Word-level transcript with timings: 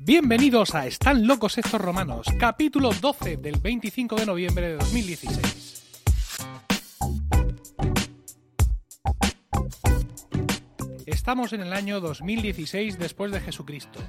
Bienvenidos 0.00 0.74
a 0.74 0.86
Están 0.86 1.26
locos 1.26 1.58
estos 1.58 1.80
romanos, 1.80 2.26
capítulo 2.40 2.90
12 2.92 3.36
del 3.36 3.60
25 3.60 4.16
de 4.16 4.26
noviembre 4.26 4.68
de 4.68 4.76
2016. 4.76 5.84
Estamos 11.06 11.52
en 11.52 11.60
el 11.60 11.72
año 11.72 12.00
2016 12.00 12.98
después 12.98 13.30
de 13.32 13.40
Jesucristo. 13.40 14.00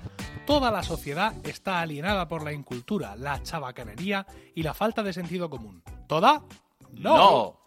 Toda 0.47 0.71
la 0.71 0.83
sociedad 0.83 1.35
está 1.45 1.81
alienada 1.81 2.27
por 2.27 2.43
la 2.43 2.53
incultura, 2.53 3.15
la 3.17 3.43
chabacanería 3.43 4.25
y 4.55 4.63
la 4.63 4.73
falta 4.73 5.03
de 5.03 5.13
sentido 5.13 5.49
común. 5.49 5.83
¿Toda? 6.07 6.43
No. 6.93 7.58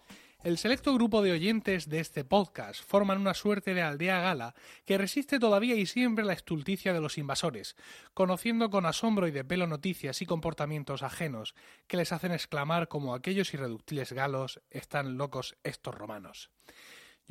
El 0.42 0.58
selecto 0.58 0.92
grupo 0.92 1.22
de 1.22 1.30
oyentes 1.30 1.88
de 1.88 2.00
este 2.00 2.24
podcast 2.24 2.82
forman 2.84 3.20
una 3.20 3.32
suerte 3.32 3.74
de 3.74 3.82
aldea 3.82 4.20
gala 4.20 4.56
que 4.84 4.98
resiste 4.98 5.38
todavía 5.38 5.76
y 5.76 5.86
siempre 5.86 6.24
la 6.24 6.32
estulticia 6.32 6.92
de 6.92 7.00
los 7.00 7.16
invasores, 7.16 7.76
conociendo 8.12 8.68
con 8.68 8.84
asombro 8.84 9.28
y 9.28 9.30
de 9.30 9.44
pelo 9.44 9.68
noticias 9.68 10.20
y 10.20 10.26
comportamientos 10.26 11.04
ajenos 11.04 11.54
que 11.86 11.96
les 11.96 12.10
hacen 12.10 12.32
exclamar 12.32 12.88
como 12.88 13.14
aquellos 13.14 13.54
irreductibles 13.54 14.12
galos 14.12 14.60
están 14.70 15.16
locos 15.16 15.56
estos 15.62 15.94
romanos. 15.94 16.50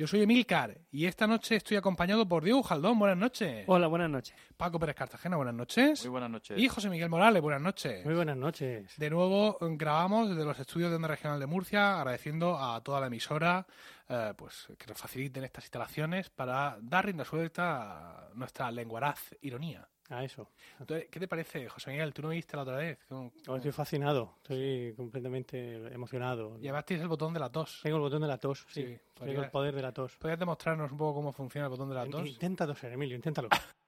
Yo 0.02 0.08
soy 0.08 0.22
Emilcar 0.22 0.80
y 0.90 1.06
esta 1.06 1.28
noche 1.28 1.54
estoy 1.54 1.76
acompañado 1.76 2.26
por 2.26 2.42
Diego 2.42 2.60
Jaldón, 2.64 2.98
buenas 2.98 3.16
noches. 3.16 3.62
Hola, 3.68 3.86
buenas 3.86 4.10
noches. 4.10 4.34
Paco 4.56 4.80
Pérez 4.80 4.96
Cartagena, 4.96 5.36
buenas 5.36 5.54
noches. 5.54 6.02
Muy 6.02 6.10
buenas 6.10 6.28
noches. 6.28 6.58
Y 6.58 6.66
José 6.66 6.90
Miguel 6.90 7.08
Morales, 7.08 7.40
buenas 7.40 7.62
noches. 7.62 8.04
Muy 8.04 8.16
buenas 8.16 8.36
noches. 8.36 8.94
De 8.96 9.10
nuevo 9.10 9.58
eh, 9.60 9.66
grabamos 9.76 10.30
desde 10.30 10.44
los 10.44 10.58
estudios 10.58 10.90
de 10.90 10.96
Onda 10.96 11.06
Regional 11.06 11.38
de 11.38 11.46
Murcia, 11.46 11.98
agradeciendo 11.98 12.58
a 12.58 12.82
toda 12.82 12.98
la 12.98 13.06
emisora 13.06 13.64
eh, 14.08 14.34
pues 14.36 14.66
que 14.76 14.88
nos 14.88 14.98
faciliten 14.98 15.44
estas 15.44 15.66
instalaciones 15.66 16.30
para 16.30 16.78
dar 16.82 17.04
rienda 17.04 17.24
suelta 17.24 18.26
a 18.26 18.30
nuestra 18.34 18.72
lenguaraz 18.72 19.36
ironía. 19.40 19.88
A 20.10 20.24
eso. 20.24 20.50
Entonces, 20.78 21.08
¿Qué 21.10 21.18
te 21.20 21.26
parece, 21.28 21.68
José 21.68 21.90
Miguel? 21.90 22.12
¿Tú 22.12 22.22
no 22.22 22.28
viste 22.28 22.56
la 22.56 22.62
otra 22.62 22.76
vez? 22.76 22.98
¿Cómo- 23.08 23.32
Ahora 23.46 23.58
estoy 23.58 23.72
fascinado, 23.72 24.34
estoy 24.42 24.92
completamente 24.96 25.74
emocionado. 25.92 26.58
Llevas 26.58 26.84
tienes 26.84 27.02
el 27.02 27.08
botón 27.08 27.32
de 27.32 27.40
la 27.40 27.50
tos. 27.50 27.80
Tengo 27.82 27.96
el 27.96 28.02
botón 28.02 28.20
de 28.22 28.28
la 28.28 28.36
tos, 28.38 28.66
sí. 28.68 28.84
Sí, 28.84 28.98
Tengo 29.14 29.42
el 29.42 29.50
poder 29.50 29.74
de 29.74 29.82
la 29.82 29.92
tos. 29.92 30.16
¿Podrías 30.18 30.38
demostrarnos 30.38 30.90
un 30.92 30.98
poco 30.98 31.14
cómo 31.14 31.32
funciona 31.32 31.66
el 31.66 31.70
botón 31.70 31.88
de 31.88 31.94
la 31.94 32.06
tos? 32.06 32.26
Intenta 32.28 32.66
toser, 32.66 32.92
Emilio, 32.92 33.16
inténtalo. 33.16 33.48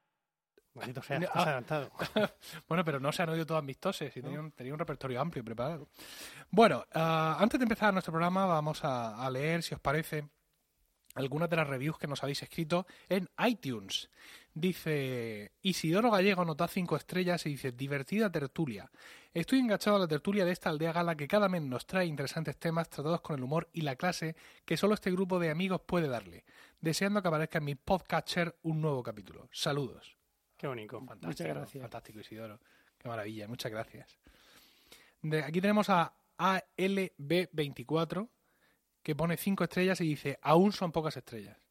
Maldito 0.75 1.03
sea, 1.03 1.19
estás 1.19 1.37
adelantado. 1.47 1.91
Bueno, 2.69 2.85
pero 2.85 2.98
no 2.98 3.12
se 3.12 3.23
han 3.23 3.29
oído 3.29 3.47
todas 3.47 3.62
mis 3.62 3.79
toses 3.79 4.17
y 4.17 4.23
tenía 4.23 4.41
un, 4.41 4.51
tenía 4.53 4.73
un 4.73 4.79
repertorio 4.79 5.20
amplio 5.20 5.45
preparado. 5.45 5.89
Bueno, 6.51 6.85
ah, 6.95 7.37
antes 7.39 7.61
de 7.61 7.65
empezar 7.65 7.92
nuestro 7.92 8.12
programa 8.12 8.47
vamos 8.47 8.83
a, 8.83 9.25
a 9.25 9.31
leer, 9.31 9.62
si 9.62 9.75
os 9.75 9.81
parece, 9.81 10.29
algunas 11.15 11.48
de 11.48 11.57
las 11.57 11.69
reviews 11.69 11.97
que 11.97 12.09
nos 12.09 12.23
habéis 12.25 12.42
escrito 12.42 12.87
en 13.09 13.29
iTunes. 13.47 14.11
Dice 14.56 15.50
Isidoro 15.62 16.12
Gallego 16.12 16.44
nota 16.44 16.69
5 16.69 16.94
estrellas 16.94 17.44
y 17.44 17.50
dice 17.50 17.72
divertida 17.72 18.30
tertulia. 18.30 18.88
Estoy 19.33 19.58
enganchado 19.58 19.96
a 19.96 19.98
la 19.98 20.06
tertulia 20.06 20.44
de 20.44 20.52
esta 20.52 20.70
aldea 20.70 20.92
gala 20.92 21.16
que 21.16 21.27
cada 21.27 21.48
mes 21.48 21.62
nos 21.62 21.86
trae 21.86 22.06
interesantes 22.06 22.56
temas 22.56 22.88
tratados 22.88 23.20
con 23.20 23.34
el 23.36 23.42
humor 23.42 23.69
y 23.72 23.80
la 23.80 23.96
clase 23.96 24.36
que 24.64 24.77
solo 24.77 24.94
este 24.94 25.11
grupo 25.11 25.41
de 25.41 25.50
amigos 25.50 25.80
puede 25.84 26.06
darle. 26.06 26.44
Deseando 26.80 27.20
que 27.20 27.27
aparezca 27.27 27.58
en 27.58 27.64
mi 27.64 27.74
podcatcher 27.74 28.56
un 28.62 28.80
nuevo 28.80 29.02
capítulo. 29.02 29.48
Saludos. 29.50 30.16
Qué 30.56 30.68
bonito. 30.68 30.98
Fantástico, 31.00 31.27
Muchas 31.27 31.46
gracias. 31.48 31.83
Fantástico, 31.83 32.20
Isidoro. 32.20 32.61
Qué 32.96 33.08
maravilla, 33.08 33.48
muchas 33.48 33.72
gracias. 33.72 34.16
De, 35.20 35.42
aquí 35.42 35.61
tenemos 35.61 35.91
a 35.91 36.14
ALB24, 36.39 38.28
que 39.02 39.16
pone 39.16 39.36
5 39.36 39.64
estrellas 39.64 40.00
y 40.00 40.05
dice, 40.05 40.39
aún 40.42 40.70
son 40.70 40.92
pocas 40.92 41.16
estrellas. 41.16 41.64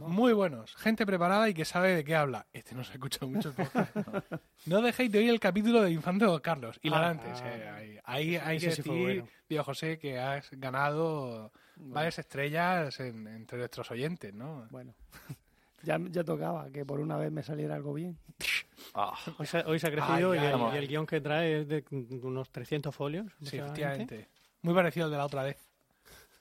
Muy 0.00 0.32
buenos, 0.32 0.74
gente 0.76 1.06
preparada 1.06 1.48
y 1.48 1.54
que 1.54 1.64
sabe 1.64 1.94
de 1.94 2.04
qué 2.04 2.16
habla. 2.16 2.46
Este 2.52 2.74
no 2.74 2.82
se 2.84 2.94
escucha 2.94 3.24
mucho. 3.26 3.50
el 3.50 3.54
podcast. 3.54 3.94
no 4.66 4.82
dejéis 4.82 5.12
de 5.12 5.18
oír 5.18 5.30
el 5.30 5.40
capítulo 5.40 5.82
de 5.82 5.92
Infante 5.92 6.24
Don 6.24 6.40
Carlos. 6.40 6.78
Hilarante. 6.82 7.28
Ah, 7.30 7.36
sí, 7.36 7.44
ah. 7.44 7.76
ahí, 7.76 7.98
ahí 8.04 8.36
hay 8.36 8.58
que 8.58 8.70
sí 8.72 8.82
decir, 8.82 9.02
bueno. 9.02 9.28
Diego 9.48 9.64
José, 9.64 9.98
que 9.98 10.18
has 10.18 10.50
ganado 10.52 11.52
varias 11.76 12.18
estrellas 12.18 12.98
en- 13.00 13.26
entre 13.28 13.58
nuestros 13.58 13.90
oyentes, 13.90 14.34
¿no? 14.34 14.66
Bueno, 14.70 14.94
ya, 15.82 15.98
ya 16.10 16.24
tocaba 16.24 16.68
que 16.70 16.84
por 16.84 16.98
una 17.00 17.16
vez 17.16 17.30
me 17.30 17.42
saliera 17.42 17.74
algo 17.74 17.92
bien. 17.94 18.18
Ah, 18.94 19.16
Hoy 19.38 19.46
se, 19.46 19.58
hoy 19.60 19.78
se 19.78 19.86
ha 19.86 19.90
crecido 19.92 20.32
Ay, 20.32 20.40
y, 20.40 20.42
ay, 20.44 20.76
el, 20.78 20.84
y 20.84 20.86
guion 20.88 21.06
que 21.06 21.20
trae 21.20 21.60
es 21.60 21.68
de 21.68 21.84
unos 22.22 22.50
300 22.50 22.92
folios. 22.94 23.32
Sí, 23.40 23.56
efectivamente. 23.56 24.28
Muy 24.62 24.74
parecido 24.74 25.06
al 25.06 25.12
de 25.12 25.18
la 25.18 25.24
otra 25.24 25.44
vez. 25.44 25.56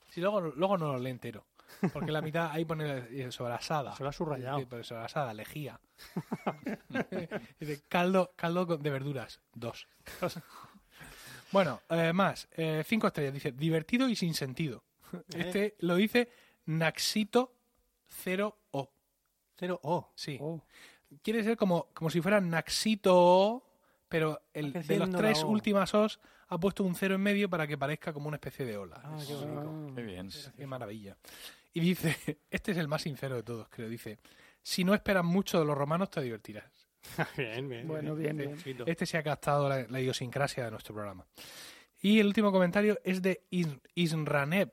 Si 0.10 0.20
luego, 0.22 0.42
luego 0.42 0.76
no 0.78 0.92
lo 0.92 0.98
lee 0.98 1.12
entero. 1.12 1.46
Porque 1.94 2.12
la 2.12 2.22
mitad 2.22 2.52
ahí 2.52 2.66
pone 2.66 3.06
eh, 3.10 3.32
sobrasada. 3.32 3.96
Se 3.96 4.04
lo 4.04 4.10
ha 4.10 4.14
subrayado. 4.14 4.60
Sí, 4.60 4.66
pero 4.70 4.84
sobrasada, 4.84 5.34
lejía. 5.34 5.80
Dice, 7.60 7.84
caldo, 7.88 8.34
caldo 8.36 8.66
de 8.78 8.90
verduras. 8.90 9.42
Dos. 9.54 9.88
bueno, 11.52 11.82
eh, 11.90 12.14
más. 12.14 12.48
eh, 12.52 12.84
cinco 12.86 13.08
estrellas. 13.08 13.34
Dice, 13.34 13.52
divertido 13.52 14.08
y 14.10 14.16
sin 14.16 14.34
sentido. 14.34 14.84
Este 15.36 15.76
lo 15.80 15.96
dice 15.96 16.30
Naxito 16.66 17.54
0O. 18.24 18.90
Cero 19.58 19.80
O. 19.84 20.12
Sí. 20.16 20.38
Oh, 20.42 20.62
Quiere 21.22 21.44
ser 21.44 21.58
como, 21.58 21.90
como 21.94 22.10
si 22.10 22.22
fuera 22.22 22.40
Naxito, 22.40 23.64
pero 24.08 24.42
el, 24.54 24.72
de 24.72 24.98
los 24.98 25.10
tres 25.12 25.44
O. 25.44 25.48
últimas 25.48 25.94
O's 25.94 26.20
ha 26.48 26.58
puesto 26.58 26.84
un 26.84 26.96
cero 26.96 27.16
en 27.16 27.22
medio 27.22 27.50
para 27.50 27.68
que 27.68 27.78
parezca 27.78 28.12
como 28.14 28.28
una 28.28 28.36
especie 28.38 28.66
de 28.66 28.78
ola. 28.78 29.02
Ah, 29.04 29.18
qué 29.26 29.34
bonito. 29.34 29.62
ah, 29.62 29.92
qué 29.96 30.02
bien. 30.02 30.30
Qué 30.56 30.68
maravilla. 30.68 31.18
Y 31.74 31.80
dice, 31.80 32.40
este 32.50 32.72
es 32.72 32.78
el 32.78 32.88
más 32.88 33.02
sincero 33.04 33.36
de 33.36 33.44
todos, 33.44 33.68
creo. 33.70 33.90
Dice, 33.90 34.20
si 34.62 34.84
no 34.84 34.94
esperas 34.94 35.24
mucho 35.26 35.60
de 35.60 35.66
los 35.66 35.78
romanos, 35.78 36.10
te 36.10 36.22
divertirás. 36.22 36.72
bien, 37.38 37.68
bien. 37.68 37.88
Bueno, 37.88 38.16
bien, 38.16 38.38
bien. 38.38 38.58
Este 38.86 39.06
se 39.06 39.18
ha 39.18 39.24
captado 39.24 39.68
la, 39.68 39.86
la 39.88 40.00
idiosincrasia 40.00 40.66
de 40.66 40.72
nuestro 40.72 40.94
programa. 40.94 41.26
Y 42.02 42.20
el 42.20 42.28
último 42.28 42.52
comentario 42.52 43.00
es 43.04 43.22
de 43.22 43.46
Is- 43.50 43.80
Israneb, 43.96 44.72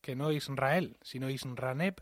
que 0.00 0.14
no 0.16 0.32
Israel, 0.32 0.96
sino 1.02 1.28
Israneb, 1.30 1.96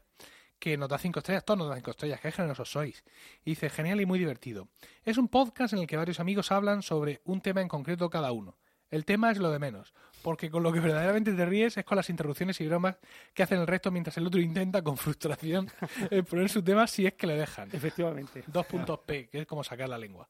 que 0.58 0.76
nota 0.76 0.98
cinco 0.98 1.18
estrellas, 1.20 1.44
todos 1.44 1.58
notan 1.58 1.76
cinco 1.76 1.90
estrellas, 1.90 2.20
qué 2.20 2.32
generosos 2.32 2.70
sois. 2.70 3.04
Y 3.44 3.50
dice, 3.50 3.68
genial 3.70 4.00
y 4.00 4.06
muy 4.06 4.18
divertido. 4.18 4.68
Es 5.04 5.18
un 5.18 5.28
podcast 5.28 5.72
en 5.74 5.80
el 5.80 5.86
que 5.86 5.96
varios 5.96 6.18
amigos 6.20 6.50
hablan 6.52 6.82
sobre 6.82 7.20
un 7.24 7.40
tema 7.40 7.60
en 7.60 7.68
concreto 7.68 8.08
cada 8.10 8.32
uno. 8.32 8.56
El 8.90 9.04
tema 9.04 9.30
es 9.30 9.38
lo 9.38 9.50
de 9.50 9.58
menos, 9.58 9.92
porque 10.22 10.50
con 10.50 10.62
lo 10.62 10.72
que 10.72 10.80
verdaderamente 10.80 11.32
te 11.32 11.46
ríes 11.46 11.76
es 11.76 11.84
con 11.84 11.96
las 11.96 12.08
interrupciones 12.10 12.60
y 12.60 12.66
bromas 12.66 12.96
que 13.34 13.42
hacen 13.42 13.60
el 13.60 13.66
resto 13.66 13.90
mientras 13.90 14.16
el 14.16 14.26
otro 14.26 14.40
intenta 14.40 14.82
con 14.82 14.96
frustración 14.96 15.70
eh, 16.10 16.22
poner 16.22 16.48
su 16.48 16.62
tema 16.62 16.86
si 16.86 17.06
es 17.06 17.14
que 17.14 17.26
le 17.26 17.36
dejan. 17.36 17.68
Efectivamente. 17.72 18.44
Dos 18.46 18.66
puntos 18.66 19.00
P, 19.00 19.28
que 19.28 19.40
es 19.40 19.46
como 19.46 19.64
sacar 19.64 19.88
la 19.88 19.98
lengua. 19.98 20.28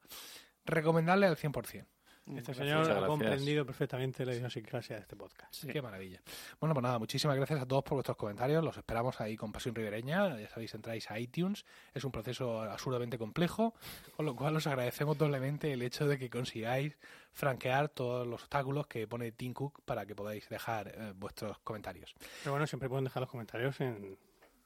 Recomendable 0.65 1.27
al 1.27 1.37
100%. 1.37 1.85
Este 2.35 2.53
señor 2.53 2.91
ha 2.91 3.07
comprendido 3.07 3.65
perfectamente 3.65 4.25
la 4.25 4.35
idiosincrasia 4.35 4.97
de 4.97 5.01
este 5.03 5.15
podcast. 5.15 5.53
Sí. 5.53 5.67
Qué 5.67 5.81
maravilla. 5.81 6.21
Bueno, 6.59 6.73
pues 6.73 6.83
nada, 6.83 6.99
muchísimas 6.99 7.37
gracias 7.37 7.61
a 7.61 7.65
todos 7.65 7.83
por 7.83 7.93
vuestros 7.93 8.17
comentarios. 8.17 8.63
Los 8.63 8.75
esperamos 8.75 9.21
ahí 9.21 9.37
con 9.37 9.53
Pasión 9.53 9.75
Ribereña. 9.75 10.37
Ya 10.37 10.49
sabéis, 10.49 10.73
entráis 10.73 11.09
a 11.09 11.19
iTunes. 11.19 11.65
Es 11.93 12.03
un 12.03 12.11
proceso 12.11 12.61
absurdamente 12.61 13.17
complejo, 13.17 13.73
con 14.15 14.25
lo 14.25 14.35
cual 14.35 14.57
os 14.57 14.67
agradecemos 14.67 15.17
doblemente 15.17 15.71
el 15.71 15.81
hecho 15.81 16.05
de 16.05 16.17
que 16.17 16.29
consigáis 16.29 16.97
franquear 17.37 17.89
todos 17.89 18.25
los 18.25 18.41
obstáculos 18.41 18.87
que 18.87 19.07
pone 19.07 19.31
Tim 19.31 19.53
Cook 19.53 19.83
para 19.85 20.07
que 20.07 20.15
podáis 20.15 20.49
dejar 20.49 20.87
eh, 20.87 21.13
vuestros 21.15 21.59
comentarios. 21.59 22.15
Pero 22.41 22.53
bueno, 22.53 22.65
siempre 22.65 22.89
pueden 22.89 23.03
dejar 23.03 23.21
los 23.21 23.29
comentarios 23.29 23.79
en, 23.79 24.17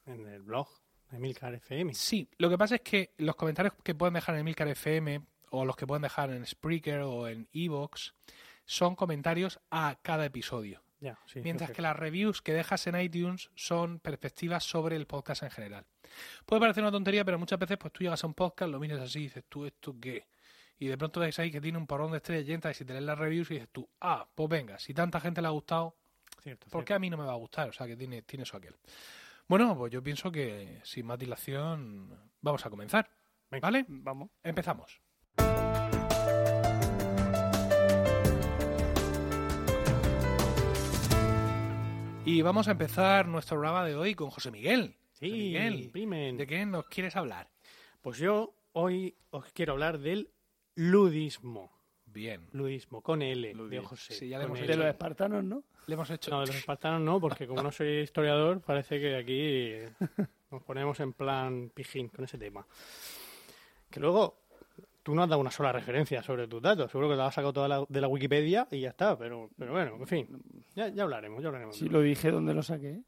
en 0.06 0.26
el 0.26 0.42
blog 0.42 0.70
de 1.10 1.20
Milcar 1.20 1.54
FM. 1.54 1.94
Sí, 1.94 2.30
lo 2.38 2.50
que 2.50 2.58
pasa 2.58 2.76
es 2.76 2.82
que 2.82 3.14
los 3.18 3.36
comentarios 3.36 3.74
que 3.84 3.94
pueden 3.94 4.14
dejar 4.14 4.36
en 4.36 4.46
Milcar 4.46 4.70
FM 4.70 5.22
o 5.50 5.66
los 5.66 5.76
que 5.76 5.86
pueden 5.86 6.04
dejar 6.04 6.32
en 6.32 6.46
Spreaker 6.46 7.02
o 7.02 7.28
en 7.28 7.50
Evox 7.52 8.16
son 8.64 8.96
comentarios 8.96 9.60
a 9.70 10.00
cada 10.02 10.24
episodio. 10.26 10.82
Ya, 11.02 11.20
sí, 11.26 11.42
Mientras 11.44 11.72
que 11.72 11.82
las 11.82 11.98
reviews 11.98 12.42
que 12.42 12.54
dejas 12.54 12.88
en 12.88 12.96
iTunes 12.96 13.50
son 13.54 14.00
perspectivas 14.00 14.64
sobre 14.64 14.96
el 14.96 15.08
podcast 15.08 15.44
en 15.44 15.52
general. 15.52 15.86
Puede 16.46 16.62
parecer 16.62 16.84
una 16.84 16.92
tontería, 16.92 17.26
pero 17.26 17.38
muchas 17.38 17.60
veces 17.60 17.78
pues 17.78 17.92
tú 17.92 18.04
llegas 18.06 18.24
a 18.24 18.28
un 18.28 18.34
podcast, 18.34 18.72
lo 18.72 18.80
miras 18.80 19.02
así 19.02 19.20
y 19.20 19.24
dices, 19.24 19.44
¿tú 19.50 19.66
esto 19.66 19.94
qué? 20.00 20.28
Y 20.82 20.88
de 20.88 20.98
pronto 20.98 21.20
ves 21.20 21.38
ahí 21.38 21.52
que 21.52 21.62
tiene 21.62 21.78
un 21.78 21.86
porrón 21.86 22.10
de 22.10 22.18
estrellas 22.18 22.60
y 22.72 22.74
si 22.74 22.86
te 22.86 22.94
lees 22.94 23.06
las 23.06 23.16
reviews 23.20 23.52
y 23.52 23.54
dices 23.54 23.70
tú, 23.72 23.88
ah, 24.00 24.28
pues 24.34 24.50
venga, 24.50 24.80
si 24.80 24.96
tanta 24.96 25.20
gente 25.20 25.40
le 25.40 25.46
ha 25.48 25.52
gustado, 25.52 25.96
Cierto, 26.42 26.68
¿por 26.72 26.84
qué 26.84 26.88
cierto. 26.88 26.96
a 26.96 27.00
mí 27.00 27.10
no 27.12 27.18
me 27.18 27.24
va 27.26 27.34
a 27.34 27.36
gustar? 27.36 27.70
O 27.70 27.72
sea, 27.72 27.86
que 27.86 27.96
tiene, 27.96 28.24
tiene 28.24 28.42
eso 28.44 28.58
aquel. 28.58 28.76
Bueno, 29.48 29.78
pues 29.78 29.92
yo 29.94 30.02
pienso 30.02 30.32
que 30.32 30.80
sin 30.84 31.06
más 31.06 31.20
dilación 31.20 32.10
vamos 32.42 32.66
a 32.66 32.72
comenzar. 32.72 33.08
Venga. 33.52 33.62
¿Vale? 33.68 33.86
Vamos. 33.90 34.32
Empezamos. 34.42 35.00
Y 42.26 42.42
vamos 42.42 42.68
a 42.68 42.72
empezar 42.72 43.28
nuestro 43.28 43.58
programa 43.58 43.86
de 43.86 43.96
hoy 43.96 44.16
con 44.16 44.32
José 44.32 44.50
Miguel. 44.50 44.96
José 45.10 45.26
Sí, 45.28 45.32
Miguel, 45.32 45.90
primen. 45.92 46.38
¿de 46.38 46.48
qué 46.48 46.66
nos 46.66 46.88
quieres 46.88 47.16
hablar? 47.16 47.50
Pues 48.02 48.18
yo 48.18 48.56
hoy 48.74 49.16
os 49.30 49.46
quiero 49.54 49.74
hablar 49.74 50.00
del 50.00 50.32
ludismo. 50.76 51.72
Bien. 52.06 52.48
Ludismo, 52.52 53.02
con 53.02 53.22
L, 53.22 53.48
de 53.48 53.54
Ludismo. 53.54 53.88
José. 53.88 54.14
Sí, 54.14 54.28
ya 54.28 54.38
le 54.38 54.46
con 54.46 54.58
hemos 54.58 54.60
L. 54.60 54.72
De 54.72 54.78
los 54.78 54.88
espartanos, 54.88 55.44
¿no? 55.44 55.64
Le 55.88 55.94
hemos 55.94 56.10
hecho... 56.10 56.32
No, 56.32 56.42
de 56.42 56.48
los 56.48 56.56
espartanos 56.56 57.02
no, 57.02 57.20
porque 57.20 57.48
como 57.48 57.64
no 57.64 57.72
soy 57.72 58.00
historiador, 58.00 58.62
parece 58.62 59.00
que 59.00 59.16
aquí 59.16 59.74
nos 60.52 60.62
ponemos 60.64 61.00
en 61.00 61.14
plan 61.14 61.72
pijín 61.74 62.10
con 62.10 62.26
ese 62.26 62.38
tema. 62.38 62.66
Que 63.90 64.00
luego, 64.00 64.42
tú 65.04 65.16
no 65.16 65.24
has 65.24 65.30
dado 65.30 65.42
una 65.42 65.52
sola 65.52 65.72
referencia 65.72 66.22
sobre 66.22 66.48
tus 66.48 66.62
datos, 66.62 66.92
seguro 66.92 67.10
que 67.10 67.16
te 67.16 67.22
has 67.22 67.34
sacado 67.34 67.54
toda 67.54 67.68
la, 67.68 67.86
de 67.88 68.02
la 68.02 68.08
Wikipedia 68.08 68.68
y 68.72 68.82
ya 68.82 68.90
está, 68.90 69.18
pero, 69.18 69.50
pero 69.58 69.72
bueno, 69.72 69.96
en 69.98 70.08
fin, 70.08 70.28
ya, 70.76 70.90
ya 70.90 71.04
hablaremos, 71.04 71.42
ya 71.42 71.48
hablaremos. 71.48 71.78
Si 71.78 71.88
lo 71.88 72.02
dije, 72.02 72.32
¿dónde 72.32 72.54
lo 72.54 72.64
saqué? 72.64 73.02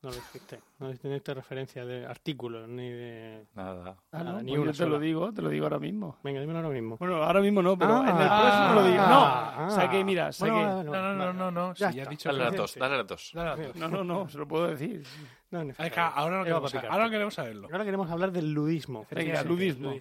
No 0.00 0.10
lo 0.10 0.14
dijiste, 0.14 0.60
no 0.78 0.94
teniste 0.96 1.34
referencia 1.34 1.84
de 1.84 2.06
artículos 2.06 2.68
ni 2.68 2.88
de... 2.88 3.46
Nada. 3.54 3.96
Ah, 4.12 4.22
no, 4.22 4.40
ni 4.42 4.52
pues 4.52 4.60
una 4.62 4.70
yo 4.72 4.78
te 4.78 4.84
lo 4.84 4.94
sola. 4.94 5.04
digo, 5.04 5.32
te 5.32 5.42
lo 5.42 5.48
digo 5.48 5.64
ahora 5.66 5.80
mismo. 5.80 6.16
Venga, 6.22 6.40
dímelo 6.40 6.60
ahora 6.60 6.70
mismo. 6.70 6.96
Bueno, 6.98 7.16
ahora 7.24 7.40
mismo 7.40 7.62
no, 7.62 7.76
pero 7.76 7.96
Ah, 7.96 8.02
en 8.10 8.16
el 8.16 8.28
ah, 8.30 8.40
próximo 8.40 8.74
lo 8.80 8.86
digo. 8.92 9.02
No, 9.08 9.24
ah, 9.24 9.68
saqué, 9.74 10.04
mira, 10.04 10.30
saqué. 10.30 10.52
Bueno, 10.52 10.84
No, 10.84 10.92
no, 10.92 11.12
no, 11.14 11.18
vale. 11.18 11.34
no, 11.38 11.50
no. 11.50 11.74
Ya 11.74 11.90
si 11.90 11.96
ya 11.96 12.02
has 12.02 12.06
está. 12.06 12.10
dicho 12.10 12.28
Dale 12.28 12.38
que- 12.38 12.44
las 12.44 12.56
dos, 12.56 12.74
dale 12.76 12.96
las 12.96 13.06
dos. 13.08 13.32
No, 13.74 13.88
no, 13.88 14.04
no, 14.04 14.28
se 14.28 14.38
lo 14.38 14.46
puedo 14.46 14.68
decir. 14.68 15.02
No, 15.50 15.60
en 15.62 15.66
que 15.68 15.72
efecto. 15.82 16.00
ahora 16.00 16.38
no 16.38 16.44
queremos, 16.44 16.74
ahora 16.76 17.10
queremos 17.10 17.34
saberlo. 17.34 17.68
Ahora 17.72 17.84
queremos 17.84 18.08
hablar 18.10 18.30
del 18.30 18.52
ludismo. 18.52 19.00
Venga, 19.10 19.32
Efectivamente, 19.42 19.48
ludismo. 19.48 19.94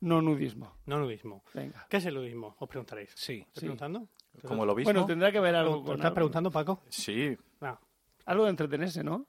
No 0.00 0.22
nudismo. 0.22 0.76
No 0.86 0.98
nudismo. 0.98 1.42
Venga. 1.54 1.86
¿Qué 1.88 1.96
es 1.96 2.06
el 2.06 2.14
ludismo? 2.14 2.54
Os 2.60 2.68
preguntaréis. 2.68 3.10
Sí. 3.16 3.38
¿Estás 3.40 3.54
Sí. 3.54 3.60
preguntando? 3.62 4.06
Como 4.46 4.64
lo 4.64 4.76
mismo. 4.76 4.92
Bueno, 4.92 5.06
tendrá 5.06 5.32
que 5.32 5.40
ver 5.40 5.56
algo 5.56 5.78
¿Te 5.78 5.82
con 5.86 5.92
estás 5.94 6.06
algo. 6.06 6.14
preguntando, 6.14 6.50
Paco? 6.52 6.82
Sí, 6.88 7.36
No. 7.60 7.80
Algo 8.26 8.44
de 8.44 8.50
entretenerse, 8.50 9.02
¿no? 9.04 9.26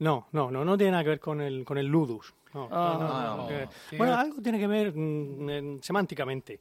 No, 0.00 0.26
no, 0.32 0.50
no, 0.50 0.64
no 0.64 0.76
tiene 0.76 0.92
nada 0.92 1.04
que 1.04 1.10
ver 1.10 1.20
con 1.20 1.40
el, 1.40 1.64
con 1.64 1.78
el 1.78 1.86
ludus. 1.86 2.34
No, 2.52 2.68
Ah, 2.70 2.96
no, 3.00 3.08
no, 3.08 3.22
no, 3.22 3.36
no, 3.42 3.48
que- 3.48 3.68
sí. 3.90 3.96
Bueno, 3.96 4.14
algo 4.16 4.40
tiene 4.42 4.58
que 4.58 4.66
ver 4.66 4.92
mm, 4.94 5.50
en- 5.50 5.82
semánticamente, 5.82 6.60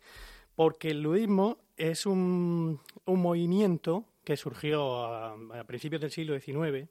porque 0.56 0.92
el 0.92 1.02
ludismo 1.02 1.58
es 1.78 2.06
un, 2.06 2.80
un 3.06 3.22
movimiento 3.22 4.06
que 4.24 4.38
surgió 4.38 5.06
a, 5.06 5.34
a 5.60 5.64
principios 5.66 6.02
del 6.02 6.12
siglo 6.12 6.40
XIX. 6.40 6.88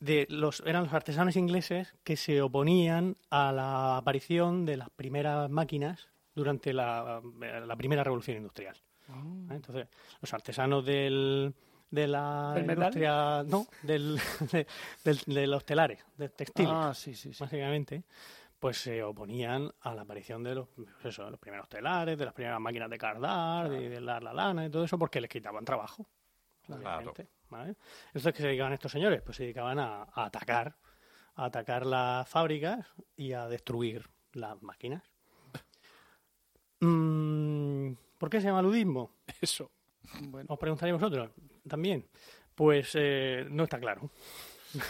De 0.00 0.26
los, 0.28 0.60
eran 0.66 0.84
los 0.84 0.92
artesanos 0.92 1.36
ingleses 1.36 1.94
que 2.04 2.16
se 2.16 2.42
oponían 2.42 3.16
a 3.30 3.52
la 3.52 3.96
aparición 3.96 4.66
de 4.66 4.76
las 4.76 4.90
primeras 4.90 5.48
máquinas 5.50 6.08
durante 6.34 6.72
la, 6.74 7.22
la 7.64 7.76
primera 7.76 8.04
revolución 8.04 8.36
industrial. 8.36 8.76
¿eh? 9.08 9.12
Entonces, 9.50 9.86
los 10.20 10.34
artesanos 10.34 10.84
del, 10.84 11.54
de 11.90 12.06
la 12.08 12.54
industria, 12.58 13.42
no, 13.46 13.66
del, 13.82 14.18
de, 14.52 14.66
del- 15.04 15.20
de 15.26 15.46
los 15.46 15.64
telares, 15.64 16.04
de 16.16 16.28
textiles, 16.28 16.72
Ah, 16.74 16.92
sí, 16.94 17.14
sí, 17.14 17.32
sí. 17.32 17.42
básicamente, 17.42 18.04
pues 18.58 18.78
se 18.78 19.02
oponían 19.02 19.70
a 19.80 19.94
la 19.94 20.02
aparición 20.02 20.42
de 20.42 20.54
los, 20.54 20.68
pues 20.68 20.88
eso, 21.04 21.28
los 21.30 21.38
primeros 21.38 21.68
telares, 21.68 22.16
de 22.18 22.24
las 22.24 22.34
primeras 22.34 22.60
máquinas 22.60 22.88
de 22.90 22.98
cardar, 22.98 23.68
de, 23.68 23.88
de 23.90 24.00
la, 24.00 24.20
la 24.20 24.32
lana 24.32 24.66
y 24.66 24.70
todo 24.70 24.84
eso, 24.84 24.98
porque 24.98 25.20
les 25.20 25.28
quitaban 25.30 25.64
trabajo. 25.64 26.06
obviamente, 26.68 27.28
¿vale? 27.50 27.76
Entonces, 28.06 28.32
¿qué 28.32 28.40
se 28.40 28.46
dedicaban 28.48 28.72
estos 28.72 28.90
señores? 28.90 29.20
Pues 29.22 29.36
se 29.36 29.42
dedicaban 29.42 29.78
a, 29.78 30.02
a 30.04 30.24
atacar, 30.24 30.76
a 31.36 31.44
atacar 31.44 31.84
las 31.84 32.28
fábricas 32.28 32.86
y 33.16 33.32
a 33.32 33.46
destruir 33.48 34.08
las 34.32 34.60
máquinas. 34.62 35.02
Mm, 36.80 37.92
¿Por 38.18 38.30
qué 38.30 38.40
se 38.40 38.46
llama 38.48 38.62
ludismo? 38.62 39.10
Eso. 39.40 39.70
Bueno, 40.20 40.46
Os 40.52 40.58
preguntaréis 40.58 40.94
vosotros 41.00 41.30
también. 41.68 42.06
Pues 42.54 42.92
eh, 42.94 43.46
no 43.50 43.64
está 43.64 43.78
claro. 43.80 44.10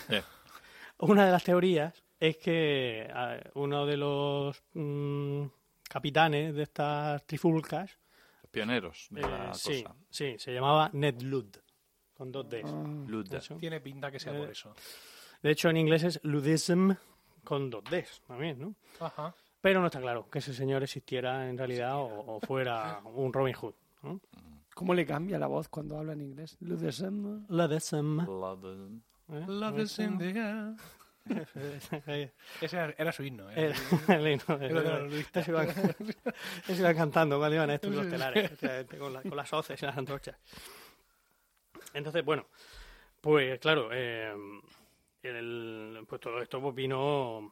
Eh. 0.09 0.23
Una 0.99 1.27
de 1.27 1.33
las 1.33 1.45
teorías 1.45 2.03
es 2.21 2.37
que 2.39 3.11
uno 3.55 3.85
de 3.85 3.97
los 3.97 4.63
mm, 4.75 5.45
capitanes 5.89 6.55
de 6.55 6.63
estas 6.63 7.27
trifulcas, 7.27 7.99
los 8.43 8.51
pioneros 8.51 9.09
de 9.11 9.21
eh, 9.21 9.25
la 9.29 9.53
sí, 9.55 9.83
cosa. 9.83 9.97
sí, 10.09 10.37
se 10.39 10.55
llamaba 10.55 10.89
Ned 10.93 11.21
Ludd, 11.23 11.57
con 12.15 12.31
dos 12.33 12.49
Ds. 12.49 12.65
ah. 12.73 13.57
Tiene 13.59 13.81
pinta 13.81 14.11
que 14.11 14.21
sea 14.21 14.35
Eh, 14.35 14.39
por 14.39 14.51
eso. 14.51 14.75
De 15.43 15.51
hecho, 15.51 15.69
en 15.69 15.77
inglés 15.77 16.05
es 16.05 16.21
ludism 16.23 16.93
con 17.43 17.69
dos 17.69 17.85
Ds 17.85 18.23
también, 18.27 18.59
¿no? 18.61 18.75
Ajá. 19.01 19.35
Pero 19.61 19.81
no 19.81 19.87
está 19.87 20.01
claro 20.01 20.31
que 20.31 20.39
ese 20.39 20.55
señor 20.55 20.83
existiera 20.83 21.49
en 21.49 21.59
realidad 21.59 21.97
o, 21.97 22.37
o 22.37 22.41
fuera 22.41 23.01
un 23.05 23.33
Robin 23.33 23.55
Hood. 23.55 23.75
¿no? 24.03 24.21
¿Cómo 24.75 24.93
le 24.95 25.07
cambia 25.07 25.39
la 25.39 25.47
voz 25.47 25.69
cuando 25.69 25.97
habla 25.99 26.13
en 26.15 26.21
inglés? 26.23 26.57
Ludism. 26.61 27.47
Ludism. 27.49 28.21
Lud. 28.27 29.01
¿eh? 29.33 29.45
Love 29.47 29.79
is 29.81 29.99
in 30.01 30.19
the 30.19 30.31
air. 30.31 30.75
Eh, 32.07 32.33
Ese 32.61 32.77
era, 32.77 32.95
era 32.99 33.13
su 33.13 33.23
himno. 33.23 33.49
¿eh? 33.51 33.73
El- 34.09 34.15
el 34.15 34.29
himno, 34.33 34.61
Era 34.61 34.83
de 34.83 35.09
los 35.09 35.13
eso 36.69 36.81
iban 36.83 36.97
cantando 36.97 37.39
cuando 37.39 37.55
iban 37.57 37.71
estos 37.71 37.95
los 37.95 38.09
telares, 38.11 38.51
con, 38.99 39.13
la- 39.13 39.23
con 39.23 39.37
las 39.37 39.53
hoces 39.53 39.81
y 39.83 39.87
las 39.87 39.97
antorchas. 39.97 40.37
Entonces, 41.95 42.25
bueno, 42.25 42.47
pues 43.21 43.59
claro, 43.61 43.89
eh, 43.93 44.35
el- 45.23 46.05
pues 46.09 46.21
todo 46.21 46.41
esto 46.43 46.61
pues 46.61 46.75
vino, 46.75 47.39
eh, 47.39 47.51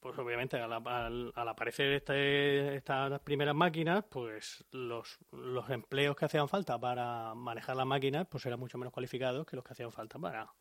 pues 0.00 0.18
obviamente 0.18 0.58
al, 0.58 0.72
al- 0.72 1.32
al 1.34 1.48
aparecer 1.48 1.92
este, 1.92 2.76
estas 2.76 3.20
primeras 3.20 3.54
máquinas, 3.54 4.04
pues 4.08 4.64
los, 4.70 5.18
los 5.32 5.68
empleos 5.70 6.16
que 6.16 6.24
hacían 6.26 6.48
falta 6.48 6.78
para 6.78 7.34
manejar 7.34 7.76
las 7.76 7.86
máquinas, 7.86 8.26
pues 8.28 8.44
eran 8.46 8.60
mucho 8.60 8.78
menos 8.78 8.92
cualificados 8.92 9.46
que 9.46 9.56
los 9.56 9.64
que 9.64 9.72
hacían 9.72 9.92
falta 9.92 10.18
para, 10.18 10.52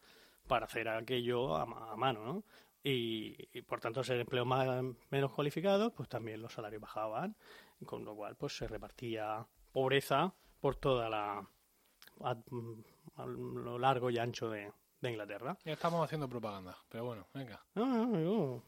para 0.47 0.65
hacer 0.65 0.87
aquello 0.89 1.55
a, 1.55 1.63
a 1.63 1.95
mano, 1.95 2.23
¿no? 2.25 2.43
Y, 2.85 3.37
y, 3.53 3.61
por 3.61 3.79
tanto 3.79 4.03
ser 4.03 4.19
empleos 4.19 4.45
más, 4.45 4.67
menos 5.09 5.31
cualificados, 5.31 5.93
pues 5.93 6.09
también 6.09 6.41
los 6.41 6.51
salarios 6.53 6.81
bajaban, 6.81 7.35
con 7.85 8.03
lo 8.03 8.13
cual 8.15 8.35
pues 8.35 8.57
se 8.57 8.67
repartía 8.67 9.45
pobreza 9.71 10.33
por 10.59 10.75
toda 10.75 11.09
la 11.09 11.47
a, 12.21 12.35
a 13.15 13.25
lo 13.25 13.79
largo 13.79 14.09
y 14.09 14.17
ancho 14.17 14.49
de, 14.49 14.71
de 15.01 15.09
Inglaterra. 15.11 15.57
Ya 15.63 15.73
estamos 15.73 16.03
haciendo 16.03 16.27
propaganda, 16.27 16.77
pero 16.89 17.05
bueno, 17.05 17.27
venga. 17.33 17.63
No, 17.75 17.85
no, 17.85 18.05
no, 18.05 18.19
yo- 18.19 18.63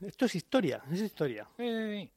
esto 0.00 0.24
es 0.26 0.34
historia, 0.34 0.82
es 0.90 1.00
historia. 1.00 1.48
Eh, 1.58 2.10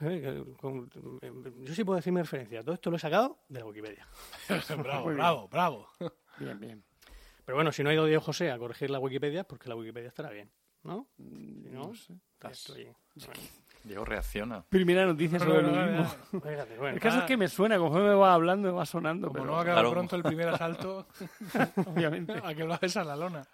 Eh, 0.00 0.44
con- 0.60 0.90
eh, 1.22 1.32
Yo 1.62 1.72
sí 1.74 1.84
puedo 1.84 1.96
decir 1.96 2.12
mi 2.12 2.20
referencia. 2.20 2.62
Todo 2.64 2.74
esto 2.74 2.90
lo 2.90 2.96
he 2.96 3.00
sacado 3.00 3.38
de 3.48 3.60
la 3.60 3.64
Wikipedia. 3.66 4.06
bravo, 4.82 5.06
bravo, 5.14 5.48
bravo. 5.48 5.88
Bien, 6.38 6.58
bien. 6.58 6.84
Pero 7.44 7.56
bueno, 7.56 7.70
si 7.70 7.84
no 7.84 7.90
ha 7.90 7.94
ido 7.94 8.04
Diego 8.04 8.20
José 8.20 8.50
a 8.50 8.58
corregir 8.58 8.90
la 8.90 8.98
Wikipedia, 8.98 9.44
porque 9.44 9.68
la 9.68 9.76
Wikipedia 9.76 10.08
estará 10.08 10.30
bien, 10.30 10.50
¿no? 10.82 11.06
Si 11.16 11.22
no, 11.70 11.88
No 11.88 11.94
sé. 11.94 12.12
estás. 12.32 12.72
Bueno, 13.14 13.40
Diego 13.84 14.04
reacciona. 14.04 14.64
Primera 14.68 15.06
noticia 15.06 15.38
sobre 15.38 15.58
el 15.60 15.66
No, 15.72 15.86
no, 16.32 16.40
fíjate, 16.40 16.76
bueno, 16.76 16.94
El 16.96 17.00
caso 17.00 17.18
es 17.20 17.24
que 17.24 17.36
me 17.36 17.46
suena, 17.48 17.78
conforme 17.78 18.08
me 18.08 18.14
va 18.14 18.34
hablando, 18.34 18.68
me 18.68 18.74
va 18.74 18.84
sonando. 18.86 19.28
Como 19.28 19.34
pero, 19.34 19.44
no 19.46 19.52
va 19.52 19.58
a 19.58 19.62
acabar 19.62 19.82
Claro. 19.84 19.92
pronto 19.92 20.16
el 20.16 20.22
primer 20.24 20.48
asalto, 20.48 21.06
obviamente. 21.86 22.32
a 22.42 22.52
que 22.54 22.64
lo 22.64 22.74
haces 22.74 22.96
a 22.96 23.04
la 23.04 23.14
lona. 23.14 23.46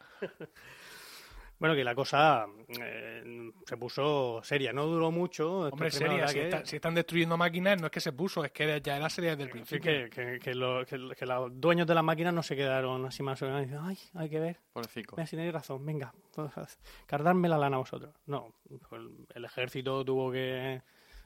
Bueno, 1.60 1.74
que 1.76 1.84
la 1.84 1.94
cosa 1.94 2.46
eh, 2.68 3.52
se 3.66 3.76
puso 3.76 4.40
seria. 4.42 4.72
No 4.72 4.86
duró 4.86 5.10
mucho. 5.10 5.68
Hombre, 5.68 5.90
seria, 5.90 6.26
si, 6.26 6.38
ataques. 6.38 6.54
está- 6.54 6.66
si 6.66 6.76
están 6.76 6.94
destruyendo 6.94 7.36
máquinas, 7.36 7.78
no 7.78 7.86
es 7.86 7.92
que 7.92 8.00
se 8.00 8.12
puso, 8.12 8.42
es 8.44 8.50
que 8.50 8.80
ya 8.82 8.96
era 8.96 9.08
seria 9.10 9.36
desde 9.36 9.42
el 9.44 9.48
Sí, 9.48 9.52
principio. 9.78 9.92
que, 9.92 10.08
que, 10.10 10.38
que, 10.40 10.54
lo- 10.54 10.86
que- 10.86 11.14
que 11.16 11.26
los 11.26 11.60
dueños 11.60 11.86
de 11.86 11.94
las 11.94 12.02
máquinas 12.02 12.32
no 12.32 12.42
se 12.42 12.56
quedaron 12.56 13.04
así 13.04 13.22
más 13.22 13.40
o 13.42 13.44
menos. 13.44 13.60
Dicen, 13.60 13.78
Ay, 13.82 13.98
hay 14.14 14.28
que 14.30 14.40
ver. 14.40 14.56
Pobrecito. 14.72 15.14
Mira, 15.16 15.26
si 15.26 15.36
tenéis 15.36 15.52
razón, 15.52 15.84
venga, 15.84 16.12
cardarme 17.06 17.48
la 17.48 17.58
lana 17.58 17.76
vosotros. 17.76 18.14
No, 18.26 18.54
el, 18.92 19.26
el 19.34 19.44
ejército 19.44 20.02
tuvo 20.04 20.32
que, 20.32 20.80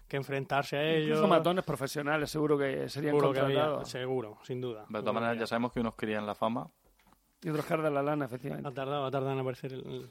que 0.08 0.16
enfrentarse 0.16 0.76
a 0.76 0.82
ellos. 0.84 1.10
Incluso 1.10 1.28
matones 1.28 1.64
profesionales 1.64 2.28
seguro 2.30 2.58
que 2.58 2.88
serían 2.88 3.12
seguro 3.12 3.32
que 3.32 3.38
había, 3.40 3.84
seguro, 3.84 4.38
sin 4.42 4.60
duda. 4.60 4.84
De 4.88 4.98
todas 4.98 5.14
maneras, 5.14 5.38
ya 5.38 5.46
sabemos 5.46 5.72
que 5.72 5.78
unos 5.80 5.94
querían 5.94 6.26
la 6.26 6.34
fama. 6.34 6.68
Y 7.42 7.50
otros 7.50 7.66
cardan 7.66 7.92
la 7.94 8.02
lana, 8.02 8.24
Ha 8.24 8.26
efectivamente. 8.26 8.72
tardado, 8.72 9.04
ha 9.04 9.10
tardado 9.10 9.34
en 9.34 9.38
aparecer 9.40 9.72
el... 9.74 9.86
el- 9.86 10.10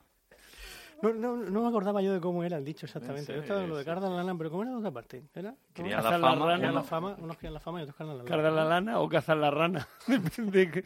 no, 1.01 1.13
no, 1.13 1.35
no 1.37 1.61
me 1.61 1.67
acordaba 1.67 2.01
yo 2.01 2.13
de 2.13 2.19
cómo 2.19 2.43
era 2.43 2.57
el 2.57 2.65
dicho 2.65 2.85
exactamente. 2.85 3.25
Sí, 3.27 3.33
Yo 3.33 3.41
estaba 3.41 3.61
en 3.63 3.69
lo 3.69 3.75
de 3.77 3.83
sí. 3.83 3.89
cardan 3.89 4.11
la 4.11 4.17
lana, 4.23 4.37
pero 4.37 4.49
¿cómo 4.51 4.63
era 4.63 4.71
la 4.71 4.77
otra 4.79 4.91
parte? 4.91 5.23
¿Era? 5.33 5.49
¿Cómo 5.51 5.59
Querían 5.73 5.99
era? 5.99 6.01
la 6.01 6.03
Cazar 6.03 6.19
la 6.19 6.27
fama. 6.29 6.45
rana. 6.45 6.63
La 6.65 6.71
unos- 6.71 6.85
fama, 6.87 7.15
unos 7.19 7.37
querían 7.37 7.53
la 7.53 7.59
fama 7.59 7.79
y 7.79 7.83
otros 7.83 7.95
cardan 7.95 8.17
la 8.17 8.23
lana. 8.23 8.29
¿Cardan 8.35 8.55
la 8.55 8.65
lana 8.65 8.99
o 8.99 9.09
cazan 9.09 9.41
la 9.41 9.51
rana? 9.51 9.87
Depende, 10.07 10.83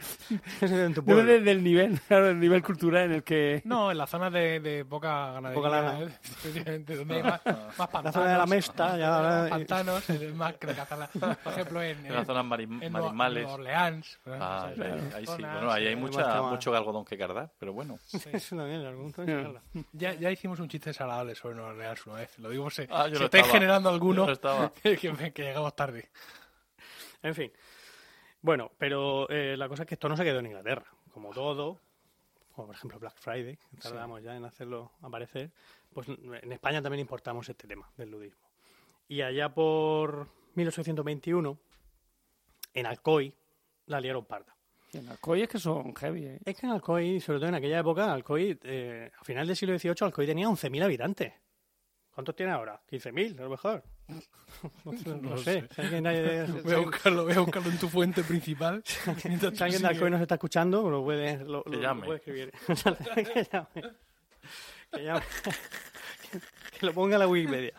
en 0.62 0.94
depende 0.94 1.40
del 1.42 1.64
nivel, 1.64 2.00
claro, 2.08 2.28
del 2.28 2.40
nivel 2.40 2.64
cultural 2.64 3.06
en 3.06 3.12
el 3.14 3.24
que... 3.24 3.62
No, 3.66 3.92
en 3.92 3.98
las 3.98 4.10
zonas 4.10 4.32
de, 4.32 4.60
de 4.60 4.86
poca 4.86 5.34
ganadería. 5.34 5.56
Poca 5.64 5.70
lana. 5.70 6.00
¿eh? 6.02 6.06
Efectivamente, 6.24 6.96
donde 6.96 7.16
hay 7.16 7.24
más, 7.24 7.42
más 7.46 7.88
pantanos. 7.90 8.06
La 8.06 8.12
zona 8.12 8.32
de 8.32 8.38
la 8.38 8.46
Mesta, 8.46 8.98
ya 8.98 9.16
ahora- 9.18 9.50
Pantanos, 9.50 10.10
es 10.10 10.36
más 10.36 10.54
que 10.58 10.68
de 10.68 10.74
cazar 10.76 10.98
la- 11.00 11.36
Por 11.36 11.54
ejemplo, 11.54 11.82
en, 11.82 12.06
En 12.06 12.14
las 12.14 12.26
zonas 12.26 12.42
en 12.60 12.92
marismales. 12.92 13.44
Nueva 13.44 13.54
Orleans. 13.56 14.20
Ah, 14.28 14.70
¿sabes? 14.76 14.80
ahí, 14.80 15.10
ahí 15.16 15.26
sí. 15.26 15.42
Bueno, 15.42 15.72
ahí 15.72 15.88
hay 15.88 15.94
eh, 15.94 15.96
mucha, 15.96 16.42
mucho 16.42 16.76
algodón 16.76 17.06
que 17.06 17.18
cardar, 17.18 17.52
pero 17.60 17.74
bueno. 17.74 17.98
Es 18.32 18.52
una 18.52 18.66
mierda, 18.66 18.90
algún 18.90 19.12
momento 19.12 19.22
de 19.26 19.36
sacarla. 19.38 19.62
Ya, 20.14 20.20
ya 20.20 20.32
hicimos 20.32 20.60
un 20.60 20.68
chiste 20.70 20.90
desagradable 20.90 21.36
sobre 21.36 21.56
Nueva 21.56 21.72
Orleans 21.72 22.06
una 22.08 22.16
vez. 22.18 22.38
Lo 22.40 22.50
digo, 22.50 22.70
si, 22.70 22.84
Ah, 22.90 23.08
yo 23.08 23.16
si 23.16 23.20
no 23.20 23.26
estáis 23.26 23.44
estaba. 23.44 23.54
generando 23.60 23.90
alguno, 23.90 24.26
no 24.26 24.32
estaba. 24.32 24.72
que, 24.84 24.98
que 25.34 25.44
llegamos 25.44 25.76
tarde. 25.76 26.10
En 27.22 27.34
fin. 27.36 27.52
Bueno, 28.42 28.72
pero 28.78 29.28
eh, 29.30 29.56
la 29.58 29.68
cosa 29.68 29.84
es 29.84 29.88
que 29.90 29.96
esto 29.96 30.08
no 30.10 30.16
se 30.16 30.24
quedó 30.24 30.40
en 30.40 30.46
Inglaterra. 30.48 30.86
Como 31.12 31.32
todo, 31.32 31.80
como 32.54 32.68
por 32.68 32.76
ejemplo 32.76 33.00
Black 33.00 33.16
Friday, 33.18 33.58
que 33.58 33.78
tardamos 33.78 34.22
ya 34.22 34.36
en 34.36 34.46
hacerlo 34.46 34.92
aparecer, 35.02 35.52
pues 35.94 36.08
en 36.10 36.52
España 36.52 36.82
también 36.82 37.00
importamos 37.02 37.48
este 37.50 37.68
tema 37.68 37.90
del 37.98 38.12
ludismo. 38.12 38.48
Y 39.08 39.22
allá 39.22 39.50
por 39.54 40.28
1821, 40.56 41.58
en 42.74 42.86
Alcoy, 42.86 43.34
la 43.88 44.00
liaron 44.00 44.26
parda. 44.26 44.55
Y 44.94 44.98
en 45.00 45.10
Alcoy 45.10 45.42
es 45.44 45.50
que 45.50 45.60
son 45.60 45.94
heavy, 45.96 46.26
¿eh? 46.26 46.40
Es 46.46 46.56
que 46.58 46.66
en 46.66 46.72
Alcoy, 46.72 47.20
sobre 47.20 47.40
todo 47.40 47.50
en 47.50 47.56
aquella 47.56 47.80
época, 47.80 48.14
Alcoy, 48.14 48.58
eh, 48.64 49.12
a 49.20 49.24
final 49.24 49.46
del 49.48 49.56
siglo 49.56 49.78
XVIII, 49.78 49.96
Alcoy 50.02 50.26
tenía 50.26 50.48
11.000 50.48 50.84
habitantes. 50.84 51.34
¿Cuántos 52.12 52.34
tiene 52.36 52.54
ahora? 52.54 52.82
¿15.000 52.90 53.40
a 53.40 53.44
lo 53.44 53.50
mejor? 53.50 53.84
No, 54.86 54.94
sé, 54.98 55.10
no 55.10 55.16
No 55.32 55.38
sé. 55.38 55.68
Si 55.76 55.82
Voy 56.64 56.74
a 56.74 56.78
buscarlo, 56.78 57.24
voy 57.26 57.34
a 57.34 57.40
buscarlo 57.42 57.70
en 57.70 57.78
tu 57.78 57.90
fuente 57.90 58.24
principal. 58.24 58.82
Si 58.86 59.10
alguien 59.64 59.82
de. 59.82 59.88
Alcoy 59.88 60.12
nos 60.12 60.22
está 60.22 60.36
escuchando, 60.36 60.90
lo 60.90 61.04
puede, 61.04 61.44
lo, 61.44 61.64
Que 61.64 61.72
lo- 61.72 61.76
lo 61.76 61.82
llame. 61.82 62.06
puede 62.06 62.18
escribir. 62.20 62.52
que 63.34 63.44
llame. 63.52 63.94
Que 64.92 65.04
llame. 65.04 65.22
que 66.80 66.86
lo 66.86 66.94
ponga 66.94 67.16
en 67.16 67.20
la 67.20 67.28
Wikipedia. 67.28 67.74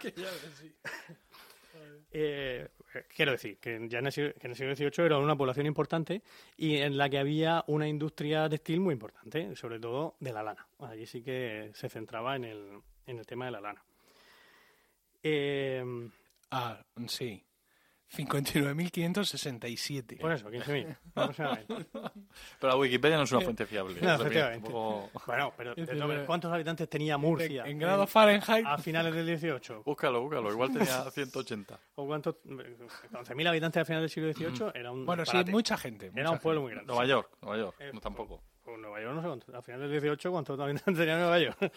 Eh, 2.10 2.68
quiero 3.14 3.32
decir 3.32 3.58
que 3.58 3.86
ya 3.88 3.98
en 3.98 4.06
el, 4.06 4.12
siglo, 4.12 4.32
en 4.40 4.50
el 4.50 4.56
siglo 4.56 4.74
XVIII 4.74 5.06
era 5.06 5.18
una 5.18 5.36
población 5.36 5.66
importante 5.66 6.22
y 6.56 6.76
en 6.76 6.96
la 6.96 7.08
que 7.08 7.18
había 7.18 7.64
una 7.66 7.88
industria 7.88 8.48
textil 8.48 8.80
muy 8.80 8.92
importante, 8.94 9.54
sobre 9.56 9.78
todo 9.78 10.16
de 10.20 10.32
la 10.32 10.42
lana. 10.42 10.66
Allí 10.80 11.06
sí 11.06 11.22
que 11.22 11.70
se 11.74 11.88
centraba 11.88 12.36
en 12.36 12.44
el, 12.44 12.80
en 13.06 13.18
el 13.18 13.26
tema 13.26 13.46
de 13.46 13.50
la 13.50 13.60
lana. 13.60 13.84
Eh, 15.22 15.84
Ah, 16.50 16.80
sí. 17.08 17.42
59.567. 18.14 20.18
por 20.20 20.32
eso, 20.32 20.48
15.000 20.50 20.96
aproximadamente. 21.14 21.86
Pero 22.60 22.72
la 22.72 22.76
Wikipedia 22.76 23.16
no 23.16 23.22
es 23.24 23.32
una 23.32 23.40
fuente 23.42 23.66
fiable. 23.66 24.00
No, 24.00 24.14
efectivamente. 24.14 24.70
poco- 24.70 25.10
Bueno, 25.26 25.52
pero 25.56 25.74
de 25.74 26.24
¿cuántos 26.26 26.52
habitantes 26.52 26.88
tenía 26.88 27.18
Murcia? 27.18 27.64
en, 27.64 27.70
en 27.72 27.78
grado 27.78 28.06
Fahrenheit. 28.06 28.64
a 28.66 28.78
finales 28.78 29.12
del 29.14 29.26
18. 29.26 29.82
Búscalo, 29.84 30.22
búscalo. 30.22 30.50
Igual 30.52 30.72
tenía 30.72 31.10
180. 31.10 31.78
¿O 31.96 32.06
cuántos? 32.06 32.36
11.000 32.44 33.48
habitantes 33.48 33.80
al 33.80 33.86
final 33.86 34.02
del 34.02 34.10
siglo 34.10 34.32
XVIII 34.32 34.70
era 34.74 34.92
un 34.92 35.04
bueno, 35.04 35.24
sí, 35.24 35.30
disparate. 35.32 35.50
mucha 35.52 35.76
gente. 35.76 36.06
Era 36.06 36.14
mucha 36.14 36.30
un 36.32 36.38
pueblo 36.38 36.60
gente. 36.60 36.62
muy 36.62 36.72
grande. 36.74 36.86
Nueva 36.92 37.06
York, 37.06 37.30
Nueva 37.42 37.58
York. 37.58 37.76
Eh, 37.80 37.90
No 37.92 38.00
tampoco. 38.00 38.42
Pues 38.62 38.78
Nueva 38.78 39.00
York 39.00 39.14
no 39.14 39.22
sé 39.22 39.28
cuánto. 39.28 39.56
Al 39.56 39.62
final 39.62 39.80
del 39.80 39.90
18, 39.92 40.30
¿cuántos 40.32 40.58
habitantes 40.60 40.96
tenía 40.96 41.16
Nueva 41.18 41.38
York? 41.38 41.72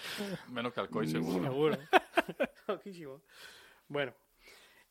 Menos 0.50 0.74
que 0.74 0.80
Alcoy, 0.80 1.08
seguro. 1.08 1.44
Seguro. 1.44 1.78
Loquísimo. 2.68 3.22
Bueno, 3.88 4.14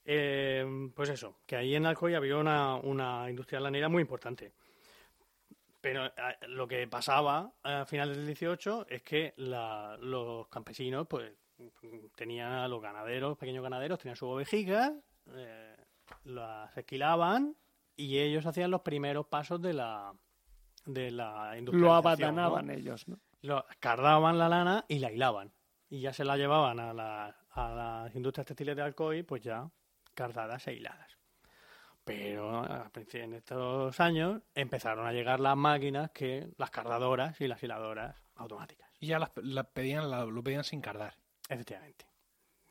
eh, 0.04 0.90
pues 0.94 1.08
eso, 1.10 1.38
que 1.46 1.56
ahí 1.56 1.74
en 1.74 1.86
Alcoy 1.86 2.14
había 2.14 2.36
una, 2.36 2.76
una 2.76 3.28
industria 3.28 3.60
lanera 3.60 3.88
muy 3.88 4.02
importante. 4.02 4.52
Pero 5.80 6.10
lo 6.48 6.66
que 6.66 6.86
pasaba 6.88 7.52
a 7.62 7.84
finales 7.86 8.16
del 8.16 8.26
18 8.26 8.86
es 8.88 9.02
que 9.02 9.34
la- 9.36 9.96
los 10.00 10.48
campesinos, 10.48 11.06
pues, 11.08 11.32
tenían 12.16 12.52
a 12.52 12.68
los 12.68 12.82
ganaderos, 12.82 13.36
pequeños 13.38 13.62
ganaderos, 13.62 13.98
tenían 13.98 14.16
sus 14.16 14.28
ovejicas, 14.28 14.92
eh, 15.34 15.76
las 16.24 16.76
esquilaban 16.76 17.54
y 17.96 18.18
ellos 18.18 18.46
hacían 18.46 18.70
los 18.70 18.80
primeros 18.82 19.26
pasos 19.26 19.60
de 19.62 19.72
la 19.74 20.12
de 20.86 21.10
la 21.10 21.50
Lo 21.52 21.58
industrialización, 21.58 22.34
¿no? 22.34 22.42
abatanaban 22.42 22.70
ellos, 22.70 23.06
¿no? 23.08 23.18
lo 23.42 23.64
cardaban 23.78 24.38
la 24.38 24.48
lana 24.48 24.84
y 24.88 25.00
la 25.00 25.12
hilaban. 25.12 25.52
Y 25.90 26.00
ya 26.00 26.12
se 26.14 26.24
la 26.24 26.36
llevaban 26.36 26.80
a, 26.80 26.94
la- 26.94 27.36
a 27.50 27.68
las 27.74 28.14
industrias 28.16 28.46
textiles 28.46 28.74
de 28.74 28.82
Alcoy, 28.82 29.22
pues 29.22 29.42
ya 29.42 29.68
cardadas 30.22 30.66
e 30.66 30.72
hiladas. 30.74 31.16
Pero 32.04 32.64
en 33.12 33.34
estos 33.34 34.00
años 34.00 34.40
empezaron 34.54 35.06
a 35.06 35.12
llegar 35.12 35.40
las 35.40 35.56
máquinas 35.56 36.10
que 36.10 36.48
las 36.56 36.70
cardadoras 36.70 37.40
y 37.40 37.46
las 37.46 37.62
hiladoras 37.62 38.16
automáticas. 38.36 38.90
Y 38.98 39.06
ya 39.08 39.18
las, 39.18 39.30
las 39.36 39.66
pedían, 39.66 40.10
la- 40.10 40.24
lo 40.24 40.42
pedían 40.42 40.64
sin 40.64 40.80
cardar. 40.80 41.14
Efectivamente. 41.48 42.06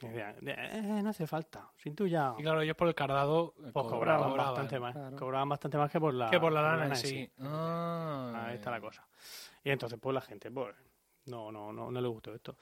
"Eh, 0.01 1.01
no 1.03 1.09
hace 1.09 1.25
falta. 1.27 1.69
Si 1.77 1.91
tú 1.91 2.05
ya... 2.07 2.33
Y 2.37 2.41
claro, 2.43 2.61
ellos 2.61 2.75
por 2.75 2.87
el 2.87 2.95
cardado 2.95 3.53
eh, 3.59 3.69
Pues 3.71 3.85
co- 3.85 3.87
cobraban, 3.89 4.29
cobraban. 4.29 4.53
bastante 4.53 4.79
más. 4.79 4.93
claro. 4.93 5.15
Cobraban 5.17 5.49
bastante 5.49 5.77
más 5.77 5.91
que 5.91 5.99
por 5.99 6.13
la, 6.13 6.29
Que 6.29 6.39
por 6.39 6.51
la 6.51 6.61
lana 6.61 6.85
en 6.87 6.95
sí. 6.95 7.31
Ah. 7.39 8.45
Ahí 8.47 8.55
está 8.55 8.71
la 8.71 8.81
cosa. 8.81 9.07
Y 9.63 9.69
entonces, 9.71 9.99
pues 10.01 10.13
la 10.13 10.21
gente, 10.21 10.51
pues, 10.51 10.75
no, 11.25 11.51
no, 11.51 11.71
no, 11.73 11.89
no 11.91 12.01
le 12.01 12.07
gustó 12.07 12.33
esto. 12.33 12.57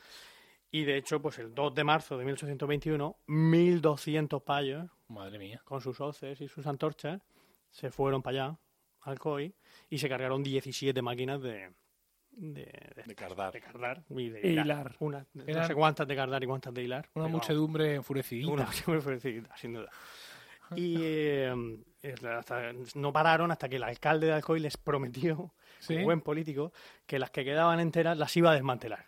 Y 0.72 0.84
de 0.84 0.98
hecho, 0.98 1.22
pues 1.22 1.39
el 1.39 1.53
2 1.55 1.74
de 1.74 1.84
marzo 1.84 2.17
de 2.17 2.25
1821, 2.25 3.17
1200 3.27 4.41
payos 4.43 4.89
Madre 5.07 5.39
mía. 5.39 5.62
con 5.63 5.79
sus 5.81 6.01
hoces 6.01 6.41
y 6.41 6.48
sus 6.48 6.65
antorchas 6.67 7.22
se 7.69 7.91
fueron 7.91 8.22
para 8.22 8.45
allá, 8.48 8.60
al 9.01 9.19
COI, 9.19 9.53
y 9.89 9.98
se 9.98 10.10
cargaron 10.10 10.43
17 10.43 11.01
máquinas 11.01 11.41
de, 11.41 11.72
de, 12.31 12.65
de, 12.95 13.03
De 13.05 13.15
cardar. 13.15 13.53
de 13.53 13.62
cardar 13.62 14.03
y 14.10 14.29
de 14.29 14.41
E 14.41 14.51
hilar. 14.51 14.65
hilar. 14.65 14.95
Una, 15.00 15.25
no 15.34 15.67
sé 15.67 15.75
cuántas 15.75 16.07
de 16.07 16.15
cardar 16.15 16.43
y 16.43 16.48
cuántas 16.48 16.74
de 16.74 16.84
hilar. 16.84 17.10
Una 17.13 17.27
muchedumbre 17.27 17.95
enfurecida. 17.95 18.51
una 18.51 18.67
muy 18.88 18.98
ofrecida, 18.98 19.55
sin 19.57 19.74
duda. 19.74 19.89
Y 20.75 20.95
eh, 21.00 21.53
hasta- 22.38 22.74
no 22.95 23.13
pararon 23.13 23.51
hasta 23.51 23.69
que 23.69 23.75
el 23.75 23.84
alcalde 23.84 24.27
de 24.27 24.34
Alcoy 24.34 24.60
les 24.60 24.75
prometió, 24.77 25.53
Sí. 25.79 25.93
como 25.93 26.05
buen 26.05 26.22
político, 26.22 26.74
que 27.05 27.19
las 27.19 27.29
que 27.29 27.45
quedaban 27.45 27.79
enteras 27.79 28.17
las 28.17 28.36
iba 28.36 28.50
a 28.51 28.53
desmantelar. 28.55 29.05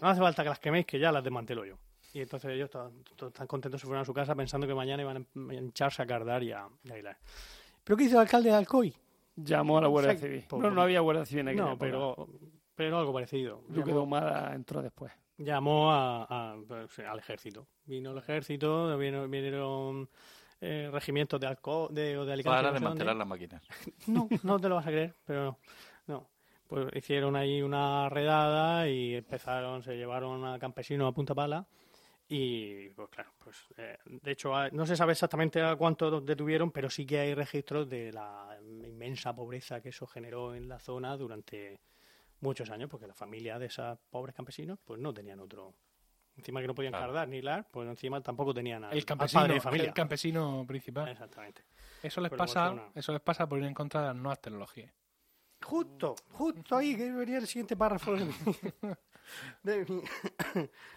No 0.00 0.08
hace 0.08 0.20
falta 0.20 0.42
que 0.42 0.48
las 0.48 0.58
queméis, 0.58 0.86
que 0.86 0.98
ya 0.98 1.10
las 1.12 1.22
desmantelo 1.24 1.64
yo. 1.64 1.76
Y 2.14 2.20
entonces 2.20 2.50
ellos 2.52 2.70
tan 2.70 3.46
contentos 3.46 3.80
se 3.80 3.86
fueron 3.86 4.02
a 4.02 4.04
su 4.04 4.14
casa 4.14 4.34
pensando 4.34 4.66
que 4.66 4.74
mañana 4.74 5.02
iban 5.02 5.16
a 5.16 5.20
em- 5.40 5.50
a 5.50 5.54
hincharse 5.54 6.02
a 6.02 6.06
cardar 6.06 6.42
y 6.42 6.52
a, 6.52 6.66
y 6.84 6.90
a 6.92 6.98
hilar. 6.98 7.18
¿Pero 7.84 7.96
qué 7.96 8.04
hizo 8.04 8.14
el 8.16 8.20
alcalde 8.22 8.48
de 8.50 8.56
Alcoy? 8.56 8.94
Llamó 9.36 9.78
a 9.78 9.82
la 9.82 9.88
Guardia 9.88 10.16
Civil. 10.16 10.44
por- 10.48 10.60
No, 10.60 10.70
no 10.70 10.82
había 10.82 11.00
Guardia 11.00 11.24
Civil 11.26 11.40
en 11.42 11.48
aquella 11.48 11.62
No, 11.64 11.68
época. 11.72 11.84
pero, 11.86 12.28
pero 12.74 12.98
algo 12.98 13.12
parecido. 13.12 13.62
Duque 13.68 13.92
de 13.92 13.98
Ahumada 13.98 14.54
entró 14.54 14.82
después. 14.82 15.12
llamó 15.36 15.92
a, 15.92 16.24
a, 16.24 16.56
pues, 16.66 16.98
al 17.00 17.18
ejército. 17.18 17.66
Vino 17.84 18.10
el 18.12 18.18
ejército, 18.18 18.96
vino- 18.98 19.28
vinieron 19.28 20.08
eh, 20.60 20.88
regimientos 20.92 21.38
de 21.38 21.46
alcohol, 21.46 21.88
de, 21.94 22.18
o 22.18 22.24
de 22.24 22.32
Alicante. 22.32 22.56
Para 22.56 22.72
desmantelar 22.72 23.14
las 23.16 23.26
máquinas. 23.28 23.62
No, 24.08 24.28
no 24.42 24.58
te 24.58 24.68
lo 24.68 24.74
vas 24.76 24.86
a 24.86 24.90
creer, 24.90 25.14
pero 25.24 25.44
no. 25.44 25.58
Pues 26.68 26.86
hicieron 26.94 27.34
ahí 27.34 27.62
una 27.62 28.08
redada 28.10 28.88
y 28.88 29.16
empezaron, 29.16 29.82
se 29.82 29.96
llevaron 29.96 30.44
a 30.44 30.58
campesinos 30.58 31.08
a 31.10 31.12
punta 31.14 31.34
pala 31.34 31.66
y, 32.28 32.90
pues 32.90 33.08
claro, 33.08 33.30
pues 33.42 33.56
eh, 33.78 33.96
de 34.04 34.30
hecho 34.32 34.54
hay- 34.54 34.70
no 34.72 34.84
se 34.84 34.94
sabe 34.94 35.12
exactamente 35.12 35.62
a 35.62 35.74
cuánto 35.76 36.20
detuvieron, 36.20 36.70
pero 36.70 36.90
sí 36.90 37.06
que 37.06 37.18
hay 37.20 37.34
registros 37.34 37.88
de 37.88 38.12
la 38.12 38.58
inmensa 38.86 39.34
pobreza 39.34 39.80
que 39.80 39.88
eso 39.88 40.06
generó 40.06 40.54
en 40.54 40.68
la 40.68 40.78
zona 40.78 41.16
durante 41.16 41.80
muchos 42.40 42.68
años, 42.70 42.90
porque 42.90 43.06
la 43.06 43.14
familia 43.14 43.58
de 43.58 43.66
esos 43.66 43.98
pobres 44.10 44.34
campesinos 44.34 44.78
pues 44.84 45.00
no 45.00 45.12
tenían 45.14 45.40
otro. 45.40 45.72
Encima 46.36 46.60
que 46.60 46.66
no 46.68 46.74
podían 46.74 46.92
Claro. 46.92 47.06
cardar 47.06 47.28
ni 47.28 47.38
hilar, 47.38 47.66
pues 47.72 47.88
encima 47.88 48.20
tampoco 48.20 48.52
tenían 48.54 48.84
al, 48.84 48.92
El 48.92 48.98
al 48.98 49.04
campesino, 49.06 49.40
padre 49.40 49.54
de 49.54 49.60
familia. 49.60 49.86
el 49.88 49.94
campesino 49.94 50.64
principal. 50.68 51.08
Exactamente. 51.08 51.62
Eso 52.02 52.20
les 52.20 52.30
pasa, 52.30 52.90
eso 52.94 53.12
les 53.12 53.22
pasa 53.22 53.48
por 53.48 53.58
ir 53.58 53.64
en 53.64 53.74
contra 53.74 54.02
de 54.02 54.06
las 54.08 54.16
nuevas 54.16 54.40
tecnologías. 54.40 54.92
Justo, 55.64 56.14
justo 56.30 56.76
ahí 56.76 56.96
que 56.96 57.10
venía 57.12 57.38
el 57.38 57.46
siguiente 57.46 57.76
párrafo 57.76 58.14
de, 58.14 58.24
mi- 58.24 58.32
de 59.62 59.84
mi- 59.84 60.02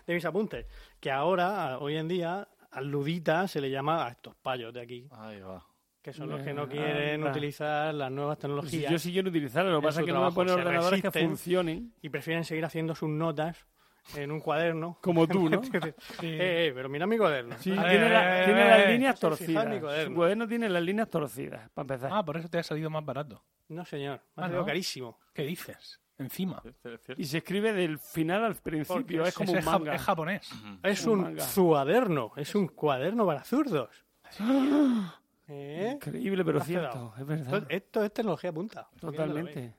de 0.08 0.14
mis 0.14 0.26
apuntes. 0.26 0.66
Que 1.00 1.12
ahora, 1.12 1.80
hoy 1.80 1.98
en 1.98 2.08
día, 2.08 2.48
al 2.72 2.88
ludita 2.90 3.48
se 3.48 3.60
le 3.62 3.70
llama 3.70 4.06
a 4.06 4.10
estos 4.12 4.36
payos 4.36 4.74
de 4.74 4.82
aquí, 4.82 5.08
Ahí 5.12 5.40
va. 5.42 5.66
que 6.02 6.14
son 6.14 6.30
los 6.30 6.42
que 6.42 6.54
no 6.54 6.68
quieren 6.70 7.16
Anda. 7.22 7.32
Utilizar 7.32 7.94
las 7.94 8.12
nuevas 8.12 8.38
tecnologías 8.40 8.92
Yo 8.92 8.98
sí 9.00 9.12
quiero 9.12 9.30
utilizarlo, 9.30 9.72
lo 9.72 9.82
que 9.82 9.88
pasa 9.88 10.00
es 10.02 10.06
que 10.06 10.14
no 10.14 10.24
me 10.24 10.32
ponen 10.32 10.54
ordenadores 10.54 11.02
que 11.02 11.12
funcionen, 11.12 11.94
y 12.02 12.10
prefieren 12.10 12.46
seguir 12.46 12.64
haciendo 12.66 12.96
sus 12.96 13.10
notas 13.10 13.66
en 14.16 14.32
un 14.32 14.40
cuaderno. 14.40 14.98
como 15.02 15.28
tú, 15.28 15.50
¿no? 15.50 15.62
eh, 15.84 15.94
eh, 16.22 16.72
pero 16.76 16.90
mira 16.90 17.06
mi 17.08 17.18
cuaderno. 17.18 17.56
Sí, 17.60 17.72
Eh, 17.72 17.76
tiene, 17.90 18.10
la- 18.10 18.46
tiene 18.46 18.66
las 18.66 18.88
líneas 18.90 19.16
fijar 19.20 19.32
mi 19.32 19.38
torcidas. 19.38 19.80
cuaderno. 19.82 20.10
Su 20.12 20.16
cuaderno 20.16 20.48
tiene 20.48 20.70
las 20.70 20.84
líneas 20.84 21.10
torcidas, 21.10 21.70
para 21.72 21.84
empezar. 21.84 22.10
Ah, 22.14 22.24
por 22.26 22.38
eso 22.38 22.50
te 22.50 22.58
ha 22.60 22.64
salido 22.64 22.90
más 22.90 23.06
barato. 23.06 23.44
No, 23.70 23.86
señor. 23.86 24.20
Me 24.36 24.44
Ah, 24.44 24.46
ha 24.46 24.48
salido 24.48 24.62
¿no? 24.62 24.66
carísimo. 24.68 25.20
¿Qué 25.34 25.44
dices? 25.44 26.00
Encima. 26.18 26.62
Y 27.18 27.26
se 27.26 27.38
escribe 27.40 27.74
del 27.74 27.98
final 27.98 28.44
al 28.44 28.56
principio, 28.56 29.24
es 29.26 29.34
como 29.34 29.54
un 29.54 29.66
manga. 29.66 29.96
es 29.96 30.02
japonés. 30.04 30.50
Es 30.84 31.06
Un 31.08 31.14
un 31.14 31.22
manga. 31.24 31.46
cuaderno. 31.56 32.32
Es 32.36 32.54
un 32.54 32.68
cuaderno 32.68 33.26
para 33.26 33.44
zurdos. 33.44 33.90
¿Eh? 35.48 35.92
Increíble, 35.96 36.46
pero 36.46 36.60
cierto, 36.62 36.92
quedado. 36.92 37.14
es 37.18 37.26
verdad. 37.26 37.54
Esto, 37.56 37.68
esto 37.70 38.04
es 38.06 38.14
tecnología 38.14 38.52
punta. 38.54 38.88
Totalmente. 39.00 39.74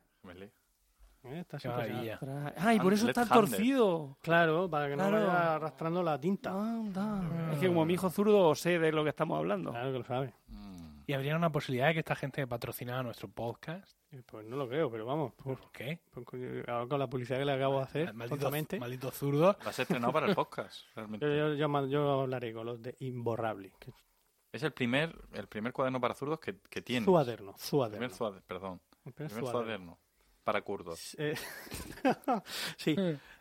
¿Eh? 1.24 1.40
Está 1.40 1.56
Qué 1.58 1.68
súper 1.68 1.88
maravilla. 1.90 2.14
Ostras. 2.14 2.52
Ay, 2.58 2.80
por 2.80 2.92
eso 2.92 3.08
está 3.08 3.26
torcido. 3.26 4.16
Claro, 4.22 4.68
para 4.68 4.88
que 4.88 4.96
no 4.96 5.08
Claro. 5.08 5.26
vaya 5.26 5.54
arrastrando 5.56 6.02
la 6.02 6.20
tinta. 6.20 6.50
Anda. 6.50 7.50
Es 7.52 7.58
que 7.58 7.68
como 7.68 7.84
mi 7.84 7.94
hijo 7.94 8.10
zurdo 8.10 8.54
sé 8.54 8.78
de 8.78 8.90
lo 8.92 9.04
que 9.04 9.10
estamos 9.10 9.38
hablando. 9.38 9.70
Claro 9.70 9.92
que 9.92 9.98
lo 9.98 10.04
sabe. 10.04 10.34
Mm. 10.48 10.72
Y 11.06 11.12
habría 11.14 11.36
una 11.36 11.50
posibilidad 11.50 11.88
de 11.88 11.94
que 11.94 11.98
esta 12.00 12.14
gente 12.16 12.46
patrocinara 12.46 13.02
nuestro 13.02 13.28
podcast. 13.28 13.96
Eh, 14.12 14.22
Pues 14.26 14.46
no 14.46 14.56
lo 14.56 14.68
creo, 14.68 14.90
pero 14.90 15.06
vamos. 15.06 15.32
Pues, 15.36 15.58
¿Por 15.58 15.70
qué? 15.72 16.00
pues 16.10 16.26
con- 16.26 16.64
ahora 16.68 16.86
con 16.86 16.98
la 16.98 17.06
publicidad 17.08 17.38
que 17.38 17.44
le 17.44 17.52
acabo 17.52 17.78
de 17.78 17.82
hacer, 17.84 18.14
malditos 18.14 19.14
zurdos. 19.14 19.56
Lo 19.62 19.68
has 19.70 19.78
estrenado 19.78 20.12
para 20.12 20.26
el 20.26 20.34
podcast, 20.34 20.80
realmente. 20.96 21.26
yo, 21.26 21.54
yo, 21.54 21.86
yo 21.86 22.20
hablaré 22.22 22.52
con 22.52 22.66
los 22.66 22.82
de 22.82 22.96
Imborrable. 23.00 23.72
Que 23.80 23.92
Es 24.52 24.62
el 24.62 24.72
primer, 24.72 25.14
el 25.32 25.46
primer 25.48 25.72
cuaderno 25.72 26.00
para 26.00 26.14
zurdos 26.14 26.40
que, 26.40 26.58
que 26.68 26.82
tienes. 26.82 27.04
Zuaderno, 27.06 27.52
El 27.52 27.58
Zuaderno. 27.58 27.98
primer 27.98 28.10
zuaderno, 28.16 28.46
perdón. 28.46 28.80
El 29.04 29.08
El 29.08 29.12
primer 29.14 29.32
primer 29.32 29.50
Zuaderno. 29.52 29.98
Para 30.44 30.62
kurdos. 30.62 31.14
Eh, 31.18 31.34
sí, 32.76 32.96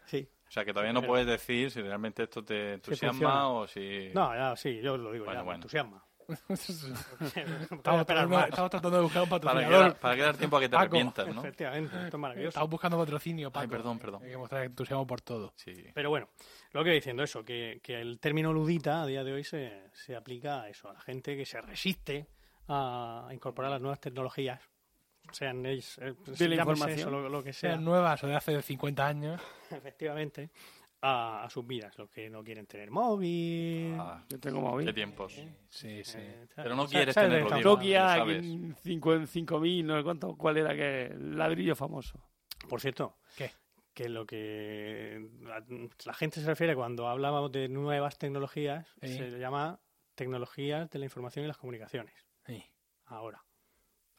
sí. 0.05 0.27
O 0.47 0.51
sea, 0.51 0.65
que 0.65 0.73
todavía 0.73 0.93
no 0.93 1.01
puedes 1.01 1.25
decir 1.25 1.71
si 1.71 1.81
realmente 1.81 2.23
esto 2.23 2.43
te 2.43 2.73
entusiasma 2.73 3.49
o 3.49 3.67
si... 3.67 4.09
No, 4.13 4.33
ya, 4.35 4.55
sí, 4.55 4.81
yo 4.81 4.97
lo 4.97 5.11
digo 5.13 5.23
Bueno, 5.25 5.39
ya, 5.39 5.43
me 5.43 5.45
bueno. 5.45 5.55
entusiasma. 5.55 6.05
estamos, 6.49 8.05
tratando, 8.05 8.39
estamos 8.39 8.69
tratando 8.69 8.97
de 8.97 9.03
buscar 9.03 9.23
un 9.23 9.29
Para 9.29 9.41
patrocinador. 9.41 9.95
para 9.95 10.15
que 10.15 10.21
dar 10.21 10.37
tiempo 10.37 10.57
a 10.57 10.59
que 10.59 10.67
te 10.69 10.71
Paco. 10.71 10.81
arrepientas, 10.83 11.27
¿no? 11.35 11.41
Efectivamente, 11.41 11.95
esto 12.03 12.17
es 12.17 12.21
maravilloso. 12.21 12.49
Estamos 12.49 12.69
buscando 12.69 12.97
patrocinio, 12.97 13.51
Paco. 13.51 13.61
Ay, 13.63 13.67
perdón, 13.69 13.99
perdón. 13.99 14.23
Hay 14.23 14.29
que 14.31 14.37
mostrar 14.37 14.63
entusiasmo 14.63 15.07
por 15.07 15.21
todo. 15.21 15.53
Sí. 15.55 15.73
Pero 15.93 16.09
bueno, 16.09 16.29
lo 16.71 16.83
que 16.83 16.89
iba 16.89 16.95
diciendo 16.95 17.23
eso, 17.23 17.43
que, 17.43 17.79
que 17.83 17.99
el 17.99 18.19
término 18.19 18.53
ludita 18.53 19.01
a 19.01 19.05
día 19.05 19.23
de 19.23 19.33
hoy 19.33 19.43
se, 19.43 19.89
se 19.93 20.15
aplica 20.15 20.61
a 20.61 20.69
eso, 20.69 20.89
a 20.89 20.93
la 20.93 21.01
gente 21.01 21.35
que 21.35 21.45
se 21.45 21.59
resiste 21.61 22.27
a 22.67 23.27
incorporar 23.31 23.71
las 23.71 23.81
nuevas 23.81 23.99
tecnologías, 23.99 24.61
sean 25.31 25.65
ellos, 25.65 25.97
eh, 25.99 26.13
De 26.25 26.47
la 26.49 26.55
llámese 26.55 26.59
información. 26.61 26.99
eso, 26.99 27.09
lo, 27.11 27.29
lo 27.29 27.43
que 27.43 27.53
sea, 27.53 27.71
Sean 27.71 27.83
nuevas 27.85 28.23
o 28.23 28.27
de 28.27 28.35
hace 28.35 28.61
50 28.61 29.07
años. 29.07 29.41
efectivamente, 29.71 30.49
a, 31.01 31.43
a 31.43 31.49
sus 31.49 31.65
vidas. 31.65 31.97
Los 31.97 32.09
que 32.09 32.29
no 32.29 32.43
quieren 32.43 32.67
tener 32.67 32.91
móvil. 32.91 33.95
Ah, 33.99 34.23
Yo 34.29 34.39
tengo 34.39 34.61
móvil. 34.61 34.93
tiempos. 34.93 35.33
Sí, 35.69 36.03
sí. 36.03 36.17
eh, 36.19 36.47
Pero 36.55 36.69
no 36.75 36.83
¿sabes- 36.83 36.91
quieres 36.91 37.15
sabes 37.15 37.29
de 37.31 37.35
tenerlo, 37.37 37.57
estamos 37.57 37.77
Nokia 37.77 38.01
lo 38.17 38.25
sabes. 38.25 38.45
en 38.45 38.75
5 38.83 39.13
en 39.15 39.27
5000, 39.27 39.87
no 39.87 39.97
sé 39.97 40.03
cuánto, 40.03 40.35
cuál 40.37 40.57
era 40.57 40.75
que 40.75 41.05
el 41.07 41.37
ladrillo 41.37 41.75
famoso. 41.75 42.19
Por 42.69 42.79
cierto, 42.81 43.17
¿Qué? 43.35 43.51
que 43.93 44.07
lo 44.09 44.25
que 44.25 45.27
la, 45.41 45.63
la 46.05 46.13
gente 46.13 46.39
se 46.39 46.45
refiere 46.45 46.75
cuando 46.75 47.07
hablamos 47.07 47.51
de 47.51 47.67
nuevas 47.67 48.17
tecnologías, 48.19 48.87
Sí. 49.01 49.17
se 49.17 49.39
llama 49.39 49.79
tecnologías 50.15 50.89
de 50.91 50.99
la 50.99 51.05
información 51.05 51.45
y 51.45 51.47
las 51.47 51.57
comunicaciones. 51.57 52.13
Sí. 52.45 52.63
Ahora. 53.05 53.43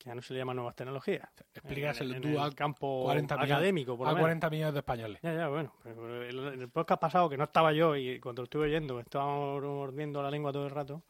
Que 0.02 0.08
ya 0.08 0.14
no 0.16 0.22
se 0.22 0.32
le 0.32 0.40
llama 0.40 0.52
nuevas 0.52 0.74
tecnologías. 0.74 1.28
Explícaselo 1.54 2.14
en, 2.16 2.22
tú 2.22 2.28
en 2.28 2.38
a, 2.38 2.46
el 2.46 2.54
campo 2.56 3.04
40 3.04 3.36
millones- 3.36 3.52
académico, 3.52 3.96
por 3.96 4.08
a 4.08 4.10
lo 4.10 4.16
menos. 4.16 4.24
40 4.24 4.50
millones 4.50 4.74
de 4.74 4.78
españoles. 4.80 5.20
Ya, 5.22 5.32
ya, 5.34 5.48
bueno. 5.48 5.72
pero 5.84 6.22
el- 6.24 6.68
podcast 6.70 7.00
pasado, 7.00 7.28
que 7.28 7.36
no 7.36 7.44
estaba 7.44 7.72
yo 7.72 7.94
y 7.94 8.18
cuando 8.18 8.42
lo 8.42 8.44
estuve 8.44 8.64
oyendo, 8.66 8.94
me 8.96 9.02
estaba 9.02 9.26
mordiendo 9.60 10.20
la 10.20 10.30
lengua 10.30 10.52
todo 10.52 10.64
el 10.64 10.70
rato. 10.72 11.02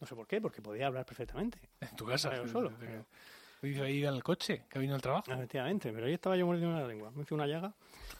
No 0.00 0.06
sé 0.06 0.14
por 0.16 0.26
qué, 0.26 0.40
porque 0.40 0.62
podía 0.62 0.86
hablar 0.86 1.04
perfectamente. 1.04 1.58
En 1.80 1.94
tu 1.94 2.06
casa. 2.06 2.34
Yo 2.34 2.48
solo. 2.48 2.72
Dice 3.60 3.82
ahí 3.82 4.02
en 4.02 4.14
el 4.14 4.22
coche, 4.24 4.64
que 4.68 4.78
vino 4.78 4.94
al 4.94 5.02
trabajo. 5.02 5.30
Efectivamente, 5.30 5.92
pero 5.92 6.06
ahí 6.06 6.14
estaba 6.14 6.36
yo 6.36 6.46
mordiendo 6.46 6.76
la 6.80 6.86
lengua. 6.88 7.10
Me 7.12 7.22
hice 7.22 7.34
una 7.34 7.46
llaga 7.46 7.72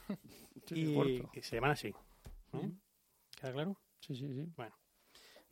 y, 0.71 1.23
y 1.33 1.43
se 1.43 1.57
llaman 1.57 1.73
así. 1.73 1.89
¿eh? 1.89 2.71
¿Queda 3.41 3.53
claro? 3.53 3.77
Sí, 3.99 4.15
sí, 4.15 4.29
sí. 4.29 4.53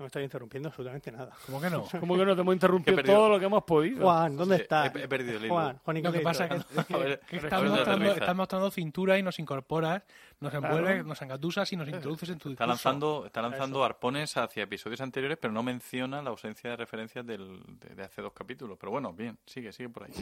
No 0.00 0.04
me 0.04 0.07
estoy 0.07 0.23
interrumpiendo 0.25 0.71
absolutamente 0.71 1.12
nada. 1.12 1.30
¿Cómo 1.45 1.61
que 1.61 1.69
no? 1.69 1.85
¿Cómo 2.00 2.16
que 2.16 2.25
no 2.25 2.35
te 2.35 2.40
hemos 2.40 2.54
interrumpido 2.54 3.02
todo 3.02 3.28
lo 3.28 3.38
que 3.38 3.45
hemos 3.45 3.64
podido? 3.64 4.00
Juan, 4.02 4.35
¿dónde 4.35 4.57
Sí, 4.57 4.62
estás? 4.62 4.97
he- 4.97 5.02
he 5.02 5.09
perdido 5.09 5.37
el 5.37 5.45
hilo. 5.45 5.52
Juan, 5.54 5.78
Juan 5.85 6.02
Lo 6.02 6.11
que 6.12 6.21
pasa 6.21 6.47
es 6.47 6.64
que, 6.87 6.97
ver, 6.97 7.21
estás, 7.30 7.62
mostrando, 7.62 8.12
estás 8.12 8.35
mostrando 8.35 8.71
cintura 8.71 9.19
y 9.19 9.23
nos 9.23 9.38
incorporas, 9.38 10.02
nos 10.40 10.52
Claro. 10.52 10.66
envuelves, 10.75 11.04
nos 11.04 11.21
engatusas 11.21 11.71
y 11.75 11.76
nos 11.76 11.87
introduces 11.87 12.30
en 12.30 12.38
tu 12.38 12.49
Está 12.50 12.64
discurso. 12.64 12.88
lanzando, 12.88 13.26
está 13.26 13.42
lanzando 13.42 13.85
arpones 13.85 14.35
hacia 14.38 14.62
episodios 14.62 15.02
anteriores, 15.02 15.37
pero 15.38 15.52
no 15.52 15.62
menciona 15.62 16.23
la 16.23 16.30
ausencia 16.30 16.71
de 16.71 16.76
referencias 16.76 17.26
del, 17.26 17.61
de, 17.78 17.95
de 17.95 18.02
hace 18.02 18.23
dos 18.23 18.33
capítulos. 18.33 18.78
Pero 18.80 18.92
bueno, 18.92 19.12
bien, 19.12 19.37
sigue, 19.45 19.71
sigue 19.71 19.90
por 19.90 20.04
ahí. 20.04 20.12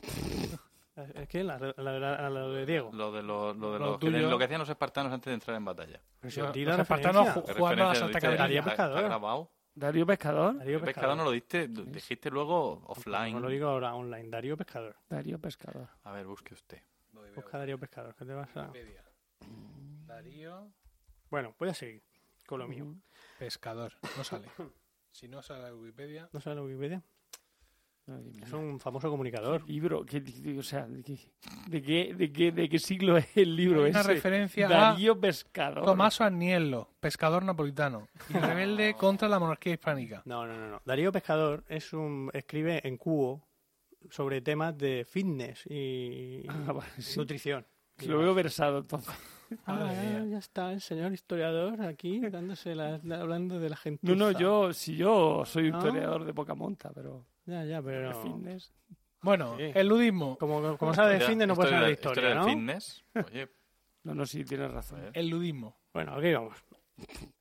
Es 1.14 1.28
que 1.28 1.44
la, 1.44 1.56
la, 1.61 1.73
la- 1.76 2.28
la 2.28 2.49
de 2.49 2.66
Diego. 2.66 2.90
Lo 2.92 3.12
de, 3.12 3.23
lo, 3.23 3.54
lo 3.54 3.73
de 3.75 3.78
Lo 3.78 3.99
que, 4.00 4.06
tuyo. 4.11 4.28
lo 4.28 4.37
que 4.37 4.44
hacían 4.47 4.58
los 4.58 4.68
espartanos 4.68 5.12
antes 5.12 5.26
de 5.30 5.35
entrar 5.35 5.56
en 5.56 5.64
batalla. 5.64 6.00
Pero 6.18 6.30
si 6.52 6.64
Los- 6.64 6.76
espartanos 6.80 7.28
Jugando 7.56 7.90
a 7.90 7.94
Santa. 7.94 8.18
Darío 8.18 8.58
está- 8.58 8.73
está 8.73 9.00
grabado. 9.02 9.49
Darío 9.78 10.04
Pescador. 10.06 10.58
Darío 10.58 10.80
pescador 10.80 10.94
Pescador. 10.94 11.16
no 11.16 11.25
lo 11.25 11.30
diste, 11.30 11.68
lo 11.68 11.85
dijiste 11.85 12.30
luego 12.30 12.82
offline. 12.87 13.32
No 13.32 13.40
lo 13.40 13.49
digo 13.49 13.68
ahora 13.68 13.94
online. 13.94 14.28
Darío 14.28 14.56
Pescador. 14.56 14.97
Darío 15.08 15.38
Pescador. 15.38 15.88
A 16.02 16.12
ver, 16.12 16.26
busque 16.26 16.54
usted. 16.54 16.82
Busca 17.35 17.58
Darío 17.58 17.78
Pescador. 17.78 18.14
¿Qué 18.16 18.25
te 18.25 18.35
vas 18.35 18.56
a...? 18.56 18.73
Darío 20.06 20.73
Bueno, 21.30 21.54
voy 21.58 21.68
a 21.68 21.75
seguir 21.75 22.02
con 22.47 22.58
lo 22.58 22.66
mío. 22.66 22.85
Ujú. 22.85 23.00
Pescador. 23.38 23.92
No 24.16 24.25
sale. 24.25 24.49
Si 25.11 25.26
no 25.26 25.42
sale 25.42 25.73
Wikipedia. 25.73 26.28
¿No 26.32 26.40
sabes 26.40 26.58
la 26.58 26.62
Wikipedia? 26.62 27.02
Es 28.42 28.52
un 28.52 28.80
famoso 28.80 29.10
comunicador. 29.10 29.64
¿Qué 29.64 29.72
libro? 29.72 30.04
¿Qué, 30.04 30.22
o 30.58 30.62
sea, 30.62 30.86
¿de 30.86 31.02
qué, 31.02 31.18
de, 31.68 31.82
qué, 31.82 32.14
de, 32.14 32.32
qué, 32.32 32.52
¿de 32.52 32.68
qué 32.68 32.78
siglo 32.78 33.16
es 33.16 33.36
el 33.36 33.54
libro 33.54 33.84
Hay 33.84 33.90
una 33.90 34.00
ese? 34.00 34.14
referencia 34.14 34.66
a 34.66 34.70
Darío 34.70 35.18
Pescador. 35.20 35.84
Tommaso 35.84 36.24
Agnello, 36.24 36.88
pescador 37.00 37.44
napolitano 37.44 38.09
y 38.30 38.35
rebelde 38.35 38.94
contra 38.98 39.28
la 39.28 39.38
monarquía 39.38 39.72
hispánica. 39.74 40.22
No, 40.24 40.46
no, 40.46 40.56
no, 40.56 40.68
no. 40.70 40.83
Darío 40.85 41.12
Pescador 41.12 41.64
es 41.68 41.92
un 41.92 42.30
escribe 42.33 42.80
en 42.87 42.96
cubo 42.96 43.46
sobre 44.11 44.40
temas 44.40 44.76
de 44.78 45.04
fitness 45.09 45.66
y 45.66 46.44
Ah, 46.48 46.72
vale, 46.72 46.90
sí. 46.98 47.18
nutrición. 47.18 47.66
Y 48.00 48.06
Lo 48.06 48.18
veo 48.18 48.33
versado 48.33 48.78
entonces. 48.78 49.12
Ah, 49.66 49.90
mía. 49.90 50.24
ya 50.30 50.38
está 50.38 50.72
el 50.72 50.80
señor 50.80 51.12
historiador 51.12 51.80
aquí 51.83 52.20
dándose 52.20 52.74
la- 52.74 53.00
hablando 53.18 53.59
de 53.59 53.68
la 53.70 53.76
gente. 53.76 54.06
No, 54.06 54.14
no, 54.14 54.30
yo, 54.38 54.72
si 54.72 54.94
yo 54.94 55.42
soy 55.46 55.64
un 55.64 55.70
¿No? 55.72 55.78
historiador 55.78 56.24
de 56.24 56.33
poca 56.35 56.54
monta, 56.54 56.92
pero 56.94 57.24
Ya, 57.48 57.64
ya, 57.64 57.80
pero 57.82 58.22
fitness. 58.22 58.74
Bueno, 59.22 59.56
Sí. 59.56 59.72
el 59.74 59.88
ludismo. 59.88 60.37
como, 60.37 60.76
como 60.76 60.92
sabe 60.92 61.14
de 61.14 61.20
fitness 61.22 61.48
no 61.48 61.54
puede 61.56 61.70
saber 61.70 61.87
de 61.87 61.92
historia, 61.94 62.28
del 62.28 62.38
¿no? 62.38 62.44
fitness. 62.44 63.04
Oye, 63.14 63.48
No, 64.04 64.14
no, 64.14 64.26
sí, 64.26 64.44
tienes 64.44 64.70
razón. 64.70 65.11
El 65.12 65.28
ludismo. 65.28 65.76
Bueno, 65.92 66.14
aquí 66.14 66.32
vamos. 66.32 66.56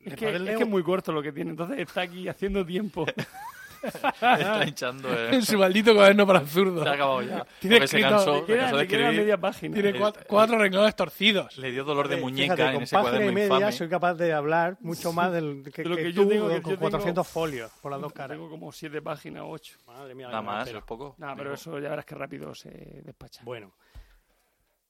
Es 0.00 0.14
que 0.16 0.34
es 0.34 0.66
muy 0.66 0.82
corto 0.82 1.12
lo 1.12 1.22
que 1.22 1.30
tiene, 1.30 1.50
entonces 1.50 1.78
está 1.80 2.00
aquí 2.00 2.26
haciendo 2.26 2.64
tiempo. 2.64 3.04
está 3.82 4.64
hinchando. 4.66 5.08
En 5.28 5.34
eh. 5.34 5.42
su 5.46 5.58
maldito 5.58 5.94
cuaderno 5.94 6.26
para 6.26 6.40
zurdo. 6.40 6.82
Se 6.82 6.88
ha 6.88 6.92
acabado 6.92 7.22
ya. 7.22 7.46
Tiene 7.60 7.76
Porque 7.76 7.88
se 7.88 7.98
escrito- 7.98 8.16
cansó, 8.16 8.46
se 8.46 8.56
cansó 8.56 8.76
de 8.76 8.82
escribir. 8.82 9.12
media 9.12 9.38
página. 9.38 9.74
Tiene 9.74 9.88
Eh, 9.90 9.94
cuatro, 9.98 10.22
cuatro 10.26 10.58
renglones 10.58 10.94
torcidos. 10.96 11.56
Le 11.58 11.70
dio 11.72 11.84
dolor 11.84 12.08
de 12.08 12.16
Eh, 12.16 12.20
muñeca 12.20 12.54
fíjate, 12.54 12.62
en 12.70 12.74
con 12.74 12.82
ese 12.82 12.94
página 12.96 13.10
y 13.10 13.12
cuaderno 13.18 13.32
media 13.34 13.54
infame. 13.56 13.72
soy 13.72 13.88
capaz 13.88 14.14
de 14.14 14.32
hablar 14.32 14.76
mucho 14.80 15.12
más 15.12 15.32
del, 15.32 15.62
que, 15.74 15.82
De 15.82 15.88
lo 15.88 15.96
que 15.96 16.02
que 16.04 16.12
yo 16.12 16.22
tú, 16.22 16.28
tengo, 16.28 16.48
que 16.48 16.62
con 16.62 16.72
yo 16.74 16.78
400 16.78 17.26
tengo- 17.26 17.32
folios 17.32 17.70
por 17.80 17.92
las 17.92 18.00
dos 18.00 18.12
caras. 18.12 18.36
Tengo 18.36 18.50
como 18.50 18.70
siete 18.72 19.00
páginas, 19.02 19.42
ocho. 19.46 19.78
Madre 19.86 20.14
mía, 20.14 20.28
Nada 20.28 20.42
más, 20.42 20.60
espera. 20.64 20.78
es 20.80 20.84
poco. 20.84 21.14
No, 21.18 21.28
pero 21.36 21.50
Digo, 21.50 21.54
eso 21.54 21.78
ya 21.78 21.90
verás 21.90 22.04
que 22.04 22.14
rápido 22.14 22.54
se 22.54 22.70
despacha. 23.04 23.42
Bueno, 23.44 23.72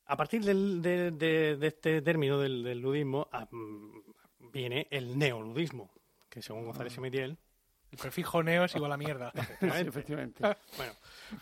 a 0.07 0.17
partir 0.17 0.43
del- 0.45 0.83
de, 0.83 1.11
de- 1.13 1.57
de 1.57 1.67
este 1.69 2.03
término 2.03 2.39
del, 2.39 2.65
del 2.65 2.79
ludismo 2.81 3.29
ah, 3.33 3.47
mm, 3.51 4.51
viene 4.53 4.89
el 4.91 5.17
neoludismo, 5.17 5.91
que 6.29 6.43
según 6.43 6.65
González 6.65 6.97
y 6.97 7.01
Metiel, 7.01 7.39
El 7.93 7.99
prefijo 7.99 8.43
neo 8.43 8.65
es 8.65 8.75
igual 8.77 8.93
a 8.93 8.97
mierda. 8.97 9.33
Sí, 9.61 9.67
efectivamente. 9.87 10.43
bueno, 10.77 10.93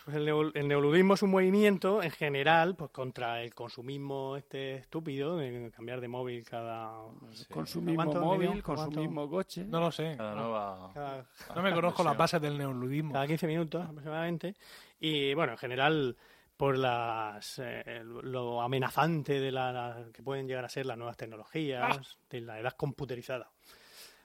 pues 0.05 0.17
el, 0.17 0.25
neo- 0.25 0.51
el 0.53 0.67
neoludismo 0.67 1.13
es 1.13 1.21
un 1.23 1.29
movimiento 1.31 2.01
en 2.01 2.11
general 2.11 2.75
pues 2.75 2.89
contra 2.91 3.41
el 3.43 3.53
consumismo 3.53 4.35
este 4.35 4.75
estúpido 4.75 5.37
de 5.37 5.71
cambiar 5.75 6.01
de 6.01 6.07
móvil 6.07 6.43
cada... 6.45 6.91
sí. 7.33 7.45
Con 7.51 7.67
su 7.67 7.81
mismo 7.81 8.03
¿Cuánto, 8.03 8.21
móvil, 8.21 8.45
Emilio? 8.47 8.63
con 8.63 8.77
su 8.77 8.83
¿Cuánto? 8.83 8.99
mismo 9.01 9.29
coche. 9.29 9.63
No 9.65 9.79
lo 9.79 9.91
sé. 9.91 10.15
Cada 10.17 10.35
nueva. 10.35 10.91
cada 10.93 11.25
No 11.55 11.61
me 11.61 11.71
conozco 11.73 12.03
las 12.03 12.17
bases 12.17 12.41
del 12.41 12.57
neoludismo. 12.57 13.13
cada 13.13 13.27
15 13.27 13.47
minutos 13.47 13.83
aproximadamente. 13.85 14.55
Y 14.99 15.33
bueno, 15.35 15.51
en 15.53 15.57
general 15.57 16.17
por 16.57 16.77
las 16.77 17.57
eh, 17.63 18.01
lo 18.03 18.61
amenazante 18.61 19.39
de 19.39 19.51
la, 19.51 19.71
la- 19.71 20.05
que 20.11 20.21
pueden 20.23 20.47
llegar 20.47 20.65
a 20.65 20.69
ser 20.69 20.85
las 20.85 20.97
nuevas 20.97 21.15
tecnologías, 21.15 22.17
de 22.29 22.41
la 22.41 22.59
edad 22.59 22.73
computerizada. 22.75 23.49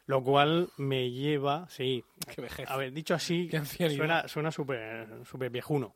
Lo 0.07 0.23
cual 0.23 0.69
me 0.77 1.11
lleva, 1.11 1.67
sí, 1.69 2.05
Qué 2.35 2.40
vejez. 2.43 2.69
a 2.71 2.77
ver, 2.77 2.93
dicho 2.93 3.14
así, 3.14 3.49
suena 3.97 4.29
suena 4.29 4.51
súper 4.51 5.25
súper 5.25 5.51
viejuno. 5.51 5.95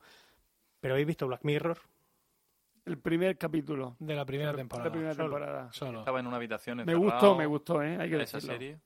Pero 0.81 0.95
¿habéis 0.95 1.07
visto 1.09 1.27
Black 1.27 1.45
Mirror? 1.45 1.79
El 2.87 2.99
primer 2.99 3.37
capítulo. 3.37 3.97
De 3.99 4.15
la 4.15 4.25
primera 4.25 4.53
La 4.53 4.57
temporada. 4.59 4.91
primera 4.91 5.13
Solo. 5.15 5.25
temporada. 5.25 5.73
Solo. 5.73 5.99
Estaba 5.99 6.21
en 6.21 6.27
una 6.27 6.37
habitación 6.37 6.79
Me 6.79 6.83
encerrado. 6.85 7.05
gustó, 7.05 7.37
me 7.37 7.47
gustó, 7.47 7.83
¿eh? 7.83 7.99
Hay 8.01 8.09
que 8.09 8.23
Esa 8.23 8.37
decirlo. 8.39 8.55
serie. 8.55 8.81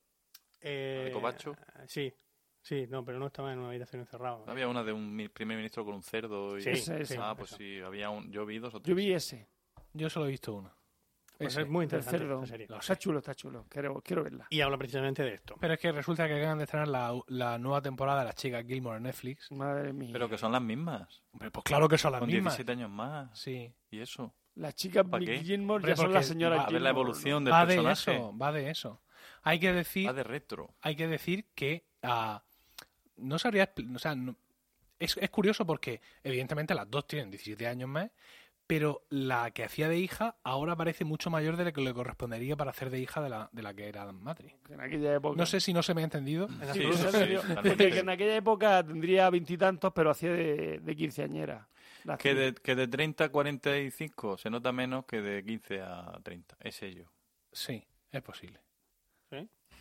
Eh, 0.60 1.02
de 1.06 1.12
Covacho? 1.12 1.56
Sí, 1.86 2.12
sí, 2.60 2.86
no, 2.88 3.04
pero 3.04 3.18
no 3.20 3.26
estaba 3.26 3.52
en 3.52 3.60
una 3.60 3.68
habitación 3.68 4.00
encerrado. 4.00 4.44
Había 4.48 4.66
una 4.66 4.82
de 4.82 4.92
un 4.92 5.30
primer 5.32 5.56
ministro 5.56 5.84
con 5.84 5.94
un 5.94 6.02
cerdo. 6.02 6.58
Y... 6.58 6.62
Sí, 6.62 6.70
Esa, 6.70 6.96
sí, 6.96 7.02
esa. 7.14 7.30
ah, 7.30 7.36
pues 7.36 7.50
esa. 7.50 7.58
sí, 7.58 7.78
había 7.80 8.10
un. 8.10 8.30
Yo 8.32 8.44
vi 8.44 8.58
dos 8.58 8.74
o 8.74 8.80
tres. 8.80 8.88
Yo 8.88 8.94
vi 8.96 9.12
ese, 9.12 9.46
Yo 9.92 10.10
solo 10.10 10.26
he 10.26 10.30
visto 10.30 10.52
uno. 10.54 10.72
Pues 11.44 11.56
es 11.56 11.68
muy 11.68 11.84
interesante 11.84 12.46
serie. 12.46 12.66
Está 12.78 12.96
chulo, 12.96 13.18
está 13.18 13.34
chulo. 13.34 13.66
Quiero, 13.68 14.00
quiero 14.02 14.24
verla. 14.24 14.46
Y 14.50 14.60
habla 14.60 14.78
precisamente 14.78 15.22
de 15.22 15.34
esto. 15.34 15.56
Pero 15.60 15.74
es 15.74 15.80
que 15.80 15.92
resulta 15.92 16.26
que 16.28 16.34
acaban 16.38 16.58
de 16.58 16.64
estrenar 16.64 16.88
la, 16.88 17.18
la 17.28 17.58
nueva 17.58 17.80
temporada 17.82 18.20
de 18.20 18.26
las 18.26 18.34
chicas 18.34 18.64
Gilmore 18.66 18.96
en 18.98 19.02
Netflix. 19.04 19.50
Madre 19.52 19.92
mía. 19.92 20.10
Pero 20.12 20.28
que 20.28 20.38
son 20.38 20.52
las 20.52 20.62
mismas. 20.62 21.22
Hombre, 21.32 21.50
pues 21.50 21.64
claro 21.64 21.88
que 21.88 21.98
son 21.98 22.12
las 22.12 22.20
Con 22.20 22.28
mismas. 22.28 22.52
17 22.56 22.72
años 22.72 22.90
más. 22.90 23.38
Sí. 23.38 23.72
Y 23.90 24.00
eso. 24.00 24.34
Las 24.54 24.74
chicas. 24.74 25.04
Gilmore 25.42 25.86
ya 25.88 25.96
son 25.96 26.12
las 26.12 26.26
señoras 26.26 26.58
Va 26.58 26.62
a 26.64 26.70
ver 26.70 26.80
la 26.82 26.90
Gilmore, 26.90 27.00
evolución 27.10 27.44
del 27.44 27.54
Va 27.54 27.66
de 27.66 27.74
personaje. 27.76 28.14
eso, 28.16 28.36
va 28.38 28.52
de 28.52 28.70
eso. 28.70 29.02
Hay 29.42 29.58
que 29.58 29.72
decir, 29.72 30.08
Va 30.08 30.12
de 30.12 30.24
retro. 30.24 30.74
hay 30.82 30.94
que 30.96 31.06
decir 31.08 31.46
que 31.54 31.84
ah, 32.02 32.42
no 33.16 33.38
sabría, 33.38 33.72
o 33.94 33.98
sea, 33.98 34.14
no- 34.14 34.36
es, 34.98 35.16
es 35.16 35.30
curioso 35.30 35.66
porque 35.66 36.00
evidentemente 36.22 36.74
las 36.74 36.88
dos 36.90 37.06
tienen 37.08 37.30
17 37.30 37.66
años 37.66 37.88
más, 37.88 38.10
pero 38.72 39.02
la 39.10 39.50
que 39.50 39.64
hacía 39.64 39.86
de 39.86 39.98
hija 39.98 40.36
ahora 40.44 40.74
parece 40.74 41.04
mucho 41.04 41.28
mayor 41.28 41.58
de 41.58 41.66
lo 41.66 41.74
que 41.74 41.82
le 41.82 41.92
correspondería 41.92 42.56
para 42.56 42.70
hacer 42.70 42.88
de 42.88 43.00
hija 43.00 43.20
de 43.20 43.28
la, 43.28 43.50
de 43.52 43.62
la 43.62 43.74
que 43.74 43.86
era 43.86 44.10
Matri. 44.12 44.54
¿no? 44.66 44.74
En 44.76 44.80
aquella 44.80 45.14
época. 45.16 45.36
No 45.36 45.44
sé 45.44 45.60
si 45.60 45.74
no 45.74 45.82
se 45.82 45.92
me 45.92 46.00
ha 46.00 46.04
entendido. 46.04 46.46
En 46.46 46.72
Sí, 46.72 46.82
absoluto. 46.86 47.42
sí, 47.42 47.82
en 47.84 48.06
que 48.06 48.10
aquella 48.12 48.36
época 48.36 48.82
tendría 48.82 49.28
veintitantos, 49.28 49.92
pero 49.94 50.08
hacía 50.08 50.32
de, 50.32 50.78
de 50.78 50.96
quinceañera. 50.96 51.68
La 52.04 52.16
Que 52.16 52.34
de, 52.34 52.54
que 52.54 52.74
de 52.74 52.88
30 52.88 53.24
a 53.24 53.28
45 53.28 54.38
se 54.38 54.48
nota 54.48 54.72
menos 54.72 55.04
que 55.04 55.20
de 55.20 55.44
15 55.44 55.82
a 55.82 56.18
30. 56.22 56.56
Es 56.60 56.82
ello. 56.82 57.12
Sí, 57.52 57.86
es 58.10 58.22
posible. 58.22 58.58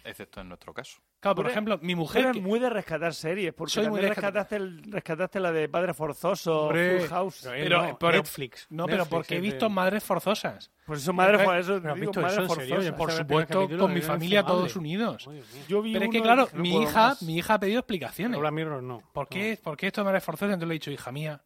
Excepto 0.03 0.41
en 0.41 0.49
nuestro 0.49 0.73
caso. 0.73 1.01
Claro, 1.21 1.35
por 1.35 1.47
ejemplo, 1.47 1.77
mi 1.83 1.93
mujer... 1.95 2.31
que- 2.31 2.41
muy 2.41 2.59
de 2.59 2.69
rescatar 2.69 3.13
series, 3.13 3.53
porque 3.53 3.71
Soy 3.71 3.83
muy 3.87 3.99
también 4.01 4.09
de 4.09 4.15
rescatar- 4.15 4.33
rescataste, 4.49 4.55
el- 4.57 4.91
rescataste 4.91 5.39
la 5.39 5.51
de 5.51 5.69
Padre 5.69 5.93
Forzoso, 5.93 6.63
Hombre, 6.63 6.99
Full 6.99 7.09
House. 7.09 7.39
Pero, 7.43 7.53
Pero- 7.63 7.81
no, 7.87 7.99
pero- 7.99 8.17
Netflix. 8.17 8.67
No, 8.71 8.85
pero 8.87 9.05
porque 9.05 9.35
he 9.35 9.37
de- 9.37 9.41
visto 9.41 9.69
Madres 9.69 10.03
Forzosas. 10.03 10.71
Por 10.85 10.97
eso, 10.97 11.13
madre, 11.13 11.37
Pero- 11.37 11.45
por 11.49 11.57
eso 11.59 11.79
pero 11.79 11.93
has 11.93 11.99
digo, 11.99 12.11
visto 12.11 12.21
madre 12.21 12.33
eso 12.33 12.41
en 12.41 12.49
serio, 12.49 12.75
forzosa. 12.75 12.89
yo 12.91 12.95
Por 12.97 13.11
supuesto, 13.11 13.69
con 13.79 13.93
mi 13.93 14.01
familia 14.01 14.43
todos 14.43 14.75
unidos. 14.75 15.29
Yo 15.69 15.81
vi 15.83 15.93
Pero 15.93 16.05
es 16.05 16.11
que, 16.11 16.21
claro, 16.21 16.49
no 16.53 16.59
mi 16.61 16.81
hija, 16.81 17.15
mi 17.21 17.37
hija 17.37 17.53
ha 17.53 17.59
pedido 17.59 17.79
explicaciones. 17.79 18.39
Mirror 18.51 18.81
no. 18.83 19.01
¿Por 19.13 19.27
qué, 19.29 19.59
¿Por 19.63 19.77
qué 19.77 19.87
esto 19.87 20.01
de 20.01 20.05
Madres 20.05 20.23
Forzosas? 20.23 20.53
Entonces 20.53 20.67
le 20.67 20.73
he 20.73 20.79
dicho, 20.79 20.89
hija 20.91 21.11
mía, 21.11 21.39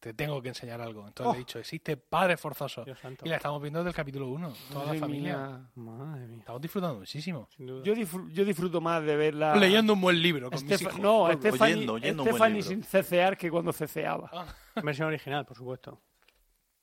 te 0.00 0.14
tengo 0.14 0.40
que 0.40 0.48
enseñar 0.48 0.80
algo. 0.80 1.06
Entonces 1.06 1.26
Oh. 1.26 1.32
le 1.32 1.38
he 1.38 1.40
dicho, 1.40 1.58
existe 1.58 1.96
Padres 1.96 2.40
Forzosos. 2.40 2.84
Dios 2.84 2.98
santo. 2.98 3.24
Y 3.26 3.28
la 3.28 3.36
estamos 3.36 3.60
viendo 3.60 3.80
desde 3.80 3.90
el 3.90 3.94
capítulo 3.96 4.28
1, 4.28 4.52
toda 4.70 4.80
la 4.80 4.86
Madre 4.86 4.98
familia. 5.00 5.36
mía. 5.36 5.70
Madre 5.74 6.26
mía. 6.28 6.38
Estamos 6.38 6.60
disfrutando 6.62 6.98
muchísimo. 7.00 7.48
Sin 7.56 7.66
duda. 7.66 7.82
Yo, 7.84 7.94
disfru- 7.94 8.30
yo 8.30 8.44
disfruto 8.44 8.80
más 8.80 9.02
de 9.04 9.16
verla. 9.16 9.56
Leyendo 9.56 9.94
un 9.94 10.00
buen 10.00 10.20
libro 10.22 10.50
con 10.50 10.62
mis 10.64 10.70
Estef- 10.72 10.82
hijos. 10.82 10.98
no, 11.00 11.22
Oyendo, 11.24 11.48
Stephanie, 11.48 11.88
oyendo 11.88 12.22
un 12.22 12.28
buen 12.28 12.36
Stephanie 12.36 12.54
libro. 12.62 12.68
sin 12.70 12.82
cecear 12.84 13.36
que 13.36 13.50
cuando 13.50 13.72
ceceaba. 13.72 14.30
Versión 14.82 15.08
original, 15.08 15.44
por 15.44 15.56
supuesto. 15.56 16.00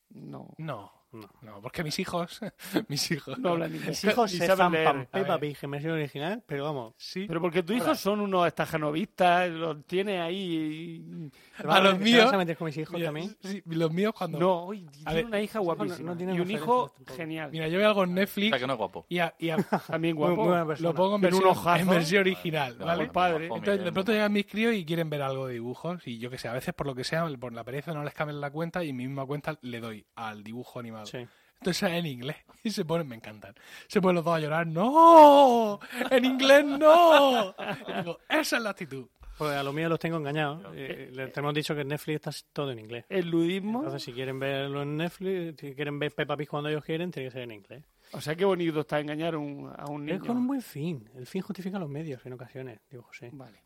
No, 0.10 0.54
No, 0.58 0.91
No. 1.21 1.30
no, 1.41 1.62
porque 1.62 1.84
mis 1.84 1.97
hijos, 1.99 2.39
mis 2.89 3.12
hijos. 3.12 3.38
no 3.39 3.49
hablan 3.51 3.73
inglés. 3.75 3.86
Mis 4.04 4.12
hijos 4.13 4.32
se 4.32 4.47
zampan 4.47 5.08
Peppa. 5.12 5.39
Pig 5.39 5.58
en 5.62 5.71
versión 5.71 5.93
original, 5.93 6.43
pero 6.45 6.63
vamos. 6.65 6.93
Sí. 6.97 7.25
Pero 7.28 7.39
porque 7.41 7.63
tus 7.63 7.75
hijos 7.78 7.99
son 7.99 8.19
unos 8.21 8.47
estajanovistas, 8.47 9.49
los 9.49 9.86
tiene 9.86 10.19
ahí. 10.21 11.30
¿te 11.58 11.67
A 11.67 11.80
los 11.80 11.97
¿te 11.97 12.04
míos- 12.04 12.25
vas 12.25 12.34
a 12.34 12.38
meter 12.38 12.58
con 12.58 12.65
mis 12.65 12.78
hijos 12.78 12.93
Mira, 12.93 13.08
también? 13.08 13.36
sí, 13.41 13.62
los 13.65 13.91
míos 13.91 14.13
cuando... 14.17 14.39
No, 14.39 14.65
uy, 14.65 14.82
tiene 14.91 15.13
ver, 15.13 15.25
una 15.25 15.41
hija 15.41 15.60
no- 15.60 15.65
guapísima. 15.65 16.12
no 16.12 16.17
tienen 16.17 16.36
y 16.36 16.39
un 16.39 16.51
hijo 16.51 16.93
genial. 17.15 17.51
Mira, 17.51 17.67
yo 17.67 17.78
veo 17.80 17.88
algo 17.88 18.04
en 18.04 18.12
O 18.12 18.13
Netflix 18.13 18.49
sea 18.49 18.60
que 18.60 18.67
no 18.67 18.73
es 18.73 18.80
guapo. 18.80 19.06
y, 19.10 19.19
a- 19.19 19.34
y 19.39 19.49
a- 19.49 19.58
También 19.88 20.15
guapo. 20.15 20.36
lo 20.80 20.93
pongo 20.93 21.15
en 21.15 21.21
versión, 21.21 21.45
ojazo. 21.47 21.80
en 21.82 21.88
versión 21.89 22.21
original, 22.21 22.78
No, 22.78 22.86
¿vale? 22.86 22.97
bueno, 22.97 23.13
padre. 23.13 23.47
guapo, 23.47 23.60
Entonces, 23.62 23.86
de 23.86 23.91
pronto 23.91 24.12
no. 24.12 24.15
llegan 24.15 24.34
mis 24.34 24.45
críos 24.45 24.73
y 24.73 24.86
quieren 24.86 25.10
ver 25.10 25.21
algo 25.21 25.47
de 25.47 25.54
dibujos 25.54 26.06
y 26.08 26.17
yo 26.17 26.30
que 26.30 26.38
sé, 26.38 26.47
a 26.47 26.54
veces 26.54 26.73
por 26.73 26.88
lo 26.88 26.95
que 26.95 27.04
sea, 27.04 27.25
por 27.39 27.54
la 27.54 27.63
pereza 27.63 27.93
no 27.93 28.04
les 28.04 28.13
cambian 28.13 28.41
la 28.41 28.49
cuenta 28.51 28.84
y 28.84 28.89
en 28.89 28.95
mi 28.97 29.08
misma 29.08 29.25
cuenta 29.25 29.58
le 29.62 29.80
doy 29.80 30.06
al 30.15 30.43
dibujo 30.43 30.80
animado. 30.80 31.05
Sí. 31.06 31.26
Entonces 31.60 31.84
es 31.84 31.89
en 31.98 32.06
inglés 32.06 32.38
y 32.63 32.70
se 32.72 32.86
ponen, 32.86 33.08
me 33.08 33.15
encantan. 33.15 33.56
Se 33.88 34.02
ponen 34.02 34.15
los 34.15 34.26
dos 34.26 34.36
a 34.36 34.39
llorar, 34.39 34.68
¡no! 34.68 35.80
¡En 36.12 36.26
inglés 36.26 36.65
no! 36.65 37.56
Y 37.88 37.94
digo, 38.02 38.20
esa 38.30 38.58
es 38.58 38.63
la 38.63 38.72
actitud. 38.72 39.08
Pues 39.38 39.52
a 39.52 39.63
los 39.63 39.74
míos 39.74 39.89
los 39.89 40.00
tengo 40.00 40.15
engañados. 40.15 40.63
Eh, 40.76 41.10
les 41.12 41.36
hemos 41.38 41.54
dicho 41.54 41.76
que 41.76 41.82
en 41.82 41.89
Netflix 41.89 42.15
está 42.15 42.32
todo 42.54 42.72
en 42.72 42.80
inglés. 42.80 43.04
El 43.10 43.30
ludismo. 43.30 43.80
Entonces, 43.80 44.04
si 44.04 44.13
quieren 44.13 44.39
verlo 44.39 44.82
en 44.84 44.96
Netflix, 44.96 45.60
si 45.60 45.74
quieren 45.76 46.00
ver 46.00 46.13
Peppa 46.15 46.38
Pig 46.38 46.48
cuando 46.48 46.70
ellos 46.70 46.86
quieren, 46.86 47.12
tiene 47.12 47.28
que 47.28 47.34
ser 47.34 47.41
en 47.41 47.52
inglés. 47.52 47.84
O 48.13 48.22
sea, 48.22 48.34
qué 48.36 48.46
bonito 48.46 48.80
está 48.80 48.98
engañar 49.02 49.34
a 49.34 49.38
un, 49.38 49.70
a 49.76 49.86
un 49.89 50.08
Es 50.08 50.20
niño. 50.20 50.26
con 50.28 50.38
un 50.38 50.48
buen 50.48 50.62
fin. 50.62 51.10
El 51.15 51.26
fin 51.28 51.41
justifica 51.41 51.78
los 51.78 51.89
medios 51.89 52.26
en 52.26 52.32
ocasiones, 52.32 52.80
digo 52.89 53.04
José. 53.04 53.30
Vale. 53.34 53.62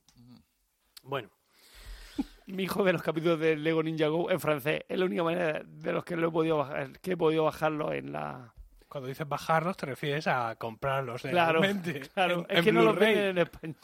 Bueno, 1.04 1.30
Mi 2.50 2.64
hijo 2.64 2.84
ve 2.84 2.94
los 2.94 3.02
capítulos 3.02 3.40
de 3.40 3.56
Lego 3.56 3.82
Ninja 3.84 4.08
Go 4.08 4.30
en 4.32 4.40
francés. 4.40 4.82
Es 4.90 4.98
la 4.98 5.06
única 5.06 5.24
manera 5.24 5.62
de 5.66 5.94
los 5.94 6.04
que 6.04 6.16
lo 6.16 6.28
he 6.28 6.32
podido 6.32 6.58
bajar, 6.58 7.00
que 7.00 7.12
he 7.14 7.18
podido 7.18 7.44
bajarlo 7.46 7.94
en 7.94 8.12
la. 8.12 8.54
Cuando 8.88 9.08
dices 9.08 9.28
bajarlos, 9.28 9.78
te 9.78 9.86
refieres 9.86 10.26
a 10.26 10.56
comprarlos 10.56 11.22
Claro, 11.22 11.62
realmente. 11.62 12.00
claro. 12.10 12.40
en- 12.40 12.46
es 12.50 12.58
en 12.58 12.64
que 12.66 12.72
no 12.72 12.82
los 12.82 12.98
venden 12.98 13.26
en 13.28 13.38
España. 13.38 13.76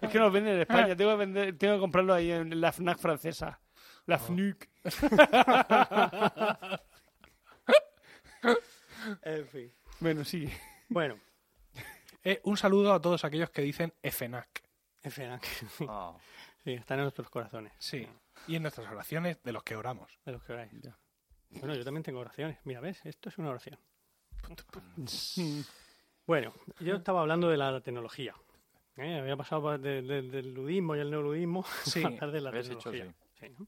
Es 0.00 0.08
que 0.10 0.18
no 0.18 0.24
los 0.24 0.32
venden 0.32 0.54
en 0.54 0.60
España. 0.60 0.94
Tengo 0.94 1.10
que, 1.18 1.24
vender- 1.26 1.58
tengo 1.58 1.74
que 1.74 1.80
comprarlo 1.80 2.14
ahí 2.14 2.30
en 2.30 2.60
la 2.60 2.70
FNAC 2.70 2.98
francesa. 2.98 3.60
La 4.06 4.18
FNUC. 4.18 4.68
en 9.22 9.46
fin. 9.48 9.72
Bueno, 10.00 10.24
sí. 10.24 10.48
Bueno, 10.88 11.18
Eh, 12.26 12.40
un 12.44 12.56
saludo 12.56 12.94
a 12.94 13.00
todos 13.02 13.22
aquellos 13.24 13.50
que 13.50 13.60
dicen 13.62 13.92
FNAC. 14.02 14.62
en 15.02 15.10
fin. 15.12 15.88
Sí, 16.64 16.72
están 16.72 16.98
en 16.98 17.04
nuestros 17.04 17.28
corazones. 17.30 17.72
Sí. 17.78 18.08
Y 18.48 18.56
en 18.56 18.62
nuestras 18.62 18.90
oraciones 18.90 19.42
de 19.42 19.52
los 19.52 19.62
que 19.62 19.76
oramos. 19.76 20.18
De 20.24 20.32
los 20.32 20.42
que 20.42 20.52
oráis. 20.54 20.72
Bueno, 21.50 21.74
yo 21.74 21.84
también 21.84 22.02
tengo 22.02 22.20
oraciones. 22.20 22.58
Mira, 22.64 22.80
¿ves? 22.80 23.04
Esto 23.04 23.28
es 23.28 23.38
una 23.38 23.50
oración. 23.50 23.78
Bueno, 26.26 26.54
yo 26.80 26.96
estaba 26.96 27.20
hablando 27.20 27.48
de 27.48 27.56
la 27.56 27.80
tecnología. 27.80 28.34
¿eh? 28.96 29.18
Había 29.18 29.36
pasado 29.36 29.76
de- 29.78 30.02
de- 30.02 30.22
del 30.22 30.54
ludismo 30.54 30.96
y 30.96 31.00
el 31.00 31.10
neoludismo 31.10 31.64
Sí, 31.84 32.02
a 32.02 32.06
hablar 32.08 32.30
de 32.32 32.40
la 32.40 32.50
hecho 32.58 32.78
tecnología. 32.90 33.14
Sí, 33.40 33.46
¿no? 33.58 33.66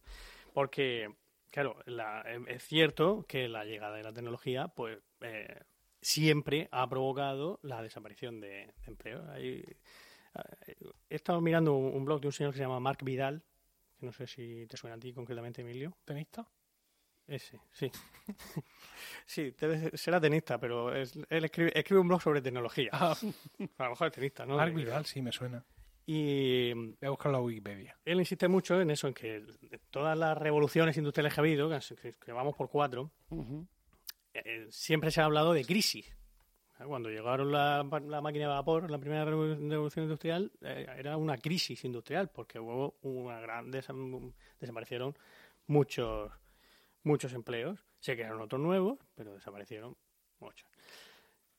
Porque, 0.55 1.15
claro, 1.51 1.77
la- 1.87 2.23
em, 2.27 2.47
es 2.49 2.63
cierto 2.65 3.25
que 3.29 3.49
la 3.49 3.65
llegada 3.65 3.97
de 3.97 4.03
la 4.05 4.13
tecnología, 4.13 4.69
pues, 4.69 4.99
eh, 5.21 5.61
siempre 6.01 6.69
ha 6.73 6.89
provocado 6.89 7.59
la 7.63 7.83
desaparición 7.83 8.41
de, 8.41 8.49
de 8.49 8.73
empleo. 8.87 9.31
Hay- 9.33 9.65
he 11.09 11.15
estado 11.15 11.41
mirando 11.41 11.75
un, 11.77 12.05
blog 12.05 12.21
de 12.21 12.27
un 12.29 12.33
señor 12.33 12.53
que 12.53 12.59
se 12.59 12.65
llama 12.65 12.81
Mark 12.81 12.99
Vidal, 13.03 13.43
que 13.99 14.07
no 14.07 14.13
sé 14.13 14.27
si 14.27 14.67
te 14.67 14.77
suena 14.77 14.97
a 14.97 14.99
ti 14.99 15.13
concretamente, 15.13 15.63
Emilio. 15.63 15.97
¿Tenista? 16.05 16.47
Ese, 17.27 17.61
sí. 17.73 17.91
sí, 19.27 19.55
será 19.95 20.21
tenista, 20.21 20.59
pero 20.59 20.95
es- 20.95 21.19
él 21.29 21.45
escribe, 21.45 21.73
escribe 21.79 22.01
un 22.01 22.09
blog 22.09 22.23
sobre 22.23 22.41
tecnología. 22.41 22.91
Ah, 22.93 23.17
A 23.79 23.85
lo 23.85 23.91
mejor 23.91 24.07
es 24.09 24.13
tenista, 24.13 24.47
¿no? 24.47 24.57
Mark 24.57 24.75
Vidal, 24.75 25.05
sí, 25.07 25.21
me 25.23 25.33
suena. 25.33 25.65
Y 26.09 26.73
Voy 26.73 26.97
a 27.03 27.11
buscarlo 27.11 27.39
la 27.39 27.45
Wikipedia. 27.45 27.99
él 28.05 28.21
insiste 28.21 28.47
mucho 28.47 28.81
en 28.81 28.93
eso, 28.93 29.09
en 29.09 29.15
que 29.15 29.45
todas 29.91 30.17
las 30.17 30.39
revoluciones 30.39 30.97
industriales 30.97 31.35
que 31.35 31.41
ha 31.41 31.43
habido, 31.43 31.69
que, 31.69 32.13
que 32.13 32.33
vamos 32.33 32.55
por 32.55 32.71
cuatro, 32.71 33.11
eh, 34.35 34.67
siempre 34.71 35.11
se 35.11 35.21
ha 35.21 35.25
hablado 35.25 35.53
de 35.53 35.65
crisis. 35.65 36.07
Cuando 36.85 37.09
llegaron 37.09 37.51
la, 37.53 37.83
la 38.07 38.21
máquina 38.21 38.45
de 38.47 38.53
vapor, 38.53 38.91
la 38.91 38.99
primera 38.99 39.25
revo- 39.25 39.57
revolución 39.69 40.05
industrial, 40.05 40.53
eh, 40.61 40.87
era 40.99 41.17
una 41.17 41.39
crisis 41.39 41.85
industrial, 41.85 42.29
porque 42.29 42.59
hubo 42.59 42.97
una 43.03 43.41
gran 43.41 43.73
desa- 43.73 43.95
desaparecieron 44.61 45.17
muchos 45.67 46.31
muchos 47.03 47.33
empleos, 47.35 47.85
se 48.01 48.15
crearon 48.15 48.41
otros 48.41 48.61
nuevos, 48.61 48.99
pero 49.15 49.33
desaparecieron 49.35 49.97
muchos. 50.41 50.69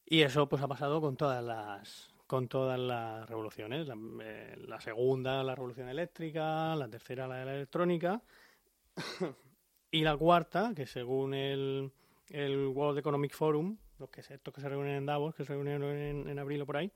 Y 0.05 0.21
eso 0.21 0.47
pues 0.49 0.61
ha 0.61 0.67
pasado 0.67 1.01
con 1.01 1.15
todas 1.17 1.43
las 1.43 2.13
con 2.27 2.49
todas 2.49 2.77
las 2.77 3.27
revoluciones, 3.29 3.87
la, 3.87 3.97
eh, 4.21 4.55
la 4.67 4.81
segunda 4.81 5.43
la 5.43 5.55
revolución 5.55 5.87
eléctrica, 5.87 6.75
la 6.75 6.89
tercera 6.89 7.27
la 7.27 7.37
de 7.37 7.45
la 7.45 7.55
electrónica 7.55 8.21
y 9.91 10.01
la 10.03 10.17
cuarta, 10.17 10.73
que 10.75 10.85
según 10.85 11.33
el, 11.33 11.91
el 12.29 12.67
World 12.67 12.99
Economic 12.99 13.33
Forum, 13.33 13.77
los 13.99 14.09
que 14.09 14.21
se- 14.23 14.35
estos 14.35 14.53
que 14.53 14.61
se 14.61 14.69
reúnen 14.69 14.95
en 14.95 15.05
Davos, 15.05 15.33
que 15.35 15.43
se 15.45 15.53
reunieron 15.53 15.83
en, 15.95 16.27
en 16.29 16.39
abril 16.39 16.61
o 16.61 16.65
por 16.65 16.77
ahí, 16.77 16.91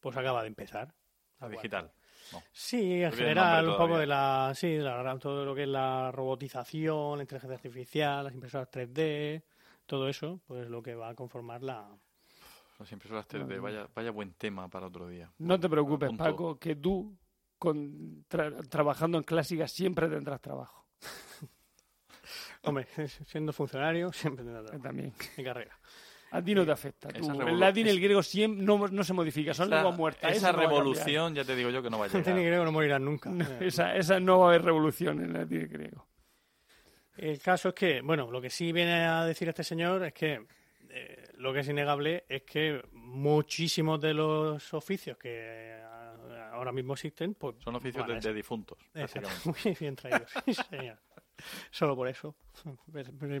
pues 0.00 0.16
acaba 0.16 0.42
de 0.42 0.48
empezar. 0.48 0.94
la 1.40 1.48
digital. 1.48 1.92
No. 2.32 2.42
Sí, 2.52 3.02
en 3.02 3.10
No 3.10 3.16
general, 3.16 3.68
un 3.68 3.76
poco 3.76 3.98
de 3.98 4.06
la, 4.06 4.52
sí, 4.54 4.68
de 4.68 4.82
la- 4.82 5.18
todo 5.18 5.44
lo 5.44 5.54
que 5.54 5.62
es 5.64 5.68
la 5.68 6.10
robotización, 6.12 7.18
la 7.18 7.22
inteligencia 7.24 7.56
artificial, 7.56 8.24
las 8.24 8.34
impresoras 8.34 8.68
3D, 8.70 9.42
todo 9.86 10.08
eso, 10.08 10.40
pues 10.46 10.68
lo 10.68 10.82
que 10.82 10.94
va 10.94 11.08
a 11.10 11.14
conformar 11.14 11.62
la... 11.62 11.88
Las 12.78 12.90
impresoras 12.92 13.28
3D, 13.28 13.60
vaya, 13.60 13.86
vaya 13.94 14.10
buen 14.10 14.32
tema 14.34 14.68
para 14.68 14.86
otro 14.86 15.08
día. 15.08 15.30
No 15.38 15.58
te 15.60 15.68
preocupes, 15.68 16.08
Punto. 16.08 16.24
Paco, 16.24 16.58
que 16.58 16.74
tú, 16.76 17.16
con, 17.58 18.24
tra- 18.28 18.68
trabajando 18.68 19.18
en 19.18 19.24
clásicas, 19.24 19.70
siempre 19.72 20.08
tendrás 20.08 20.40
trabajo. 20.40 20.86
Hombre, 22.62 22.86
siendo 23.26 23.52
funcionario, 23.52 24.12
siempre 24.12 24.44
tendrá 24.44 24.62
Eh, 24.62 24.64
trabajo. 24.66 24.82
También. 24.84 25.12
mi 25.36 25.44
carrera. 25.44 25.76
A 26.34 26.42
ti 26.42 26.54
no 26.54 26.64
te 26.64 26.72
afecta. 26.72 27.08
Esa 27.10 27.32
Tú, 27.32 27.42
el 27.42 27.60
latín 27.60 27.86
y 27.86 27.90
el 27.90 28.00
griego 28.00 28.22
siempre 28.22 28.64
no, 28.64 28.88
no 28.88 29.04
se 29.04 29.12
modifica, 29.12 29.52
son 29.52 29.66
Esa- 29.66 29.76
lenguas 29.76 29.96
muertas. 29.98 30.30
Esa 30.34 30.36
eso 30.36 30.46
no 30.46 30.46
va 30.46 30.64
a 30.64 30.66
cambiar. 30.66 30.82
revolución, 30.84 31.34
ya 31.34 31.44
te 31.44 31.54
digo 31.54 31.68
yo 31.70 31.82
que 31.82 31.90
no 31.90 31.98
va 31.98 32.06
a 32.06 32.08
Latín 32.12 32.20
y 32.20 32.24
llegar. 32.24 32.44
griego 32.46 32.64
no 32.64 32.72
morirán 32.72 33.04
nunca. 33.04 33.30
No, 33.30 33.44
Eh, 33.44 33.58
esa, 33.66 33.94
esa 33.96 34.18
no 34.18 34.38
va 34.40 34.46
a 34.46 34.48
haber 34.48 34.62
revolución 34.62 35.18
en 35.20 35.26
el 35.26 35.32
latín 35.34 35.60
y 35.60 35.66
griego. 35.66 36.06
El 37.16 37.38
caso 37.40 37.68
es 37.68 37.74
que, 37.74 38.00
bueno, 38.00 38.30
lo 38.30 38.40
que 38.40 38.48
sí 38.50 38.72
viene 38.72 39.04
a 39.04 39.24
decir 39.26 39.48
este 39.48 39.62
señor 39.62 40.02
es 40.04 40.14
que 40.14 40.46
eh, 40.88 41.24
lo 41.36 41.52
que 41.52 41.60
es 41.60 41.68
innegable 41.68 42.24
es 42.28 42.42
que 42.42 42.82
muchísimos 42.92 44.00
de 44.00 44.14
los 44.14 44.72
oficios 44.72 45.18
que 45.18 45.74
ah, 45.84 46.50
ahora 46.54 46.72
mismo 46.72 46.94
existen, 46.94 47.34
pues 47.34 47.56
Son 47.62 47.74
oficios 47.76 48.06
de, 48.06 48.18
de 48.20 48.32
difuntos, 48.32 48.78
básicamente. 48.94 49.36
Muy 49.44 49.76
bien 49.78 49.96
traído, 49.96 50.24
sí, 50.46 50.54
señor. 50.54 50.98
Solo 51.70 51.96
por 51.96 52.08
eso 52.08 52.34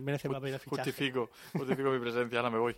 merece 0.00 0.28
la 0.28 0.40
pena 0.40 0.58
fichaje. 0.58 0.90
Justifico, 0.90 1.30
justifico 1.52 1.90
mi 1.90 1.98
presencia, 2.00 2.38
ahora 2.38 2.50
me 2.50 2.58
voy. 2.58 2.76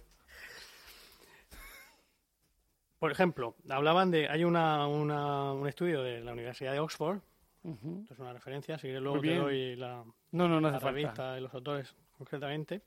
Por 2.98 3.12
ejemplo, 3.12 3.56
hablaban 3.68 4.10
de. 4.10 4.28
Hay 4.28 4.44
una, 4.44 4.86
una- 4.86 5.52
un 5.52 5.68
estudio 5.68 6.02
de 6.02 6.20
la 6.20 6.32
Universidad 6.32 6.72
de 6.72 6.78
Oxford, 6.80 7.18
Ujú. 7.62 8.00
esto 8.02 8.14
es 8.14 8.20
una 8.20 8.32
referencia, 8.32 8.78
si 8.78 8.82
quieres 8.86 9.02
luego 9.02 9.20
te 9.20 9.34
doy 9.36 9.76
la, 9.76 10.04
No, 10.32 10.48
no, 10.48 10.60
no 10.60 10.70
la 10.70 10.76
hace 10.76 10.84
falta. 10.84 10.90
revista 10.90 11.38
y 11.38 11.42
los 11.42 11.52
autores 11.54 11.94
concretamente, 12.16 12.82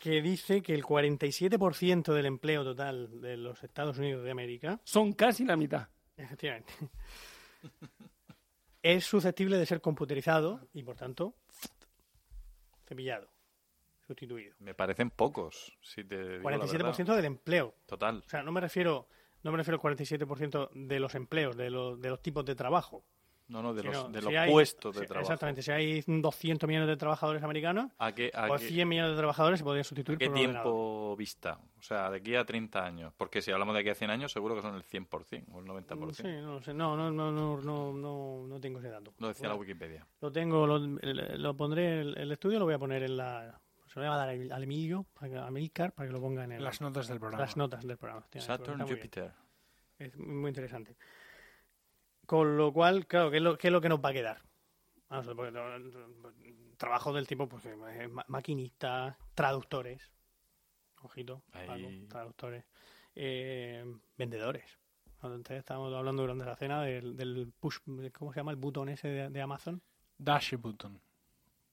que 0.00 0.22
dice 0.22 0.62
que 0.62 0.74
el 0.74 0.84
47% 0.84 2.12
del 2.12 2.26
empleo 2.26 2.62
total 2.64 3.20
de 3.20 3.36
los 3.36 3.62
Estados 3.64 3.98
Unidos 3.98 4.22
de 4.24 4.30
América, 4.30 4.80
Son 4.84 5.12
casi 5.14 5.44
la 5.44 5.56
mitad. 5.56 5.88
efectivamente, 6.16 6.72
es 8.82 9.04
susceptible 9.04 9.56
de 9.56 9.66
ser 9.66 9.80
computerizado 9.80 10.68
y 10.72 10.82
por 10.82 10.96
tanto 10.96 11.34
cepillado, 12.86 13.28
sustituido. 14.06 14.54
Me 14.58 14.74
parecen 14.74 15.10
pocos, 15.10 15.78
si 15.80 16.04
te 16.04 16.38
digo 16.38 16.50
la 16.50 16.58
47% 16.58 16.96
verdad. 16.96 17.16
del 17.16 17.24
empleo. 17.24 17.74
Total. 17.86 18.22
O 18.26 18.28
sea, 18.28 18.42
no 18.42 18.52
me 18.52 18.60
refiero, 18.60 19.08
no 19.42 19.50
me 19.50 19.56
refiero 19.56 19.80
al 19.82 19.96
47% 19.96 20.70
de 20.74 21.00
los 21.00 21.14
empleos, 21.14 21.56
de 21.56 21.70
los, 21.70 22.00
de 22.00 22.10
los 22.10 22.20
tipos 22.20 22.44
de 22.44 22.54
trabajo. 22.54 23.04
No, 23.52 23.62
no, 23.62 23.74
de 23.74 23.82
sino 23.82 23.92
los, 23.92 24.12
de 24.12 24.18
si 24.20 24.24
los 24.24 24.34
hay- 24.34 24.50
puestos 24.50 24.94
de 24.96 25.00
si- 25.02 25.06
trabajo. 25.06 25.24
Exactamente, 25.24 25.62
si 25.62 25.70
hay 25.70 26.02
200 26.06 26.66
millones 26.66 26.88
de 26.88 26.96
trabajadores 26.96 27.42
americanos, 27.42 27.92
¿A 27.98 28.12
qué, 28.14 28.30
a 28.34 28.46
pues 28.48 28.62
qué- 28.62 28.68
100 28.68 28.88
millones 28.88 29.10
de 29.12 29.16
trabajadores 29.18 29.58
se 29.58 29.64
podrían 29.64 29.84
sustituir 29.84 30.16
a 30.16 30.18
qué 30.18 30.26
por 30.26 30.34
un 30.34 30.40
ordenador. 30.40 30.62
tiempo 30.72 31.16
vista? 31.16 31.58
O 31.78 31.82
sea, 31.82 32.10
de 32.10 32.16
aquí 32.16 32.34
a 32.34 32.44
30 32.44 32.84
años. 32.84 33.12
Porque 33.16 33.42
si 33.42 33.50
hablamos 33.52 33.74
de 33.74 33.80
aquí 33.80 33.90
a 33.90 33.94
100 33.94 34.10
años, 34.10 34.32
seguro 34.32 34.54
que 34.54 34.62
son 34.62 34.74
el 34.74 34.82
100% 34.84 35.44
o 35.52 35.60
el 35.60 35.66
90%. 35.66 36.12
Sí, 36.14 36.28
no 36.42 36.54
lo 36.54 36.62
sé. 36.62 36.72
No, 36.72 36.96
no, 36.96 37.10
no, 37.10 37.30
no, 37.30 37.60
no, 37.60 37.92
no, 37.92 38.46
no 38.48 38.60
tengo 38.60 38.78
ese 38.78 38.88
dato. 38.88 39.12
Lo 39.18 39.28
decía 39.28 39.48
la 39.48 39.54
Bueno, 39.54 39.60
Wikipedia. 39.68 40.06
Lo 40.20 40.32
tengo, 40.32 40.66
lo, 40.66 40.78
lo 40.78 41.56
pondré, 41.56 42.00
el, 42.00 42.16
el 42.16 42.32
estudio 42.32 42.58
lo 42.58 42.64
voy 42.64 42.74
a 42.74 42.78
poner 42.78 43.02
en 43.02 43.16
la... 43.16 43.60
Se 43.88 44.00
lo 44.00 44.06
voy 44.06 44.14
a 44.14 44.16
dar 44.16 44.28
al 44.30 44.62
Emilio, 44.62 45.04
a 45.20 45.50
Milcar, 45.50 45.92
para 45.92 46.06
que 46.08 46.12
lo 46.14 46.20
ponga 46.20 46.44
en 46.44 46.52
el- 46.52 46.64
Las 46.64 46.80
notas 46.80 47.08
del 47.08 47.18
programa. 47.20 47.44
las 47.44 47.56
notas 47.58 47.84
del 47.86 47.98
programa. 47.98 48.22
Hostia, 48.22 48.40
Saturn, 48.40 48.78
muy. 48.80 48.88
Jupiter. 48.90 49.32
Es 49.98 50.16
muy 50.16 50.48
interesante. 50.48 50.96
Con 52.26 52.56
lo 52.56 52.72
cual, 52.72 53.06
claro, 53.06 53.30
¿qué 53.30 53.36
es 53.38 53.42
lo, 53.42 53.58
qué 53.58 53.68
es 53.68 53.72
lo 53.72 53.80
que 53.80 53.88
nos 53.88 54.00
va 54.04 54.10
a 54.10 54.12
quedar? 54.12 54.42
Vamos 55.08 55.26
a 55.26 55.34
ver, 55.34 55.36
porque, 55.36 55.52
no, 55.52 56.76
trabajo 56.76 57.12
del 57.12 57.26
tipo, 57.26 57.48
pues, 57.48 57.64
eh, 57.66 58.08
ma- 58.08 58.24
maquinistas, 58.28 59.16
traductores, 59.34 60.10
ojito. 61.02 61.42
Paco, 61.66 61.88
traductores, 62.08 62.64
eh, 63.14 63.84
vendedores. 64.16 64.78
Entonces 65.22 65.58
estábamos 65.58 65.92
hablando 65.94 66.22
durante 66.22 66.44
la 66.44 66.56
cena 66.56 66.82
del, 66.82 67.16
del 67.16 67.52
push, 67.60 67.78
¿cómo 68.12 68.32
se 68.32 68.40
llama 68.40 68.50
el 68.50 68.56
botón 68.56 68.88
ese 68.88 69.08
de, 69.08 69.28
de 69.30 69.40
Amazon? 69.42 69.80
Dash 70.18 70.54
button. 70.56 71.00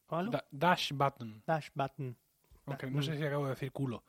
¿Cuál? 0.06 0.30
Da- 0.32 0.46
dash 0.52 0.92
button. 0.92 1.42
Dash 1.46 1.70
button. 1.74 2.16
Aunque 2.66 2.88
no 2.92 3.02
sé 3.02 3.18
si 3.18 3.24
acabo 3.24 3.46
de 3.46 3.52
decir 3.52 3.72
culo. 3.72 4.04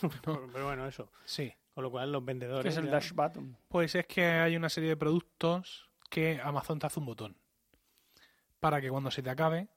Pero, 0.00 0.46
pero 0.52 0.66
bueno, 0.66 0.86
eso. 0.86 1.10
Sí. 1.24 1.52
Con 1.76 1.84
lo 1.84 1.90
cual 1.90 2.10
los 2.10 2.24
vendedores... 2.24 2.62
¿Qué 2.62 2.70
es 2.70 2.76
el 2.78 2.86
ya- 2.86 2.92
dash 2.92 3.12
button? 3.12 3.54
Pues 3.68 3.94
es 3.94 4.06
que 4.06 4.24
hay 4.24 4.56
una 4.56 4.70
serie 4.70 4.88
de 4.88 4.96
productos 4.96 5.90
que 6.08 6.40
Amazon 6.42 6.78
te 6.78 6.86
hace 6.86 6.98
un 7.00 7.04
botón 7.04 7.36
para 8.60 8.80
que 8.80 8.88
cuando 8.88 9.10
se 9.10 9.22
te 9.22 9.28
acabe 9.28 9.68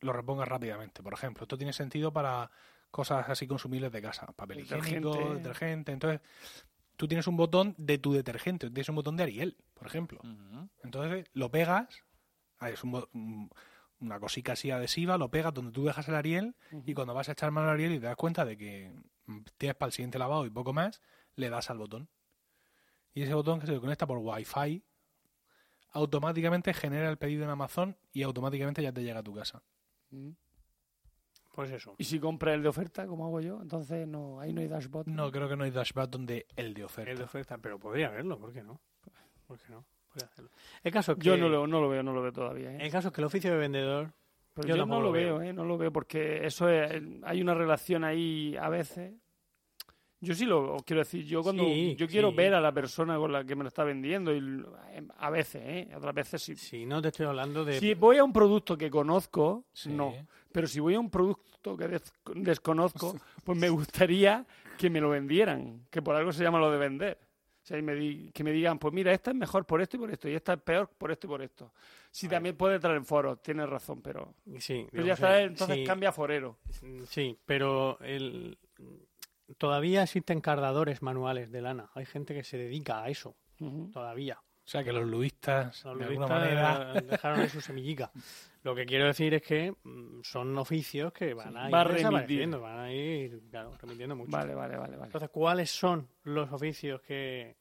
lo 0.00 0.12
repongas 0.12 0.48
rápidamente. 0.48 1.04
Por 1.04 1.14
ejemplo, 1.14 1.44
esto 1.44 1.56
tiene 1.56 1.72
sentido 1.72 2.12
para 2.12 2.50
cosas 2.90 3.28
así 3.28 3.46
consumibles 3.46 3.92
de 3.92 4.02
casa, 4.02 4.26
papel 4.34 4.58
higiénico, 4.58 5.10
Detergente. 5.10 5.34
detergente. 5.36 5.92
Entonces, 5.92 6.20
tú 6.96 7.06
tienes 7.06 7.28
un 7.28 7.36
botón 7.36 7.76
de 7.78 7.98
tu 7.98 8.12
detergente, 8.12 8.66
tienes 8.68 8.88
un 8.88 8.96
botón 8.96 9.16
de 9.16 9.22
Ariel, 9.22 9.56
por 9.74 9.86
ejemplo. 9.86 10.18
Entonces, 10.82 11.26
lo 11.34 11.52
pegas, 11.52 12.02
es 12.62 12.82
un 12.82 13.48
una 14.00 14.18
cosica 14.18 14.54
así 14.54 14.72
adhesiva, 14.72 15.16
lo 15.18 15.30
pegas 15.30 15.54
donde 15.54 15.70
tú 15.70 15.84
dejas 15.84 16.08
el 16.08 16.16
Ariel 16.16 16.56
y 16.84 16.94
cuando 16.94 17.14
vas 17.14 17.28
a 17.28 17.32
echar 17.32 17.52
mano 17.52 17.68
al 17.68 17.74
Ariel 17.74 17.92
y 17.92 18.00
te 18.00 18.06
das 18.06 18.16
cuenta 18.16 18.44
de 18.44 18.56
que 18.58 18.92
tienes 19.58 19.76
para 19.76 19.88
el 19.88 19.92
siguiente 19.92 20.18
lavado 20.18 20.46
y 20.46 20.50
poco 20.50 20.72
más, 20.72 21.00
le 21.34 21.50
das 21.50 21.70
al 21.70 21.78
botón. 21.78 22.08
Y 23.14 23.22
ese 23.22 23.34
botón 23.34 23.60
que 23.60 23.66
se 23.66 23.80
conecta 23.80 24.06
por 24.06 24.18
Wi-Fi 24.18 24.82
automáticamente 25.92 26.74
genera 26.74 27.08
el 27.08 27.16
pedido 27.16 27.44
en 27.44 27.50
Amazon 27.50 27.96
y 28.12 28.22
automáticamente 28.22 28.82
ya 28.82 28.92
te 28.92 29.02
llega 29.02 29.20
a 29.20 29.22
tu 29.22 29.34
casa. 29.34 29.62
Mm. 30.10 30.30
Pues 31.54 31.70
eso. 31.70 31.94
Y 31.96 32.04
si 32.04 32.20
compras 32.20 32.54
el 32.54 32.62
de 32.62 32.68
oferta, 32.68 33.06
como 33.06 33.24
hago 33.24 33.40
yo, 33.40 33.62
entonces 33.62 34.06
no, 34.06 34.38
ahí 34.40 34.52
no 34.52 34.60
hay 34.60 34.68
dash 34.68 34.88
button. 34.88 35.16
No, 35.16 35.32
creo 35.32 35.48
que 35.48 35.56
no 35.56 35.64
hay 35.64 35.70
dash 35.70 35.92
button 35.94 36.26
de 36.26 36.46
el 36.54 36.74
de 36.74 36.84
oferta. 36.84 37.10
El 37.10 37.16
de 37.16 37.24
oferta, 37.24 37.56
pero 37.56 37.78
podría 37.78 38.08
haberlo, 38.08 38.38
¿por 38.38 38.52
qué 38.52 38.62
no? 38.62 38.78
¿Por 39.46 39.58
qué 39.58 39.72
no? 39.72 39.86
Podría 40.08 40.26
hacerlo. 40.26 40.50
El 40.82 40.92
caso 40.92 41.12
es 41.12 41.18
que, 41.18 41.24
Yo 41.24 41.38
no 41.38 41.48
lo, 41.48 41.66
no 41.66 41.80
lo 41.80 41.88
veo, 41.88 42.02
no 42.02 42.12
lo 42.12 42.20
veo 42.20 42.32
todavía. 42.32 42.72
¿eh? 42.72 42.78
el 42.82 42.92
caso 42.92 43.08
es 43.08 43.14
que 43.14 43.22
el 43.22 43.24
oficio 43.24 43.50
de 43.50 43.56
vendedor 43.56 44.12
Pero 44.56 44.68
yo 44.76 44.86
no 44.86 45.00
lo 45.00 45.12
veo. 45.12 45.38
veo, 45.38 45.48
¿eh? 45.50 45.52
No 45.52 45.64
lo 45.64 45.76
veo 45.78 45.92
porque 45.92 46.44
eso 46.46 46.68
es, 46.68 47.02
hay 47.22 47.40
una 47.42 47.54
relación 47.54 48.02
ahí 48.04 48.56
a 48.60 48.68
veces. 48.68 49.12
Yo 50.18 50.34
sí 50.34 50.46
lo 50.46 50.78
quiero 50.86 51.00
decir, 51.00 51.24
yo 51.26 51.42
cuando 51.42 51.62
Sí, 51.64 51.94
yo 51.96 52.08
quiero 52.08 52.30
sí. 52.30 52.36
ver 52.36 52.54
a 52.54 52.60
la 52.60 52.72
persona 52.72 53.18
con 53.18 53.30
la 53.30 53.44
que 53.44 53.54
me 53.54 53.62
lo 53.64 53.68
está 53.68 53.84
vendiendo 53.84 54.34
y 54.34 54.64
a 55.18 55.28
veces, 55.30 55.62
¿eh? 55.64 55.88
Otras 55.94 56.14
veces 56.14 56.42
sí. 56.42 56.56
Si 56.56 56.86
no 56.86 57.02
te 57.02 57.08
estoy 57.08 57.26
hablando 57.26 57.64
de. 57.66 57.78
Si 57.78 57.92
voy 57.94 58.16
a 58.16 58.24
un 58.24 58.32
producto 58.32 58.78
que 58.78 58.90
conozco, 58.90 59.66
Sí. 59.72 59.90
no. 59.92 60.14
Pero 60.50 60.66
si 60.66 60.80
voy 60.80 60.94
a 60.94 61.00
un 61.00 61.10
producto 61.10 61.76
que 61.76 61.86
des- 61.86 62.12
desconozco, 62.34 63.14
pues 63.44 63.58
me 63.58 63.68
gustaría 63.68 64.46
que 64.78 64.88
me 64.88 65.02
lo 65.02 65.10
vendieran, 65.10 65.86
que 65.90 66.00
por 66.00 66.16
algo 66.16 66.32
se 66.32 66.42
llama 66.42 66.58
lo 66.58 66.70
de 66.70 66.78
vender. 66.78 67.18
O 67.62 67.66
sea, 67.66 67.76
y 67.78 67.82
me 67.82 67.94
di- 67.94 68.30
que 68.32 68.42
me 68.42 68.52
digan, 68.52 68.78
pues 68.78 68.94
mira, 68.94 69.12
esta 69.12 69.32
es 69.32 69.36
mejor 69.36 69.66
por 69.66 69.82
esto 69.82 69.96
y 69.96 70.00
por 70.00 70.10
esto, 70.10 70.28
y 70.30 70.34
esta 70.34 70.54
es 70.54 70.60
peor 70.62 70.88
por 70.96 71.10
esto 71.12 71.26
y 71.26 71.28
por 71.30 71.42
esto. 71.42 71.72
Si 72.16 72.28
también 72.28 72.56
puede 72.56 72.78
traer 72.78 73.04
foros, 73.04 73.42
tienes 73.42 73.68
razón, 73.68 74.00
pero, 74.00 74.32
Sí, 74.58 74.86
pero 74.90 75.04
ya 75.04 75.16
sea, 75.16 75.38
está, 75.38 75.42
entonces 75.42 75.76
sí, 75.76 75.84
cambia 75.84 76.08
a 76.08 76.12
forero. 76.12 76.56
Sí, 77.10 77.38
pero 77.44 77.98
el... 78.00 78.56
todavía 79.58 80.02
existen 80.02 80.40
cardadores 80.40 81.02
manuales 81.02 81.52
de 81.52 81.60
lana. 81.60 81.90
Hay 81.92 82.06
gente 82.06 82.32
que 82.32 82.42
se 82.42 82.56
dedica 82.56 83.02
a 83.02 83.10
eso, 83.10 83.36
todavía. 83.92 84.40
O 84.40 84.68
sea 84.68 84.82
que 84.82 84.94
los 84.94 85.06
luistas, 85.06 85.84
Los 85.84 85.98
de 85.98 86.04
alguna 86.06 86.26
ludistas, 86.26 86.78
manera, 86.78 87.00
dejaron 87.02 87.40
ahí 87.40 87.48
su 87.50 87.60
semillica. 87.60 88.10
Lo 88.62 88.74
que 88.74 88.86
quiero 88.86 89.04
decir 89.04 89.34
es 89.34 89.42
que 89.42 89.74
mm, 89.82 90.22
son 90.22 90.56
oficios 90.56 91.12
que 91.12 91.34
van 91.34 91.54
a 91.54 91.68
ir 91.68 91.74
va 91.74 91.84
desapareciendo, 91.84 92.62
van 92.62 92.78
a 92.78 92.92
ir 92.94 93.42
claro, 93.50 93.76
remitiendo 93.78 94.16
mucho. 94.16 94.30
Vale, 94.30 94.54
vale, 94.54 94.78
vale, 94.78 94.96
vale. 94.96 95.08
Entonces, 95.08 95.28
¿cuáles 95.28 95.70
son 95.70 96.08
los 96.22 96.50
oficios 96.50 97.02
que, 97.02 97.56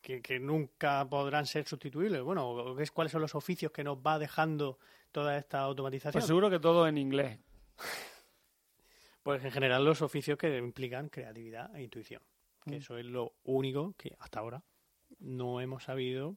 que, 0.00 0.20
que 0.22 0.38
nunca 0.40 1.06
podrán 1.08 1.46
ser 1.46 1.66
sustituibles? 1.66 2.22
Bueno, 2.22 2.78
es- 2.78 2.90
¿cuáles 2.90 3.12
son 3.12 3.20
los 3.22 3.34
oficios 3.34 3.70
que 3.72 3.84
nos 3.84 3.98
va 3.98 4.18
dejando 4.18 4.78
toda 5.12 5.36
esta 5.36 5.60
automatización? 5.60 6.12
Pues 6.12 6.26
seguro 6.26 6.48
que 6.50 6.58
todo 6.58 6.86
en 6.88 6.98
inglés. 6.98 7.38
Pues 9.22 9.44
en 9.44 9.50
general 9.50 9.84
los 9.84 10.00
oficios 10.00 10.38
que 10.38 10.56
implican 10.56 11.08
creatividad 11.10 11.74
e 11.76 11.82
intuición. 11.82 12.22
Que 12.64 12.70
Mm. 12.76 12.78
eso 12.78 12.96
es 12.98 13.04
lo 13.04 13.34
único 13.44 13.94
que 13.98 14.16
hasta 14.18 14.40
ahora 14.40 14.62
no 15.18 15.60
hemos 15.60 15.84
sabido 15.84 16.36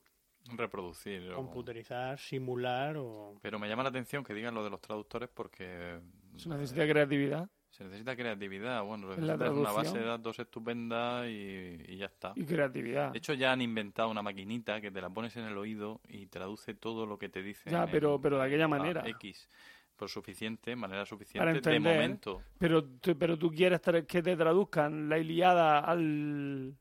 Reproducir. 0.58 1.32
o- 1.32 1.36
computerizar, 1.36 2.19
simular 2.19 2.97
o... 2.97 3.36
Pero 3.41 3.58
me 3.60 3.69
llama 3.69 3.84
la 3.84 3.89
atención 3.89 4.23
que 4.23 4.34
digan 4.34 4.54
lo 4.54 4.63
de 4.65 4.69
los 4.69 4.82
traductores 4.82 5.30
porque 5.34 5.99
Se 6.36 6.49
necesita 6.49 6.86
creatividad 6.88 7.49
se 7.74 7.84
necesita 7.84 8.16
creatividad. 8.16 8.84
Bueno, 8.84 9.08
necesitas 9.10 9.50
una 9.52 9.72
base 9.72 9.98
de 9.98 10.06
datos 10.06 10.38
estupenda 10.38 11.28
y, 11.28 11.84
y 11.88 11.98
ya 11.98 12.06
está. 12.06 12.32
y 12.36 12.46
creatividad. 12.46 13.12
De 13.12 13.18
hecho, 13.18 13.34
ya 13.34 13.52
han 13.52 13.62
inventado 13.62 14.10
una 14.10 14.22
maquinita 14.22 14.80
que 14.80 14.92
te 14.92 15.02
la 15.02 15.10
pones 15.10 15.36
en 15.38 15.46
el 15.46 15.58
oído 15.58 16.00
y 16.08 16.28
traduce 16.28 16.76
todo 16.76 17.06
lo 17.08 17.18
que 17.18 17.30
te 17.30 17.42
dice. 17.42 17.72
Ya, 17.72 17.88
pero, 17.88 18.16
el- 18.16 18.22
pero 18.22 18.38
de 18.38 18.44
aquella 18.46 18.68
manera. 18.68 19.04
X. 19.08 19.50
Por 19.96 20.10
suficiente, 20.10 20.76
manera 20.76 21.00
Para 21.02 21.06
suficiente 21.06 21.52
de 21.52 21.58
entender. 21.58 21.96
momento. 21.96 22.42
Pero, 22.60 22.84
tú- 22.84 23.18
pero 23.18 23.38
tú 23.38 23.50
quieres 23.52 23.80
que 24.08 24.22
te 24.22 24.36
traduzcan 24.36 25.08
la 25.10 25.18
Iliada 25.18 25.80
al... 25.80 26.76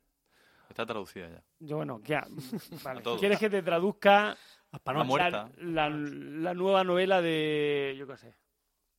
Está 0.68 0.86
traducida 0.86 1.28
ya. 1.28 1.42
Yo, 1.60 1.76
bueno, 1.76 2.00
¿qué 2.02 2.16
ha- 2.16 2.26
vale. 2.84 3.00
A 3.00 3.02
todos. 3.02 3.20
¿Quieres 3.20 3.38
que 3.38 3.50
te 3.50 3.62
traduzca 3.62 4.36
la, 4.72 5.50
la, 5.58 5.88
la 5.90 6.54
nueva 6.54 6.84
novela 6.84 7.20
de... 7.20 7.94
Yo 7.98 8.06
qué 8.06 8.16
sé. 8.16 8.34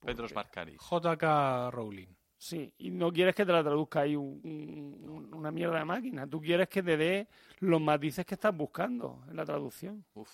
Petros 0.06 0.34
Marcaris. 0.36 0.78
JK 0.80 1.70
Rowling. 1.72 2.08
Sí, 2.38 2.74
y 2.78 2.92
no 2.92 3.12
quieres 3.14 3.34
que 3.36 3.46
te 3.46 3.52
la 3.54 3.64
traduzca 3.64 4.02
ahí 4.02 4.16
un- 4.18 4.42
un- 4.44 5.34
una 5.34 5.50
mierda 5.52 5.80
de 5.80 5.86
máquina. 5.86 6.28
Tú 6.28 6.42
quieres 6.42 6.68
que 6.68 6.84
te 6.84 6.98
dé 6.98 7.28
los 7.60 7.80
matices 7.80 8.26
que 8.26 8.34
estás 8.36 8.56
buscando 8.56 9.24
en 9.30 9.38
la 9.38 9.46
traducción. 9.46 10.04
Uf. 10.14 10.30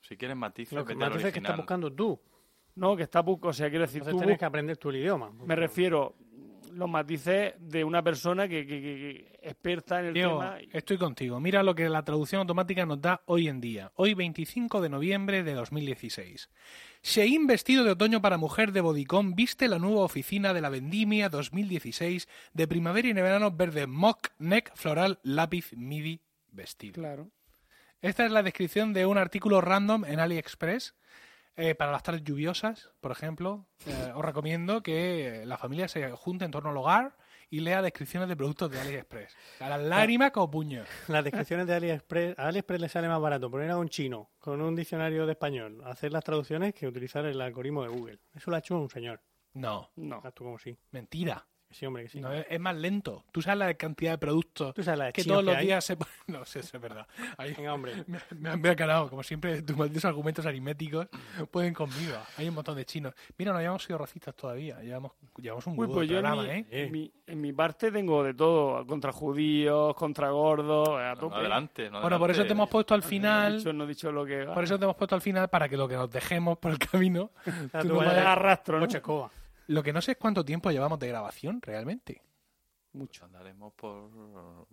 Si 0.00 0.16
quieres 0.16 0.36
matices, 0.36 0.72
Lo 0.72 0.84
que 0.86 0.94
vete 0.94 1.04
al 1.04 1.10
matices 1.10 1.32
que 1.34 1.38
estás 1.40 1.56
buscando 1.56 1.92
tú. 1.92 2.18
No, 2.76 2.96
que 2.96 3.02
está 3.02 3.20
buscando... 3.20 3.48
O 3.50 3.52
sea, 3.52 3.68
quiero 3.68 3.82
decir, 3.82 3.98
Entonces 3.98 4.12
tú 4.14 4.18
tienes 4.20 4.38
que 4.38 4.44
aprender 4.46 4.76
tú 4.78 4.88
el 4.88 4.96
idioma. 4.96 5.30
me 5.44 5.54
refiero 5.54 6.14
los 6.72 6.88
matices 6.88 7.54
de 7.58 7.84
una 7.84 8.02
persona 8.02 8.48
que, 8.48 8.66
que- 8.66 9.38
experta 9.42 10.00
en 10.00 10.06
el 10.06 10.14
Diego, 10.14 10.38
tema. 10.38 10.58
estoy 10.72 10.98
contigo. 10.98 11.40
Mira 11.40 11.62
lo 11.62 11.74
que 11.74 11.88
la 11.88 12.02
traducción 12.04 12.40
automática 12.40 12.84
nos 12.86 13.00
da 13.00 13.22
hoy 13.26 13.48
en 13.48 13.60
día. 13.60 13.90
Hoy 13.94 14.14
25 14.14 14.80
de 14.80 14.88
noviembre 14.88 15.42
de 15.42 15.54
2016. 15.54 16.50
Shein 17.02 17.46
vestido 17.46 17.84
de 17.84 17.92
otoño 17.92 18.20
para 18.20 18.36
mujer 18.36 18.72
de 18.72 18.80
Bodicón 18.82 19.34
viste 19.34 19.68
la 19.68 19.78
nueva 19.78 20.02
oficina 20.02 20.52
de 20.52 20.60
la 20.60 20.68
Vendimia 20.68 21.28
2016 21.30 22.28
de 22.52 22.68
primavera 22.68 23.08
y 23.08 23.12
verano 23.14 23.50
verde 23.50 23.86
mock 23.86 24.28
neck 24.38 24.70
floral 24.76 25.18
lápiz 25.22 25.72
midi 25.74 26.20
vestido. 26.52 26.94
Claro. 26.94 27.30
Esta 28.02 28.24
es 28.24 28.32
la 28.32 28.42
descripción 28.42 28.92
de 28.92 29.06
un 29.06 29.18
artículo 29.18 29.60
random 29.60 30.04
en 30.04 30.20
AliExpress 30.20 30.94
eh, 31.60 31.74
para 31.74 31.92
las 31.92 32.02
tardes 32.02 32.24
lluviosas, 32.24 32.90
por 33.00 33.12
ejemplo. 33.12 33.66
Eh, 33.86 34.12
os 34.14 34.24
recomiendo 34.24 34.82
que 34.82 35.42
la 35.46 35.58
familia 35.58 35.88
se 35.88 36.10
junte 36.12 36.44
en 36.44 36.50
torno 36.50 36.70
al 36.70 36.76
hogar 36.76 37.16
y 37.50 37.60
lea 37.60 37.82
descripciones 37.82 38.28
de 38.28 38.36
productos 38.36 38.70
de 38.70 38.80
AliExpress. 38.80 39.36
A 39.60 39.68
las 39.68 39.82
lágrimas 39.82 40.30
como 40.30 40.50
puños. 40.50 40.88
Las 41.08 41.24
descripciones 41.24 41.66
de 41.66 41.74
AliExpress, 41.74 42.38
a 42.38 42.48
AliExpress 42.48 42.80
le 42.80 42.88
sale 42.88 43.08
más 43.08 43.20
barato 43.20 43.50
poner 43.50 43.70
a 43.70 43.76
un 43.76 43.88
chino 43.88 44.30
con 44.38 44.62
un 44.62 44.74
diccionario 44.74 45.26
de 45.26 45.32
español 45.32 45.82
hacer 45.84 46.12
las 46.12 46.24
traducciones 46.24 46.72
que 46.74 46.86
utilizar 46.86 47.26
el 47.26 47.40
algoritmo 47.40 47.82
de 47.82 47.88
Google. 47.88 48.18
Eso 48.34 48.50
lo 48.50 48.56
ha 48.56 48.60
hecho 48.60 48.78
un 48.78 48.88
señor. 48.88 49.20
No, 49.52 49.90
No. 49.96 50.22
Haz 50.24 50.32
tú 50.32 50.44
como 50.44 50.58
sí. 50.58 50.78
mentira. 50.92 51.46
Sí, 51.72 51.86
hombre, 51.86 52.02
que 52.02 52.08
sí. 52.08 52.20
No, 52.20 52.32
es, 52.32 52.58
más 52.58 52.74
lento. 52.74 53.24
Tú 53.30 53.42
sabes 53.42 53.58
la 53.60 53.72
cantidad 53.74 54.10
de 54.10 54.18
productos 54.18 54.74
Tú 54.74 54.82
sabes 54.82 54.98
la 54.98 55.04
de 55.06 55.12
que 55.12 55.22
todos 55.22 55.44
los 55.44 55.56
días 55.60 55.84
se 55.84 55.96
ponen- 55.96 56.08
No 56.26 56.44
sé, 56.44 56.60
eso 56.60 56.76
es 56.76 56.82
verdad. 56.82 57.06
Ahí- 57.38 57.54
Venga, 57.54 57.72
hombre. 57.74 58.04
me, 58.08 58.18
me, 58.36 58.56
me 58.56 58.68
ha 58.70 58.76
calado. 58.76 59.08
Como 59.08 59.22
siempre, 59.22 59.62
tus 59.62 59.76
malditos 59.76 60.04
argumentos 60.04 60.44
aritméticos 60.46 61.06
pueden 61.52 61.72
conmigo. 61.72 62.16
Hay 62.36 62.48
un 62.48 62.54
montón 62.54 62.76
de 62.76 62.84
chinos. 62.84 63.14
Mira, 63.38 63.52
no 63.52 63.58
habíamos 63.58 63.84
sido 63.84 63.98
racistas 63.98 64.34
todavía. 64.34 64.80
Llevamos, 64.80 65.12
llevamos 65.38 65.66
un 65.68 65.78
Uy, 65.78 65.86
pues 65.86 66.08
de 66.08 66.16
en 66.16 66.20
programa, 66.22 66.42
mi, 66.42 66.48
¿eh? 66.50 66.66
en, 66.70 66.92
mi, 66.92 67.12
en 67.28 67.40
mi 67.40 67.52
parte 67.52 67.92
tengo 67.92 68.24
de 68.24 68.34
todo, 68.34 68.84
contra 68.86 69.12
judíos, 69.12 69.94
contra 69.94 70.30
gordos, 70.30 70.88
a 70.98 71.14
No, 71.14 71.20
tope. 71.20 71.36
adelante. 71.36 71.88
no 71.88 72.00
Bueno, 72.00 72.18
por 72.18 72.30
eso 72.32 72.44
te 72.44 72.52
hemos 72.52 72.68
puesto 72.68 72.94
al 72.94 73.00
No 73.00 73.06
he 73.06 73.08
final... 73.10 73.58
dicho, 73.58 73.72
no 73.72 73.84
he 73.84 73.86
dicho 73.86 74.10
lo 74.10 74.26
que... 74.26 74.44
Por 74.44 74.64
eso 74.64 74.76
te 74.76 74.84
hemos 74.84 74.96
puesto 74.96 75.14
al 75.14 75.20
final 75.22 75.48
para 75.48 75.68
que 75.68 75.76
lo 75.76 75.86
que 75.88 75.94
nos 75.94 76.10
dejemos 76.10 76.58
por 76.58 76.72
el 76.72 76.78
camino... 76.78 77.30
Ya 77.72 77.80
tú 77.80 77.88
tú 77.88 77.94
no 77.94 77.98
vayas 78.00 78.26
a 78.26 78.32
arrastro, 78.32 78.78
¿no? 78.80 78.86
Coche 78.86 78.98
escoba. 78.98 79.30
Lo 79.70 79.82
que 79.84 79.92
no 79.92 80.00
sé 80.02 80.12
es 80.12 80.16
cuánto 80.18 80.44
tiempo 80.44 80.70
llevamos 80.72 80.98
de 80.98 81.06
grabación 81.08 81.62
realmente. 81.62 82.20
Mucho. 82.92 83.24
Andaremos 83.24 83.72
por. 83.74 84.66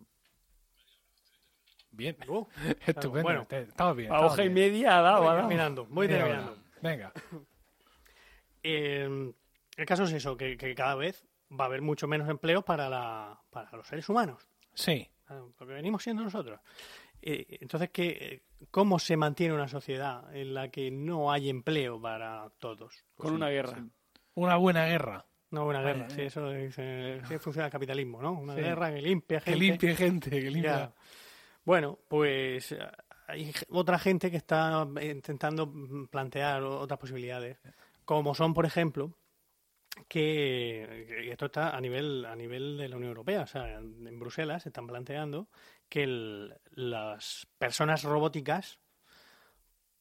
Bien. 1.92 2.18
Uh, 2.28 2.46
Estupendo. 2.86 3.22
bueno. 3.24 3.46
Te- 3.48 3.62
estamos 3.62 3.96
bien. 3.96 4.12
A 4.12 4.22
hoja 4.22 4.44
y 4.44 4.50
bien. 4.50 4.54
media 4.72 4.98
ha 4.98 5.02
dado, 5.02 5.24
voy 5.24 5.36
terminando, 5.36 5.86
voy 5.86 6.08
terminando. 6.08 6.58
Venga. 6.82 7.12
Eh, 8.64 9.34
el 9.78 9.86
caso 9.86 10.04
es 10.04 10.12
eso, 10.12 10.36
que, 10.36 10.58
que 10.58 10.76
cada 10.76 10.96
vez 10.96 11.26
va 11.50 11.66
a 11.66 11.68
haber 11.68 11.82
mucho 11.82 12.06
menos 12.08 12.28
empleos 12.28 12.66
para, 12.66 12.90
la, 12.90 13.40
para 13.50 13.72
los 13.78 13.88
seres 13.88 14.10
humanos, 14.10 14.46
Sí. 14.74 15.08
lo 15.30 15.54
que 15.56 15.66
venimos 15.74 16.04
siendo 16.04 16.24
nosotros. 16.24 16.60
Eh, 17.22 17.60
entonces, 17.62 17.92
¿qué, 17.92 18.44
¿cómo 18.70 19.00
se 19.00 19.16
mantiene 19.16 19.54
una 19.54 19.70
sociedad 19.70 20.36
en 20.36 20.54
la 20.54 20.70
que 20.70 20.92
no 20.92 21.32
hay 21.32 21.50
empleo 21.50 22.02
para 22.02 22.50
todos? 22.60 23.06
Con 23.16 23.36
una 23.36 23.48
guerra. 23.50 23.86
Una 24.38 24.56
buena 24.58 24.86
guerra. 24.86 25.26
Una 25.50 25.82
guerra, 25.82 26.06
Ay, 26.10 26.16
sí, 26.16 26.22
eso 26.24 26.50
dice, 26.52 27.22
así 27.24 27.38
funciona 27.38 27.68
el 27.68 27.72
capitalismo, 27.72 28.22
¿no? 28.22 28.34
Una 28.34 28.54
Sí. 28.56 28.62
guerra 28.62 28.94
que 28.94 29.02
limpia 29.02 29.40
Que 29.40 29.52
gente. 29.52 29.60
limpie 29.60 29.96
gente, 29.96 30.30
que 30.30 30.52
limpia. 30.52 30.72
Ya. 30.78 30.94
Bueno, 31.64 31.98
pues 32.08 32.76
hay 33.28 33.52
otra 33.70 33.98
gente 33.98 34.30
que 34.30 34.38
está 34.38 34.86
intentando 35.02 35.72
plantear 36.12 36.64
otras 36.64 37.00
posibilidades, 37.00 37.58
como 38.06 38.36
son, 38.36 38.54
por 38.54 38.66
ejemplo, 38.66 39.14
que, 40.08 41.06
que 41.08 41.32
esto 41.32 41.46
está 41.48 41.76
a 41.76 41.82
nivel 41.82 42.26
a 42.26 42.36
nivel 42.36 42.78
de 42.78 42.88
la 42.90 42.98
Unión 42.98 43.10
Europea, 43.10 43.42
o 43.42 43.48
sea, 43.48 43.74
en, 43.80 44.06
en 44.08 44.20
Bruselas 44.20 44.64
se 44.64 44.70
están 44.70 44.86
planteando 44.88 45.48
que 45.90 46.04
el- 46.04 46.54
las 46.72 47.48
personas 47.58 48.04
robóticas 48.04 48.80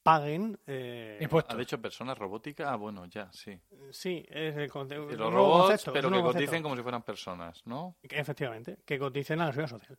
paguen 0.07 0.59
eh, 0.67 1.19
Impuestos. 1.21 1.55
¿Ha 1.55 1.59
dicho 1.59 1.81
personas 1.81 2.17
robóticas? 2.17 2.67
Ah, 2.69 2.77
bueno, 2.77 3.05
ya, 3.07 3.31
sí. 3.33 3.59
sí, 3.91 4.25
es 4.29 4.57
el 4.57 4.71
conce- 4.71 4.95
Y 4.95 4.99
un 4.99 5.17
los 5.19 5.33
robots, 5.33 5.67
concepto, 5.69 5.93
pero 5.93 6.09
que 6.09 6.15
concepto. 6.23 6.33
coticen 6.39 6.63
como 6.63 6.77
si 6.77 6.83
fueran 6.83 7.03
personas, 7.03 7.63
¿no? 7.67 7.97
efectivamente, 8.03 8.79
que 8.87 8.99
coticen 8.99 9.41
a 9.41 9.47
la 9.47 9.53
seguridad 9.53 9.79
social, 9.79 9.99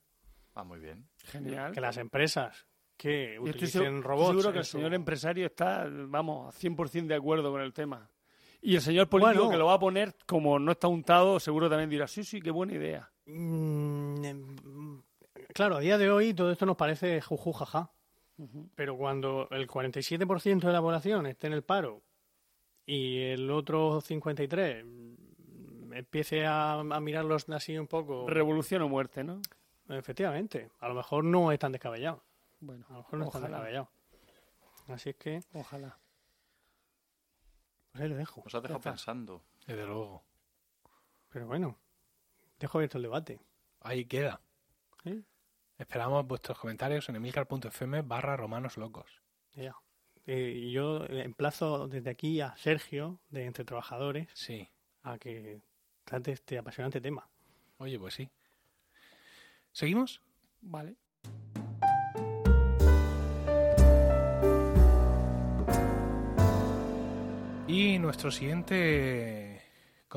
Ah, 0.55 0.63
muy 0.63 0.79
bien. 0.79 1.07
Genial. 1.25 1.71
que 1.73 1.81
las 1.81 1.97
empresas 1.97 2.65
que 2.95 3.35
Yo 3.35 3.45
estoy 3.45 3.49
utilicen 3.67 4.01
robots 4.01 4.29
seguro 4.29 4.51
que 4.53 4.59
el 4.59 4.65
su- 4.65 4.77
señor 4.77 4.93
empresario 4.95 5.45
está, 5.45 5.87
vamos, 5.89 6.55
100% 6.55 7.07
de 7.13 7.15
acuerdo 7.15 7.51
con 7.51 7.61
el 7.61 7.73
tema. 7.73 8.09
Y 8.59 8.73
el 8.75 8.81
señor 8.81 9.07
político 9.07 9.35
Bueno. 9.43 9.51
que 9.51 9.57
lo 9.57 9.65
va 9.67 9.73
a 9.75 9.79
poner, 9.79 10.15
como 10.25 10.57
no 10.57 10.71
está 10.71 10.87
untado, 10.87 11.39
seguro 11.39 11.69
también 11.69 11.91
dirá, 11.91 12.07
sí, 12.07 12.23
sí, 12.23 12.41
qué 12.41 12.49
buena 12.49 12.73
idea. 12.73 13.11
Mm, 13.27 14.25
em, 14.25 15.03
Claro, 15.53 15.75
a 15.77 15.79
día 15.79 15.97
de 15.99 16.09
hoy 16.09 16.33
todo 16.33 16.51
esto 16.51 16.65
nos 16.65 16.75
parece 16.75 17.21
Pero 18.75 18.95
cuando 18.97 19.47
el 19.51 19.67
47% 19.67 20.67
de 20.67 20.73
la 20.73 20.81
población 20.81 21.25
esté 21.25 21.47
en 21.47 21.53
el 21.53 21.63
paro 21.63 22.03
y 22.85 23.19
el 23.21 23.49
otro 23.49 23.99
53% 23.99 24.83
mm, 24.85 25.93
empiece 25.93 26.45
a, 26.45 26.73
a 26.73 26.99
mirarlos 26.99 27.49
así 27.49 27.77
un 27.77 27.87
poco, 27.87 28.27
Revolución 28.29 28.83
o 28.83 28.89
muerte, 28.89 29.23
¿no? 29.23 29.41
efectivamente, 29.89 30.69
a 30.79 30.87
lo 30.89 30.93
mejor 30.95 31.23
no 31.23 31.51
es 31.51 31.59
tan 31.59 31.71
descabellado. 31.71 32.23
Bueno, 32.59 32.85
A 32.89 32.93
lo 32.93 32.97
mejor 32.99 33.19
no 33.19 33.25
es 33.25 33.31
tan 33.31 33.41
ojalá, 33.43 33.57
descabellado. 33.57 33.89
Así 34.89 35.09
es 35.09 35.15
que, 35.15 35.41
ojalá. 35.53 35.97
pues 37.91 38.03
ahí 38.03 38.09
lo 38.09 38.15
dejo. 38.17 38.41
Nos 38.43 38.53
has 38.55 38.61
dejado 38.61 38.81
pensando. 38.81 39.41
Desde 39.65 39.85
luego. 39.85 40.23
Pero 41.29 41.47
bueno, 41.47 41.77
dejo 42.59 42.77
abierto 42.77 42.97
el 42.97 43.03
debate. 43.03 43.39
Ahí 43.81 44.05
queda. 44.05 44.41
¿sí? 45.03 45.23
Esperamos 45.77 46.25
vuestros 46.25 46.57
comentarios 46.57 47.07
en 47.09 47.15
emilcar.fm 47.17 48.01
barra 48.01 48.35
romanos 48.35 48.77
locos. 48.77 49.21
Ya. 49.53 49.75
Eh, 50.25 50.53
y 50.55 50.71
yo 50.71 51.05
emplazo 51.05 51.87
desde 51.87 52.09
aquí 52.09 52.41
a 52.41 52.55
Sergio, 52.57 53.19
de 53.29 53.45
Entre 53.45 53.63
Trabajadores, 53.63 54.27
Sí. 54.33 54.67
a 55.03 55.17
que 55.17 55.61
trate 56.03 56.31
este 56.31 56.57
apasionante 56.57 56.99
tema. 56.99 57.29
Oye, 57.77 57.97
pues 57.99 58.15
sí. 58.15 58.29
¿Seguimos? 59.71 60.21
Vale. 60.61 60.95
Y 67.67 67.99
nuestro 67.99 68.31
siguiente 68.31 69.46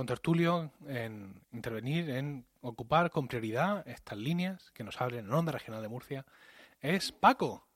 contertulio 0.01 0.71
en 0.89 1.43
intervenir, 1.53 2.09
en 2.09 2.47
ocupar 2.63 3.11
con 3.11 3.29
prioridad 3.29 3.87
estas 3.87 4.17
líneas 4.17 4.71
que 4.73 4.83
nos 4.83 4.99
abren 5.01 5.27
en 5.27 5.33
Onda 5.33 5.53
Regional 5.53 5.83
de 5.83 5.89
Murcia, 5.89 6.25
es 6.81 7.13
Paco, 7.13 7.67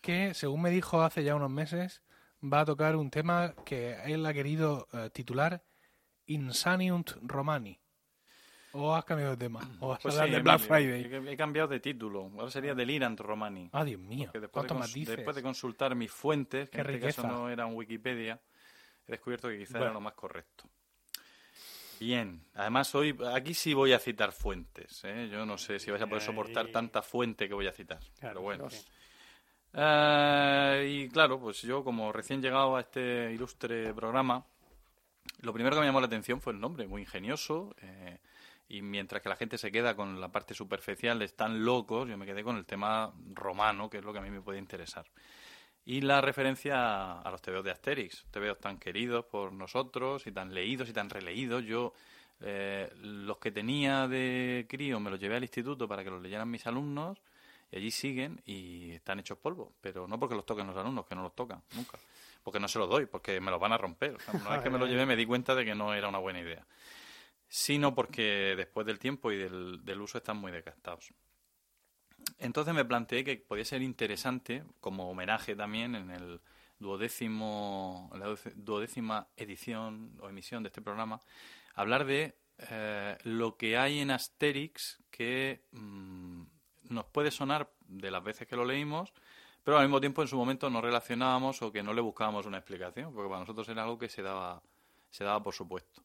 que 0.00 0.34
según 0.34 0.62
me 0.62 0.70
dijo 0.70 1.02
hace 1.02 1.24
ya 1.24 1.34
unos 1.34 1.50
meses, 1.50 2.02
va 2.42 2.60
a 2.60 2.64
tocar 2.64 2.94
un 2.94 3.10
tema 3.10 3.54
que 3.64 3.96
él 4.04 4.24
ha 4.24 4.32
querido 4.32 4.86
eh, 4.92 5.10
titular 5.12 5.64
Insaniunt 6.26 7.10
Romani. 7.22 7.80
¿O 8.72 8.94
has 8.94 9.04
cambiado 9.04 9.32
de 9.32 9.36
tema? 9.36 9.60
¿O 9.80 9.88
vas 9.88 9.98
a 9.98 10.02
Pues 10.02 10.14
sí, 10.14 10.30
de 10.30 10.40
Black 10.40 10.60
Friday? 10.60 11.02
He, 11.04 11.32
he 11.32 11.36
cambiado 11.36 11.68
de 11.68 11.80
título. 11.80 12.30
Ahora 12.38 12.50
sería 12.50 12.74
Delirant 12.74 13.18
Romani. 13.20 13.68
Ah, 13.72 13.84
Dios 13.84 14.00
mío. 14.00 14.30
Que 14.32 14.38
después, 14.40 14.62
de 14.64 14.68
¿Cuántos 14.68 14.76
cons- 14.76 14.80
matices? 14.90 15.16
después 15.16 15.34
de 15.36 15.42
consultar 15.42 15.94
mis 15.96 16.10
fuentes, 16.12 16.70
que 16.70 16.76
Qué 16.82 16.88
en 16.88 16.94
este 16.94 17.06
caso 17.22 17.26
no 17.26 17.48
era 17.50 17.66
un 17.66 17.74
Wikipedia, 17.74 18.40
he 19.06 19.12
descubierto 19.12 19.48
que 19.48 19.58
quizá 19.58 19.72
Bueno. 19.72 19.84
era 19.86 19.94
lo 19.94 20.00
más 20.00 20.14
correcto. 20.14 20.68
Bien, 22.04 22.38
además 22.54 22.94
hoy 22.94 23.16
aquí 23.32 23.54
sí 23.54 23.72
voy 23.72 23.94
a 23.94 23.98
citar 23.98 24.32
fuentes. 24.32 25.02
¿eh? 25.04 25.26
Yo 25.32 25.46
no 25.46 25.56
sé 25.56 25.78
si 25.78 25.90
vais 25.90 26.02
a 26.02 26.06
poder 26.06 26.22
soportar 26.22 26.68
tanta 26.68 27.00
fuente 27.00 27.48
que 27.48 27.54
voy 27.54 27.66
a 27.66 27.72
citar. 27.72 27.98
Claro, 28.20 28.34
pero 28.34 28.40
bueno. 28.42 28.68
sí. 28.68 28.84
Eh, 29.72 30.86
y 30.86 31.08
claro, 31.08 31.40
pues 31.40 31.62
yo 31.62 31.82
como 31.82 32.12
recién 32.12 32.42
llegado 32.42 32.76
a 32.76 32.80
este 32.80 33.32
ilustre 33.32 33.94
programa, 33.94 34.44
lo 35.40 35.54
primero 35.54 35.76
que 35.76 35.80
me 35.80 35.86
llamó 35.86 36.00
la 36.00 36.06
atención 36.06 36.42
fue 36.42 36.52
el 36.52 36.60
nombre, 36.60 36.86
muy 36.86 37.00
ingenioso. 37.00 37.74
eh, 37.80 38.18
y 38.68 38.82
mientras 38.82 39.22
que 39.22 39.30
la 39.30 39.36
gente 39.36 39.56
se 39.56 39.72
queda 39.72 39.96
con 39.96 40.20
la 40.20 40.30
parte 40.30 40.52
superficial, 40.52 41.22
están 41.22 41.64
locos, 41.64 42.06
yo 42.08 42.18
me 42.18 42.26
quedé 42.26 42.44
con 42.44 42.56
el 42.56 42.66
tema 42.66 43.14
romano, 43.32 43.88
que 43.88 43.98
es 43.98 44.04
lo 44.04 44.12
que 44.12 44.18
a 44.18 44.22
mí 44.22 44.30
me 44.30 44.42
puede 44.42 44.58
interesar. 44.58 45.06
Y 45.86 46.00
la 46.00 46.22
referencia 46.22 47.20
a 47.20 47.30
los 47.30 47.42
TVOs 47.42 47.64
de 47.64 47.70
Asterix, 47.70 48.24
TVOs 48.30 48.58
tan 48.58 48.78
queridos 48.78 49.26
por 49.26 49.52
nosotros 49.52 50.26
y 50.26 50.32
tan 50.32 50.54
leídos 50.54 50.88
y 50.88 50.94
tan 50.94 51.10
releídos. 51.10 51.62
Yo, 51.64 51.92
eh, 52.40 52.90
los 53.02 53.36
que 53.36 53.52
tenía 53.52 54.08
de 54.08 54.64
crío, 54.66 54.98
me 54.98 55.10
los 55.10 55.20
llevé 55.20 55.36
al 55.36 55.42
instituto 55.42 55.86
para 55.86 56.02
que 56.02 56.10
los 56.10 56.22
leyeran 56.22 56.50
mis 56.50 56.66
alumnos 56.66 57.18
y 57.70 57.76
allí 57.76 57.90
siguen 57.90 58.40
y 58.46 58.92
están 58.92 59.18
hechos 59.18 59.36
polvo. 59.36 59.74
Pero 59.82 60.08
no 60.08 60.18
porque 60.18 60.34
los 60.34 60.46
toquen 60.46 60.66
los 60.66 60.76
alumnos, 60.76 61.04
que 61.06 61.14
no 61.14 61.22
los 61.22 61.34
tocan, 61.34 61.62
nunca. 61.74 61.98
Porque 62.42 62.58
no 62.58 62.68
se 62.68 62.78
los 62.78 62.88
doy, 62.88 63.04
porque 63.04 63.38
me 63.40 63.50
los 63.50 63.60
van 63.60 63.72
a 63.72 63.78
romper. 63.78 64.14
O 64.14 64.20
sea, 64.20 64.40
una 64.40 64.50
vez 64.50 64.62
que 64.62 64.70
me 64.70 64.78
los 64.78 64.88
llevé 64.88 65.04
me 65.04 65.16
di 65.16 65.26
cuenta 65.26 65.54
de 65.54 65.66
que 65.66 65.74
no 65.74 65.92
era 65.92 66.08
una 66.08 66.18
buena 66.18 66.40
idea. 66.40 66.66
Sino 67.46 67.94
porque 67.94 68.54
después 68.56 68.86
del 68.86 68.98
tiempo 68.98 69.30
y 69.30 69.36
del, 69.36 69.84
del 69.84 70.00
uso 70.00 70.16
están 70.16 70.38
muy 70.38 70.50
desgastados. 70.50 71.12
Entonces 72.38 72.74
me 72.74 72.84
planteé 72.84 73.24
que 73.24 73.36
podía 73.36 73.64
ser 73.64 73.82
interesante, 73.82 74.64
como 74.80 75.10
homenaje 75.10 75.54
también 75.54 75.94
en 75.94 76.10
el 76.10 76.40
duodécimo, 76.78 78.10
la 78.14 78.34
duodécima 78.56 79.28
edición 79.36 80.18
o 80.20 80.28
emisión 80.28 80.62
de 80.62 80.68
este 80.68 80.82
programa, 80.82 81.20
hablar 81.74 82.04
de 82.04 82.36
eh, 82.70 83.18
lo 83.24 83.56
que 83.56 83.76
hay 83.76 84.00
en 84.00 84.10
Asterix 84.10 85.02
que 85.10 85.62
mm, 85.72 86.42
nos 86.90 87.04
puede 87.06 87.30
sonar 87.30 87.70
de 87.86 88.10
las 88.10 88.22
veces 88.22 88.46
que 88.46 88.56
lo 88.56 88.64
leímos, 88.64 89.12
pero 89.62 89.78
al 89.78 89.84
mismo 89.84 90.00
tiempo 90.00 90.22
en 90.22 90.28
su 90.28 90.36
momento 90.36 90.68
no 90.68 90.80
relacionábamos 90.80 91.62
o 91.62 91.72
que 91.72 91.82
no 91.82 91.94
le 91.94 92.00
buscábamos 92.00 92.46
una 92.46 92.58
explicación, 92.58 93.14
porque 93.14 93.28
para 93.28 93.40
nosotros 93.40 93.68
era 93.68 93.82
algo 93.82 93.98
que 93.98 94.08
se 94.08 94.22
daba, 94.22 94.62
se 95.10 95.24
daba 95.24 95.42
por 95.42 95.54
supuesto. 95.54 96.02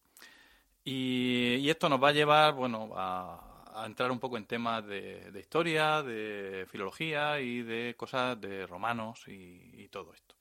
Y, 0.83 1.55
y 1.59 1.69
esto 1.69 1.89
nos 1.89 2.01
va 2.01 2.09
a 2.09 2.13
llevar, 2.13 2.53
bueno, 2.53 2.91
a, 2.95 3.48
a 3.73 3.85
entrar 3.85 4.11
un 4.11 4.19
poco 4.19 4.37
en 4.37 4.45
temas 4.45 4.85
de, 4.85 5.31
de 5.31 5.39
historia, 5.39 6.01
de 6.03 6.65
filología 6.69 7.39
y 7.39 7.61
de 7.61 7.95
cosas 7.97 8.39
de 8.39 8.65
romanos 8.67 9.27
y, 9.27 9.71
y 9.73 9.87
todo 9.89 10.13
esto. 10.13 10.35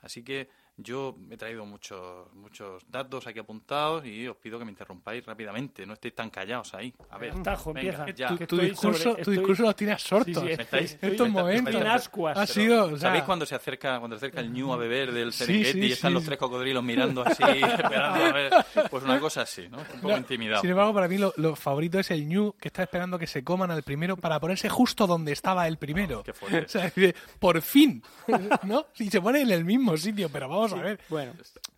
Así 0.00 0.22
que 0.22 0.48
Yo 0.76 1.16
he 1.30 1.36
traído 1.36 1.64
muchos 1.64 2.26
muchos 2.34 2.82
datos 2.88 3.26
aquí 3.28 3.38
apuntados 3.38 4.04
y 4.06 4.26
os 4.26 4.36
pido 4.36 4.58
que 4.58 4.64
me 4.64 4.72
interrumpáis 4.72 5.24
rápidamente. 5.24 5.86
No 5.86 5.92
estéis 5.92 6.14
tan 6.16 6.30
callados 6.30 6.74
ahí. 6.74 6.92
A 7.10 7.18
ver, 7.18 7.32
Tajo, 7.42 7.72
venga, 7.72 7.98
empieza. 8.06 8.10
ya. 8.16 8.36
Tu, 8.36 8.42
estoy 8.42 8.70
discurso, 8.70 9.02
sobre- 9.10 9.22
tu 9.24 9.30
discurso 9.30 9.62
los 9.62 9.76
tienes 9.76 10.02
sortos. 10.02 10.42
Sí, 10.42 10.48
sí, 10.48 10.62
estáis- 10.62 10.98
Estos 11.00 11.28
momentos. 11.30 11.74
Ascuas. 11.76 12.36
Ha 12.36 12.46
sido, 12.46 12.86
o 12.86 12.88
sea, 12.90 12.98
¿Sabéis 13.10 13.22
cuando 13.24 13.46
se 13.46 13.54
acerca 13.54 13.98
cuando 14.00 14.16
se 14.18 14.26
acerca 14.26 14.40
el 14.40 14.52
ñu 14.52 14.72
a 14.72 14.76
beber 14.76 15.12
del 15.12 15.32
Serengeti 15.32 15.72
sí, 15.82 15.86
y 15.86 15.92
están 15.92 16.10
sí. 16.10 16.14
los 16.14 16.24
tres 16.24 16.38
cocodrilos 16.38 16.82
mirando 16.82 17.22
así, 17.24 17.42
esperando 17.46 18.24
a 18.24 18.32
ver? 18.32 18.52
Pues 18.90 19.04
una 19.04 19.20
cosa 19.20 19.42
así, 19.42 19.68
¿no? 19.68 19.78
Un 19.78 19.84
poco 19.84 20.08
No, 20.08 20.16
intimidado. 20.16 20.60
Sin 20.60 20.70
embargo, 20.70 20.92
para 20.92 21.06
mí 21.06 21.18
lo, 21.18 21.32
lo 21.36 21.54
favorito 21.54 22.00
es 22.00 22.10
el 22.10 22.26
Ñu, 22.28 22.52
que 22.58 22.68
está 22.68 22.82
esperando 22.82 23.16
que 23.18 23.26
se 23.28 23.44
coman 23.44 23.70
al 23.70 23.84
primero 23.84 24.16
para 24.16 24.40
ponerse 24.40 24.68
justo 24.68 25.06
donde 25.06 25.30
estaba 25.32 25.68
el 25.68 25.78
primero. 25.78 26.24
Qué 26.24 26.32
fuerte. 26.32 26.64
O 26.64 26.68
sea, 26.68 26.92
por 27.38 27.62
fin, 27.62 28.02
¿no? 28.64 28.86
Y 28.98 29.08
se 29.10 29.20
pone 29.20 29.42
en 29.42 29.50
el 29.52 29.64
mismo 29.64 29.96
sitio, 29.96 30.28
pero 30.30 30.48
vamos 30.48 30.63
a 30.72 30.82
ver. 30.82 31.00
Bueno, 31.08 31.32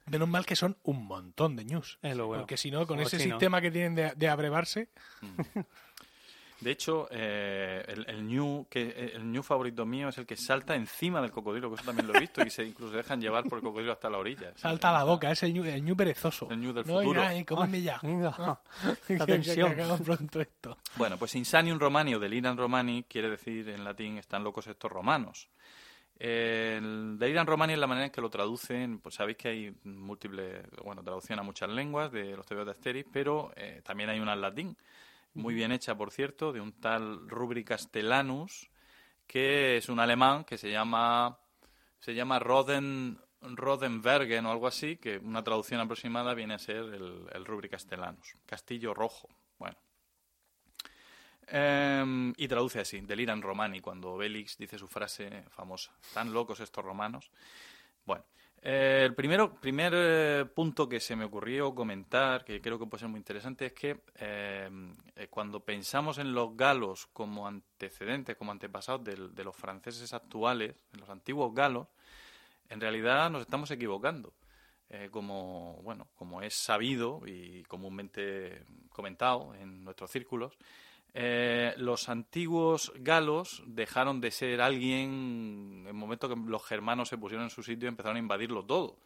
Menos 0.06 0.28
mal 0.28 0.46
que 0.46 0.54
son 0.56 0.76
un 0.84 1.04
montón 1.06 1.56
de 1.56 1.64
news. 1.64 1.98
es 2.02 2.16
lo 2.16 2.26
bueno. 2.28 2.42
Porque 2.42 2.56
si 2.56 2.70
no, 2.70 2.86
con 2.86 3.00
ese 3.00 3.18
sistema 3.18 3.60
que 3.60 3.70
tienen 3.70 3.94
de, 3.94 4.12
de 4.14 4.28
abrevarse, 4.28 4.88
De 6.58 6.70
hecho, 6.70 7.06
eh, 7.10 7.84
el, 7.86 8.06
el 8.08 8.26
ñu 8.26 8.66
que 8.70 8.80
eh, 8.88 9.12
el 9.16 9.30
ñu 9.30 9.42
favorito 9.42 9.84
mío 9.84 10.08
es 10.08 10.16
el 10.16 10.24
que 10.24 10.36
salta 10.38 10.74
encima 10.74 11.20
del 11.20 11.30
cocodrilo, 11.30 11.68
que 11.68 11.74
eso 11.74 11.84
también 11.84 12.06
lo 12.08 12.14
he 12.16 12.20
visto, 12.20 12.40
y 12.42 12.48
se 12.48 12.64
incluso 12.64 12.92
se 12.92 12.96
dejan 12.96 13.20
llevar 13.20 13.44
por 13.44 13.58
el 13.58 13.62
cocodrilo 13.64 13.92
hasta 13.92 14.08
la 14.08 14.16
orilla. 14.16 14.52
salta 14.56 14.88
a 14.88 14.92
la 14.94 15.04
boca, 15.04 15.30
es 15.30 15.42
el 15.42 15.52
Ñu, 15.52 15.64
el 15.66 15.84
ñu 15.84 15.94
perezoso. 15.94 16.48
El 16.50 16.60
ñu 16.62 16.72
del 16.72 16.86
No, 16.86 16.94
futuro. 17.00 17.22
eh, 17.28 17.44
cómeme 17.44 17.82
ya. 17.82 18.00
Que 19.06 19.62
acaba 19.62 19.98
pronto 19.98 20.40
esto. 20.40 20.78
Bueno, 20.96 21.18
pues 21.18 21.34
Insanium 21.34 21.78
Romani 21.78 22.14
o 22.14 22.18
Delirium 22.18 22.56
Romani 22.56 23.04
quiere 23.06 23.28
decir 23.28 23.68
en 23.68 23.84
latín 23.84 24.16
están 24.16 24.42
locos 24.42 24.66
estos 24.66 24.90
romanos. 24.90 25.50
El 26.18 27.18
Delirium 27.18 27.46
Romani 27.46 27.74
es 27.74 27.78
la 27.78 27.86
manera 27.86 28.06
en 28.06 28.12
que 28.12 28.22
lo 28.22 28.30
traducen, 28.30 29.00
pues 29.00 29.16
sabéis 29.16 29.36
que 29.36 29.48
hay 29.48 29.76
múltiples, 29.84 30.64
bueno, 30.82 31.02
traducción 31.02 31.38
a 31.38 31.42
muchas 31.42 31.68
lenguas 31.68 32.10
de 32.10 32.34
los 32.36 32.46
tebeos 32.46 32.64
de 32.64 32.72
Asterix, 32.72 33.08
pero 33.12 33.52
eh, 33.54 33.82
también 33.84 34.08
hay 34.08 34.18
una 34.18 34.32
en 34.32 34.40
latín, 34.40 34.76
muy 35.34 35.52
bien 35.54 35.72
hecha, 35.72 35.94
por 35.94 36.10
cierto, 36.10 36.52
de 36.52 36.62
un 36.62 36.72
tal 36.72 37.28
Rubri 37.28 37.64
Castellanus, 37.64 38.70
que 39.26 39.76
es 39.76 39.90
un 39.90 40.00
alemán 40.00 40.44
que 40.44 40.56
se 40.56 40.70
llama 40.70 41.38
se 41.98 42.14
llama 42.14 42.38
Roden 42.38 43.18
Rodenbergen 43.42 44.46
o 44.46 44.50
algo 44.50 44.66
así, 44.66 44.96
que 44.96 45.18
una 45.18 45.44
traducción 45.44 45.80
aproximada 45.80 46.34
viene 46.34 46.54
a 46.54 46.58
ser 46.58 46.76
el, 46.76 47.26
el 47.30 47.44
Rubri 47.44 47.68
Castellanus, 47.68 48.34
Castillo 48.46 48.94
Rojo. 48.94 49.28
Em, 51.48 52.32
y 52.36 52.48
traduce 52.48 52.80
así, 52.80 53.00
deliran 53.02 53.40
romani, 53.40 53.80
cuando 53.80 54.12
Obelix 54.14 54.58
dice 54.58 54.78
su 54.78 54.88
frase 54.88 55.44
famosa. 55.50 55.92
Tan 56.12 56.32
locos 56.32 56.58
estos 56.60 56.84
romanos. 56.84 57.30
Bueno, 58.04 58.24
eh, 58.62 59.02
el 59.04 59.14
primero, 59.14 59.54
primer 59.54 59.92
eh, 59.94 60.44
punto 60.52 60.88
que 60.88 60.98
se 60.98 61.14
me 61.14 61.24
ocurrió 61.24 61.72
comentar, 61.72 62.44
que 62.44 62.60
creo 62.60 62.78
que 62.80 62.86
puede 62.86 63.00
ser 63.00 63.08
muy 63.08 63.18
interesante, 63.18 63.66
es 63.66 63.72
que 63.74 64.00
eh, 64.16 64.68
eh, 65.14 65.28
cuando 65.28 65.60
pensamos 65.60 66.18
en 66.18 66.32
los 66.34 66.56
galos 66.56 67.06
como 67.12 67.46
antecedentes, 67.46 68.36
como 68.36 68.50
antepasados 68.50 69.04
del- 69.04 69.32
de 69.34 69.44
los 69.44 69.54
franceses 69.54 70.12
actuales, 70.14 70.74
en 70.94 71.00
los 71.00 71.08
antiguos 71.10 71.54
galos, 71.54 71.86
en 72.68 72.80
realidad 72.80 73.30
nos 73.30 73.42
estamos 73.42 73.70
equivocando. 73.70 74.32
Como 75.10 75.80
bueno 75.82 76.06
como 76.14 76.42
es 76.42 76.54
sabido 76.54 77.20
y 77.26 77.64
comúnmente 77.64 78.62
comentado 78.90 79.52
en 79.56 79.82
nuestros 79.82 80.12
círculos 80.12 80.56
eh, 81.18 81.72
los 81.78 82.10
antiguos 82.10 82.92
galos 82.96 83.62
dejaron 83.66 84.20
de 84.20 84.30
ser 84.30 84.60
alguien 84.60 85.80
en 85.80 85.86
el 85.86 85.94
momento 85.94 86.28
que 86.28 86.36
los 86.36 86.62
germanos 86.62 87.08
se 87.08 87.16
pusieron 87.16 87.44
en 87.44 87.50
su 87.50 87.62
sitio 87.62 87.86
y 87.86 87.88
empezaron 87.88 88.16
a 88.16 88.20
invadirlo 88.20 88.64
todo 88.64 88.98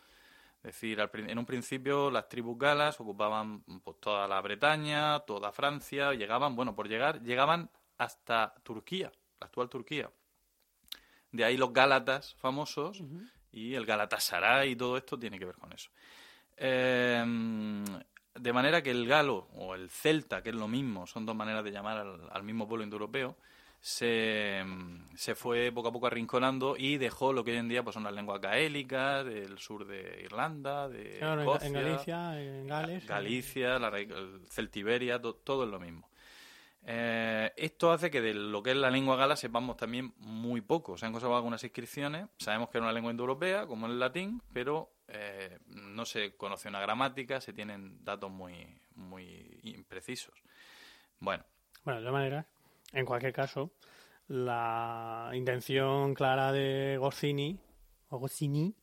es 0.62 0.74
decir, 0.74 1.00
al 1.00 1.10
en 1.14 1.38
un 1.38 1.46
principio 1.46 2.10
las 2.10 2.28
tribus 2.28 2.58
galas 2.58 3.00
ocupaban 3.00 3.62
pues, 3.82 3.98
toda 3.98 4.28
la 4.28 4.40
Bretaña, 4.42 5.20
toda 5.20 5.52
Francia, 5.52 6.12
llegaban, 6.12 6.54
bueno, 6.54 6.74
por 6.74 6.86
llegar, 6.86 7.22
llegaban 7.22 7.70
hasta 7.96 8.54
Turquía, 8.62 9.10
la 9.40 9.46
actual 9.46 9.70
Turquía. 9.70 10.10
De 11.32 11.44
ahí 11.44 11.56
los 11.56 11.72
gálatas 11.72 12.34
famosos 12.34 13.02
y 13.52 13.74
el 13.74 13.86
Galatasaray 13.86 14.72
y 14.72 14.76
todo 14.76 14.98
esto 14.98 15.18
tiene 15.18 15.38
que 15.38 15.46
ver 15.46 15.56
con 15.56 15.72
eso. 15.72 15.90
Eh, 16.58 17.24
de 18.40 18.52
manera 18.52 18.82
que 18.82 18.90
el 18.90 19.06
galo 19.06 19.48
o 19.54 19.74
el 19.74 19.90
celta, 19.90 20.42
que 20.42 20.50
es 20.50 20.54
lo 20.54 20.68
mismo, 20.68 21.06
son 21.06 21.26
dos 21.26 21.36
maneras 21.36 21.62
de 21.64 21.70
llamar 21.72 21.98
al, 21.98 22.28
al 22.32 22.42
mismo 22.42 22.66
pueblo 22.68 22.84
indoeuropeo, 22.84 23.36
se, 23.82 24.62
se 25.14 25.34
fue 25.34 25.72
poco 25.72 25.88
a 25.88 25.92
poco 25.92 26.06
arrinconando 26.06 26.76
y 26.76 26.98
dejó 26.98 27.32
lo 27.32 27.42
que 27.44 27.52
hoy 27.52 27.56
en 27.56 27.68
día 27.68 27.82
pues, 27.82 27.94
son 27.94 28.04
las 28.04 28.12
lenguas 28.12 28.40
gaélicas 28.40 29.24
del 29.24 29.58
sur 29.58 29.86
de 29.86 30.20
Irlanda, 30.24 30.88
de 30.88 31.16
Claro, 31.18 31.40
en, 31.42 31.48
Escocia, 31.48 31.66
en 31.68 31.72
Galicia, 31.72 32.40
en 32.42 32.66
Gales. 32.66 33.06
Galicia, 33.06 33.78
la, 33.78 33.88
el 33.98 34.40
Celtiberia, 34.50 35.18
to- 35.20 35.34
todo 35.34 35.64
es 35.64 35.70
lo 35.70 35.80
mismo. 35.80 36.08
Eh, 36.86 37.52
esto 37.56 37.92
hace 37.92 38.10
que 38.10 38.20
de 38.20 38.32
lo 38.34 38.62
que 38.62 38.70
es 38.70 38.76
la 38.76 38.90
lengua 38.90 39.16
gala 39.16 39.36
sepamos 39.36 39.76
también 39.76 40.12
muy 40.18 40.60
poco. 40.62 40.96
Se 40.96 41.06
han 41.06 41.12
conservado 41.12 41.36
algunas 41.38 41.62
inscripciones, 41.62 42.26
sabemos 42.38 42.70
que 42.70 42.78
era 42.78 42.86
una 42.86 42.92
lengua 42.92 43.10
indoeuropea, 43.10 43.66
como 43.66 43.86
el 43.86 43.98
latín, 43.98 44.42
pero 44.52 44.90
eh, 45.10 45.58
no 45.66 46.04
se 46.06 46.36
conoce 46.36 46.68
una 46.68 46.80
gramática, 46.80 47.40
se 47.40 47.52
tienen 47.52 48.04
datos 48.04 48.30
muy, 48.30 48.54
muy 48.94 49.60
imprecisos. 49.64 50.34
Bueno, 51.18 51.44
Bueno, 51.84 52.00
de 52.00 52.06
todas 52.06 52.18
maneras, 52.20 52.46
en 52.92 53.04
cualquier 53.04 53.32
caso, 53.32 53.70
la 54.28 55.30
intención 55.34 56.14
clara 56.14 56.52
de 56.52 56.96
Goscini, 56.98 57.58
o 58.10 58.18
Goscini, 58.18 58.74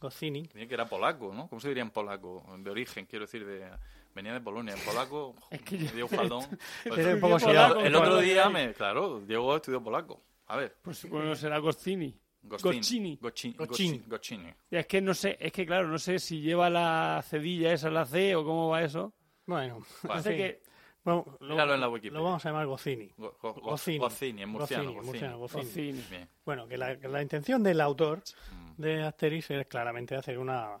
Goscini, 0.00 0.44
tenía 0.48 0.66
que 0.68 0.74
era 0.74 0.88
polaco, 0.88 1.32
¿no? 1.34 1.48
¿Cómo 1.48 1.60
se 1.60 1.68
diría 1.68 1.82
en 1.82 1.90
polaco? 1.90 2.44
De 2.58 2.70
origen, 2.70 3.06
quiero 3.06 3.24
decir, 3.26 3.44
de 3.46 3.68
venía 4.14 4.32
de 4.32 4.40
Polonia. 4.40 4.74
En 4.74 4.80
polaco, 4.80 5.34
Es 5.50 5.62
que 5.62 5.78
me 5.78 5.92
dio 5.92 6.06
un 6.06 6.10
faldón. 6.10 6.44
Pues, 6.86 6.98
Eres 7.00 7.14
un 7.14 7.20
poco 7.20 7.36
el- 7.36 7.42
polaco, 7.42 7.80
el 7.80 7.94
otro 7.94 8.18
día, 8.20 8.48
me, 8.48 8.72
claro, 8.72 9.20
Diego 9.20 9.56
estudió 9.56 9.82
polaco. 9.82 10.22
A 10.46 10.56
ver, 10.56 10.76
Pues 10.82 11.08
bueno, 11.08 11.34
será 11.34 11.58
Goscini. 11.58 12.14
Goscini. 12.48 13.16
Goscini. 13.20 14.52
Es 14.70 14.86
que 14.86 15.00
no 15.00 15.14
sé, 15.14 15.36
es 15.40 15.52
que 15.52 15.64
claro, 15.66 15.88
no 15.88 15.98
sé 15.98 16.18
si 16.18 16.40
lleva 16.40 16.68
la 16.70 17.22
cedilla 17.26 17.72
esa 17.72 17.90
la 17.90 18.04
C 18.06 18.34
o 18.36 18.44
cómo 18.44 18.68
va 18.70 18.82
eso. 18.82 19.12
bueno, 19.46 19.80
Vale. 20.02 20.22
fin. 20.22 20.32
que 20.36 20.62
Bueno, 21.04 21.24
lo, 21.40 21.48
Míralo 21.54 21.74
en 21.74 21.80
la 21.80 21.88
Wikipedia. 21.88 22.18
lo 22.18 22.24
vamos 22.24 22.44
a 22.44 22.48
llamar 22.50 22.66
Goscini. 22.66 23.10
Go- 23.16 23.36
go- 23.40 23.54
go- 23.54 23.60
Goscini. 23.60 23.98
Goscini, 23.98 24.42
en 24.42 24.48
murciano. 24.50 24.92
Goscini. 24.92 25.32
murciano. 25.38 26.02
Bien. 26.10 26.28
Bueno, 26.44 26.68
que 26.68 26.76
la, 26.76 26.98
que 26.98 27.08
la 27.08 27.22
intención 27.22 27.62
del 27.62 27.80
autor 27.80 28.22
Mm. 28.52 28.82
de 28.82 29.02
Asterix 29.04 29.50
es 29.50 29.66
claramente 29.66 30.16
hacer 30.16 30.38
una, 30.38 30.76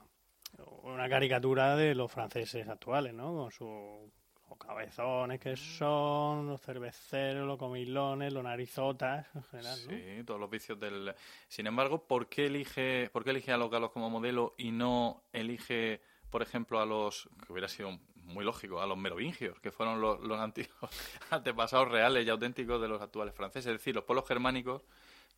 una 0.82 1.08
caricatura 1.08 1.76
de 1.76 1.94
los 1.94 2.10
franceses 2.12 2.68
actuales, 2.68 3.14
¿no? 3.14 3.34
Con 3.34 3.44
los 3.46 4.10
cabezones 4.58 5.40
que 5.40 5.56
son, 5.56 6.46
los 6.48 6.60
cerveceros, 6.60 7.46
los 7.46 7.58
comilones, 7.58 8.32
los 8.32 8.44
narizotas, 8.44 9.26
en 9.34 9.42
general, 9.44 9.78
¿no? 9.86 9.90
Sí, 9.90 10.24
todos 10.24 10.40
los 10.40 10.50
vicios 10.50 10.78
del... 10.78 11.14
Sin 11.48 11.66
embargo, 11.66 12.06
¿por 12.06 12.28
qué, 12.28 12.46
elige, 12.46 13.10
¿por 13.12 13.24
qué 13.24 13.30
elige 13.30 13.52
a 13.52 13.56
los 13.56 13.70
galos 13.70 13.90
como 13.90 14.10
modelo 14.10 14.54
y 14.58 14.70
no 14.70 15.22
elige, 15.32 16.02
por 16.30 16.42
ejemplo, 16.42 16.80
a 16.80 16.86
los... 16.86 17.28
que 17.46 17.52
hubiera 17.52 17.68
sido 17.68 17.98
muy 18.24 18.44
lógico, 18.44 18.80
a 18.80 18.86
los 18.86 18.98
merovingios, 18.98 19.58
que 19.60 19.70
fueron 19.70 20.00
los, 20.00 20.20
los 20.20 20.38
antiguos 20.38 20.90
antepasados 21.30 21.88
reales 21.88 22.26
y 22.26 22.30
auténticos 22.30 22.80
de 22.80 22.88
los 22.88 23.00
actuales 23.00 23.34
franceses, 23.34 23.72
es 23.72 23.78
decir, 23.78 23.94
los 23.94 24.04
pueblos 24.04 24.28
germánicos 24.28 24.82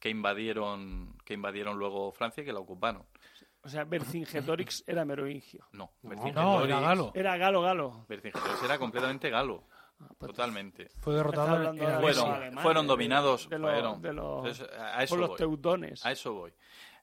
que 0.01 0.09
invadieron, 0.09 1.15
que 1.25 1.35
invadieron 1.35 1.79
luego 1.79 2.11
Francia 2.11 2.43
y 2.43 2.47
que 2.47 2.53
la 2.53 2.59
ocuparon. 2.59 3.05
O 3.63 3.69
sea, 3.69 3.85
Vercingetorix 3.85 4.85
era 4.87 5.05
merovingio. 5.05 5.67
No, 5.73 5.93
No, 6.03 6.11
No, 6.15 6.15
era 6.15 6.33
Vercingetorix- 6.33 6.81
galo. 6.81 7.13
Era 7.15 7.37
galo, 7.37 7.63
galo. 7.63 8.07
Vercingetorix 8.09 8.63
era 8.65 8.79
completamente 8.79 9.29
galo, 9.31 9.65
Ah, 10.01 10.07
pues 10.17 10.31
totalmente. 10.31 10.89
Fue 11.01 11.15
derrotado 11.15 11.59
de 11.73 11.79
Fueron, 12.01 12.31
alemanes, 12.33 12.63
fueron 12.63 12.87
de- 12.87 12.89
dominados 12.89 13.49
de 13.51 13.59
los- 13.59 13.71
fueron- 13.71 14.01
de 14.03 14.13
los- 14.15 14.47
Entonces, 14.47 14.69
a 14.79 15.03
eso 15.03 15.13
por 15.13 15.19
los 15.21 15.29
voy. 15.31 15.37
teutones. 15.39 16.07
A 16.07 16.13
eso 16.13 16.33
voy. 16.33 16.55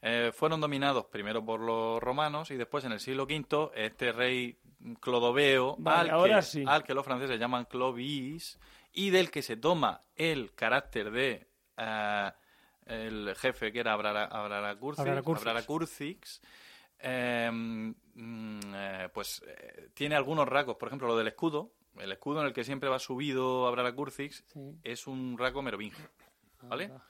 Eh, 0.02 0.32
fueron 0.34 0.60
dominados 0.62 1.06
primero 1.06 1.44
por 1.46 1.60
los 1.60 2.02
romanos 2.02 2.50
y 2.52 2.56
después 2.56 2.84
en 2.86 2.92
el 2.92 3.00
siglo 3.00 3.24
V 3.26 3.72
este 3.76 4.12
rey 4.12 4.60
Clodoveo 5.00 5.76
Vale, 5.80 6.10
al, 6.12 6.16
ahora 6.16 6.36
que, 6.38 6.42
sí. 6.44 6.64
al 6.68 6.84
que 6.84 6.94
los 6.94 7.04
franceses 7.06 7.40
llaman 7.40 7.66
Clovis 7.66 8.60
y 8.94 9.10
del 9.12 9.30
que 9.32 9.42
se 9.42 9.58
toma 9.58 10.04
el 10.16 10.54
carácter 10.54 11.12
de 11.12 11.48
eh, 11.78 12.32
el 12.88 13.36
jefe 13.36 13.72
que 13.72 13.80
era 13.80 13.94
Abrara. 13.94 14.26
Abraracurcix, 14.26 16.42
eh, 17.00 17.50
mm, 17.52 17.92
eh, 18.74 19.10
pues 19.14 19.44
eh, 19.48 19.90
tiene 19.94 20.16
algunos 20.16 20.48
rasgos, 20.48 20.78
por 20.78 20.88
ejemplo 20.88 21.08
lo 21.08 21.18
del 21.18 21.28
escudo, 21.28 21.74
el 21.98 22.12
escudo 22.12 22.42
en 22.42 22.48
el 22.48 22.54
que 22.54 22.64
siempre 22.64 22.90
va 22.90 23.00
subido 23.00 23.68
Abraracurcix 23.68 24.44
Sí. 24.48 24.80
es 24.84 25.08
un 25.08 25.38
rasgo 25.38 25.62
merovingio, 25.62 26.06
¿vale? 26.64 26.92
Ah, 26.94 27.04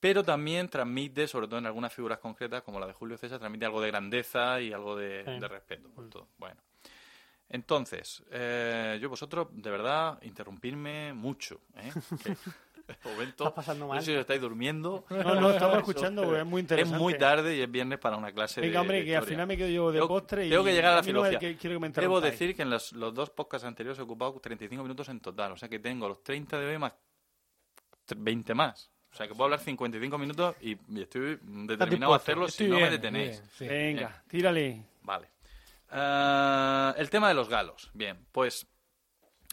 Pero 0.02 0.24
también 0.24 0.68
transmite, 0.68 1.28
sobre 1.28 1.46
todo 1.46 1.60
en 1.60 1.66
algunas 1.66 1.92
figuras 1.92 2.18
concretas, 2.18 2.62
como 2.62 2.80
la 2.80 2.88
de 2.88 2.92
Julio 2.92 3.16
César, 3.16 3.38
transmite 3.38 3.66
algo 3.66 3.80
de 3.80 3.86
grandeza 3.86 4.60
y 4.60 4.72
algo 4.72 4.96
de, 4.96 5.22
Sí. 5.24 5.38
de 5.38 5.46
respeto. 5.46 5.88
por 5.90 6.10
todo. 6.10 6.26
Bueno. 6.38 6.60
Entonces, 7.48 8.22
eh, 8.32 8.98
yo 9.00 9.08
vosotros, 9.08 9.48
de 9.52 9.70
verdad, 9.70 10.18
interrumpirme 10.22 11.12
mucho. 11.12 11.60
¿eh? 11.76 11.92
Que 12.84 12.94
de 12.94 13.10
momento, 13.12 13.44
Estás 13.44 13.52
pasando 13.52 13.84
no 13.84 13.90
mal. 13.90 14.00
sé 14.00 14.06
si 14.06 14.12
os 14.14 14.20
estáis 14.22 14.40
durmiendo. 14.40 15.04
No, 15.10 15.36
no, 15.40 15.50
estamos 15.52 15.78
escuchando, 15.78 16.24
porque 16.24 16.40
es 16.40 16.46
muy 16.46 16.58
Es 16.60 16.64
interesante. 16.64 16.98
muy 16.98 17.14
tarde 17.16 17.56
y 17.56 17.60
es 17.60 17.70
viernes 17.70 18.00
para 18.00 18.16
una 18.16 18.32
clase 18.32 18.60
de 18.60 18.66
Venga, 18.66 18.80
hombre, 18.80 18.98
de 18.98 19.04
que 19.04 19.16
al 19.16 19.22
final 19.24 19.46
me 19.46 19.56
quedo 19.56 19.68
yo 19.68 19.92
de 19.92 19.98
Tengo- 20.00 20.08
postre 20.08 20.46
y... 20.46 20.50
tengo 20.50 20.64
que 20.64 20.72
llegar 20.72 20.94
a 20.94 20.96
la 20.96 21.12
no 21.12 21.24
es 21.24 21.38
que 21.38 21.56
que 21.56 21.78
me 21.78 21.88
Debo 21.90 22.20
decir 22.20 22.56
que 22.56 22.62
en 22.62 22.70
los, 22.70 22.90
los 22.92 23.14
dos 23.14 23.30
podcasts 23.30 23.64
anteriores 23.68 24.00
he 24.00 24.02
ocupado 24.02 24.32
35 24.40 24.82
minutos 24.82 25.08
en 25.10 25.20
total. 25.20 25.52
O 25.52 25.56
sea 25.56 25.68
que 25.68 25.78
tengo 25.78 26.08
los 26.08 26.24
30 26.24 26.58
de 26.58 26.66
hoy 26.66 26.78
más 26.78 26.92
tr- 28.08 28.16
20 28.18 28.52
más. 28.54 28.90
O 29.12 29.14
sea 29.14 29.28
que 29.28 29.34
puedo 29.34 29.44
hablar 29.44 29.60
55 29.60 30.16
minutos 30.18 30.56
y, 30.60 30.76
estoy 30.98 31.38
determinado 31.42 32.14
a 32.14 32.16
hacerlo 32.16 32.46
Estoy 32.46 32.66
si 32.66 32.72
no 32.72 32.80
me 32.80 32.90
detenéis. 32.90 33.40
bien, 33.40 33.50
sí. 33.58 33.68
Venga, 33.68 34.22
tírale. 34.26 34.86
Vale. 35.02 35.28
Ah, 35.90 36.94
el 36.96 37.10
tema 37.10 37.28
de 37.28 37.34
los 37.34 37.48
galos. 37.48 37.90
Bien, 37.92 38.26
pues 38.32 38.66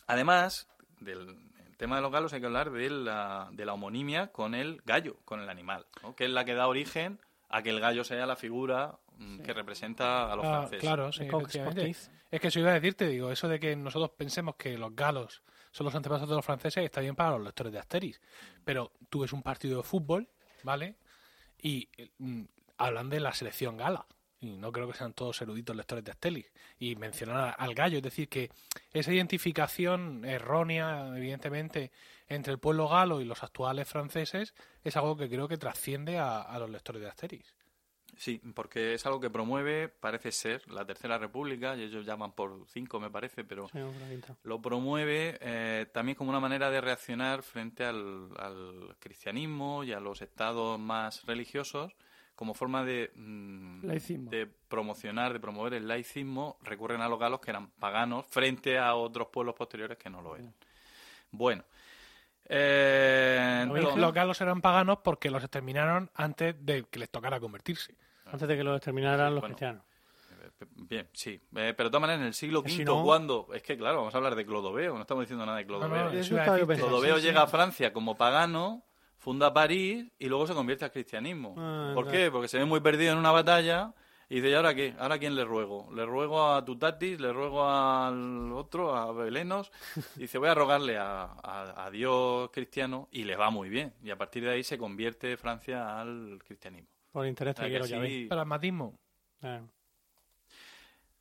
además 0.08 0.68
del 1.00 1.36
el 1.68 1.78
tema 1.78 1.98
de 1.98 2.02
los 2.02 2.12
galos 2.12 2.34
hay 2.34 2.40
que 2.40 2.46
hablar 2.46 2.72
de 2.72 2.90
la, 2.90 3.50
de 3.52 3.66
la 3.66 3.74
homonimia 3.74 4.28
con 4.28 4.54
el 4.56 4.82
gallo, 4.86 5.18
con 5.26 5.40
el 5.40 5.50
animal, 5.50 5.86
¿no? 6.04 6.14
que 6.16 6.26
es 6.26 6.32
la 6.32 6.44
que 6.44 6.54
da 6.54 6.68
origen 6.68 7.20
a 7.50 7.62
que 7.64 7.70
el 7.70 7.80
gallo 7.80 8.04
sea 8.04 8.26
la 8.26 8.36
figura 8.36 8.98
mm, 9.18 9.40
que 9.40 9.54
representa 9.54 10.32
a 10.32 10.36
los 10.36 10.46
Ah, 10.46 10.58
franceses. 10.60 10.82
claro, 10.82 11.12
sí. 11.12 11.28
Es 12.32 12.40
que 12.42 12.48
eso 12.48 12.60
iba 12.60 12.72
a 12.72 12.74
decirte, 12.74 13.08
digo, 13.08 13.32
eso 13.32 13.48
de 13.48 13.60
que 13.60 13.76
nosotros 13.76 14.12
pensemos 14.12 14.56
que 14.56 14.78
los 14.78 14.96
galos 14.96 15.42
son 15.72 15.86
los 15.86 15.96
antepasados 15.96 16.30
de 16.30 16.36
los 16.36 16.46
franceses 16.46 16.84
está 16.84 17.02
bien 17.02 17.16
para 17.16 17.32
los 17.32 17.42
lectores 17.44 17.72
de 17.74 17.80
Asterix. 17.80 18.20
Pero 18.66 18.92
tú 19.10 19.20
ves 19.22 19.34
un 19.34 19.44
partido 19.44 19.78
de 19.78 19.84
fútbol, 19.84 20.28
¿vale? 20.64 20.96
Y 21.62 21.90
mm, 22.18 22.44
hablan 22.78 23.10
de 23.10 23.20
la 23.20 23.34
selección 23.34 23.78
gala. 23.78 24.06
Y 24.42 24.56
no 24.58 24.72
creo 24.72 24.88
que 24.90 24.98
sean 24.98 25.12
todos 25.14 25.42
eruditos 25.42 25.76
lectores 25.76 26.04
de 26.06 26.12
Asterix. 26.12 26.50
Y 26.80 26.96
mencionan 26.96 27.38
a- 27.38 27.50
al 27.52 27.76
gallo, 27.76 27.98
es 27.98 28.04
decir, 28.04 28.30
que 28.30 28.50
esa 28.94 29.12
identificación 29.14 30.24
errónea, 30.24 31.08
evidentemente, 31.18 31.92
entre 32.30 32.54
el 32.54 32.60
pueblo 32.60 32.88
galo 32.88 33.20
y 33.20 33.26
los 33.26 33.44
actuales 33.44 33.88
franceses 33.88 34.54
es 34.84 34.96
algo 34.96 35.18
que 35.18 35.30
creo 35.30 35.48
que 35.50 35.58
trasciende 35.58 36.18
a, 36.20 36.42
a 36.42 36.58
los 36.60 36.70
lectores 36.70 37.02
de 37.02 37.10
Asterix. 37.10 37.54
Sí, 38.20 38.42
porque 38.54 38.94
es 38.96 39.06
algo 39.06 39.22
que 39.22 39.30
promueve, 39.30 39.88
parece 39.88 40.34
ser, 40.34 40.70
la 40.70 40.86
Tercera 40.86 41.18
República, 41.18 41.78
y 41.78 41.84
ellos 41.84 42.06
llaman 42.06 42.34
por 42.34 42.66
cinco, 42.68 43.00
me 43.00 43.10
parece, 43.10 43.46
pero 43.46 43.70
Sí, 43.70 43.80
lo 44.44 44.62
promueve 44.62 45.38
eh, 45.40 45.86
también 45.94 46.18
como 46.18 46.30
una 46.30 46.42
manera 46.42 46.70
de 46.70 46.82
reaccionar 46.82 47.44
frente 47.44 47.86
al, 47.86 48.28
al 48.38 48.98
cristianismo 49.00 49.86
y 49.86 49.94
a 49.94 50.02
los 50.02 50.22
estados 50.22 50.78
más 50.78 51.26
religiosos 51.26 51.94
como 52.36 52.54
forma 52.54 52.84
de, 52.84 53.10
mm, 53.16 53.86
de 54.30 54.48
promocionar, 54.68 55.32
de 55.32 55.40
promover 55.40 55.74
el 55.76 55.88
laicismo, 55.88 56.58
recurren 56.62 57.00
a 57.00 57.08
los 57.08 57.20
galos 57.20 57.40
que 57.40 57.52
eran 57.52 57.70
paganos 57.72 58.26
frente 58.28 58.78
a 58.78 58.96
otros 58.96 59.30
pueblos 59.30 59.56
posteriores 59.56 59.98
que 59.98 60.10
no 60.10 60.22
lo 60.22 60.36
eran. 60.36 60.54
Bueno, 61.32 61.64
eh, 62.48 63.62
entonces- 63.64 63.96
Los 63.98 64.14
galos 64.14 64.42
eran 64.42 64.62
paganos 64.62 65.00
porque 65.04 65.30
los 65.30 65.44
exterminaron 65.44 66.10
antes 66.16 66.56
de 66.66 66.84
que 66.84 67.00
les 67.00 67.10
tocara 67.10 67.40
convertirse. 67.40 67.96
Antes 68.34 68.48
de 68.48 68.58
que 68.58 68.64
lo 68.64 68.76
exterminaran 68.76 69.34
los 69.34 69.42
Bueno. 69.42 69.56
cristianos. 69.56 69.84
Eh, 70.62 70.66
Bien, 70.76 71.08
sí. 71.14 71.32
Eh, 71.56 71.74
pero 71.76 71.90
de 71.90 71.92
todas 71.92 72.02
maneras, 72.02 72.22
en 72.22 72.28
el 72.28 72.34
siglo 72.34 72.64
Si 72.66 72.78
V, 72.78 72.86
no- 72.86 73.04
cuando... 73.04 73.48
Es 73.54 73.62
que, 73.64 73.78
claro, 73.78 73.98
vamos 74.00 74.14
a 74.14 74.18
hablar 74.18 74.36
de 74.36 74.46
Clodoveo, 74.46 74.96
no 74.96 75.02
estamos 75.02 75.24
diciendo 75.24 75.46
nada 75.46 75.58
de 75.58 75.66
Clodoveo. 75.66 76.06
no, 76.06 76.12
eso. 76.12 76.36
Clodoveo 76.36 77.16
sí, 77.16 77.22
sí. 77.22 77.28
llega 77.28 77.44
a 77.44 77.48
Francia 77.48 77.94
como 77.94 78.16
pagano, 78.18 78.84
funda 79.18 79.54
París 79.54 80.06
y 80.20 80.28
luego 80.28 80.48
se 80.48 80.54
convierte 80.54 80.86
al 80.86 80.92
cristianismo. 80.92 81.56
Ah, 81.58 81.92
¿Por 81.94 82.10
qué? 82.10 82.30
Porque 82.32 82.48
se 82.48 82.58
ve 82.58 82.66
muy 82.66 82.80
perdido 82.82 83.14
en 83.14 83.18
una 83.20 83.32
batalla 83.32 83.94
y 84.32 84.36
dice, 84.36 84.50
¿y 84.50 84.54
ahora 84.54 84.76
qué? 84.76 84.96
¿Ahora 85.00 85.16
a 85.16 85.18
quién 85.18 85.36
le 85.36 85.44
ruego? 85.44 85.90
Le 85.94 86.06
ruego 86.06 86.52
a 86.52 86.64
Tutatis, 86.64 87.20
le 87.20 87.32
ruego 87.34 87.68
al 87.68 88.52
otro, 88.54 88.96
a 88.96 89.12
Belenos. 89.12 89.72
Y 90.18 90.22
dice, 90.22 90.38
voy 90.38 90.50
a 90.50 90.54
rogarle 90.56 90.98
a, 90.98 91.24
a- 91.24 91.86
a 91.86 91.90
Dios 91.90 92.50
cristiano 92.52 93.08
y 93.12 93.24
le 93.24 93.36
va 93.36 93.50
muy 93.50 93.70
bien. 93.70 93.94
Y 94.04 94.12
a 94.12 94.18
partir 94.18 94.44
de 94.44 94.52
ahí 94.52 94.64
se 94.64 94.78
convierte 94.78 95.36
Francia 95.38 96.00
al 96.00 96.40
cristianismo. 96.46 96.90
Por 97.12 97.26
interés 97.26 97.56
te 97.56 97.64
que 97.64 97.70
quiero 97.70 97.86
ya 97.86 98.02
así- 98.02 98.20
ver. 98.22 98.30
Pragmatismo. 98.30 99.00
Ah. 99.42 99.62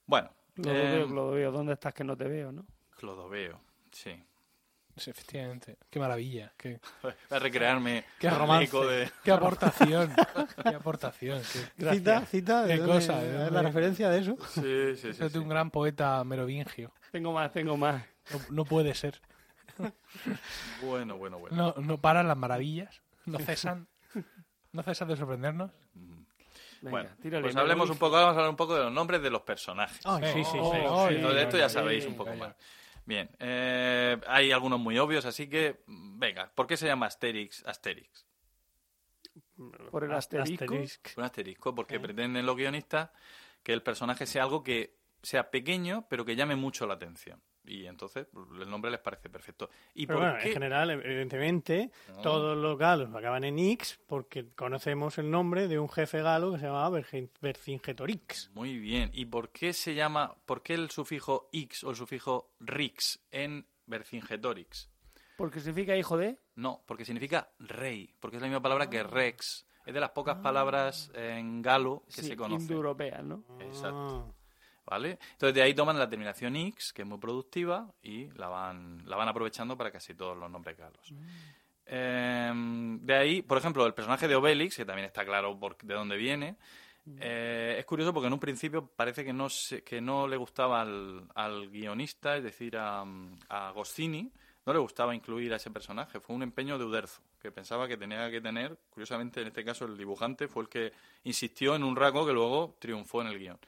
Bueno, 0.06 0.30
Clodoveo, 0.54 1.04
eh, 1.04 1.06
Clodoveo, 1.06 1.52
¿dónde 1.52 1.72
estás 1.74 1.94
que 1.94 2.04
no 2.04 2.16
te 2.16 2.24
veo, 2.24 2.52
no? 2.52 2.66
Clodoveo, 2.96 3.60
sí. 3.92 4.22
Sí, 4.96 5.10
efectivamente. 5.10 5.78
Qué 5.88 6.00
maravilla. 6.00 6.52
Qué, 6.56 6.80
Voy 7.02 7.12
a 7.30 7.38
recrearme 7.38 8.04
Qué 8.18 8.26
eco 8.62 8.84
de... 8.86 9.08
qué 9.22 9.30
aportación. 9.30 10.12
qué 10.62 10.74
aportación. 10.74 11.40
Qué, 11.78 11.84
Cita, 11.92 12.26
cita, 12.26 12.62
¿de 12.64 12.74
Qué 12.74 12.80
dónde- 12.80 12.94
cosa, 12.94 13.22
¿de 13.22 13.50
la 13.50 13.62
referencia 13.62 14.08
de 14.10 14.18
eso. 14.18 14.36
Sí, 14.48 14.96
sí, 14.96 14.96
sí, 14.96 15.08
es 15.10 15.18
de 15.18 15.30
sí. 15.30 15.38
un 15.38 15.48
gran 15.48 15.70
poeta 15.70 16.24
merovingio. 16.24 16.92
Tengo 17.12 17.32
más, 17.32 17.52
tengo 17.52 17.76
más. 17.76 18.02
No, 18.32 18.40
no 18.50 18.64
puede 18.64 18.94
ser. 18.94 19.20
Bueno, 20.82 21.16
bueno, 21.16 21.38
bueno. 21.38 21.56
No, 21.76 21.80
no 21.82 21.98
paran 21.98 22.26
las 22.26 22.36
maravillas. 22.36 23.00
No 23.26 23.38
cesan. 23.38 23.86
No 24.72 24.82
cesan 24.82 25.08
de 25.08 25.16
sorprendernos. 25.16 25.70
Venga, 26.80 26.90
Bueno, 26.90 27.10
tírale. 27.20 27.42
pues 27.42 27.56
hablemos 27.56 27.90
un 27.90 27.98
poco, 27.98 28.12
vamos 28.16 28.28
a 28.28 28.30
hablar 28.38 28.50
un 28.50 28.56
poco 28.56 28.74
de 28.76 28.84
los 28.84 28.92
nombres 28.92 29.20
de 29.22 29.30
los 29.30 29.42
personajes. 29.42 30.00
Ay, 30.04 30.32
sí, 30.32 30.44
sí, 30.44 30.58
Oh, 30.60 30.72
sí. 30.72 30.80
oh, 30.86 31.08
sí. 31.08 31.14
Entonces, 31.16 31.36
de 31.36 31.42
esto 31.42 31.58
ya 31.58 31.68
sabéis 31.68 32.06
un 32.06 32.14
poco 32.16 32.34
más. 32.34 32.54
Bien, 33.04 33.28
eh, 33.40 34.20
hay 34.26 34.52
algunos 34.52 34.78
muy 34.78 34.98
obvios, 34.98 35.24
así 35.24 35.48
que, 35.48 35.80
mm, 35.86 36.18
venga, 36.18 36.50
¿por 36.54 36.66
qué 36.66 36.76
se 36.76 36.86
llama 36.86 37.06
Asterix 37.06 37.66
Asterix? 37.66 38.26
Por 39.90 40.04
el 40.04 40.12
Ast- 40.12 40.34
asterisco. 40.34 40.64
Asterisco. 40.64 41.10
Un 41.16 41.24
asterisco, 41.24 41.74
porque 41.74 41.98
pretenden 41.98 42.46
los 42.46 42.54
guionistas 42.56 43.10
que 43.62 43.72
el 43.72 43.82
personaje 43.82 44.26
sea 44.26 44.44
algo 44.44 44.62
que 44.62 44.94
sea 45.22 45.50
pequeño, 45.50 46.06
pero 46.08 46.24
que 46.24 46.36
llame 46.36 46.54
mucho 46.54 46.86
la 46.86 46.94
atención. 46.94 47.40
Y 47.68 47.86
entonces 47.86 48.26
pues, 48.32 48.46
el 48.60 48.68
nombre 48.70 48.90
les 48.90 49.00
parece 49.00 49.28
perfecto. 49.28 49.68
¿Y 49.94 50.06
Pero 50.06 50.18
por 50.18 50.26
bueno, 50.28 50.42
qué? 50.42 50.48
en 50.48 50.54
general, 50.54 50.90
evidentemente, 50.90 51.90
No. 52.16 52.22
todos 52.22 52.56
los 52.56 52.78
galos 52.78 53.14
acaban 53.14 53.44
en 53.44 53.58
X 53.58 54.00
porque 54.06 54.48
conocemos 54.54 55.18
el 55.18 55.30
nombre 55.30 55.68
de 55.68 55.78
un 55.78 55.88
jefe 55.88 56.22
galo 56.22 56.52
que 56.52 56.58
se 56.58 56.66
llamaba 56.66 57.00
Vercingetorix. 57.40 58.50
Muy 58.54 58.78
bien. 58.78 59.10
¿Y 59.12 59.26
por 59.26 59.50
qué 59.50 59.72
se 59.72 59.94
llama, 59.94 60.34
por 60.46 60.62
qué 60.62 60.74
el 60.74 60.90
sufijo 60.90 61.48
x 61.52 61.84
o 61.84 61.90
el 61.90 61.96
sufijo 61.96 62.52
rix 62.60 63.20
en 63.30 63.66
Vercingetorix? 63.86 64.90
Porque 65.36 65.60
significa 65.60 65.96
hijo 65.96 66.16
de. 66.16 66.38
No, 66.56 66.82
porque 66.86 67.04
significa 67.04 67.50
rey, 67.58 68.14
porque 68.18 68.36
es 68.36 68.42
la 68.42 68.48
misma 68.48 68.62
palabra 68.62 68.84
Ah. 68.84 68.90
que 68.90 69.02
rex. 69.02 69.66
Es 69.86 69.94
de 69.94 70.00
las 70.00 70.10
pocas 70.10 70.36
palabras 70.38 71.10
en 71.14 71.62
galo 71.62 72.02
que 72.06 72.20
Sí, 72.22 72.28
se 72.28 72.36
conocen. 72.36 72.62
indoeuropeas, 72.62 73.24
¿no? 73.24 73.44
Exacto. 73.60 74.34
¿Vale? 74.90 75.18
Entonces 75.32 75.54
de 75.54 75.60
ahí 75.60 75.74
toman 75.74 75.98
la 75.98 76.08
terminación 76.08 76.56
x, 76.56 76.94
que 76.94 77.02
es 77.02 77.08
muy 77.08 77.18
productiva, 77.18 77.92
y 78.02 78.28
la 78.38 78.48
van, 78.48 79.02
la 79.06 79.16
van 79.16 79.28
aprovechando 79.28 79.76
para 79.76 79.90
casi 79.90 80.14
todos 80.14 80.34
los 80.36 80.50
nombres 80.50 80.78
galos. 80.78 81.12
Eh, 81.84 82.52
de 82.54 83.14
ahí, 83.14 83.42
por 83.42 83.58
ejemplo, 83.58 83.84
el 83.86 83.92
personaje 83.92 84.26
de 84.28 84.34
Obelix, 84.36 84.76
que 84.76 84.84
también 84.86 85.06
está 85.06 85.24
claro 85.24 85.58
por, 85.58 85.76
de 85.76 85.94
dónde 85.94 86.16
viene, 86.16 86.56
eh, 87.20 87.76
es 87.78 87.84
curioso 87.86 88.12
porque 88.12 88.26
en 88.28 88.32
un 88.34 88.38
principio 88.40 88.86
parece 88.86 89.24
que 89.24 89.32
no, 89.32 89.48
se- 89.48 89.82
que 89.82 90.00
no 90.00 90.26
le 90.26 90.36
gustaba 90.36 90.80
al, 90.82 91.68
guionista, 91.70 92.36
es 92.36 92.44
decir, 92.44 92.76
a, 92.76 93.04
a 93.48 93.70
Goscinny, 93.72 94.30
no 94.66 94.72
le 94.74 94.78
gustaba 94.78 95.14
incluir 95.14 95.52
a 95.52 95.56
ese 95.56 95.70
personaje. 95.70 96.20
Fue 96.20 96.36
un 96.36 96.42
empeño 96.42 96.78
de 96.78 96.84
Uderzo, 96.84 97.22
que 97.40 97.50
pensaba 97.50 97.88
que 97.88 97.96
tenía 97.96 98.30
que 98.30 98.40
tener, 98.42 98.78
curiosamente 98.90 99.40
en 99.40 99.46
este 99.48 99.64
caso 99.64 99.86
el 99.86 99.96
dibujante 99.96 100.48
fue 100.48 100.64
el 100.64 100.68
que 100.68 100.92
insistió 101.24 101.74
en 101.74 101.84
un 101.84 101.96
rasgo 101.96 102.26
que 102.26 102.32
luego 102.34 102.76
triunfó 102.78 103.22
en 103.22 103.28
el 103.28 103.38
guion. 103.38 103.58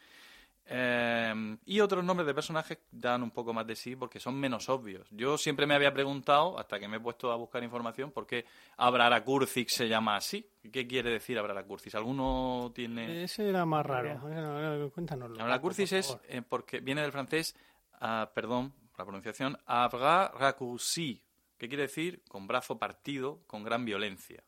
Eh, 0.72 1.56
y 1.64 1.80
otros 1.80 2.04
nombres 2.04 2.28
de 2.28 2.32
personajes 2.32 2.78
dan 2.92 3.24
un 3.24 3.32
poco 3.32 3.52
más 3.52 3.66
de 3.66 3.74
sí 3.74 3.96
porque 3.96 4.20
son 4.20 4.38
menos 4.38 4.68
obvios. 4.68 5.08
Yo 5.10 5.36
siempre 5.36 5.66
me 5.66 5.74
había 5.74 5.92
preguntado, 5.92 6.56
hasta 6.60 6.78
que 6.78 6.86
me 6.86 6.98
he 6.98 7.00
puesto 7.00 7.32
a 7.32 7.36
buscar 7.36 7.64
información, 7.64 8.12
por 8.12 8.24
qué 8.24 8.44
Abraracurcix 8.76 9.74
se 9.74 9.88
llama 9.88 10.14
así. 10.14 10.48
¿Qué 10.72 10.86
quiere 10.86 11.10
decir 11.10 11.36
Abraracurcix? 11.40 11.96
¿Alguno 11.96 12.70
tiene...? 12.72 13.24
Ese 13.24 13.48
era 13.48 13.66
más 13.66 13.84
raro. 13.84 14.14
No, 14.28 14.90
Cuéntanoslo. 14.90 15.60
Por 15.60 15.80
es 15.80 16.18
eh, 16.28 16.42
porque 16.48 16.78
viene 16.78 17.02
del 17.02 17.10
francés, 17.10 17.56
ah, 17.94 18.30
perdón, 18.32 18.72
la 18.96 19.04
pronunciación, 19.04 19.58
Abraracurci, 19.66 21.20
que 21.58 21.68
quiere 21.68 21.82
decir 21.82 22.22
con 22.28 22.46
brazo 22.46 22.78
partido, 22.78 23.40
con 23.48 23.64
gran 23.64 23.84
violencia. 23.84 24.44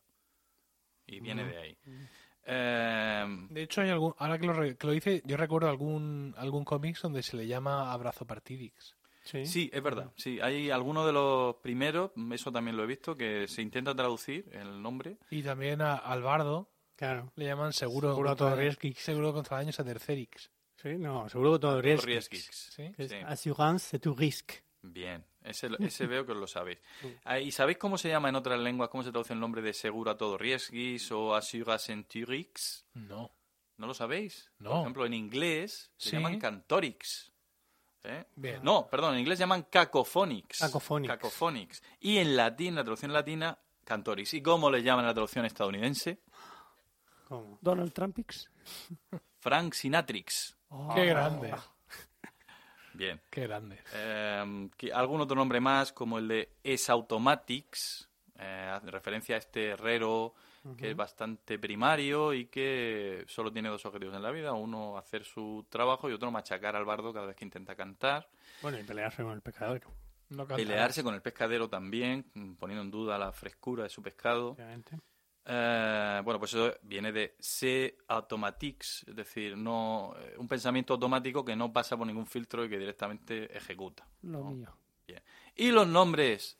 Y 1.05 1.19
viene 1.19 1.43
de 1.43 1.57
ahí. 1.57 1.77
Eh, 2.45 3.25
De 3.49 3.63
hecho, 3.63 3.81
hay 3.81 3.89
algún, 3.89 4.13
ahora 4.17 4.37
que 4.37 4.45
lo, 4.45 4.53
re- 4.53 4.75
que 4.77 4.87
lo 4.87 4.93
dice, 4.93 5.21
yo 5.25 5.37
recuerdo 5.37 5.69
algún, 5.69 6.33
algún 6.37 6.63
cómics 6.65 7.01
donde 7.01 7.23
se 7.23 7.37
le 7.37 7.47
llama 7.47 7.91
Abrazo 7.91 8.25
Partidix. 8.25 8.95
Sí. 9.23 9.45
Sí, 9.45 9.69
es 9.73 9.81
verdad. 9.81 10.11
Sí, 10.17 10.39
hay 10.41 10.69
algunos 10.69 11.05
de 11.05 11.13
los 11.13 11.55
primeros, 11.57 12.11
eso 12.33 12.51
también 12.51 12.75
lo 12.75 12.83
he 12.83 12.87
visto, 12.87 13.15
que 13.15 13.47
se 13.47 13.61
intenta 13.61 13.95
traducir 13.95 14.49
el 14.51 14.81
nombre. 14.81 15.17
Y 15.31 15.41
también 15.43 15.81
a, 15.81 15.95
al 15.95 16.21
bardo 16.21 16.69
Claro. 16.97 17.31
le 17.35 17.45
llaman 17.45 17.71
seguro, 17.73 18.09
Seguro 18.11 18.29
contra, 18.35 18.55
todo 18.55 18.93
seguro 18.97 19.33
contra 19.33 19.57
daños 19.57 19.79
a 19.79 19.83
Tercerix. 19.85 20.51
Sí, 20.75 20.97
no, 20.97 21.29
seguro 21.29 21.57
todo. 21.59 21.81
Riesgix. 21.81 22.71
¿Sí? 22.75 22.93
Sí. 22.97 23.15
Assurance 23.25 23.95
de 23.97 23.99
tu 23.99 24.13
risque. 24.13 24.55
Bien, 24.81 25.23
ese, 25.43 25.69
ese 25.79 26.07
veo 26.07 26.25
que 26.25 26.31
os 26.31 26.37
lo 26.37 26.47
sabéis. 26.47 26.79
Ah, 27.25 27.39
¿Y 27.39 27.51
sabéis 27.51 27.77
cómo 27.77 27.97
se 27.97 28.09
llama 28.09 28.29
en 28.29 28.35
otras 28.35 28.59
lenguas, 28.59 28.89
cómo 28.89 29.03
se 29.03 29.11
traduce 29.11 29.33
el 29.33 29.39
nombre 29.39 29.61
de 29.61 29.73
seguro 29.73 30.11
a 30.11 30.17
todo 30.17 30.37
riesgis 30.37 31.11
o 31.11 31.35
assurance 31.35 32.05
No. 32.93 33.31
¿No 33.77 33.87
lo 33.87 33.93
sabéis? 33.93 34.51
No. 34.59 34.69
Por 34.69 34.79
ejemplo, 34.81 35.05
en 35.05 35.13
inglés 35.13 35.91
se 35.97 36.09
Sí. 36.11 36.15
llaman 36.15 36.39
cantorix. 36.39 37.31
¿Eh? 38.03 38.25
Bien. 38.35 38.59
No, 38.63 38.87
perdón, 38.87 39.13
en 39.13 39.21
inglés 39.21 39.39
llaman 39.39 39.63
cacophonics. 39.63 40.59
Cacophonics. 40.59 41.13
Cacophonics. 41.13 41.83
Y 42.01 42.17
en 42.17 42.35
latín, 42.35 42.75
la 42.75 42.83
traducción 42.83 43.13
latina, 43.13 43.57
cantorix. 43.85 44.33
¿Y 44.33 44.41
cómo 44.41 44.69
le 44.69 44.83
llaman 44.83 45.05
en 45.05 45.07
la 45.07 45.13
traducción 45.13 45.45
estadounidense? 45.45 46.19
¿Cómo? 47.27 47.57
Donald 47.61 47.93
Trumpix. 47.93 48.49
Frank 49.39 49.73
Sinatrix. 49.73 50.57
Qué 50.95 51.05
grande. 51.05 51.53
Bien. 52.93 53.19
Qué 53.29 53.41
grande. 53.47 53.79
Eh, 53.93 54.69
que- 54.77 54.93
algún 54.93 55.21
otro 55.21 55.35
nombre 55.35 55.59
más, 55.59 55.91
como 55.91 56.17
el 56.19 56.27
de 56.27 56.49
Es-Automatics, 56.63 58.09
eh, 58.39 58.69
hace 58.73 58.91
referencia 58.91 59.35
a 59.35 59.39
este 59.39 59.69
herrero 59.69 60.33
que 60.77 60.91
es 60.91 60.95
bastante 60.95 61.59
primario 61.59 62.33
y 62.33 62.45
que 62.45 63.25
solo 63.27 63.51
tiene 63.51 63.67
dos 63.67 63.85
objetivos 63.85 64.15
en 64.15 64.23
la 64.23 64.31
vida. 64.31 64.53
Uno, 64.53 64.97
hacer 64.97 65.25
su 65.25 65.65
trabajo 65.69 66.09
y 66.09 66.13
otro, 66.13 66.31
machacar 66.31 66.77
al 66.77 66.85
bardo 66.85 67.11
cada 67.11 67.25
vez 67.25 67.35
que 67.35 67.43
intenta 67.43 67.75
cantar. 67.75 68.29
Bueno, 68.61 68.79
y 68.79 68.83
pelearse 68.83 69.23
con 69.23 69.33
el. 69.33 69.41
No 70.29 70.47
cantarás. 70.47 70.55
Pelearse 70.57 71.03
con 71.03 71.13
el 71.15 71.21
pescadero 71.21 71.67
también, 71.69 72.23
poniendo 72.57 72.81
en 72.81 72.91
duda 72.91 73.17
la 73.17 73.33
frescura 73.33 73.83
de 73.83 73.89
su 73.89 74.01
pescado. 74.01 74.51
Obviamente. 74.51 74.97
Eh, 75.45 76.21
bueno, 76.23 76.39
pues 76.39 76.53
eso 76.53 76.73
viene 76.83 77.11
de 77.11 77.35
se 77.39 77.97
automatics, 78.07 79.03
es 79.07 79.15
decir, 79.15 79.57
no 79.57 80.13
eh, 80.17 80.35
un 80.37 80.47
pensamiento 80.47 80.93
automático 80.93 81.43
que 81.43 81.55
no 81.55 81.71
pasa 81.73 81.97
por 81.97 82.07
ningún 82.07 82.25
filtro 82.25 82.63
y 82.63 82.69
que 82.69 82.77
directamente 82.79 83.55
ejecuta. 83.55 84.07
Lo 84.21 84.43
mío. 84.45 84.75
Bien. 85.05 85.21
Y 85.55 85.71
los 85.71 85.85
nombres, 85.85 86.57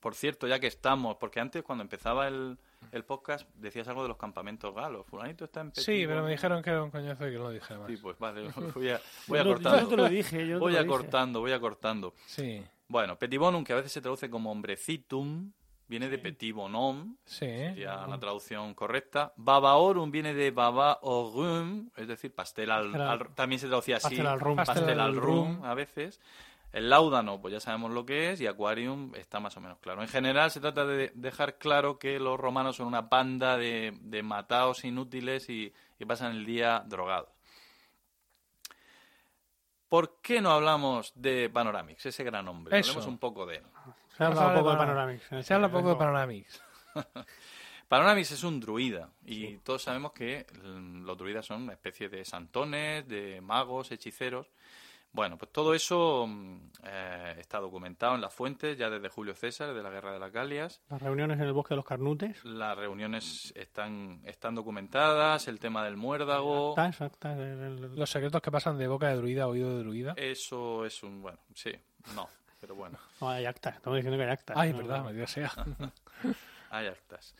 por 0.00 0.14
cierto, 0.14 0.46
ya 0.46 0.60
que 0.60 0.66
estamos, 0.66 1.16
porque 1.16 1.40
antes 1.40 1.62
cuando 1.62 1.80
empezaba 1.82 2.28
el, 2.28 2.58
el 2.92 3.04
podcast 3.06 3.48
decías 3.54 3.88
algo 3.88 4.02
de 4.02 4.08
los 4.08 4.18
campamentos 4.18 4.74
galos. 4.74 5.06
Fulanito 5.06 5.46
está 5.46 5.62
en 5.62 5.74
Sí, 5.74 5.80
Petit 5.92 6.06
pero 6.08 6.22
me 6.24 6.30
dijeron 6.32 6.62
que 6.62 6.70
era 6.70 6.82
un 6.82 6.90
coñazo 6.90 7.26
y 7.26 7.30
que 7.32 7.38
no 7.38 7.44
lo 7.44 7.50
dije 7.52 7.74
más. 7.74 7.86
Sí, 7.90 7.96
pues 7.96 8.18
vale, 8.18 8.48
voy, 8.74 8.90
a, 8.90 9.00
voy 9.28 9.38
Yo 9.38 9.44
lo- 9.44 9.50
Yo 9.52 9.58
te 9.62 9.68
acortando. 9.68 9.96
lo 9.96 10.08
dije. 10.10 10.46
Yo 10.46 10.54
te 10.56 10.60
Voy 10.60 10.76
acortando, 10.76 11.40
voy 11.40 11.52
acortando. 11.52 12.14
Sí, 12.26 12.62
Bueno, 12.86 13.18
Petit 13.18 13.40
Bonum, 13.40 13.64
que 13.64 13.72
a 13.72 13.76
veces 13.76 13.92
se 13.92 14.02
traduce 14.02 14.28
como 14.28 14.52
hombrecitum, 14.52 15.52
viene 15.88 16.08
de 16.08 16.18
Petit 16.18 16.54
Bonhomme, 16.54 17.16
sí. 17.24 17.46
sería 17.46 18.06
la 18.06 18.18
traducción 18.18 18.74
correcta. 18.74 19.32
Babaorum 19.36 20.10
viene 20.10 20.32
de 20.34 20.50
babaorum, 20.50 21.90
es 21.96 22.08
decir, 22.08 22.34
pastel 22.34 22.70
al, 22.70 22.84
Pastel 22.92 23.00
al- 23.02 23.20
al- 23.22 23.34
también 23.34 23.58
se 23.58 23.66
traducía 23.68 23.96
así, 23.96 24.08
pastel 24.08 24.26
al 24.26 24.40
rum. 24.40 24.56
pastel, 24.56 24.74
Pastel 24.76 25.00
al 25.00 25.16
rum 25.16 25.56
rum. 25.58 25.64
a 25.64 25.74
veces. 25.74 26.20
El 26.72 26.90
láudano, 26.90 27.40
pues 27.40 27.52
ya 27.52 27.60
sabemos 27.60 27.92
lo 27.92 28.04
que 28.04 28.32
es, 28.32 28.40
y 28.40 28.48
aquarium 28.48 29.12
está 29.14 29.38
más 29.38 29.56
o 29.56 29.60
menos 29.60 29.78
claro. 29.78 30.02
En 30.02 30.08
general 30.08 30.50
se 30.50 30.58
trata 30.58 30.84
de 30.84 31.12
dejar 31.14 31.56
claro 31.58 32.00
que 32.00 32.18
los 32.18 32.38
romanos 32.40 32.74
son 32.76 32.88
una 32.88 33.08
panda 33.08 33.56
de, 33.56 33.96
de 34.00 34.22
mataos 34.24 34.84
inútiles 34.84 35.48
y, 35.48 35.72
y 36.00 36.04
pasan 36.04 36.32
el 36.32 36.44
día 36.44 36.82
drogados. 36.84 37.28
¿Por 39.88 40.20
qué 40.20 40.40
no 40.40 40.50
hablamos 40.50 41.12
de 41.14 41.48
Panoramix, 41.48 42.06
ese 42.06 42.24
gran 42.24 42.48
hombre? 42.48 42.76
Eso. 42.80 42.90
Hablemos 42.90 43.06
un 43.08 43.18
poco 43.18 43.46
de 43.46 43.56
él. 43.58 43.62
Se 44.16 44.22
ha 44.24 44.28
Vamos 44.28 44.38
hablado 44.38 44.42
a 44.42 44.52
un 44.52 44.58
poco 44.78 45.04
de 45.06 45.12
en 45.12 45.18
Se 45.28 45.38
este- 45.40 45.54
habla 45.54 45.68
poco 45.70 45.88
de 45.90 45.96
Panoramix. 45.96 46.62
Panoramix 47.88 48.32
es 48.32 48.42
un 48.44 48.60
druida 48.60 49.10
y 49.24 49.58
todos 49.58 49.82
sabemos 49.82 50.12
que 50.12 50.46
los 50.62 51.16
druidas 51.18 51.46
son 51.46 51.62
una 51.62 51.72
especie 51.74 52.08
de 52.08 52.24
santones, 52.24 53.06
de 53.06 53.40
magos, 53.40 53.90
hechiceros. 53.92 54.46
Bueno, 55.12 55.38
pues 55.38 55.52
todo 55.52 55.74
eso 55.74 56.26
mm, 56.26 56.56
eh, 56.84 57.36
está 57.38 57.60
documentado 57.60 58.16
en 58.16 58.20
las 58.20 58.34
fuentes 58.34 58.76
ya 58.76 58.90
desde 58.90 59.08
Julio 59.08 59.34
César, 59.36 59.72
de 59.72 59.80
la 59.80 59.90
Guerra 59.90 60.12
de 60.12 60.18
las 60.18 60.32
Galias. 60.32 60.82
Las 60.90 61.00
reuniones 61.02 61.38
en 61.38 61.44
el 61.46 61.52
bosque 61.52 61.74
de 61.74 61.76
los 61.76 61.84
Carnutes. 61.84 62.44
Las 62.44 62.76
reuniones 62.76 63.52
están, 63.54 64.20
están 64.24 64.56
documentadas, 64.56 65.46
el 65.46 65.60
tema 65.60 65.84
del 65.84 65.96
muérdago. 65.96 66.74
El- 66.76 67.38
el- 67.38 67.94
Los 67.96 68.10
secretos 68.10 68.42
que 68.42 68.50
pasan 68.50 68.76
de 68.76 68.88
boca 68.88 69.08
de 69.08 69.16
druida 69.16 69.44
a 69.44 69.46
oído 69.48 69.70
de 69.76 69.84
druida. 69.84 70.14
Eso 70.16 70.84
es 70.84 71.00
un, 71.04 71.22
bueno, 71.22 71.38
sí, 71.54 71.70
no, 72.16 72.28
pero 72.64 72.76
bueno, 72.76 72.98
No, 73.20 73.28
hay 73.28 73.44
actas. 73.44 73.76
Estamos 73.76 73.96
diciendo 73.98 74.16
que 74.16 74.24
hay 74.24 74.30
actas. 74.30 74.56
Ay, 74.58 74.72
No, 74.72 74.78
verdad, 74.78 74.98
no. 74.98 75.04
maldita 75.04 75.26
sea. 75.26 75.52
hay 76.70 76.86
actas. 76.86 77.34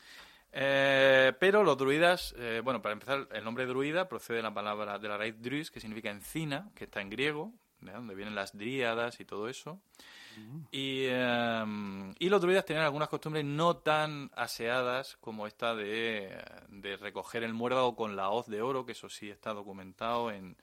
Eh, 0.53 1.33
pero 1.41 1.64
los 1.64 1.79
druidas, 1.79 2.35
eh, 2.39 2.61
bueno, 2.62 2.83
para 2.83 2.93
empezar, 2.93 3.27
el 3.33 3.43
nombre 3.43 3.64
druida 3.64 4.07
procede 4.07 4.37
de 4.37 4.43
la 4.43 4.53
palabra, 4.53 4.99
de 4.99 5.09
la 5.09 5.16
raíz 5.16 5.41
druis, 5.41 5.70
que 5.70 5.81
significa 5.81 6.11
encina, 6.11 6.68
que 6.75 6.85
está 6.85 7.01
en 7.01 7.09
griego, 7.09 7.55
de 7.81 7.91
donde 7.93 8.14
vienen 8.14 8.35
las 8.35 8.55
dríadas 8.57 9.18
y 9.20 9.25
todo 9.25 9.49
eso. 9.49 9.81
Y, 10.72 11.05
eh, 11.07 11.64
y 12.18 12.29
los 12.29 12.41
druidas 12.43 12.66
tenían 12.66 12.85
algunas 12.85 13.09
costumbres 13.09 13.45
no 13.47 13.79
tan 13.79 14.31
aseadas 14.37 15.16
como 15.20 15.47
esta 15.47 15.75
de, 15.75 16.37
de 16.68 16.97
recoger 16.99 17.45
el 17.45 17.55
muérdago 17.55 17.97
con 17.97 18.14
la 18.14 18.29
hoz 18.29 18.47
de 18.47 18.61
oro, 18.61 18.85
que 18.85 18.93
eso 18.93 19.09
sí 19.09 19.31
está 19.31 19.55
documentado 19.55 20.31
en... 20.31 20.57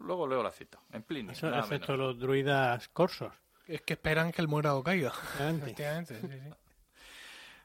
Luego 0.00 0.26
leo 0.28 0.42
la 0.42 0.52
cita, 0.52 0.78
en 0.92 1.02
Plinio. 1.02 1.32
Eso, 1.32 1.46
nada 1.48 1.60
excepto 1.60 1.92
menos. 1.92 2.06
los 2.08 2.18
druidas 2.18 2.88
corsos. 2.88 3.32
Es 3.68 3.82
que 3.82 3.92
esperan 3.94 4.32
que 4.32 4.40
el 4.42 4.48
muérdago 4.48 4.82
caiga. 4.82 5.12
Efectivamente, 5.62 6.20
sí, 6.20 6.26
sí. 6.28 6.38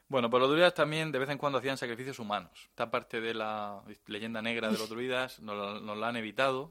Bueno, 0.06 0.28
pues 0.30 0.40
los 0.40 0.50
druidas 0.50 0.74
también 0.74 1.10
de 1.10 1.18
vez 1.18 1.28
en 1.30 1.38
cuando 1.38 1.58
hacían 1.58 1.78
sacrificios 1.78 2.18
humanos. 2.18 2.50
Esta 2.68 2.90
parte 2.90 3.20
de 3.20 3.34
la 3.34 3.80
leyenda 4.06 4.42
negra 4.42 4.68
de 4.68 4.78
los 4.78 4.88
druidas 4.88 5.40
nos, 5.40 5.56
la- 5.56 5.80
nos 5.80 5.96
la 5.96 6.08
han 6.08 6.16
evitado 6.16 6.70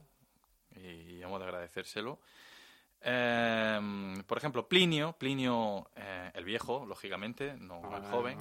y 0.75 1.21
hemos 1.21 1.39
de 1.39 1.45
agradecérselo. 1.47 2.19
Eh, 3.01 4.23
por 4.27 4.37
ejemplo, 4.37 4.67
Plinio, 4.67 5.13
Plinio 5.13 5.89
eh, 5.95 6.31
el 6.35 6.45
viejo, 6.45 6.85
lógicamente, 6.85 7.55
no 7.57 7.81
el 7.97 8.03
joven, 8.05 8.37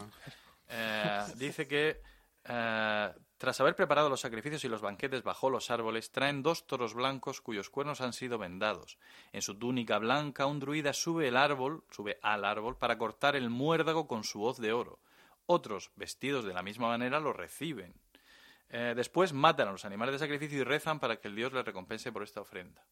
eh, 0.68 1.22
dice 1.36 1.66
que 1.66 2.00
eh, 2.44 3.12
tras 3.38 3.60
haber 3.60 3.74
preparado 3.74 4.08
los 4.08 4.20
sacrificios 4.20 4.64
y 4.64 4.68
los 4.68 4.82
banquetes 4.82 5.22
bajo 5.22 5.50
los 5.50 5.70
árboles, 5.70 6.12
traen 6.12 6.42
dos 6.42 6.66
toros 6.66 6.94
blancos 6.94 7.40
cuyos 7.40 7.70
cuernos 7.70 8.00
han 8.00 8.12
sido 8.12 8.38
vendados. 8.38 8.98
En 9.32 9.42
su 9.42 9.58
túnica 9.58 9.98
blanca, 9.98 10.46
un 10.46 10.60
druida 10.60 10.92
sube 10.92 11.28
el 11.28 11.36
árbol, 11.36 11.84
sube 11.90 12.18
al 12.22 12.44
árbol, 12.44 12.76
para 12.76 12.98
cortar 12.98 13.36
el 13.36 13.50
muérdago 13.50 14.06
con 14.06 14.24
su 14.24 14.42
hoz 14.42 14.58
de 14.58 14.72
oro. 14.72 15.00
Otros, 15.46 15.90
vestidos 15.96 16.44
de 16.44 16.54
la 16.54 16.62
misma 16.62 16.88
manera, 16.88 17.18
lo 17.18 17.32
reciben. 17.32 17.94
Eh, 18.70 18.94
después 18.96 19.32
matan 19.32 19.68
a 19.68 19.72
los 19.72 19.84
animales 19.84 20.14
de 20.14 20.18
sacrificio 20.20 20.60
y 20.60 20.64
rezan 20.64 20.98
para 20.98 21.16
que 21.16 21.28
el 21.28 21.36
dios 21.36 21.52
les 21.52 21.64
recompense 21.64 22.12
por 22.12 22.22
esta 22.22 22.40
ofrenda. 22.40 22.86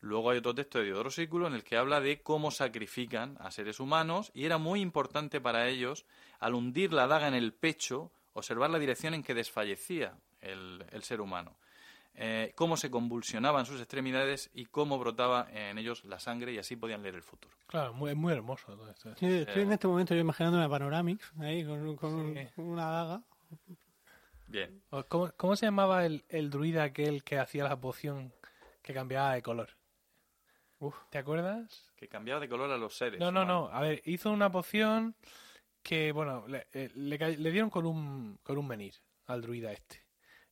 Luego 0.00 0.30
hay 0.30 0.38
otro 0.38 0.54
texto 0.54 0.78
de 0.78 0.86
Diodoro 0.86 1.10
Sículo 1.10 1.46
en 1.46 1.54
el 1.54 1.64
que 1.64 1.76
habla 1.76 2.00
de 2.00 2.22
cómo 2.22 2.50
sacrifican 2.50 3.36
a 3.40 3.50
seres 3.50 3.80
humanos 3.80 4.30
y 4.32 4.44
era 4.44 4.58
muy 4.58 4.80
importante 4.80 5.40
para 5.40 5.68
ellos, 5.68 6.06
al 6.38 6.54
hundir 6.54 6.92
la 6.92 7.06
daga 7.06 7.28
en 7.28 7.34
el 7.34 7.52
pecho, 7.52 8.12
observar 8.38 8.70
la 8.70 8.78
dirección 8.78 9.14
en 9.14 9.22
que 9.22 9.34
desfallecía 9.34 10.16
el, 10.40 10.84
el 10.90 11.02
ser 11.02 11.20
humano, 11.20 11.56
eh, 12.14 12.52
cómo 12.56 12.76
se 12.76 12.90
convulsionaban 12.90 13.64
sus 13.66 13.78
extremidades 13.80 14.50
y 14.52 14.66
cómo 14.66 14.98
brotaba 14.98 15.46
en 15.52 15.78
ellos 15.78 16.04
la 16.04 16.18
sangre 16.18 16.52
y 16.52 16.58
así 16.58 16.74
podían 16.74 17.02
leer 17.02 17.14
el 17.14 17.22
futuro. 17.22 17.54
Claro, 17.68 17.92
muy, 17.94 18.10
es 18.10 18.16
muy 18.16 18.32
hermoso 18.32 18.66
todo 18.74 18.90
esto. 18.90 19.14
Sí, 19.16 19.26
estoy 19.26 19.62
en 19.62 19.72
este 19.72 19.86
momento 19.86 20.14
yo 20.14 20.20
imaginando 20.20 20.58
una 20.58 20.68
Panoramix 20.68 21.32
ahí 21.40 21.64
con, 21.64 21.94
con 21.96 22.34
Sí. 22.34 22.46
con 22.56 22.64
una 22.64 22.86
daga. 22.90 23.22
Bien, 24.46 24.82
¿Cómo, 25.08 25.30
cómo 25.36 25.56
se 25.56 25.66
llamaba 25.66 26.06
el, 26.06 26.24
el 26.28 26.48
druida 26.48 26.82
aquel 26.84 27.22
que 27.22 27.38
hacía 27.38 27.64
la 27.64 27.78
poción 27.78 28.32
que 28.82 28.94
cambiaba 28.94 29.34
de 29.34 29.42
color? 29.42 29.68
¿Te 31.10 31.18
acuerdas? 31.18 31.84
que 31.96 32.06
cambiaba 32.08 32.40
de 32.40 32.48
color 32.48 32.70
a 32.70 32.76
los 32.78 32.96
seres. 32.96 33.18
No, 33.20 33.30
no, 33.32 33.42
humanos. 33.42 33.70
no. 33.72 33.76
A 33.76 33.80
ver, 33.80 34.00
hizo 34.04 34.30
una 34.30 34.50
poción 34.50 35.16
que, 35.82 36.12
bueno, 36.12 36.46
le, 36.48 36.66
eh, 36.72 36.90
le, 36.94 37.18
le 37.36 37.50
dieron 37.50 37.70
con 37.70 37.86
un, 37.86 38.38
con 38.42 38.58
un 38.58 38.66
menir 38.66 38.94
al 39.26 39.42
druida 39.42 39.72
este. 39.72 40.04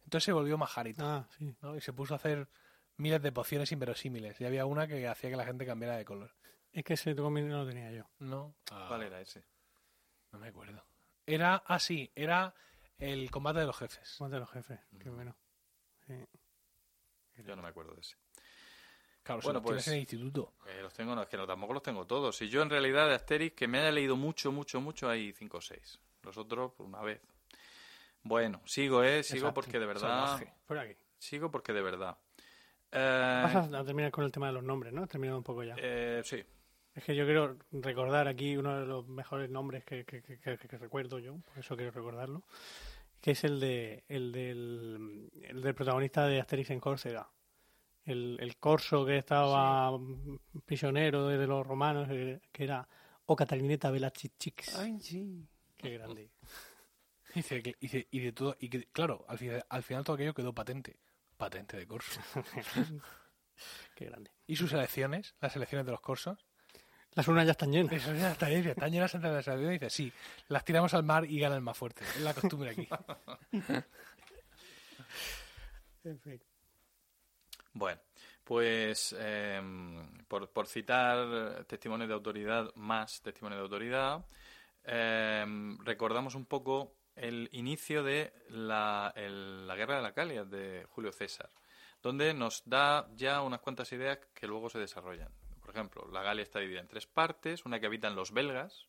Entonces 0.05 0.25
se 0.25 0.33
volvió 0.33 0.57
majarito, 0.57 1.05
Ah, 1.05 1.29
sí. 1.37 1.55
¿no? 1.63 1.77
Y 1.77 1.81
se 1.81 1.93
puso 1.93 2.15
a 2.15 2.17
hacer 2.19 2.49
miles 2.97 3.21
de 3.23 3.33
pociones 3.33 3.73
inverosímiles. 3.73 4.41
Y 4.41 4.45
había 4.45 4.65
una 4.67 4.87
que 4.87 5.07
hacía 5.09 5.31
que 5.31 5.37
la 5.37 5.45
gente 5.45 5.67
cambiara 5.67 5.97
de 5.97 6.05
color. 6.05 6.35
Es 6.73 6.85
que 6.85 6.95
ese 6.95 7.15
no 7.15 7.31
lo 7.31 7.67
tenía 7.67 7.91
yo. 7.91 8.09
No, 8.19 8.55
Ah, 8.71 8.85
¿Cuál 8.89 9.03
era 9.03 9.21
ese? 9.21 9.45
no 10.33 10.39
me 10.39 10.49
acuerdo. 10.49 10.85
Era, 11.27 11.57
ah, 11.67 11.79
sí, 11.79 12.11
era 12.15 12.55
el 12.99 13.31
combate 13.31 13.61
de 13.61 13.67
los 13.67 13.77
jefes. 13.77 14.17
Más 14.21 14.31
de 14.31 14.39
los 14.39 14.51
jefes. 14.51 14.79
Qué 15.01 15.11
Mm. 15.11 15.15
bueno. 15.15 15.37
Sí. 16.07 16.15
Yo 17.45 17.57
no 17.57 17.63
me 17.63 17.69
acuerdo 17.69 17.95
de 17.95 18.01
ese. 18.01 18.17
Claro, 19.27 19.41
Bueno, 19.43 19.61
bueno, 19.61 19.63
pues 19.63 19.75
pues- 19.79 19.89
en 19.89 19.95
el 19.95 20.01
instituto. 20.01 20.53
Eh, 20.69 20.79
los 20.83 20.93
tengo, 20.95 21.13
no, 21.17 21.23
es 21.23 21.29
que 21.29 21.37
no, 21.37 21.47
tampoco 21.49 21.73
los 21.75 21.83
tengo 21.83 22.07
todos. 22.07 22.37
Si 22.37 22.49
yo 22.49 22.63
en 22.63 22.71
realidad 22.71 23.09
de 23.09 23.15
Asterix, 23.17 23.57
que 23.57 23.67
me 23.67 23.79
haya 23.81 23.91
leído 23.91 24.15
mucho, 24.15 24.53
mucho, 24.53 24.81
mucho, 24.81 25.09
hay 25.09 25.33
cinco 25.33 25.57
o 25.59 25.61
seis. 25.61 25.99
Los 26.23 26.37
otros, 26.37 26.73
por 26.73 26.87
una 26.87 27.01
vez. 27.03 27.21
Bueno, 28.23 28.61
sigo, 28.67 29.03
¿eh? 29.03 29.23
Sigo 29.25 29.39
Exacto. 29.49 29.55
porque 29.55 29.79
de 29.81 29.87
verdad... 29.87 30.27
Salvaje. 30.27 30.53
Por 30.67 30.79
aquí. 30.79 30.95
Sigo 31.19 31.51
porque 31.51 31.73
de 31.73 31.83
verdad. 31.83 32.17
Eh, 32.93 33.43
Vas 33.53 33.73
a, 33.73 33.85
terminar 33.85 34.11
con 34.13 34.25
el 34.25 34.31
tema 34.31 34.47
de 34.47 34.53
los 34.53 34.63
nombres, 34.63 34.93
¿no? 34.93 35.03
He 35.05 35.07
terminado 35.09 35.39
un 35.39 35.45
poco 35.45 35.65
ya. 35.65 35.75
eh, 35.79 36.23
sí. 36.25 36.45
Es 36.95 37.05
que 37.05 37.15
yo 37.17 37.25
quiero 37.25 37.57
recordar 37.73 38.27
aquí 38.29 38.57
uno 38.57 38.79
de 38.81 38.87
los 38.87 39.07
mejores 39.09 39.51
nombres 39.51 39.85
que, 39.85 40.05
que- 40.05 40.23
que- 40.23 40.39
que- 40.39 40.57
que 40.57 40.79
recuerdo 40.79 41.19
yo, 41.19 41.37
por 41.41 41.59
eso 41.59 41.77
quiero 41.77 41.91
recordarlo, 41.91 42.43
que 43.21 43.33
es 43.33 43.45
el 43.45 43.61
de 43.61 44.05
el 44.09 44.33
del, 44.33 45.31
el 45.43 45.61
del 45.63 45.75
protagonista 45.75 46.27
de 46.27 46.41
Asterix 46.41 46.71
en 46.71 46.81
Córcega. 46.81 47.29
El, 48.07 48.39
el 48.41 48.57
corso 48.57 49.05
que 49.05 49.19
estaba 49.19 49.91
prisionero 50.65 51.27
de 51.27 51.47
los 51.47 51.67
romanos, 51.67 52.09
eh, 52.11 52.41
que 52.53 52.65
era 52.65 52.89
O 53.27 53.37
Catalineta 53.37 53.91
Velachichix. 53.91 54.77
Ay, 54.77 54.99
sí. 55.01 55.47
Qué 55.77 55.91
grande. 55.91 56.31
Dice, 57.35 57.63
y 58.11 58.19
de 58.21 58.33
todo, 58.33 58.57
y 58.59 58.71
que, 58.71 58.87
claro, 58.87 59.27
al 59.29 59.37
final, 59.37 59.67
al 59.69 59.83
final 59.83 60.05
todo 60.05 60.15
aquello 60.15 60.33
quedó 60.33 60.55
patente. 60.55 60.97
Patente 61.37 61.77
de 61.77 61.87
corso. 61.87 62.19
Qué 63.95 64.07
grande. 64.07 64.31
¿Y 64.47 64.57
sus 64.57 64.73
elecciones? 64.73 65.35
Las 65.41 65.55
elecciones 65.57 65.85
de 65.85 65.93
los 65.93 66.01
corsos. 66.01 66.47
Las 67.13 67.29
urnas 67.29 67.45
ya 67.45 67.53
están 67.53 67.73
llenas. 67.73 67.93
Eso 67.93 68.15
ya 68.15 68.33
está 68.33 68.49
bien, 68.49 68.67
están 68.67 68.91
llenas 68.91 69.15
entre 69.15 69.33
las 69.33 69.47
elecciones. 69.47 69.81
Dice, 69.81 69.91
sí, 69.91 70.13
las 70.49 70.65
tiramos 70.65 70.95
al 70.95 71.03
mar 71.03 71.25
y 71.25 71.39
gana 71.39 71.57
el 71.57 71.63
más 71.63 71.77
fuerte. 71.77 72.05
Es 72.05 72.21
la 72.21 72.33
costumbre 72.35 72.71
aquí. 72.71 72.89
En 76.05 76.21
fin. 76.21 76.41
Bueno, 77.79 78.01
pues 78.43 79.15
eh, 79.19 79.61
por, 80.27 80.49
por 80.49 80.67
citar 80.67 81.67
testimonios 81.67 82.09
de 82.09 82.15
autoridad, 82.15 82.75
más 82.75 83.21
testimonios 83.21 83.59
de 83.59 83.65
autoridad, 83.65 84.25
eh, 84.83 85.45
recordamos 85.85 86.35
un 86.35 86.47
poco 86.47 86.95
el 87.15 87.51
inicio 87.53 88.03
de 88.03 88.33
la, 88.49 89.13
la 89.15 89.77
Guerra 89.77 89.97
de 89.97 90.03
la 90.03 90.15
Calia 90.15 90.47
de 90.47 90.87
Julio 90.89 91.13
César, 91.13 91.51
donde 92.01 92.33
nos 92.33 92.63
da 92.65 93.11
ya 93.15 93.43
unas 93.43 93.61
cuantas 93.61 93.93
ideas 93.93 94.21
que 94.33 94.47
luego 94.47 94.71
se 94.71 94.79
desarrollan. 94.79 95.29
Por 95.61 95.69
ejemplo, 95.69 96.09
la 96.11 96.23
Galia 96.23 96.45
está 96.45 96.61
dividida 96.61 96.81
en 96.81 96.89
tres 96.89 97.07
partes, 97.07 97.67
una 97.67 97.79
que 97.79 97.87
habitan 97.87 98.17
los 98.17 98.33
belgas, 98.33 98.87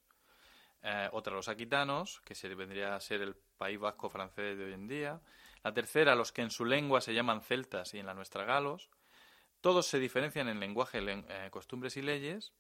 eh, 0.82 1.10
otra 1.12 1.34
los 1.34 1.50
aquitanos, 1.50 2.22
que 2.22 2.36
se 2.36 2.48
vendría 2.56 2.96
a 2.96 3.02
ser 3.02 3.22
el 3.22 3.36
país 3.36 3.80
vasco 3.80 4.10
francés 4.10 4.58
de 4.58 4.64
hoy 4.64 4.74
en 4.74 4.88
día, 4.88 5.20
la 5.68 5.74
tercera 5.74 6.16
los 6.16 6.32
que 6.32 6.42
en 6.42 6.50
su 6.52 6.64
lengua 6.64 7.02
se 7.02 7.14
llaman 7.14 7.42
celtas 7.42 7.94
y 7.94 8.00
en 8.00 8.06
la 8.06 8.14
nuestra 8.14 8.46
galos, 8.46 8.90
todos 9.60 9.86
se 9.88 10.00
diferencian 10.00 10.48
en 10.48 10.60
lenguaje, 10.62 11.02
len- 11.02 11.26
eh, 11.28 11.50
costumbres 11.52 11.98
y 11.98 12.02
leyes. 12.02 12.54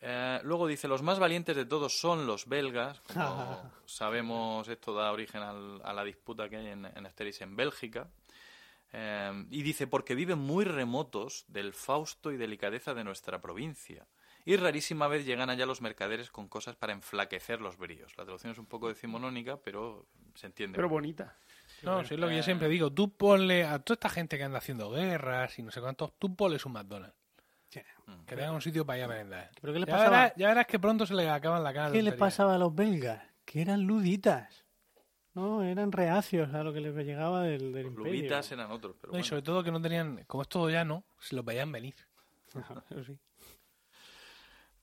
Eh, 0.00 0.38
luego 0.44 0.66
dice, 0.66 0.88
los 0.88 1.00
más 1.02 1.18
valientes 1.18 1.56
de 1.56 1.64
todos 1.64 1.98
son 1.98 2.26
los 2.26 2.46
belgas. 2.46 3.00
Como 3.00 3.72
sabemos, 3.86 4.68
esto 4.68 4.92
da 4.94 5.10
origen 5.10 5.40
al- 5.42 5.80
a 5.82 5.92
la 5.94 6.04
disputa 6.04 6.48
que 6.50 6.56
hay 6.56 6.66
en, 6.66 6.84
en 6.84 7.06
Asterix 7.06 7.40
en 7.40 7.56
Bélgica. 7.56 8.08
Eh, 8.92 9.46
y 9.50 9.62
dice, 9.62 9.86
porque 9.86 10.14
viven 10.14 10.38
muy 10.38 10.64
remotos 10.64 11.44
del 11.48 11.72
fausto 11.72 12.30
y 12.30 12.36
delicadeza 12.36 12.92
de 12.94 13.04
nuestra 13.04 13.40
provincia. 13.40 14.06
Y 14.44 14.56
rarísima 14.56 15.08
vez 15.08 15.26
llegan 15.26 15.50
allá 15.50 15.66
los 15.66 15.80
mercaderes 15.82 16.30
con 16.30 16.48
cosas 16.48 16.74
para 16.76 16.92
enflaquecer 16.92 17.60
los 17.60 17.76
bríos. 17.76 18.16
La 18.16 18.24
traducción 18.24 18.52
es 18.52 18.58
un 18.58 18.66
poco 18.66 18.88
decimonónica, 18.88 19.58
pero 19.58 20.06
se 20.34 20.46
entiende. 20.46 20.76
Pero 20.76 20.88
bonita. 20.88 21.36
No, 21.82 22.04
sí, 22.04 22.14
es 22.14 22.20
lo 22.20 22.28
que 22.28 22.36
yo 22.36 22.42
siempre 22.42 22.68
digo. 22.68 22.92
Tú 22.92 23.10
ponle 23.16 23.64
a 23.64 23.78
toda 23.78 23.94
esta 23.94 24.08
gente 24.08 24.36
que 24.36 24.44
anda 24.44 24.58
haciendo 24.58 24.90
guerras 24.90 25.58
y 25.58 25.62
no 25.62 25.70
sé 25.70 25.80
cuántos, 25.80 26.12
tú 26.18 26.34
ponle 26.34 26.58
un 26.64 26.72
McDonald's. 26.72 27.16
Sí. 27.70 27.80
Que 28.26 28.34
tengan 28.36 28.54
un 28.54 28.62
sitio 28.62 28.84
para 28.86 28.98
ir 28.98 29.04
a 29.04 29.08
merendar. 29.08 29.50
¿Pero 29.60 29.72
qué 29.72 29.78
les 29.80 29.86
Ya 29.88 29.92
pasaba? 29.94 30.10
verás, 30.10 30.32
ya 30.36 30.48
verás 30.48 30.66
que 30.66 30.78
pronto 30.78 31.06
se 31.06 31.14
les 31.14 31.28
acaban 31.28 31.62
la 31.62 31.72
cara. 31.72 31.92
¿Qué 31.92 32.02
les 32.02 32.14
pasaba 32.14 32.54
a 32.54 32.58
los 32.58 32.74
belgas? 32.74 33.22
Que 33.44 33.60
eran 33.62 33.82
luditas. 33.82 34.64
No, 35.34 35.62
eran 35.62 35.92
reacios 35.92 36.52
a 36.52 36.64
lo 36.64 36.72
que 36.72 36.80
les 36.80 36.94
llegaba 36.96 37.42
del, 37.42 37.72
del 37.72 37.82
Los 37.84 37.92
imperio. 37.92 38.12
lubitas 38.12 38.50
eran 38.50 38.72
otros, 38.72 38.96
pero 39.00 39.12
No, 39.12 39.18
y 39.20 39.24
sobre 39.24 39.42
todo 39.42 39.62
que 39.62 39.70
no 39.70 39.80
tenían, 39.80 40.24
como 40.26 40.42
es 40.42 40.48
todo 40.48 40.68
llano, 40.68 41.04
se 41.20 41.36
los 41.36 41.44
veían 41.44 41.70
venir. 41.70 41.94
Eso 42.90 43.04
sí. 43.04 43.18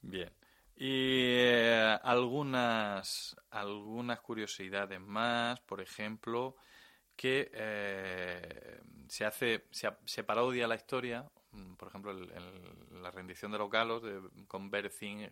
Bien. 0.02 0.32
Y 0.78 0.86
eh, 0.88 1.98
algunas, 2.04 3.36
algunas 3.50 4.20
curiosidades 4.22 5.00
más, 5.00 5.60
por 5.62 5.82
ejemplo, 5.82 6.56
que 7.16 7.50
eh, 7.54 8.82
se 9.08 9.26
hace, 9.26 9.66
se, 9.72 9.90
se 10.06 10.24
parodia 10.24 10.68
la 10.68 10.76
historia, 10.76 11.26
mm, 11.52 11.76
por 11.76 11.88
ejemplo, 11.90 12.12
el- 12.12 12.32
el- 12.32 13.02
la 13.04 13.12
rendición 13.12 13.52
de 13.52 13.58
los 13.58 13.70
galos 13.70 14.04
de, 14.04 14.20
con 14.48 14.70
Bercin, 14.70 15.32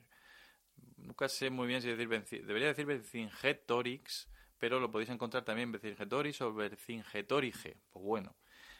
nunca 0.97 1.27
sé 1.27 1.49
muy 1.49 1.67
bien 1.67 1.81
si 1.81 1.93
decir, 1.93 2.45
debería 2.45 2.67
decir 2.69 2.85
Vercingetorix, 2.85 4.29
pero 4.57 4.79
lo 4.79 4.89
podéis 4.91 5.09
encontrar 5.09 5.43
también 5.43 5.71
Vercingetorix 5.71 6.41
o 6.41 6.53
Vercingetorige. 6.53 7.77
Pues 7.91 8.05
bueno, 8.05 8.35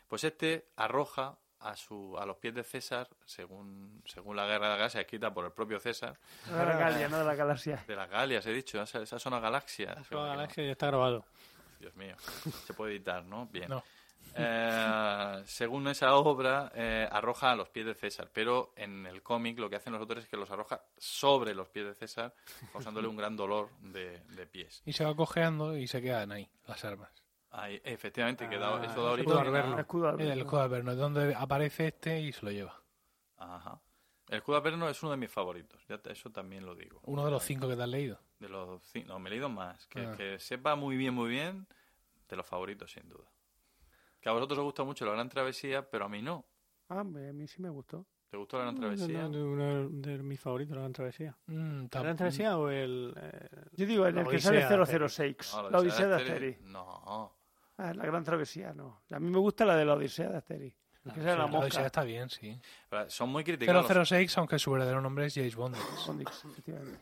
pues 0.08 0.24
este 0.24 0.70
arroja 0.78 1.38
a, 1.60 1.76
su, 1.76 2.18
a 2.18 2.26
los 2.26 2.38
pies 2.38 2.54
de 2.54 2.64
César, 2.64 3.10
según, 3.26 4.02
según 4.06 4.36
la 4.36 4.46
guerra 4.46 4.66
de 4.68 4.72
la 4.72 4.78
galaxia 4.78 5.02
escrita 5.02 5.34
por 5.34 5.46
el 5.46 5.52
propio 5.54 5.80
César, 5.80 6.18
No 6.50 6.58
de 6.58 6.66
la 6.66 6.78
Galia, 6.78 7.10
no 7.10 7.18
de 7.20 7.24
la 7.26 7.36
galaxia. 7.36 7.84
de 7.88 7.96
las 7.96 8.10
Galias, 8.10 8.46
he 8.46 8.52
dicho, 8.54 8.82
esa, 8.82 9.02
esa 9.02 9.18
zona 9.20 9.40
galaxia. 9.40 9.94
La 9.96 10.04
Sola 10.04 10.28
Galaxia 10.28 10.66
ya 10.66 10.72
está 10.74 10.88
grabado. 10.88 11.26
Dios 11.84 11.96
mío, 11.96 12.16
se 12.66 12.74
puede 12.74 12.94
editar, 12.94 13.24
¿no? 13.26 13.46
Bien. 13.48 13.70
No. 13.70 13.84
Eh, 14.36 15.44
según 15.46 15.88
esa 15.88 16.16
obra, 16.16 16.72
eh, 16.76 17.08
arroja 17.12 17.52
a 17.52 17.56
los 17.56 17.70
pies 17.70 17.86
de 17.86 17.94
César, 17.94 18.30
pero 18.34 18.74
en 18.76 19.06
el 19.06 19.22
cómic 19.22 19.60
lo 19.60 19.70
que 19.70 19.76
hacen 19.76 19.94
los 19.94 20.00
autores 20.00 20.24
es 20.24 20.30
que 20.30 20.38
los 20.38 20.50
arroja 20.50 20.82
sobre 20.98 21.54
los 21.54 21.68
pies 21.70 21.86
de 21.86 21.94
César, 21.94 22.34
causándole 22.72 23.08
un 23.08 23.16
gran 23.18 23.36
dolor 23.36 23.70
de, 23.80 24.20
de 24.36 24.48
pies. 24.48 24.82
Y 24.86 24.94
se 24.94 25.06
va 25.06 25.16
cojeando 25.16 25.78
y 25.78 25.88
se 25.88 26.02
quedan 26.02 26.32
ahí, 26.32 26.50
las 26.68 26.84
armas. 26.86 27.12
Ahí, 27.52 27.80
efectivamente, 27.84 28.48
da, 28.48 28.78
Ah, 28.78 28.86
eso 28.86 29.04
da 29.04 29.16
escudo 29.16 29.40
origen 29.40 29.48
Alberno. 29.56 29.78
a- 29.78 29.82
Escudo 29.82 30.10
En 30.10 30.16
el 30.16 30.22
Alberno. 30.32 30.42
escudo 30.44 30.60
de 30.60 30.66
Alberno, 30.66 30.92
es 30.94 30.98
donde 30.98 31.36
aparece 31.36 31.88
este 31.88 32.20
y 32.22 32.32
se 32.32 32.46
lo 32.46 32.52
lleva. 32.52 32.82
Ajá. 33.38 33.80
El 34.30 34.38
escudo 34.38 34.56
Alberno 34.58 34.90
es 34.90 35.04
uno 35.04 35.12
de 35.12 35.18
mis 35.18 35.30
favoritos, 35.30 35.80
ya 35.88 35.98
te- 36.00 36.12
eso 36.14 36.32
también 36.32 36.66
lo 36.66 36.74
digo. 36.76 37.00
Uno 37.04 37.24
de 37.26 37.30
los 37.30 37.44
cinco 37.44 37.68
que 37.68 37.76
te 37.76 37.84
has 37.84 37.90
leído. 37.90 38.20
De 38.44 38.50
los 38.50 38.82
cin- 38.94 39.06
no, 39.06 39.20
me 39.20 39.30
he 39.30 39.32
leído 39.32 39.48
más. 39.48 39.88
Que, 39.88 40.02
Ah. 40.06 40.14
que 40.18 40.38
sepa 40.38 40.76
muy 40.76 40.98
bien, 40.98 41.14
muy 41.14 41.30
bien, 41.30 41.66
de 42.28 42.36
los 42.36 42.46
favoritos, 42.46 42.92
sin 42.92 43.08
duda. 43.08 43.24
Que 44.20 44.28
a 44.28 44.34
vosotros 44.34 44.60
os 44.60 44.66
gusta 44.66 44.84
mucho 44.84 45.06
la 45.06 45.14
Gran 45.14 45.30
Travesía, 45.30 45.90
pero 45.90 46.04
a 46.06 46.10
mí 46.10 46.22
no. 46.22 46.46
Ah, 46.90 47.00
a 47.00 47.04
mí 47.06 47.48
sí 47.48 47.62
me 47.62 47.70
gustó. 47.70 48.06
¿Te 48.30 48.36
gustó 48.36 48.58
la 48.58 48.64
Gran 48.66 48.76
Travesía? 48.76 49.30
De, 49.30 49.42
uno 49.42 49.88
de 49.90 50.18
mis 50.24 50.42
favoritos, 50.42 50.76
la 50.76 50.82
Gran 50.82 50.92
Travesía. 50.92 51.38
Mm, 51.46 51.86
¿La 51.90 52.02
Gran 52.02 52.18
Travesía 52.18 52.58
o 52.58 52.68
el...? 52.70 53.14
eh, 53.16 53.50
Yo 53.78 53.86
digo, 53.86 54.08
en 54.08 54.16
La 54.16 54.22
el 54.24 54.28
que 54.28 54.40
sale 54.40 54.58
de 54.66 55.08
006. 55.08 55.54
No, 55.56 55.70
la 55.70 55.78
Odisea 55.80 56.08
de 56.08 56.16
Asterix. 56.16 56.62
No. 56.64 57.34
Ah, 57.78 57.94
la 57.94 58.06
gran 58.06 58.24
travesía, 58.26 58.74
no. 58.74 59.04
A 59.10 59.20
mí 59.20 59.30
me 59.32 59.40
gusta 59.40 59.66
la 59.66 59.76
de 59.78 59.86
la 59.86 59.94
Odisea 59.96 60.30
de 60.30 60.38
Asterix. 60.38 60.76
Que 61.14 61.22
sea 61.22 61.36
la 61.38 61.48
La 61.48 61.60
Odisea 61.60 61.86
está 61.86 62.04
bien, 62.04 62.30
sí. 62.30 62.60
Pero 62.90 63.10
Son 63.10 63.30
muy 63.30 63.44
criticados. 63.44 63.88
006, 64.08 64.38
aunque 64.38 64.60
su 64.60 64.72
verdadero 64.72 65.00
nombre 65.02 65.26
es 65.26 65.34
James 65.34 65.56
Bond. 65.56 65.76
Sondix, 65.98 66.46
efectivamente. 66.46 67.00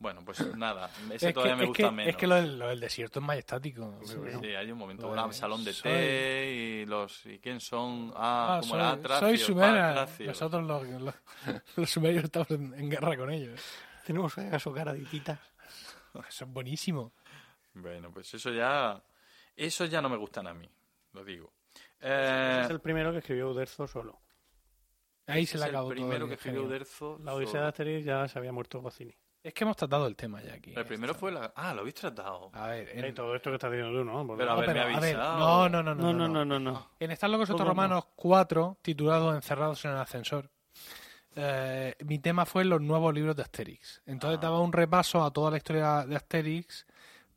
Bueno, 0.00 0.24
pues 0.24 0.40
nada, 0.56 0.86
ese 1.06 1.14
Es 1.14 1.22
que, 1.22 1.32
todavía 1.34 1.56
me 1.56 1.62
es 1.64 1.68
gusta 1.68 1.84
que- 1.84 1.90
menos. 1.92 2.10
es 2.10 2.16
que 2.16 2.26
lo, 2.26 2.34
del, 2.36 2.58
lo 2.58 2.68
del 2.68 2.80
desierto 2.80 3.20
es 3.20 3.24
majestático. 3.26 4.00
Sí, 4.04 4.16
bueno. 4.16 4.40
hay 4.58 4.70
un 4.72 4.78
momento, 4.78 5.12
de- 5.14 5.22
un 5.22 5.32
salón 5.34 5.62
de 5.62 5.72
soy- 5.74 5.82
té 5.92 6.52
y 6.52 6.86
los... 6.86 7.26
¿Y 7.26 7.38
quién 7.38 7.60
son? 7.60 8.10
Ah, 8.16 8.56
Ah, 8.56 8.60
como 8.60 8.72
soy, 8.72 8.80
era 8.80 8.96
Tracio, 8.98 9.28
soy 9.28 9.38
sumera. 9.38 10.08
Nosotros 10.20 10.66
los, 10.66 10.88
los, 11.02 11.14
los 11.76 11.90
sumerios 11.90 12.24
estamos 12.24 12.50
en, 12.50 12.72
en 12.74 12.88
guerra 12.90 13.16
con 13.16 13.30
ellos. 13.30 13.60
Tenemos 14.06 14.34
que 14.34 14.40
hacer 14.40 14.60
su 14.60 14.72
cara 14.72 14.92
de 14.94 15.04
tita. 15.04 15.38
Eso 16.28 16.44
es 16.44 16.50
buenísimo. 16.50 17.12
Bueno, 17.74 18.10
pues 18.10 18.32
eso 18.34 18.50
ya... 18.50 19.00
Eso 19.54 19.84
ya 19.84 20.00
no 20.00 20.08
me 20.08 20.16
gustan 20.16 20.46
a 20.46 20.54
mí, 20.54 20.66
lo 21.12 21.22
digo. 21.22 21.52
Eh, 22.00 22.62
Es 22.64 22.70
el 22.70 22.80
primero 22.80 23.12
que 23.12 23.18
escribió 23.18 23.50
Uderzo 23.50 23.86
solo. 23.86 24.18
Ahí 25.26 25.44
se 25.44 25.58
le 25.58 25.64
el 25.64 25.70
acabó 25.70 25.88
todo 25.88 25.94
primero 25.94 26.24
el 26.24 26.28
que 26.30 26.34
escribió. 26.36 26.62
Uderzo. 26.64 27.20
La 27.22 27.34
Odisea 27.34 27.50
solo. 27.52 27.62
de 27.64 27.68
Asterix 27.68 28.04
ya 28.06 28.26
se 28.26 28.38
había 28.38 28.50
muerto 28.52 28.80
Gocini. 28.80 29.14
Es 29.42 29.54
que 29.54 29.64
hemos 29.64 29.76
tratado 29.76 30.06
el 30.06 30.16
tema 30.16 30.42
ya 30.42 30.52
aquí. 30.54 30.74
El 30.76 30.84
primero 30.84 31.14
fue 31.14 31.32
la... 31.32 31.52
Ah, 31.56 31.72
lo 31.72 31.80
habéis 31.80 31.94
tratado. 31.94 32.50
A 32.52 32.66
ver, 32.68 32.90
en, 32.90 33.04
Eh, 33.06 33.12
todo 33.12 33.34
esto 33.34 33.48
que 33.50 33.54
estás 33.56 33.70
diciendo 33.72 33.98
tú, 33.98 34.04
¿no? 34.04 34.36
Pero 34.36 34.50
a 34.50 34.54
no, 34.54 34.60
ver, 34.60 34.68
me 34.68 34.74
pero, 34.74 34.96
a 34.96 35.00
ver, 35.00 35.16
no, 35.16 35.68
no, 35.68 35.82
no, 35.82 35.94
no, 35.94 36.12
No, 36.12 36.12
no, 36.12 36.28
no, 36.28 36.44
no, 36.44 36.58
no. 36.60 36.90
En 37.00 37.10
Están 37.10 37.32
locos 37.32 37.48
estos 37.48 37.66
romanos 37.66 38.04
4, 38.16 38.76
titulado 38.82 39.34
Encerrados 39.34 39.82
en 39.86 39.92
el 39.92 39.96
ascensor, 39.96 40.50
eh, 41.36 41.94
mi 42.04 42.18
tema 42.18 42.44
fue 42.44 42.64
los 42.64 42.82
nuevos 42.82 43.14
libros 43.14 43.34
de 43.36 43.42
Asterix. 43.42 44.02
Entonces 44.04 44.38
Ah. 44.38 44.42
daba 44.42 44.60
un 44.60 44.72
repaso 44.74 45.24
a 45.24 45.30
toda 45.32 45.50
la 45.50 45.56
historia 45.56 46.04
de 46.06 46.16
Asterix 46.16 46.86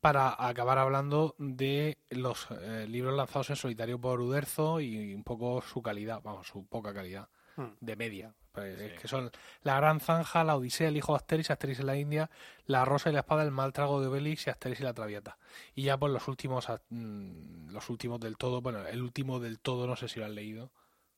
para 0.01 0.35
acabar 0.37 0.79
hablando 0.79 1.35
de 1.37 1.99
los 2.09 2.47
eh, 2.51 2.85
libros 2.89 3.15
lanzados 3.15 3.49
en 3.51 3.55
solitario 3.55 4.01
por 4.01 4.19
Uderzo 4.19 4.81
y 4.81 5.13
un 5.13 5.23
poco 5.23 5.61
su 5.61 5.81
calidad, 5.81 6.19
vamos, 6.21 6.47
su 6.47 6.65
poca 6.67 6.93
calidad 6.93 7.29
Hmm. 7.55 7.67
de 7.79 7.95
media. 7.95 8.33
Pues 8.53 8.77
Sí. 8.77 8.85
es 8.85 9.01
que 9.01 9.07
son 9.07 9.31
La 9.63 9.77
Gran 9.77 9.99
Zanja, 9.99 10.43
La 10.43 10.55
Odisea, 10.55 10.87
El 10.89 10.97
Hijo 10.97 11.13
de 11.13 11.17
Asteris, 11.17 11.49
Asteris 11.49 11.79
en 11.79 11.87
la 11.87 11.97
India, 11.97 12.29
La 12.65 12.85
Rosa 12.85 13.09
y 13.09 13.13
la 13.13 13.19
Espada, 13.21 13.43
El 13.43 13.51
Mal 13.51 13.73
Trago 13.73 13.99
de 13.99 14.07
Obelix 14.07 14.45
y 14.47 14.51
Asteris 14.51 14.79
y 14.79 14.83
la 14.83 14.93
Traviata. 14.93 15.37
Y 15.73 15.83
ya 15.83 15.97
pues 15.97 16.13
los 16.13 16.27
últimos, 16.27 16.69
ah, 16.69 16.79
mm, 16.89 17.71
los 17.71 17.89
últimos 17.89 18.19
del 18.19 18.37
todo, 18.37 18.61
bueno, 18.61 18.85
el 18.87 19.01
último 19.01 19.39
del 19.39 19.59
todo 19.59 19.87
no 19.87 19.95
sé 19.95 20.07
si 20.07 20.19
lo 20.19 20.25
han 20.25 20.35
leído, 20.35 20.71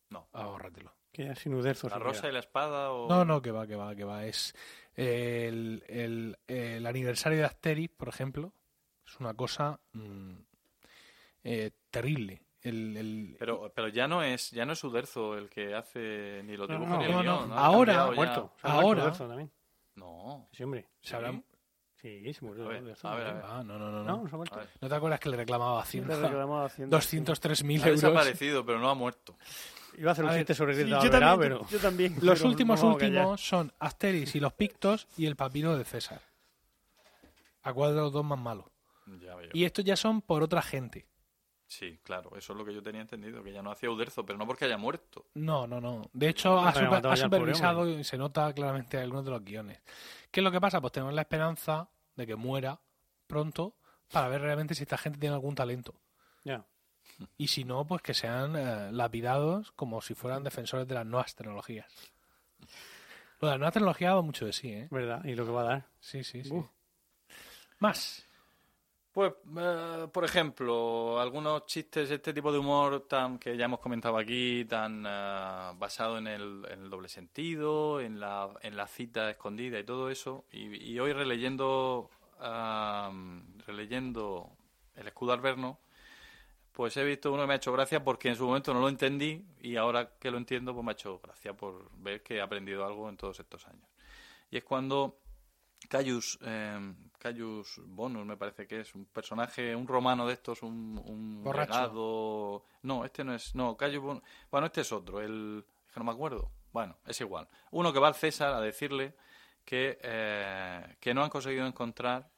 No. 0.09 0.27
ahórratelo. 0.31 0.93
Que 1.11 1.25
ya 1.25 1.35
sin 1.35 1.53
Uderzo. 1.53 1.87
La 1.89 1.99
rosa 1.99 2.27
y 2.27 2.31
la 2.31 2.39
espada 2.39 2.91
o... 2.91 3.07
No, 3.09 3.23
no, 3.25 3.41
que 3.41 3.51
va, 3.51 3.67
que 3.67 3.75
va, 3.75 3.95
que 3.95 4.03
va. 4.05 4.25
Es 4.25 4.53
el, 4.95 5.83
el- 5.87 6.37
el 6.47 6.85
aniversario 6.85 7.39
de 7.39 7.45
Asterix, 7.45 7.93
por 7.95 8.07
ejemplo, 8.09 8.53
es 9.05 9.19
una 9.19 9.33
cosa 9.33 9.79
mm, 9.93 10.33
eh, 11.43 11.71
terrible. 11.91 12.41
El, 12.65 12.97
el- 12.97 13.35
Pero, 13.39 13.71
pero 13.73 13.87
ya 13.89 14.07
no 14.07 14.23
es 14.23 14.51
ya 14.51 14.65
no 14.65 14.73
es 14.73 14.83
Uderzo 14.83 15.37
el 15.37 15.49
que 15.49 15.73
hace 15.75 16.41
ni 16.43 16.57
los 16.57 16.67
No, 16.67 16.75
dibujos 16.75 16.93
no, 16.93 16.99
ni 16.99 17.05
el 17.05 17.11
no, 17.11 17.21
guion, 17.21 17.49
no. 17.49 17.55
Ha 17.55 17.65
Ahora. 17.65 18.11
Muerto. 18.11 18.53
Se 18.61 18.67
ha 18.67 18.71
Ahora- 18.71 18.85
muerto 18.85 19.03
Uderzo 19.03 19.27
también. 19.27 19.51
No. 19.95 20.49
Sí, 20.51 20.63
hombre. 20.63 20.87
se 21.01 21.15
habrá- 21.15 21.41
Sí, 22.01 22.33
se 22.33 22.45
murió 22.45 22.65
A 22.65 22.67
ver, 22.67 22.83
Uderzo. 22.83 23.07
a 23.07 23.15
ver, 23.15 23.27
a 23.27 23.29
¿no? 23.29 23.35
ver. 23.37 23.45
Ah, 23.47 23.63
no, 23.63 23.79
no, 23.79 23.91
no, 23.91 24.03
No, 24.03 24.03
no. 24.03 24.23
no 24.23 24.29
se 24.29 24.35
ha 24.35 24.37
muerto. 24.37 24.59
A. 24.59 24.65
¿No 24.81 24.89
te 24.89 24.95
acuerdas 24.95 25.19
que 25.19 25.29
le 25.29 25.37
reclamaba 25.37 25.75
Le 25.77 25.81
Hacienda 25.81 26.15
reclamamos 26.19 26.71
Hacienda. 26.71 26.97
203.000 26.97 27.81
Ha 27.83 27.87
euros? 27.87 28.01
desaparecido, 28.01 28.65
pero 28.65 28.79
no 28.79 28.89
ha 28.89 28.93
muerto. 28.93 29.37
Iba 29.97 30.09
a 30.09 30.13
hacer 30.13 30.25
un 30.25 30.31
A 30.31 30.35
chiste 30.35 30.53
sobre 30.53 30.75
Sí, 30.75 30.81
Grita 30.81 31.01
yo, 31.03 31.09
también, 31.09 31.39
pero... 31.39 31.67
yo 31.69 31.79
también. 31.79 32.15
Los 32.21 32.39
pero 32.39 32.49
últimos 32.49 32.83
no 32.83 32.89
a 32.89 32.93
últimos 32.93 33.41
son 33.41 33.71
Asterix 33.79 34.35
y 34.35 34.39
los 34.39 34.53
Pictos 34.53 35.07
y 35.17 35.25
el 35.25 35.35
papiro 35.35 35.77
de 35.77 35.85
César. 35.85 36.21
¿A 37.63 37.73
cuál 37.73 37.95
de 37.95 38.01
los 38.01 38.11
dos 38.11 38.25
más 38.25 38.37
malos? 38.39 38.65
Ya. 39.21 39.35
Y 39.53 39.65
estos 39.65 39.85
ya 39.85 39.95
son 39.95 40.21
por 40.21 40.43
otra 40.43 40.61
gente. 40.61 41.07
Sí, 41.67 41.99
claro, 42.03 42.29
eso 42.37 42.53
es 42.53 42.59
lo 42.59 42.63
que 42.65 42.73
yo 42.73 42.83
tenía 42.83 43.01
entendido, 43.01 43.43
que 43.43 43.51
ya 43.51 43.61
no 43.63 43.71
hacía 43.71 43.89
Uderzo, 43.89 44.23
pero 44.25 44.37
no 44.37 44.45
porque 44.45 44.65
haya 44.65 44.77
muerto. 44.77 45.25
No, 45.33 45.65
no, 45.65 45.81
no. 45.81 46.03
De 46.13 46.29
hecho, 46.29 46.59
ha, 46.59 46.71
super- 46.73 47.01
supervisado 47.23 47.89
y 47.89 48.03
se 48.03 48.17
nota 48.17 48.53
claramente 48.53 48.97
en 48.97 49.03
algunos 49.03 49.25
de 49.25 49.31
los 49.31 49.43
guiones. 49.43 49.81
¿Qué 50.29 50.41
es 50.41 50.43
lo 50.43 50.51
que 50.51 50.61
pasa? 50.61 50.79
Pues 50.79 50.93
tenemos 50.93 51.13
la 51.13 51.21
esperanza 51.21 51.89
de 52.15 52.27
que 52.27 52.35
muera 52.35 52.79
pronto 53.27 53.75
para 54.11 54.27
ver 54.27 54.41
realmente 54.41 54.75
si 54.75 54.83
esta 54.83 54.97
gente 54.97 55.17
tiene 55.19 55.33
algún 55.33 55.55
talento. 55.55 55.95
Ya. 56.43 56.63
Y 57.37 57.47
si 57.47 57.63
no, 57.63 57.85
pues 57.87 58.01
que 58.03 58.13
sean 58.13 58.55
eh, 58.55 58.91
lapidados 58.91 59.71
como 59.71 60.01
si 60.01 60.13
fueran 60.13 60.43
defensores 60.43 60.87
de 60.87 60.93
las 60.95 61.05
nuevas 61.05 61.33
tecnologías. 61.35 61.87
Lo 63.39 63.47
de 63.47 63.53
las 63.53 63.59
nuevas 63.59 63.73
tecnologías 63.73 64.13
va 64.15 64.21
mucho 64.21 64.45
de 64.45 64.53
sí, 64.53 64.69
¿eh? 64.71 64.87
¿Verdad? 64.91 65.23
¿Y 65.25 65.33
lo 65.33 65.45
que 65.45 65.51
va 65.51 65.61
a 65.61 65.65
dar? 65.65 65.85
Sí, 65.99 66.23
sí, 66.23 66.43
sí. 66.43 66.53
Más. 67.79 68.25
Pues, 69.15 69.31
eh, 69.57 70.07
por 70.11 70.25
ejemplo, 70.25 71.21
algunos 71.21 71.65
chistes, 71.67 72.11
este 72.11 72.33
tipo 72.33 72.51
de 72.51 72.57
humor 72.57 73.07
tan 73.07 73.39
que 73.39 73.55
ya 73.55 73.63
hemos 73.63 73.79
comentado 73.79 74.17
aquí, 74.17 74.65
tan 74.65 75.05
eh, 75.07 75.71
basado 75.77 76.17
en 76.17 76.27
el, 76.27 76.89
doble 76.89 77.07
sentido, 77.07 78.01
en 78.01 78.19
la, 78.19 78.49
en 78.61 78.75
la 78.75 78.87
cita 78.87 79.29
escondida 79.29 79.79
y 79.79 79.85
todo 79.85 80.09
eso. 80.09 80.43
Y, 80.51 80.91
y 80.91 80.99
hoy 80.99 81.13
releyendo, 81.13 82.09
ah, 82.41 83.09
releyendo 83.65 84.49
El 84.95 85.07
escudo 85.07 85.31
alberno, 85.31 85.79
pues 86.73 86.97
he 86.97 87.05
visto 87.05 87.31
uno 87.31 87.43
que 87.43 87.47
me 87.47 87.53
ha 87.53 87.57
hecho 87.57 87.71
gracia 87.71 88.03
porque 88.03 88.27
en 88.27 88.35
su 88.35 88.45
momento 88.45 88.73
no 88.73 88.81
lo 88.81 88.89
entendí 88.89 89.45
y 89.61 89.77
ahora 89.77 90.11
que 90.19 90.29
lo 90.29 90.37
entiendo, 90.37 90.73
pues 90.73 90.83
me 90.83 90.91
ha 90.91 90.93
hecho 90.93 91.19
gracia 91.23 91.53
por 91.53 91.89
ver 91.99 92.21
que 92.21 92.35
he 92.35 92.41
aprendido 92.41 92.85
algo 92.85 93.07
en 93.07 93.15
todos 93.15 93.39
estos 93.39 93.65
años. 93.67 93.87
Y 94.51 94.57
es 94.57 94.65
cuando 94.65 95.19
Caius, 95.89 96.39
eh, 96.41 96.93
Caius 97.19 97.79
Bonus, 97.85 98.25
me 98.25 98.37
parece 98.37 98.65
que 98.67 98.79
es 98.81 98.95
un 98.95 99.05
personaje, 99.05 99.75
un 99.75 99.87
romano 99.87 100.25
de 100.25 100.33
estos, 100.33 100.63
un, 100.63 100.99
un 101.05 101.43
Borracho. 101.43 101.71
legado- 101.73 102.65
No, 102.83 103.05
este 103.05 103.23
no 103.23 103.33
es. 103.35 103.53
No, 103.55 103.77
Caius 103.77 104.01
Bonus. 104.03 104.23
Bueno, 104.49 104.67
este 104.67 104.81
es 104.81 104.91
otro, 104.91 105.21
el. 105.21 105.63
es 105.87 105.93
que 105.93 105.99
no 105.99 106.05
me 106.05 106.11
acuerdo. 106.11 106.51
Bueno, 106.71 106.97
es 107.05 107.19
igual. 107.21 107.47
Uno 107.71 107.93
que 107.93 107.99
va 107.99 108.07
al 108.07 108.15
César 108.15 108.53
a 108.53 108.59
decirle 108.61 109.15
que, 109.63 109.97
eh, 110.01 110.95
que 110.99 111.13
no 111.13 111.23
han 111.23 111.29
conseguido 111.29 111.65
encontrar 111.67 112.29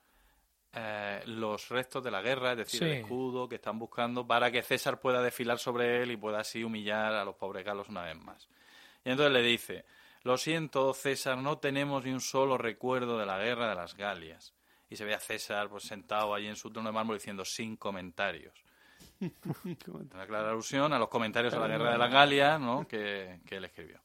eh, 0.74 1.24
los 1.26 1.70
restos 1.70 2.04
de 2.04 2.12
la 2.12 2.22
guerra, 2.22 2.52
es 2.52 2.58
decir, 2.60 2.80
Sí. 2.82 2.86
el 2.86 2.92
escudo 3.02 3.48
que 3.50 3.56
están 3.56 3.80
buscando 3.80 4.28
para 4.28 4.52
que 4.52 4.62
César 4.62 5.00
pueda 5.00 5.22
desfilar 5.24 5.58
sobre 5.58 6.04
él 6.04 6.12
y 6.12 6.18
pueda 6.18 6.40
así 6.42 6.64
humillar 6.64 7.14
a 7.14 7.26
los 7.26 7.36
pobres 7.36 7.66
galos 7.66 7.90
una 7.90 8.04
vez 8.04 8.16
más. 8.18 8.48
Y 9.04 9.10
entonces 9.10 9.32
le 9.34 9.42
dice, 9.42 9.86
lo 10.28 10.38
siento, 10.38 10.94
César, 10.94 11.38
no 11.38 11.58
tenemos 11.58 12.04
ni 12.04 12.12
un 12.12 12.20
solo 12.20 12.58
recuerdo 12.58 13.18
de 13.18 13.26
la 13.26 13.40
guerra 13.40 13.70
de 13.70 13.76
las 13.76 13.96
Galias. 13.96 14.54
Y 14.90 14.98
se 14.98 15.06
ve 15.06 15.14
a 15.14 15.20
César 15.20 15.70
pues, 15.70 15.84
sentado 15.84 16.36
allí 16.36 16.48
en 16.48 16.58
su 16.58 16.70
trono 16.70 16.90
de 16.90 16.94
mármol 16.94 17.16
diciendo 17.16 17.46
sin 17.46 17.78
comentarios. 17.78 18.54
Una 19.88 20.28
clara 20.28 20.52
alusión 20.52 20.92
a 20.92 21.00
los 21.00 21.08
comentarios 21.08 21.54
a 21.54 21.60
la 21.60 21.68
guerra 21.68 21.92
de 21.92 21.98
las 21.98 22.12
Galias 22.12 22.60
¿no? 22.60 22.86
que, 22.86 23.40
que 23.46 23.56
él 23.56 23.66
escribió. 23.66 24.02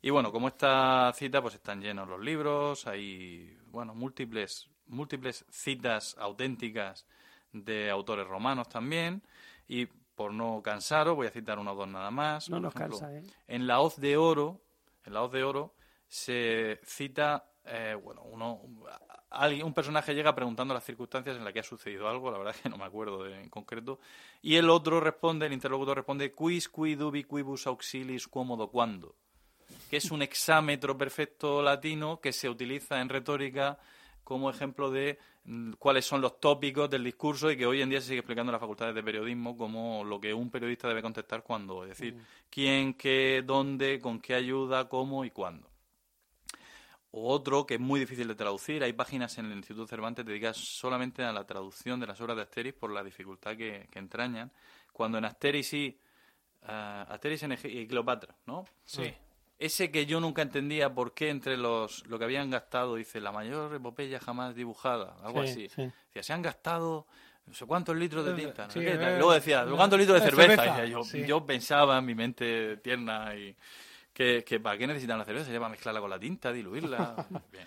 Y 0.00 0.08
bueno, 0.08 0.32
como 0.32 0.48
esta 0.48 1.12
cita, 1.14 1.42
pues 1.42 1.54
están 1.54 1.82
llenos 1.82 2.08
los 2.08 2.20
libros, 2.20 2.86
hay, 2.86 3.58
bueno, 3.66 3.94
múltiples, 3.94 4.66
múltiples 4.86 5.44
citas 5.50 6.16
auténticas 6.18 7.06
de 7.52 7.90
autores 7.90 8.26
romanos 8.26 8.66
también, 8.70 9.22
y 9.68 9.86
por 10.14 10.32
no 10.32 10.62
cansaros, 10.62 11.16
voy 11.16 11.26
a 11.26 11.30
citar 11.30 11.58
uno 11.58 11.72
o 11.72 11.74
dos 11.74 11.88
nada 11.88 12.10
más. 12.10 12.48
No 12.48 12.56
Por 12.56 12.62
nos 12.62 12.76
ejemplo, 12.76 12.98
cansa, 12.98 13.14
¿eh? 13.14 13.22
En 13.46 13.66
la 13.66 13.80
hoz 13.80 13.96
de 13.96 14.16
oro, 14.16 14.62
en 15.04 15.14
la 15.14 15.22
hoz 15.22 15.32
de 15.32 15.44
oro, 15.44 15.74
se 16.08 16.80
cita, 16.84 17.52
eh, 17.64 17.96
bueno, 18.02 18.22
uno, 18.22 18.60
alguien, 19.30 19.64
un 19.64 19.74
personaje 19.74 20.14
llega 20.14 20.34
preguntando 20.34 20.74
las 20.74 20.84
circunstancias 20.84 21.36
en 21.36 21.44
las 21.44 21.52
que 21.52 21.60
ha 21.60 21.64
sucedido 21.64 22.08
algo, 22.08 22.30
la 22.30 22.38
verdad 22.38 22.54
es 22.56 22.62
que 22.62 22.68
no 22.68 22.76
me 22.76 22.84
acuerdo 22.84 23.26
en 23.26 23.48
concreto, 23.48 24.00
y 24.42 24.56
el 24.56 24.68
otro 24.68 25.00
responde, 25.00 25.46
el 25.46 25.52
interlocutor 25.52 25.98
responde, 25.98 26.32
quis 26.32 26.68
qui 26.68 26.96
dubi 26.96 27.24
quibus 27.24 27.66
auxilis 27.66 28.26
quomodo 28.26 28.68
quando, 28.68 29.14
que 29.88 29.98
es 29.98 30.10
un 30.10 30.22
exámetro 30.22 30.98
perfecto 30.98 31.62
latino 31.62 32.20
que 32.20 32.32
se 32.32 32.48
utiliza 32.48 33.00
en 33.00 33.08
retórica 33.08 33.78
como 34.24 34.50
ejemplo 34.50 34.90
de 34.90 35.18
cuáles 35.78 36.04
son 36.04 36.20
los 36.20 36.38
tópicos 36.40 36.88
del 36.88 37.02
discurso 37.04 37.50
y 37.50 37.56
que 37.56 37.66
hoy 37.66 37.82
en 37.82 37.90
día 37.90 38.00
se 38.00 38.08
sigue 38.08 38.20
explicando 38.20 38.50
en 38.50 38.52
las 38.52 38.60
facultades 38.60 38.94
de 38.94 39.02
periodismo 39.02 39.56
como 39.56 40.04
lo 40.04 40.20
que 40.20 40.32
un 40.32 40.50
periodista 40.50 40.86
debe 40.88 41.02
contestar 41.02 41.42
cuando, 41.42 41.82
es 41.82 41.90
decir, 41.90 42.14
quién, 42.48 42.94
qué, 42.94 43.42
dónde, 43.44 43.98
con 44.00 44.20
qué 44.20 44.34
ayuda, 44.34 44.88
cómo 44.88 45.24
y 45.24 45.30
cuándo. 45.30 45.68
O 47.12 47.32
otro 47.32 47.66
que 47.66 47.74
es 47.74 47.80
muy 47.80 47.98
difícil 47.98 48.28
de 48.28 48.36
traducir, 48.36 48.84
hay 48.84 48.92
páginas 48.92 49.36
en 49.38 49.46
el 49.46 49.58
Instituto 49.58 49.88
Cervantes 49.88 50.24
dedicadas 50.24 50.56
solamente 50.58 51.24
a 51.24 51.32
la 51.32 51.44
traducción 51.44 51.98
de 51.98 52.06
las 52.06 52.20
obras 52.20 52.36
de 52.36 52.42
Asterix 52.44 52.76
por 52.78 52.92
la 52.92 53.02
dificultad 53.02 53.56
que, 53.56 53.88
que 53.90 53.98
entrañan, 53.98 54.52
cuando 54.92 55.18
en 55.18 55.24
Asterix 55.24 55.72
y 55.74 55.98
Asterix 56.62 57.42
en 57.42 57.52
Ege- 57.52 57.72
y 57.82 57.86
Cleopatra, 57.88 58.36
¿no? 58.46 58.64
Sí. 58.84 59.12
Ese 59.60 59.90
que 59.92 60.06
yo 60.06 60.18
nunca 60.20 60.40
entendía 60.42 60.92
por 60.92 61.12
qué 61.14 61.28
entre 61.28 61.56
los 61.58 62.06
lo 62.06 62.18
que 62.18 62.24
habían 62.24 62.50
gastado, 62.50 62.96
dice, 62.96 63.20
la 63.20 63.30
mayor 63.30 63.72
epopeya 63.74 64.18
jamás 64.18 64.54
dibujada, 64.54 65.14
algo 65.22 65.44
Sí, 65.44 65.50
así. 65.50 65.68
sí. 65.68 65.82
Decía, 66.06 66.22
se 66.22 66.32
han 66.32 66.42
gastado 66.42 67.06
no 67.46 67.54
sé 67.54 67.66
cuántos 67.66 67.94
litros 67.96 68.24
de 68.24 68.32
tinta. 68.34 68.66
no 68.66 68.70
sí, 68.72 68.80
qué, 68.80 68.92
tal. 68.96 69.02
eh, 69.14 69.18
Luego 69.18 69.32
decía, 69.34 69.66
¿cuántos 69.76 69.98
litros 69.98 70.18
de 70.20 70.26
eh, 70.26 70.30
cerveza? 70.30 70.48
cerveza, 70.62 70.76
Decía, 70.80 70.84
yo, 70.86 71.04
sí. 71.04 71.24
yo 71.26 71.44
pensaba 71.44 71.98
en 71.98 72.04
mi 72.06 72.14
mente 72.14 72.78
tierna 72.78 73.34
y 73.36 73.54
que, 74.14 74.42
que 74.44 74.60
¿para 74.60 74.78
qué 74.78 74.86
necesitan 74.86 75.18
la 75.18 75.24
cerveza? 75.26 75.52
Ya 75.52 75.58
para 75.58 75.68
mezclarla 75.70 76.00
con 76.00 76.10
la 76.10 76.18
tinta, 76.18 76.52
diluirla. 76.52 77.26
Bien. 77.52 77.66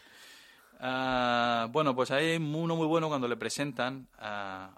Ah, 0.80 1.68
bueno, 1.72 1.96
pues 1.96 2.12
hay 2.12 2.36
uno 2.38 2.76
muy 2.76 2.88
bueno 2.88 3.08
cuando 3.08 3.28
le 3.28 3.38
presentan, 3.38 4.08
ah, 4.20 4.72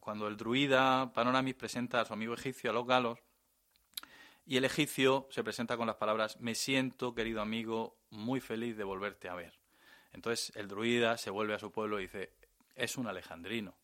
cuando 0.00 0.26
el 0.28 0.36
druida 0.36 1.10
Panoramis 1.12 1.54
presenta 1.54 2.00
a 2.00 2.04
su 2.04 2.12
amigo 2.12 2.34
egipcio, 2.34 2.70
a 2.70 2.72
los 2.72 2.86
galos, 2.86 3.18
y 4.50 4.56
el 4.56 4.64
egipcio 4.64 5.28
se 5.30 5.44
presenta 5.44 5.76
con 5.76 5.86
las 5.86 5.94
palabras, 5.94 6.40
me 6.40 6.56
siento, 6.56 7.14
querido 7.14 7.40
amigo, 7.40 7.96
muy 8.10 8.40
feliz 8.40 8.76
de 8.76 8.82
volverte 8.82 9.28
a 9.28 9.34
ver. 9.36 9.52
Entonces 10.12 10.50
el 10.56 10.66
druida 10.66 11.16
se 11.18 11.30
vuelve 11.30 11.54
a 11.54 11.60
su 11.60 11.70
pueblo 11.70 12.00
y 12.00 12.02
dice, 12.02 12.32
es 12.74 12.96
un 12.98 13.06
alejandrino. 13.06 13.74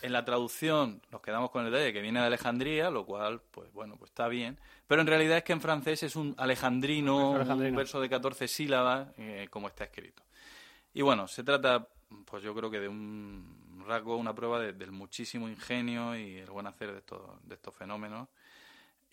En 0.00 0.12
la 0.12 0.24
traducción 0.24 1.02
nos 1.10 1.20
quedamos 1.20 1.50
con 1.50 1.66
el 1.66 1.72
detalle 1.72 1.92
que 1.92 2.00
viene 2.00 2.20
de 2.20 2.26
Alejandría, 2.26 2.88
lo 2.88 3.04
cual, 3.04 3.42
pues 3.50 3.70
bueno, 3.72 3.96
pues 3.98 4.10
está 4.12 4.28
bien. 4.28 4.58
Pero 4.86 5.02
en 5.02 5.08
realidad 5.08 5.36
es 5.38 5.44
que 5.44 5.52
en 5.52 5.60
francés 5.60 6.02
es 6.04 6.16
un 6.16 6.34
alejandrino, 6.38 7.32
un 7.70 7.76
verso 7.76 8.00
de 8.00 8.08
14 8.08 8.48
sílabas, 8.48 9.08
eh, 9.18 9.48
como 9.50 9.68
está 9.68 9.84
escrito. 9.84 10.22
Y 10.94 11.02
bueno, 11.02 11.28
se 11.28 11.42
trata, 11.44 11.86
pues 12.24 12.42
yo 12.42 12.54
creo 12.54 12.70
que 12.70 12.80
de 12.80 12.88
un 12.88 13.84
rasgo, 13.86 14.16
una 14.16 14.34
prueba 14.34 14.58
de- 14.60 14.72
del 14.72 14.92
muchísimo 14.92 15.48
ingenio 15.48 16.16
y 16.16 16.36
el 16.38 16.48
buen 16.50 16.66
hacer 16.66 16.92
de 16.92 16.98
estos, 17.00 17.20
de 17.46 17.56
estos 17.56 17.74
fenómenos. 17.74 18.28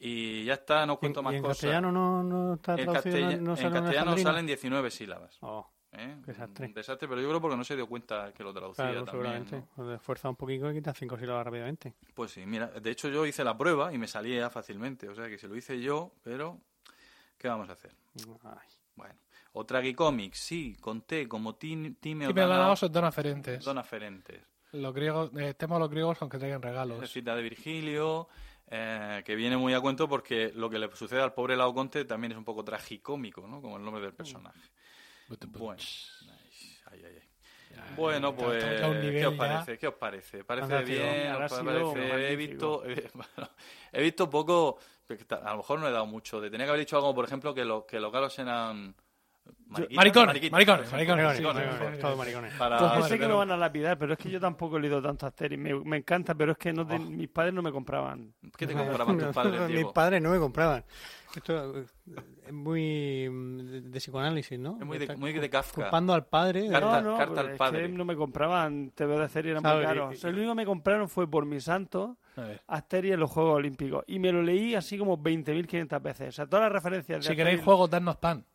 Y 0.06 0.44
ya 0.46 0.56
está, 0.56 0.86
no 0.86 0.94
¿Y 0.94 0.96
en, 0.96 1.00
cuento 1.00 1.24
más 1.24 1.34
y 1.34 1.38
en 1.38 1.42
cosas. 1.44 1.58
castellano 1.58 1.92
no, 1.92 2.24
no 2.24 2.54
está 2.56 2.74
en 2.76 2.84
traducido? 2.86 3.16
castella- 3.16 3.38
¿No, 3.38 3.44
no 3.44 3.52
en 3.52 3.58
sale 3.58 3.68
un 3.68 3.74
castellano 3.86 4.18
salen 4.18 4.46
19 4.46 4.92
sílabas. 4.92 5.38
Oh, 5.42 5.70
¿eh? 5.94 6.18
Desastre. 6.26 6.66
Un 6.68 6.74
desastre, 6.74 7.08
pero 7.08 7.22
yo 7.22 7.30
creo 7.30 7.40
porque 7.40 7.56
no 7.56 7.64
se 7.64 7.76
dio 7.78 7.88
cuenta 7.88 8.34
que 8.34 8.44
lo 8.44 8.54
traducía 8.54 8.86
claro, 8.86 9.06
también. 9.06 9.46
seguramente. 9.46 9.56
¿no? 9.58 9.68
Pues 9.76 9.96
esfuerza 9.96 10.30
un 10.30 10.36
poquito 10.36 10.70
y 10.70 10.74
quita 10.74 10.94
cinco 10.94 11.18
sílabas 11.18 11.46
rápidamente. 11.46 11.94
Pues 12.14 12.32
sí, 12.32 12.46
mira, 12.46 12.68
de 12.68 12.92
hecho 12.92 13.08
yo 13.08 13.26
hice 13.26 13.44
la 13.46 13.58
prueba 13.58 13.94
y 13.94 13.98
me 13.98 14.08
salía 14.08 14.50
fácilmente, 14.50 15.08
o 15.08 15.16
sea 15.16 15.30
que 15.30 15.38
se 15.38 15.48
lo 15.48 15.56
hice 15.56 15.80
yo, 15.80 16.12
pero 16.22 16.60
¿qué 17.38 17.48
vamos 17.48 17.70
a 17.70 17.74
hacer? 17.74 17.92
Ay. 18.44 18.68
Bueno, 18.96 19.16
o 19.54 19.66
Tragicomics, 19.66 20.38
sí, 20.38 20.76
conté 20.82 21.28
como 21.30 21.56
Tim- 21.56 21.96
Timeo 21.96 22.30
Y 22.30 22.34
me 22.34 22.42
Danao- 22.42 22.50
ganamos 22.50 22.92
Dona 22.92 23.12
Ferentes. 23.12 23.64
Dona 23.64 23.84
Ferentes. 23.84 24.42
Los 24.74 24.94
griegos, 24.94 25.32
eh, 25.38 25.54
temo 25.54 25.76
a 25.78 25.80
los 25.80 25.90
griegos 25.90 26.18
aunque 26.22 26.40
traigan 26.40 26.62
regalos. 26.62 27.10
cita 27.10 27.36
de 27.36 27.44
Virgilio, 27.44 28.28
eh, 28.68 29.22
que 29.26 29.36
viene 29.36 29.58
muy 29.58 29.74
a 29.74 29.82
cuento 29.82 30.08
porque 30.08 30.52
lo 30.56 30.70
que 30.70 30.80
le 30.80 30.94
sucede 30.96 31.22
al 31.22 31.34
pobre 31.34 31.56
Laoconte 31.56 32.06
también 32.06 32.32
es 32.32 32.38
un 32.38 32.46
poco 32.46 32.64
tragicómico, 32.64 33.48
¿no? 33.48 33.62
Como 33.62 33.78
el 33.78 33.84
nombre 33.84 34.02
del 34.02 34.14
personaje. 34.14 34.60
Bueno, 35.60 35.82
ay, 36.92 37.02
ay, 37.06 37.20
ay. 37.22 37.34
Bueno, 37.96 38.36
pues, 38.36 38.64
¿qué 38.64 39.26
os 39.26 39.36
parece? 39.36 39.78
¿Qué 39.78 39.88
os 39.88 39.96
parece? 39.96 40.44
¿Parece 40.44 40.84
bien? 40.84 41.36
He 42.32 42.36
visto, 42.36 42.84
he, 43.92 44.02
visto 44.02 44.30
poco, 44.30 44.80
a 45.30 45.52
lo 45.52 45.58
mejor 45.58 45.80
no 45.80 45.88
he 45.88 45.92
dado 45.92 46.06
mucho. 46.06 46.40
De 46.40 46.50
tenía 46.50 46.66
que 46.66 46.72
haber 46.72 46.82
dicho 46.82 46.98
algo, 46.98 47.14
por 47.14 47.26
ejemplo, 47.26 47.54
que, 47.54 47.66
los 47.66 47.86
que 47.86 48.00
los 48.00 48.12
galos 48.12 48.38
eran... 48.40 48.96
Maricones, 49.92 50.52
maricones, 50.52 50.92
maricones, 50.92 52.00
todos 52.00 52.16
maricones. 52.18 52.54
Yo 52.60 53.02
sé 53.08 53.18
que 53.18 53.28
lo 53.28 53.38
van 53.38 53.50
a 53.52 53.58
lapidar, 53.58 53.98
pero 53.98 54.14
es 54.14 54.20
que 54.20 54.30
yo 54.30 54.40
tampoco 54.40 54.78
he 54.78 54.82
leído 54.82 55.02
tanto 55.02 55.26
Asterix. 55.26 55.60
Me, 55.60 55.74
me 55.84 55.98
encanta, 55.98 56.36
pero 56.36 56.52
es 56.52 56.58
que 56.60 56.72
no 56.72 56.86
te- 56.86 57.00
mis 57.00 57.28
padres 57.30 57.54
no 57.56 57.64
me 57.64 57.72
compraban. 57.72 58.34
¿Qué 58.56 58.68
te 58.68 58.74
compraban 58.76 59.18
tus 59.18 59.28
padres, 59.34 59.62
Mis 59.62 59.68
Diego? 59.70 59.92
padres 59.94 60.22
no 60.22 60.30
me 60.30 60.38
compraban. 60.38 60.84
Esto 61.36 61.80
eh, 61.80 61.86
es 62.46 62.54
muy 62.54 63.28
mm, 63.28 63.90
de, 63.92 64.00
psicoanálisis, 64.00 64.60
¿no? 64.60 64.78
Es 64.80 64.86
muy 64.86 65.00
de, 65.00 65.16
muy 65.18 65.34
de 65.34 65.50
Kafka. 65.50 65.82
Culpando 65.82 66.14
al 66.14 66.28
padre. 66.28 66.62
de- 66.64 66.70
Carta- 66.70 67.02
no, 67.02 67.12
no, 67.14 67.18
carta 67.18 67.42
al 67.42 67.50
es 67.50 67.58
padre. 67.58 67.82
que 67.82 67.90
no 67.90 68.06
me 68.06 68.16
compraban 68.16 68.92
TV 68.92 69.18
de 69.18 69.30
serie, 69.30 69.52
era 69.54 69.62
muy 69.62 69.70
¿Sabes? 69.72 69.88
caro. 69.88 70.10
Y- 70.12 70.16
O 70.16 70.18
sea, 70.20 70.30
lo 70.30 70.38
único 70.38 70.52
que 70.52 70.56
me 70.58 70.66
compraron 70.68 71.10
fue 71.10 71.28
por 71.28 71.46
mi 71.48 71.60
santo. 71.60 72.18
Asterix 72.68 73.14
en 73.16 73.20
los 73.20 73.32
Juegos 73.32 73.56
Olímpicos. 73.56 74.04
Y 74.08 74.20
me 74.20 74.32
lo 74.32 74.44
leí 74.44 74.76
así 74.76 74.98
como 75.00 75.18
20.500 75.18 76.02
veces. 76.02 76.30
O 76.30 76.32
sea, 76.32 76.46
todas 76.46 76.64
las 76.66 76.72
referencias 76.72 77.24
de 77.24 77.28
Si 77.30 77.36
queréis 77.36 77.60
Asterix- 77.60 77.64
juegos, 77.66 77.90
dadnos 77.90 78.18
pan. 78.18 78.46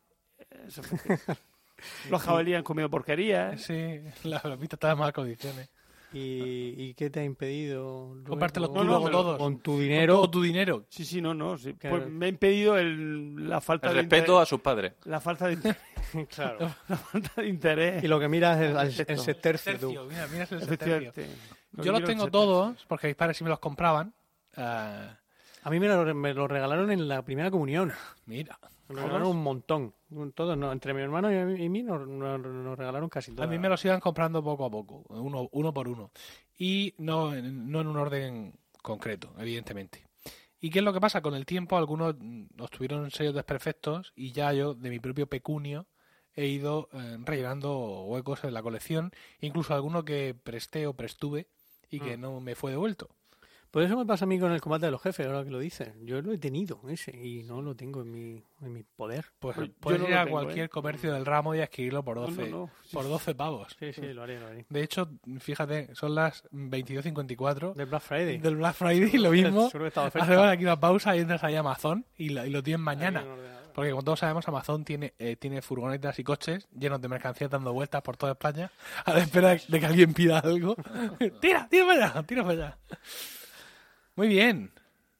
Eso 0.67 0.83
fue. 0.83 0.97
Los 2.09 2.21
jabalíes 2.21 2.57
han 2.57 2.63
comido 2.63 2.89
porquerías. 2.89 3.61
Sí, 3.61 3.99
la 4.23 4.39
bromita 4.39 4.75
está 4.75 4.91
en 4.91 4.97
malas 4.97 5.13
condiciones. 5.13 5.69
¿Y, 6.11 6.73
y 6.75 6.93
qué 6.95 7.09
te 7.11 7.19
ha 7.19 7.23
impedido? 7.23 8.13
luego, 8.15 8.29
Compártelos 8.29 8.69
tú 8.73 8.77
no, 8.79 8.83
luego 8.83 9.05
pero 9.05 9.17
todos. 9.19 9.37
Con 9.37 9.59
tu 9.59 9.71
Con 9.73 9.79
dinero. 9.81 10.15
todo 10.15 10.29
tu 10.31 10.41
dinero. 10.41 10.85
Sí, 10.89 11.05
sí, 11.05 11.21
no, 11.21 11.33
no. 11.35 11.57
sí. 11.57 11.75
Claro. 11.75 11.97
Pues 11.99 12.09
me 12.09 12.25
ha 12.25 12.29
impedido 12.29 12.77
el, 12.77 13.47
la 13.47 13.61
falta 13.61 13.87
El 13.89 13.93
de 13.95 14.01
respeto 14.01 14.33
interés- 14.33 14.41
a 14.41 14.45
sus 14.45 14.59
padres. 14.59 14.93
La 15.05 15.21
falta 15.21 15.47
de, 15.47 15.53
inter- 15.53 15.77
claro. 16.35 16.57
la 16.89 16.97
falta 16.97 17.41
de 17.41 17.47
interés. 17.47 18.03
Y 18.03 18.07
lo 18.07 18.19
que 18.19 18.27
miras 18.27 18.59
es 18.59 18.99
el 19.07 19.15
tú. 19.17 19.33
Tercio, 19.39 20.05
mira, 20.05 20.27
mira 20.31 20.43
ese 20.45 20.55
tercio. 20.57 20.57
Efectivamente. 20.65 21.27
Lo 21.73 21.83
Yo 21.83 21.91
los 21.91 22.03
tengo 22.03 22.27
todos, 22.31 22.83
porque 22.87 23.07
mis 23.07 23.15
padres 23.15 23.37
sí 23.37 23.43
me 23.43 23.51
los 23.51 23.59
compraban. 23.59 24.11
Ah, 24.57 25.15
A 25.61 25.69
mí 25.69 25.79
me 25.79 25.87
lo, 25.87 26.15
me 26.15 26.33
lo 26.33 26.47
regalaron 26.47 26.91
en 26.91 27.07
la 27.07 27.21
primera 27.21 27.51
comunión. 27.51 27.93
mira, 28.25 28.57
Lo 28.89 28.95
regalaron 28.95 29.27
un 29.27 29.43
montón. 29.43 29.93
Todos, 30.35 30.57
no, 30.57 30.71
entre 30.71 30.93
mi 30.93 31.01
hermano 31.01 31.31
y 31.31 31.37
a 31.37 31.45
mí, 31.45 31.63
y 31.63 31.69
mí 31.69 31.83
nos, 31.83 32.07
nos- 32.07 32.39
nos 32.39 32.77
regalaron 32.77 33.07
casi 33.09 33.31
a 33.31 33.35
todos. 33.35 33.49
mí 33.49 33.57
me 33.59 33.69
los 33.69 33.83
iban 33.85 33.99
comprando 33.99 34.43
poco 34.43 34.65
a 34.65 34.69
poco, 34.69 35.03
uno, 35.09 35.47
uno 35.51 35.73
por 35.73 35.87
uno. 35.87 36.11
Y 36.57 36.93
no, 36.97 37.33
en- 37.33 37.71
no 37.71 37.81
en 37.81 37.87
un 37.87 37.97
orden 37.97 38.53
concreto, 38.81 39.33
evidentemente. 39.37 40.05
¿Y 40.59 40.69
qué 40.71 40.79
es 40.79 40.85
lo 40.85 40.91
que 40.91 40.99
pasa? 40.99 41.21
Con 41.21 41.35
el 41.35 41.45
tiempo 41.45 41.77
algunos 41.77 42.15
obtuvieron 42.59 43.11
sellos 43.11 43.33
desperfectos 43.35 44.11
y 44.15 44.31
ya 44.33 44.51
yo, 44.53 44.73
de 44.73 44.89
mi 44.89 44.99
propio 44.99 45.27
pecunio, 45.27 45.85
he 46.33 46.47
ido 46.47 46.89
eh, 46.93 47.17
rellenando 47.23 48.03
huecos 48.05 48.43
en 48.43 48.53
la 48.53 48.61
colección, 48.63 49.11
incluso 49.39 49.73
alguno 49.73 50.03
que 50.03 50.33
presté 50.35 50.85
o 50.87 50.93
prestuve 50.95 51.47
y 51.89 51.99
que 51.99 52.17
Mm. 52.17 52.21
no 52.21 52.39
me 52.41 52.55
fue 52.55 52.71
devuelto. 52.71 53.09
Por 53.71 53.83
eso 53.83 53.95
me 53.97 54.05
pasa 54.05 54.25
a 54.25 54.27
mí 54.27 54.39
con 54.39 54.51
el 54.51 54.61
combate 54.61 54.87
de 54.87 54.91
los 54.91 55.01
jefes, 55.01 55.27
ahora 55.27 55.43
que 55.43 55.51
lo 55.51 55.59
dices. 55.59 55.89
Yo 56.01 56.21
lo 56.21 56.31
he 56.31 56.37
tenido 56.37 56.79
ese 56.89 57.11
y 57.15 57.43
no 57.43 57.61
lo 57.61 57.75
tengo 57.75 58.01
en 58.01 58.11
mi, 58.11 58.43
en 58.61 58.73
mi 58.73 58.83
poder. 58.83 59.25
Pues 59.39 59.55
Pues 59.55 59.67
yo 59.69 59.73
puedes 59.79 60.01
no 60.01 60.07
ir 60.09 60.15
a 60.15 60.23
tengo, 60.25 60.31
cualquier 60.39 60.65
¿eh? 60.65 60.69
comercio 60.69 61.13
del 61.13 61.25
ramo 61.25 61.53
y 61.53 61.61
adquirirlo 61.61 62.03
por 62.03 62.15
No, 62.17 62.23
12, 62.27 62.49
no, 62.49 62.57
no. 62.57 62.69
Sí, 62.83 62.89
por 62.95 63.03
12 63.07 63.35
pavos. 63.35 63.75
Sí, 63.79 63.93
sí, 63.93 64.01
lo 64.13 64.23
haré, 64.23 64.39
lo 64.39 64.47
haré. 64.47 64.65
De 64.69 64.81
hecho, 64.83 65.09
fíjate, 65.39 65.93
son 65.93 66.15
las 66.15 66.43
22.54 66.51 67.73
Del 67.75 67.85
Black 67.85 68.01
Friday. 68.01 68.37
del 68.39 68.55
Black 68.55 68.75
Friday 68.75 69.09
y 69.13 69.17
lo 69.17 69.31
mismo. 69.31 69.69
Hacemos 69.95 70.47
aquí 70.47 70.63
una 70.63 70.79
pausa 70.79 71.15
y 71.15 71.19
entras 71.19 71.43
ahí 71.43 71.55
a 71.55 71.59
Amazon 71.59 72.05
y 72.17 72.29
lo, 72.29 72.45
y 72.45 72.49
lo 72.49 72.63
tienes 72.63 72.81
mañana. 72.81 73.23
Porque 73.73 73.91
como 73.91 74.03
todos 74.03 74.19
sabemos, 74.19 74.45
Amazon 74.47 74.83
tiene, 74.83 75.13
eh, 75.19 75.35
tiene 75.37 75.61
furgonetas 75.61 76.17
y 76.19 76.23
coches 76.23 76.67
llenos 76.77 76.99
de 77.01 77.07
mercancías 77.07 77.49
dando 77.49 77.71
vueltas 77.71 78.01
por 78.01 78.17
toda 78.17 78.33
España 78.33 78.71
a 79.05 79.13
la 79.13 79.19
espera 79.19 79.49
de 79.55 79.79
que 79.79 79.85
alguien 79.85 80.13
pida 80.13 80.39
algo. 80.39 80.75
tira, 81.39 81.67
tira 81.69 81.85
para 81.85 82.05
allá, 82.09 82.23
tira 82.23 82.43
para 82.43 82.53
allá. 82.53 82.77
Muy 84.19 84.27
bien. 84.27 84.69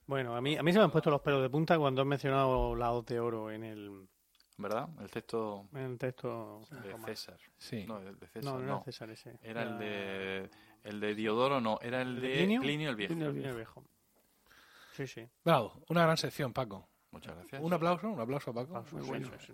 Bueno, 0.07 0.35
a 0.35 0.41
mí, 0.41 0.57
a 0.57 0.61
mí 0.61 0.73
se 0.73 0.77
me 0.77 0.83
han 0.83 0.91
puesto 0.91 1.09
los 1.09 1.21
pelos 1.21 1.41
de 1.41 1.49
punta 1.49 1.77
cuando 1.79 2.01
has 2.01 2.07
mencionado 2.07 2.75
la 2.75 2.91
hoz 2.91 3.05
de 3.05 3.17
oro 3.17 3.49
en 3.49 3.63
el, 3.63 4.09
¿Verdad? 4.57 4.89
El 4.99 5.09
texto 5.09 5.69
en 5.71 5.79
el 5.91 5.97
texto. 5.97 6.59
de 6.83 6.97
César. 7.05 7.39
Sí. 7.57 7.85
No, 7.87 7.99
el 8.01 8.19
de 8.19 8.27
César, 8.27 8.43
No, 8.43 8.59
no. 8.59 8.65
no 8.65 8.73
era 8.73 8.83
César 8.83 9.09
ese. 9.11 9.39
Era 9.41 9.63
el 9.63 9.79
de, 9.79 10.49
el 10.83 10.99
de 10.99 11.15
Diodoro, 11.15 11.61
no. 11.61 11.79
Era 11.81 12.01
el 12.01 12.15
¿El 12.17 12.21
de 12.21 12.27
de 12.27 12.35
Plinio? 12.39 12.59
Plinio, 12.61 12.89
el 12.89 12.95
Viejo. 12.97 13.07
Plinio 13.13 13.27
el 13.29 13.33
Viejo. 13.35 13.49
el 13.51 13.55
viejo. 13.55 13.83
Sí, 14.97 15.07
sí. 15.07 15.25
Bravo, 15.45 15.81
una 15.87 16.01
gran 16.03 16.17
sección, 16.17 16.51
Paco. 16.51 16.89
Muchas 17.11 17.35
gracias. 17.37 17.61
Un 17.61 17.71
aplauso, 17.71 18.09
un 18.09 18.19
aplauso, 18.19 18.53
Paco. 18.53 18.83
Muy 18.91 19.03
bueno. 19.03 19.29
sí, 19.39 19.53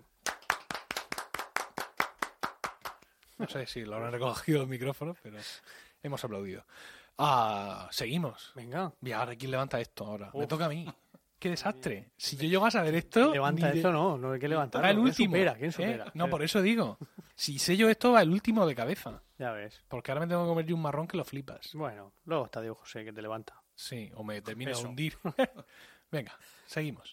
No 3.38 3.46
sé 3.46 3.64
si 3.66 3.84
lo 3.84 3.94
habrán 3.94 4.10
recogido 4.10 4.62
el 4.62 4.68
micrófono, 4.68 5.14
pero 5.22 5.38
hemos 6.02 6.24
aplaudido. 6.24 6.64
Ah, 7.18 7.88
seguimos. 7.90 8.52
Venga. 8.54 8.92
Y 9.02 9.12
ahora, 9.12 9.34
¿quién 9.36 9.50
levanta 9.50 9.80
esto 9.80 10.04
ahora? 10.06 10.30
Me 10.34 10.46
toca 10.46 10.66
a 10.66 10.68
mí. 10.68 10.86
¡Qué 11.38 11.50
desastre! 11.50 12.10
Si 12.16 12.36
yo 12.36 12.44
llego 12.48 12.64
a 12.66 12.70
saber 12.70 12.94
esto... 12.94 13.30
Levanta 13.32 13.66
ni 13.66 13.72
de- 13.72 13.78
esto, 13.78 13.92
no, 13.92 14.16
no 14.16 14.32
hay 14.32 14.40
que 14.40 14.48
levantarlo. 14.48 14.84
Va 14.84 14.90
el 14.90 14.96
¿Quién 14.96 15.06
último. 15.06 15.32
supera? 15.34 15.54
¿Quién 15.54 15.68
¿eh? 15.68 15.72
supera? 15.72 16.10
No, 16.14 16.30
por 16.30 16.42
eso 16.42 16.62
digo. 16.62 16.98
Si 17.34 17.58
sé 17.58 17.76
yo 17.76 17.90
esto, 17.90 18.12
va 18.12 18.22
el 18.22 18.30
último 18.30 18.66
de 18.66 18.74
cabeza. 18.74 19.22
Ya 19.38 19.52
ves. 19.52 19.82
Porque 19.88 20.10
ahora 20.10 20.22
me 20.22 20.26
tengo 20.28 20.44
que 20.44 20.48
comer 20.48 20.64
yo 20.66 20.74
un 20.74 20.82
marrón 20.82 21.06
que 21.06 21.18
lo 21.18 21.24
flipas. 21.24 21.70
Bueno, 21.74 22.12
luego 22.24 22.46
está 22.46 22.62
Diego 22.62 22.76
José 22.76 23.04
que 23.04 23.12
te 23.12 23.20
levanta. 23.20 23.62
Sí, 23.74 24.10
o 24.14 24.24
me 24.24 24.40
termino 24.40 24.76
de 24.76 24.84
hundir. 24.84 25.18
Venga, 26.10 26.32
seguimos. 26.64 27.06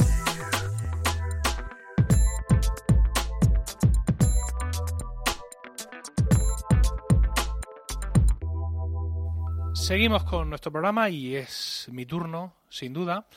Seguimos 9.93 10.23
con 10.23 10.49
nuestro 10.49 10.71
programa 10.71 11.07
y 11.07 11.35
es 11.35 11.87
mi 11.91 12.07
turno, 12.07 12.55
sin 12.67 12.93
duda. 12.93 13.27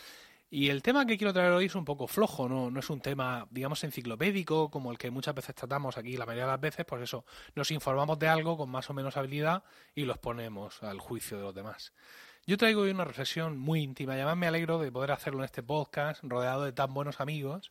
Y 0.48 0.70
el 0.70 0.80
tema 0.80 1.04
que 1.04 1.18
quiero 1.18 1.34
traer 1.34 1.52
hoy 1.52 1.66
es 1.66 1.74
un 1.74 1.84
poco 1.84 2.06
flojo, 2.06 2.48
no, 2.48 2.70
no 2.70 2.80
es 2.80 2.88
un 2.88 3.02
tema, 3.02 3.46
digamos, 3.50 3.84
enciclopédico, 3.84 4.70
como 4.70 4.90
el 4.90 4.96
que 4.96 5.10
muchas 5.10 5.34
veces 5.34 5.54
tratamos 5.54 5.98
aquí, 5.98 6.16
la 6.16 6.24
mayoría 6.24 6.46
de 6.46 6.52
las 6.52 6.60
veces, 6.62 6.86
pues 6.86 7.02
eso, 7.02 7.26
nos 7.54 7.70
informamos 7.72 8.18
de 8.18 8.28
algo 8.28 8.56
con 8.56 8.70
más 8.70 8.88
o 8.88 8.94
menos 8.94 9.18
habilidad 9.18 9.64
y 9.94 10.06
los 10.06 10.16
ponemos 10.16 10.82
al 10.82 10.98
juicio 10.98 11.36
de 11.36 11.42
los 11.42 11.54
demás. 11.54 11.92
Yo 12.46 12.56
traigo 12.56 12.80
hoy 12.80 12.90
una 12.90 13.04
reflexión 13.04 13.58
muy 13.58 13.82
íntima 13.82 14.14
y 14.14 14.20
además 14.20 14.38
me 14.38 14.46
alegro 14.46 14.78
de 14.78 14.90
poder 14.90 15.12
hacerlo 15.12 15.40
en 15.40 15.44
este 15.44 15.62
podcast, 15.62 16.24
rodeado 16.24 16.64
de 16.64 16.72
tan 16.72 16.94
buenos 16.94 17.20
amigos 17.20 17.70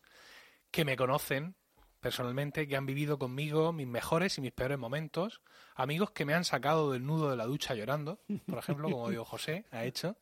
que 0.70 0.84
me 0.84 0.94
conocen 0.94 1.56
personalmente, 2.00 2.68
que 2.68 2.76
han 2.76 2.86
vivido 2.86 3.18
conmigo 3.18 3.72
mis 3.72 3.86
mejores 3.86 4.38
y 4.38 4.40
mis 4.40 4.52
peores 4.52 4.78
momentos, 4.78 5.40
amigos 5.74 6.10
que 6.10 6.24
me 6.24 6.34
han 6.34 6.44
sacado 6.44 6.92
del 6.92 7.04
nudo 7.04 7.30
de 7.30 7.36
la 7.36 7.46
ducha 7.46 7.74
llorando, 7.74 8.20
por 8.46 8.58
ejemplo, 8.58 8.90
como 8.90 9.08
Diego 9.08 9.24
José 9.24 9.64
ha 9.70 9.84
hecho, 9.84 10.16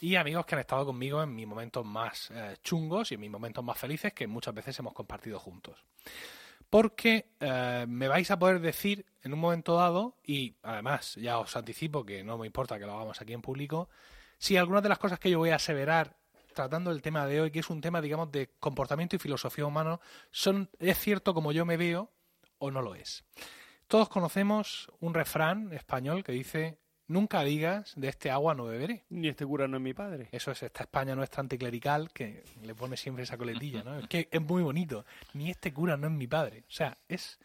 y 0.00 0.16
amigos 0.16 0.46
que 0.46 0.54
han 0.54 0.60
estado 0.60 0.86
conmigo 0.86 1.22
en 1.22 1.34
mis 1.34 1.46
momentos 1.46 1.84
más 1.84 2.30
eh, 2.30 2.56
chungos 2.62 3.10
y 3.10 3.14
en 3.14 3.20
mis 3.20 3.30
momentos 3.30 3.62
más 3.62 3.78
felices 3.78 4.12
que 4.12 4.26
muchas 4.26 4.54
veces 4.54 4.78
hemos 4.78 4.94
compartido 4.94 5.38
juntos. 5.38 5.84
Porque 6.70 7.32
eh, 7.40 7.84
me 7.88 8.08
vais 8.08 8.30
a 8.30 8.38
poder 8.38 8.60
decir 8.60 9.04
en 9.22 9.34
un 9.34 9.40
momento 9.40 9.76
dado, 9.76 10.16
y 10.24 10.56
además 10.62 11.16
ya 11.16 11.38
os 11.38 11.54
anticipo 11.56 12.04
que 12.04 12.24
no 12.24 12.38
me 12.38 12.46
importa 12.46 12.78
que 12.78 12.86
lo 12.86 12.94
hagamos 12.94 13.20
aquí 13.20 13.32
en 13.32 13.42
público, 13.42 13.90
si 14.38 14.56
algunas 14.56 14.82
de 14.82 14.88
las 14.88 14.98
cosas 14.98 15.18
que 15.18 15.30
yo 15.30 15.38
voy 15.38 15.50
a 15.50 15.56
aseverar 15.56 16.16
tratando 16.60 16.90
el 16.90 17.00
tema 17.00 17.26
de 17.26 17.40
hoy, 17.40 17.50
que 17.50 17.60
es 17.60 17.70
un 17.70 17.80
tema, 17.80 18.02
digamos, 18.02 18.30
de 18.30 18.50
comportamiento 18.60 19.16
y 19.16 19.18
filosofía 19.18 19.64
humano, 19.64 19.98
son, 20.30 20.68
es 20.78 20.98
cierto 20.98 21.32
como 21.32 21.52
yo 21.52 21.64
me 21.64 21.78
veo 21.78 22.12
o 22.58 22.70
no 22.70 22.82
lo 22.82 22.94
es. 22.94 23.24
Todos 23.86 24.10
conocemos 24.10 24.92
un 25.00 25.14
refrán 25.14 25.72
español 25.72 26.22
que 26.22 26.32
dice, 26.32 26.78
nunca 27.10 27.42
digas 27.42 27.92
de 27.96 28.08
este 28.08 28.30
agua 28.30 28.54
no 28.54 28.64
beberé. 28.64 29.04
Ni 29.10 29.28
este 29.28 29.44
cura 29.44 29.66
no 29.66 29.76
es 29.76 29.82
mi 29.82 29.92
padre. 29.92 30.28
Eso 30.30 30.52
es 30.52 30.62
esta 30.62 30.84
España 30.84 31.14
nuestra 31.14 31.40
anticlerical 31.40 32.10
que 32.12 32.44
le 32.62 32.74
pone 32.74 32.96
siempre 32.96 33.24
esa 33.24 33.36
coletilla, 33.36 33.82
¿no? 33.82 33.98
Es 33.98 34.06
que 34.06 34.28
es 34.30 34.40
muy 34.40 34.62
bonito. 34.62 35.04
Ni 35.34 35.50
este 35.50 35.72
cura 35.72 35.96
no 35.96 36.06
es 36.06 36.12
mi 36.12 36.28
padre. 36.28 36.60
O 36.68 36.72
sea, 36.72 36.96
es 37.08 37.38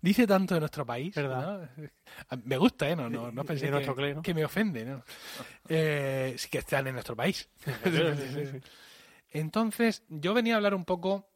dice 0.00 0.26
tanto 0.26 0.54
de 0.54 0.60
nuestro 0.60 0.84
país, 0.84 1.14
¿Verdad? 1.14 1.70
¿no? 1.76 2.42
Me 2.44 2.56
gusta, 2.56 2.90
¿eh? 2.90 2.96
No, 2.96 3.08
no, 3.08 3.30
no 3.30 3.44
pensé 3.44 3.70
que, 3.70 3.94
clero. 3.94 4.22
que 4.22 4.34
me 4.34 4.44
ofende, 4.44 4.84
¿no? 4.84 5.04
Eh, 5.68 6.34
sí 6.36 6.48
que 6.50 6.58
están 6.58 6.88
en 6.88 6.94
nuestro 6.94 7.14
país. 7.14 7.48
Entonces, 9.30 10.02
yo 10.08 10.34
venía 10.34 10.54
a 10.54 10.56
hablar 10.56 10.74
un 10.74 10.84
poco 10.84 11.28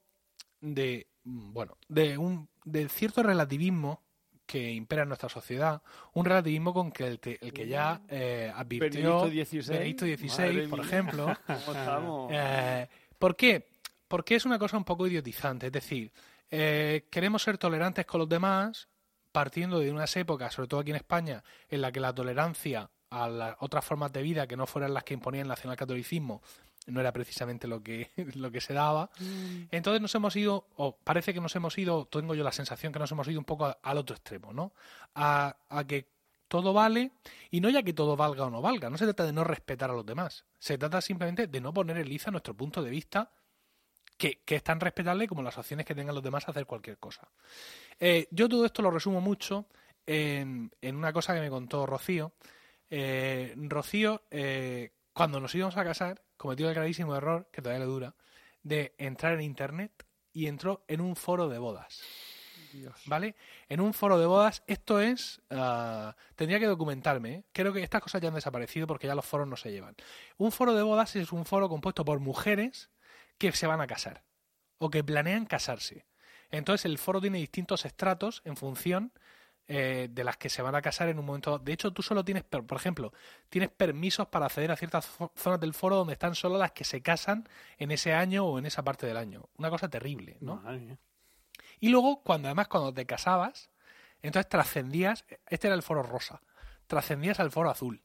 de, 0.61 1.07
bueno, 1.23 1.79
de 1.89 2.19
un 2.19 2.49
de 2.65 2.89
cierto 2.89 3.23
relativismo 3.23 4.03
que 4.47 4.71
impera 4.73 5.03
en 5.03 5.09
nuestra 5.09 5.29
sociedad, 5.29 5.83
un 6.15 6.25
relativismo 6.25 6.73
con 6.73 6.93
que 6.93 7.07
el, 7.07 7.19
te- 7.19 7.39
el 7.45 7.53
que 7.53 7.67
ya 7.67 8.01
eh, 8.09 8.53
advirtió 8.55 9.23
Benedicto 9.25 9.61
XVI. 9.61 9.73
Benedicto 9.73 10.05
XVI, 10.07 10.29
Madre 10.47 10.69
por 10.69 10.79
mía. 10.79 10.87
ejemplo. 10.89 11.37
¿Cómo 11.47 11.59
estamos? 11.79 12.31
Eh, 12.33 12.89
¿Por 13.19 13.35
qué? 13.37 13.69
Porque 14.09 14.37
es 14.37 14.45
una 14.47 14.59
cosa 14.59 14.77
un 14.77 14.85
poco 14.85 15.07
idiotizante. 15.07 15.67
Es 15.67 15.73
decir, 15.73 16.13
eh, 16.51 17.07
queremos 17.11 17.43
ser 17.43 17.59
tolerantes 17.59 18.07
con 18.07 18.21
los 18.21 18.29
demás 18.29 18.89
partiendo 19.33 19.81
de 19.81 19.91
unas 19.91 20.17
épocas, 20.17 20.55
sobre 20.55 20.69
todo 20.69 20.81
aquí 20.81 20.91
en 20.91 20.97
España, 20.97 21.43
en 21.69 21.81
la 21.83 21.91
que 21.93 22.01
la 22.01 22.15
tolerancia 22.15 22.89
a 23.11 23.29
las 23.29 23.57
otras 23.61 23.85
formas 23.85 24.13
de 24.13 24.23
vida 24.23 24.47
que 24.47 24.57
no 24.57 24.67
fueran 24.67 24.95
las 24.95 25.05
que 25.05 25.15
imponía 25.15 25.43
el 25.43 25.49
nacionalcatolicismo, 25.49 26.41
no 26.87 27.01
era 27.01 27.13
precisamente 27.13 27.67
lo 27.69 27.83
que, 27.83 28.11
lo 28.35 28.51
que 28.51 28.61
se 28.61 28.73
daba. 28.75 29.11
Entonces 29.71 30.01
nos 30.01 30.15
hemos 30.15 30.35
ido, 30.37 30.67
o 30.77 30.97
parece 30.97 31.35
que 31.35 31.41
nos 31.41 31.55
hemos 31.57 31.77
ido, 31.79 32.07
tengo 32.07 32.35
yo 32.35 32.45
la 32.45 32.53
sensación 32.53 32.93
que 32.93 32.99
nos 32.99 33.11
hemos 33.13 33.27
ido 33.29 33.39
un 33.39 33.45
poco 33.45 33.67
a- 33.67 33.79
al 33.83 33.99
otro 33.99 34.15
extremo, 34.17 34.53
¿no? 34.53 34.73
A, 35.15 35.57
a 35.69 35.85
que 35.87 36.09
todo 36.49 36.73
vale, 36.73 37.11
y 37.51 37.61
no 37.61 37.69
ya 37.71 37.83
que 37.83 37.93
todo 37.93 38.17
valga 38.17 38.45
o 38.45 38.51
no 38.51 38.63
valga, 38.63 38.89
no 38.89 38.97
se 38.99 39.05
trata 39.05 39.25
de 39.25 39.33
no 39.33 39.43
respetar 39.43 39.91
a 39.91 39.95
los 39.95 40.07
demás, 40.07 40.45
se 40.61 40.79
trata 40.79 41.01
simplemente 41.01 41.49
de 41.49 41.61
no 41.61 41.75
poner 41.75 41.99
en 41.99 42.09
liza 42.09 42.31
nuestro 42.31 42.55
punto 42.55 42.83
de 42.85 42.91
vista, 42.91 43.33
que, 44.17 44.43
que 44.45 44.55
es 44.57 44.63
tan 44.63 44.79
respetable 44.81 45.27
como 45.27 45.43
las 45.43 45.59
opciones 45.59 45.85
que 45.85 45.95
tengan 45.95 46.15
los 46.15 46.23
demás 46.25 46.47
a 46.47 46.53
hacer 46.53 46.65
cualquier 46.65 46.99
cosa. 46.99 47.29
Eh, 47.99 48.29
yo 48.31 48.49
todo 48.49 48.65
esto 48.65 48.81
lo 48.81 48.91
resumo 48.93 49.21
mucho 49.21 49.67
en, 50.07 50.71
en 50.81 50.97
una 50.97 51.13
cosa 51.13 51.35
que 51.35 51.41
me 51.41 51.51
contó 51.51 51.85
Rocío. 51.85 52.33
Eh, 52.89 53.53
Rocío, 53.57 54.23
eh, 54.31 54.93
cuando 55.13 55.41
nos 55.41 55.55
íbamos 55.55 55.77
a 55.77 55.85
casar, 55.85 56.23
cometió 56.37 56.69
el 56.69 56.75
gravísimo 56.75 57.15
error, 57.15 57.49
que 57.53 57.63
todavía 57.63 57.85
le 57.85 57.91
dura, 57.91 58.15
de 58.63 58.95
entrar 58.99 59.35
en 59.35 59.43
internet 59.43 60.07
y 60.33 60.47
entró 60.47 60.85
en 60.89 61.01
un 61.01 61.17
foro 61.17 61.49
de 61.49 61.59
bodas. 61.59 62.03
¿Vale? 63.07 63.37
En 63.69 63.81
un 63.81 63.95
foro 63.95 64.19
de 64.19 64.27
bodas, 64.27 64.63
esto 64.67 65.01
es. 65.01 65.41
ah, 65.51 66.15
tendría 66.35 66.59
que 66.59 66.67
documentarme. 66.67 67.33
¿eh? 67.33 67.45
Creo 67.53 67.73
que 67.73 67.83
estas 67.83 68.03
cosas 68.03 68.21
ya 68.21 68.29
han 68.29 68.35
desaparecido 68.35 68.87
porque 68.87 69.07
ya 69.07 69.15
los 69.15 69.25
foros 69.25 69.49
no 69.49 69.57
se 69.57 69.71
llevan. 69.71 69.97
Un 70.37 70.53
foro 70.53 70.75
de 70.75 70.83
bodas 70.83 71.17
es 71.17 71.33
un 71.33 71.47
foro 71.47 71.69
compuesto 71.69 72.05
por 72.05 72.21
mujeres 72.21 72.91
que 73.39 73.53
se 73.53 73.67
van 73.67 73.81
a 73.81 73.87
casar 73.87 74.25
o 74.79 74.91
que 74.91 75.05
planean 75.05 75.47
casarse. 75.47 76.07
Entonces 76.51 76.85
el 76.85 76.99
foro 76.99 77.21
tiene 77.21 77.39
distintos 77.39 77.85
estratos 77.85 78.43
en 78.45 78.57
función 78.57 79.13
eh, 79.69 80.09
de 80.11 80.25
las 80.25 80.37
que 80.37 80.49
se 80.49 80.63
van 80.63 80.75
a 80.75 80.83
casar 80.83 81.09
en 81.09 81.19
un 81.19 81.25
momento. 81.25 81.59
De 81.59 81.73
hecho, 81.73 81.93
tú 81.93 82.03
solo 82.03 82.25
tienes, 82.25 82.45
por 82.45 82.77
ejemplo, 82.77 83.13
tienes 83.49 83.71
permisos 83.71 84.29
para 84.29 84.47
acceder 84.47 84.71
a 84.71 84.77
ciertas 84.77 85.11
zonas 85.35 85.61
del 85.61 85.75
foro 85.75 85.97
donde 85.97 86.13
están 86.13 86.35
solo 86.35 86.57
las 86.57 86.73
que 86.73 86.85
se 86.85 87.03
casan 87.03 87.49
en 87.79 87.91
ese 87.91 88.13
año 88.13 88.45
o 88.45 88.59
en 88.59 88.67
esa 88.67 88.85
parte 88.85 89.07
del 89.07 89.17
año. 89.17 89.49
Una 89.57 89.71
cosa 89.71 89.89
terrible, 89.89 90.37
¿no? 90.41 90.57
Madre. 90.57 90.99
Y 91.81 91.89
luego, 91.89 92.23
cuando 92.23 92.49
además 92.49 92.69
cuando 92.69 92.95
te 92.95 93.07
casabas, 93.07 93.71
entonces 94.23 94.49
trascendías, 94.49 95.25
este 95.49 95.67
era 95.67 95.75
el 95.75 95.83
foro 95.83 96.03
rosa, 96.03 96.41
trascendías 96.87 97.41
al 97.41 97.51
foro 97.51 97.71
azul, 97.71 98.03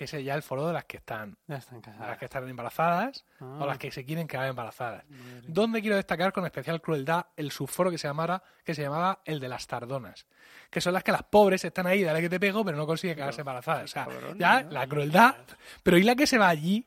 que 0.00 0.16
es 0.16 0.24
ya 0.24 0.34
el 0.34 0.42
foro 0.42 0.66
de 0.66 0.72
las 0.72 0.84
que 0.86 0.96
están, 0.96 1.36
Ya 1.46 1.56
están 1.56 1.82
de 1.82 1.90
las 1.98 2.16
que 2.16 2.24
están 2.24 2.48
embarazadas 2.48 3.22
Ah. 3.38 3.58
o 3.60 3.66
las 3.66 3.76
que 3.76 3.90
se 3.90 4.02
quieren 4.04 4.26
quedar 4.26 4.46
embarazadas. 4.48 5.04
Donde 5.46 5.82
quiero 5.82 5.96
destacar 5.96 6.32
con 6.32 6.46
especial 6.46 6.80
crueldad 6.80 7.26
el 7.36 7.50
subforo 7.50 7.90
que 7.90 7.98
se 7.98 8.08
llamara, 8.08 8.42
que 8.64 8.74
se 8.74 8.80
llamaba 8.80 9.20
el 9.26 9.40
de 9.40 9.48
las 9.48 9.66
tardonas, 9.66 10.26
que 10.70 10.80
son 10.80 10.94
las 10.94 11.04
que 11.04 11.12
las 11.12 11.22
pobres 11.24 11.62
están 11.66 11.86
ahí, 11.86 12.02
dale 12.02 12.22
que 12.22 12.30
te 12.30 12.40
pego, 12.40 12.64
pero 12.64 12.78
no 12.78 12.86
consiguen 12.86 13.14
quedarse 13.16 13.42
embarazadas. 13.42 13.84
O 13.84 13.88
sea, 13.88 14.06
cabrón, 14.06 14.38
ya 14.38 14.62
¿no? 14.62 14.70
la 14.70 14.86
crueldad, 14.86 15.34
pero 15.82 15.98
y 15.98 16.02
la 16.02 16.14
que 16.16 16.26
se 16.26 16.38
va 16.38 16.48
allí, 16.48 16.86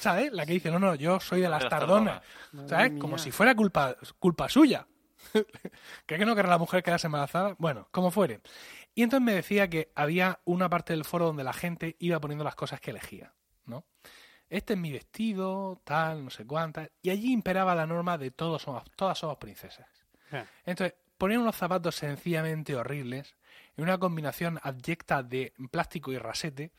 ¿sabes? 0.00 0.32
La 0.32 0.46
que 0.46 0.54
dice, 0.54 0.70
no, 0.70 0.78
no, 0.78 0.94
yo 0.94 1.20
soy 1.20 1.42
de 1.42 1.50
las 1.50 1.62
las 1.64 1.70
tardonas, 1.70 2.22
tardonas. 2.22 2.70
¿sabes? 2.70 2.88
Madre 2.90 2.98
Como 3.00 3.18
si 3.18 3.30
fuera 3.32 3.54
culpa, 3.54 3.94
culpa 4.18 4.48
suya. 4.48 4.86
¿Cree 6.06 6.18
que 6.18 6.24
no 6.24 6.34
querrá 6.34 6.48
la 6.50 6.58
mujer 6.58 6.82
quedarse 6.82 7.06
embarazada? 7.08 7.54
Bueno, 7.58 7.88
como 7.90 8.10
fuere. 8.10 8.40
Y 8.96 9.02
entonces 9.02 9.26
me 9.26 9.34
decía 9.34 9.68
que 9.68 9.92
había 9.94 10.40
una 10.46 10.70
parte 10.70 10.94
del 10.94 11.04
foro 11.04 11.26
donde 11.26 11.44
la 11.44 11.52
gente 11.52 11.96
iba 11.98 12.18
poniendo 12.18 12.44
las 12.44 12.54
cosas 12.54 12.80
que 12.80 12.92
elegía, 12.92 13.34
¿no? 13.66 13.84
Este 14.48 14.72
es 14.72 14.78
mi 14.78 14.90
vestido, 14.90 15.82
tal, 15.84 16.24
no 16.24 16.30
sé 16.30 16.46
cuántas. 16.46 16.90
Y 17.02 17.10
allí 17.10 17.30
imperaba 17.30 17.74
la 17.74 17.86
norma 17.86 18.16
de 18.16 18.30
todos 18.30 18.62
somos, 18.62 18.90
todas 18.96 19.18
somos 19.18 19.36
princesas. 19.36 19.86
Ya. 20.32 20.48
Entonces, 20.64 20.96
ponían 21.18 21.42
unos 21.42 21.56
zapatos 21.56 21.94
sencillamente 21.94 22.74
horribles, 22.74 23.36
en 23.76 23.84
una 23.84 23.98
combinación 23.98 24.58
abyecta 24.62 25.22
de 25.22 25.52
plástico 25.70 26.10
y 26.10 26.16
rasete. 26.16 26.72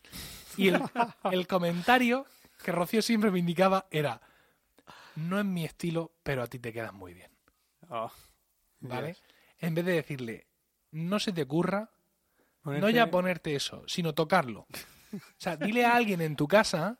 Y 0.58 0.70
el, 0.70 0.82
el 1.32 1.46
comentario 1.46 2.26
que 2.64 2.72
Rocío 2.72 3.04
siempre 3.04 3.30
me 3.30 3.38
indicaba 3.38 3.86
era, 3.92 4.22
no 5.18 5.38
es 5.38 5.46
mi 5.46 5.66
estilo, 5.66 6.14
pero 6.24 6.42
a 6.42 6.48
ti 6.48 6.58
te 6.58 6.74
quedan 6.74 6.96
muy 6.96 7.14
bien. 7.14 7.30
Oh, 7.90 8.12
¿Vale? 8.80 9.08
Dios. 9.08 9.24
En 9.60 9.76
vez 9.76 9.86
de 9.86 9.94
decirle, 9.94 10.48
no 10.90 11.20
se 11.20 11.32
te 11.32 11.44
ocurra, 11.44 11.92
no 12.68 12.90
ya 12.90 13.10
ponerte 13.10 13.56
eso, 13.56 13.84
sino 13.88 14.14
tocarlo. 14.14 14.68
O 15.14 15.20
sea, 15.38 15.56
dile 15.58 15.86
a 15.86 15.96
alguien 15.96 16.22
en 16.22 16.36
tu 16.36 16.48
casa 16.48 17.00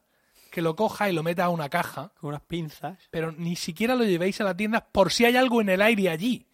que 0.52 0.62
lo 0.62 0.76
coja 0.76 1.10
y 1.10 1.14
lo 1.14 1.24
meta 1.24 1.46
a 1.46 1.50
una 1.50 1.70
caja, 1.70 2.14
Con 2.20 2.30
unas 2.30 2.42
pinzas. 2.42 2.98
pero 3.12 3.32
ni 3.32 3.56
siquiera 3.56 3.96
lo 3.96 4.06
llevéis 4.06 4.40
a 4.42 4.44
la 4.46 4.56
tienda 4.56 4.82
por 4.86 5.12
si 5.12 5.26
hay 5.26 5.36
algo 5.36 5.62
en 5.62 5.70
el 5.70 5.82
aire 5.82 6.10
allí 6.10 6.48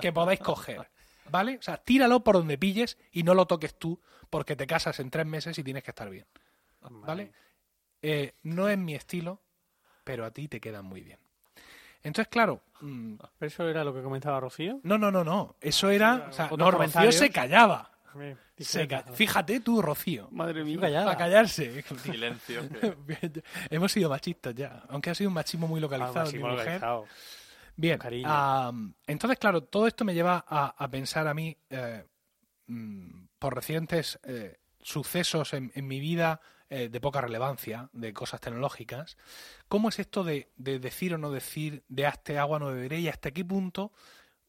que 0.00 0.12
podáis 0.12 0.40
coger. 0.40 0.88
¿Vale? 1.30 1.58
O 1.58 1.62
sea, 1.62 1.76
tíralo 1.78 2.22
por 2.22 2.36
donde 2.36 2.58
pilles 2.58 2.98
y 3.12 3.22
no 3.22 3.34
lo 3.34 3.46
toques 3.46 3.78
tú 3.78 4.00
porque 4.28 4.56
te 4.56 4.66
casas 4.66 5.00
en 5.00 5.10
tres 5.10 5.26
meses 5.26 5.58
y 5.58 5.64
tienes 5.64 5.82
que 5.82 5.90
estar 5.90 6.10
bien. 6.10 6.26
¿Vale? 6.80 7.32
Eh, 8.02 8.34
no 8.42 8.68
es 8.68 8.78
mi 8.78 8.94
estilo, 8.94 9.40
pero 10.04 10.24
a 10.24 10.30
ti 10.30 10.48
te 10.48 10.60
quedan 10.60 10.84
muy 10.84 11.02
bien. 11.02 11.18
Entonces, 12.02 12.28
claro, 12.30 12.62
mm, 12.80 13.14
¿Pero 13.38 13.46
eso 13.46 13.68
era 13.68 13.84
lo 13.84 13.92
que 13.94 14.02
comentaba 14.02 14.40
Rocío? 14.40 14.80
no, 14.82 14.96
no, 14.98 15.10
no, 15.10 15.22
no. 15.24 15.56
Eso 15.60 15.90
era. 15.90 16.28
O 16.30 16.32
sea, 16.32 16.50
no, 16.56 16.70
Rocío 16.70 17.12
se 17.12 17.30
callaba. 17.30 17.89
Se 18.58 18.86
ca- 18.88 19.04
Fíjate 19.12 19.60
tú, 19.60 19.80
Rocío. 19.82 20.28
Madre 20.30 20.64
mía. 20.64 20.78
callada. 20.80 21.04
Para 21.06 21.18
callarse. 21.18 21.82
Silencio. 22.02 22.62
Hemos 23.70 23.92
sido 23.92 24.10
machistas 24.10 24.54
ya. 24.54 24.82
Aunque 24.88 25.10
ha 25.10 25.14
sido 25.14 25.28
un 25.28 25.34
machismo 25.34 25.66
muy 25.68 25.80
localizado. 25.80 26.20
Algo 26.20 26.22
en 26.22 26.26
así, 26.28 26.36
mi 26.36 26.42
mujer. 26.42 26.58
localizado. 26.80 27.06
Bien. 27.76 27.98
Entonces, 29.06 29.38
claro, 29.38 29.62
todo 29.62 29.86
esto 29.86 30.04
me 30.04 30.14
lleva 30.14 30.44
a, 30.46 30.74
a 30.76 30.88
pensar 30.90 31.26
a 31.26 31.34
mí, 31.34 31.56
eh, 31.70 32.04
mm, 32.66 33.26
por 33.38 33.54
recientes 33.54 34.18
eh, 34.24 34.58
sucesos 34.80 35.54
en, 35.54 35.72
en 35.74 35.86
mi 35.86 35.98
vida 36.00 36.40
eh, 36.68 36.88
de 36.88 37.00
poca 37.00 37.20
relevancia, 37.22 37.88
de 37.92 38.12
cosas 38.12 38.40
tecnológicas, 38.40 39.16
¿cómo 39.68 39.88
es 39.88 39.98
esto 39.98 40.24
de, 40.24 40.50
de 40.56 40.78
decir 40.78 41.14
o 41.14 41.18
no 41.18 41.30
decir, 41.30 41.82
de 41.88 42.06
hasta 42.06 42.40
agua 42.40 42.58
no 42.58 42.66
beberé 42.66 43.00
y 43.00 43.08
hasta 43.08 43.30
qué 43.30 43.44
punto 43.44 43.92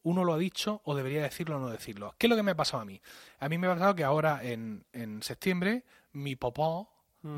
uno 0.04 0.24
lo 0.24 0.34
ha 0.34 0.38
dicho 0.38 0.80
o 0.84 0.94
debería 0.94 1.22
decirlo 1.22 1.56
o 1.56 1.60
no 1.60 1.68
decirlo? 1.70 2.14
¿Qué 2.18 2.26
es 2.26 2.30
lo 2.30 2.36
que 2.36 2.42
me 2.42 2.52
ha 2.52 2.56
pasado 2.56 2.82
a 2.82 2.86
mí? 2.86 3.00
A 3.38 3.48
mí 3.48 3.58
me 3.58 3.66
ha 3.68 3.72
pasado 3.74 3.94
que 3.94 4.04
ahora, 4.04 4.40
en, 4.42 4.84
en 4.92 5.22
septiembre, 5.22 5.84
mi 6.12 6.36
papá 6.36 6.88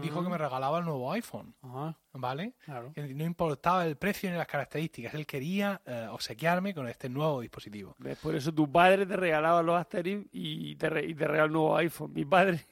dijo 0.01 0.23
que 0.25 0.31
me 0.31 0.39
regalaba 0.39 0.79
el 0.79 0.87
nuevo 0.87 1.13
iPhone, 1.13 1.55
Ajá, 1.61 1.95
¿vale? 2.15 2.55
claro. 2.65 2.91
No 2.97 3.23
importaba 3.25 3.85
el 3.87 3.97
precio 3.99 4.31
ni 4.31 4.37
las 4.39 4.47
características, 4.47 5.13
él 5.13 5.27
quería 5.27 5.83
eh, 5.85 6.09
obsequiarme 6.11 6.73
con 6.75 6.89
este 6.89 7.11
nuevo 7.11 7.43
dispositivo. 7.43 7.95
Por 8.23 8.35
eso 8.35 8.51
tu 8.51 8.71
padre 8.73 9.05
te 9.05 9.15
regalaba 9.15 9.63
los 9.63 9.77
Asterix 9.79 10.27
y 10.33 10.75
te, 10.77 10.89
re- 10.89 11.05
y 11.05 11.15
te 11.15 11.27
regaló 11.29 11.45
el 11.45 11.53
nuevo 11.53 11.77
iPhone. 11.77 12.13
Mi 12.15 12.25
padre 12.25 12.65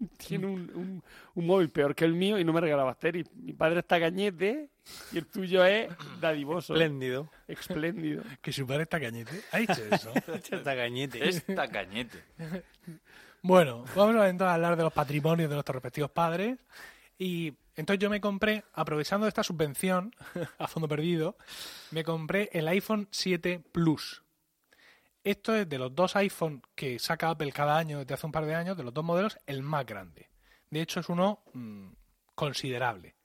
tiene 0.18 0.46
un, 0.46 0.70
un- 0.74 1.02
un 1.34 1.46
móvil 1.46 1.68
peor 1.70 1.94
que 1.94 2.04
el 2.04 2.14
mío 2.14 2.38
y 2.38 2.44
no 2.44 2.52
me 2.52 2.60
regalaba 2.60 2.90
Asterix. 2.92 3.30
Mi 3.34 3.52
padre 3.52 3.80
está 3.80 3.98
cañete 4.00 4.68
y 5.12 5.18
el 5.18 5.26
tuyo 5.26 5.64
es 5.64 5.88
dadivoso. 6.20 6.74
Espléndido. 6.74 7.30
Espléndido. 7.48 8.22
Que 8.42 8.52
su 8.52 8.66
padre 8.66 8.82
está 8.84 9.00
cañete. 9.00 9.40
¿Ha 9.52 9.58
dicho 9.58 9.82
eso? 9.90 10.12
Está 10.50 10.74
cañete. 10.76 11.28
Esta 11.28 11.68
cañete. 11.68 12.22
bueno, 13.42 13.84
vamos 13.94 14.16
a 14.16 14.28
entonces 14.28 14.50
a 14.50 14.54
hablar 14.54 14.76
de 14.76 14.82
los 14.82 14.92
patrimonios 14.92 15.48
de 15.48 15.54
nuestros 15.56 15.74
respectivos 15.74 16.10
padres. 16.10 16.58
Y 17.18 17.52
entonces 17.76 18.00
yo 18.02 18.08
me 18.10 18.20
compré, 18.20 18.64
aprovechando 18.72 19.26
esta 19.26 19.42
subvención 19.42 20.14
a 20.58 20.66
fondo 20.66 20.88
perdido, 20.88 21.36
me 21.90 22.02
compré 22.04 22.48
el 22.52 22.66
iPhone 22.68 23.08
7 23.10 23.62
Plus. 23.72 24.22
Esto 25.22 25.54
es 25.54 25.68
de 25.68 25.78
los 25.78 25.94
dos 25.94 26.16
iPhone 26.16 26.62
que 26.74 26.98
saca 26.98 27.30
Apple 27.30 27.52
cada 27.52 27.76
año 27.76 27.98
desde 27.98 28.14
hace 28.14 28.26
un 28.26 28.32
par 28.32 28.46
de 28.46 28.54
años, 28.54 28.76
de 28.76 28.84
los 28.84 28.94
dos 28.94 29.04
modelos, 29.04 29.38
el 29.46 29.62
más 29.62 29.84
grande. 29.84 30.30
De 30.70 30.80
hecho, 30.80 31.00
es 31.00 31.08
uno 31.08 31.42
mm, 31.52 31.88
considerable. 32.34 33.16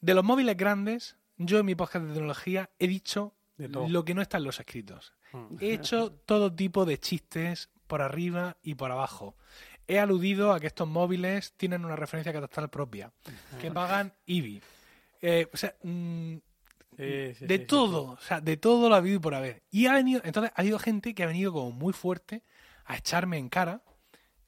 De 0.00 0.14
los 0.14 0.24
móviles 0.24 0.56
grandes, 0.56 1.16
yo 1.36 1.58
en 1.58 1.66
mi 1.66 1.74
podcast 1.74 2.06
de 2.06 2.12
tecnología 2.12 2.70
he 2.78 2.86
dicho 2.86 3.34
lo 3.58 4.04
que 4.04 4.14
no 4.14 4.22
está 4.22 4.38
en 4.38 4.44
los 4.44 4.60
escritos. 4.60 5.14
Mm. 5.32 5.56
He 5.60 5.72
hecho 5.72 6.12
todo 6.26 6.54
tipo 6.54 6.84
de 6.84 6.98
chistes 6.98 7.70
por 7.86 8.02
arriba 8.02 8.56
y 8.62 8.74
por 8.74 8.90
abajo. 8.90 9.36
He 9.88 9.98
aludido 9.98 10.52
a 10.52 10.60
que 10.60 10.66
estos 10.66 10.88
móviles 10.88 11.52
tienen 11.56 11.84
una 11.84 11.96
referencia 11.96 12.32
catastral 12.32 12.70
propia, 12.70 13.12
que 13.60 13.70
pagan 13.70 14.12
IBI. 14.26 14.60
Eh, 15.20 15.48
o 15.52 15.56
sea, 15.56 15.76
mm, 15.82 16.36
Sí, 16.96 17.34
sí, 17.34 17.46
de 17.46 17.58
sí, 17.58 17.64
todo, 17.66 18.12
o 18.12 18.20
sea, 18.20 18.40
de 18.40 18.56
todo 18.56 18.88
lo 18.88 18.94
ha 18.94 18.98
habido 18.98 19.16
y 19.16 19.20
por 19.20 19.34
haber. 19.34 19.62
Y 19.70 19.86
ha 19.86 19.92
venido, 19.92 20.22
entonces 20.24 20.52
ha 20.54 20.60
habido 20.60 20.78
gente 20.78 21.14
que 21.14 21.22
ha 21.22 21.26
venido 21.26 21.52
como 21.52 21.70
muy 21.70 21.92
fuerte 21.92 22.42
a 22.84 22.96
echarme 22.96 23.38
en 23.38 23.48
cara 23.48 23.82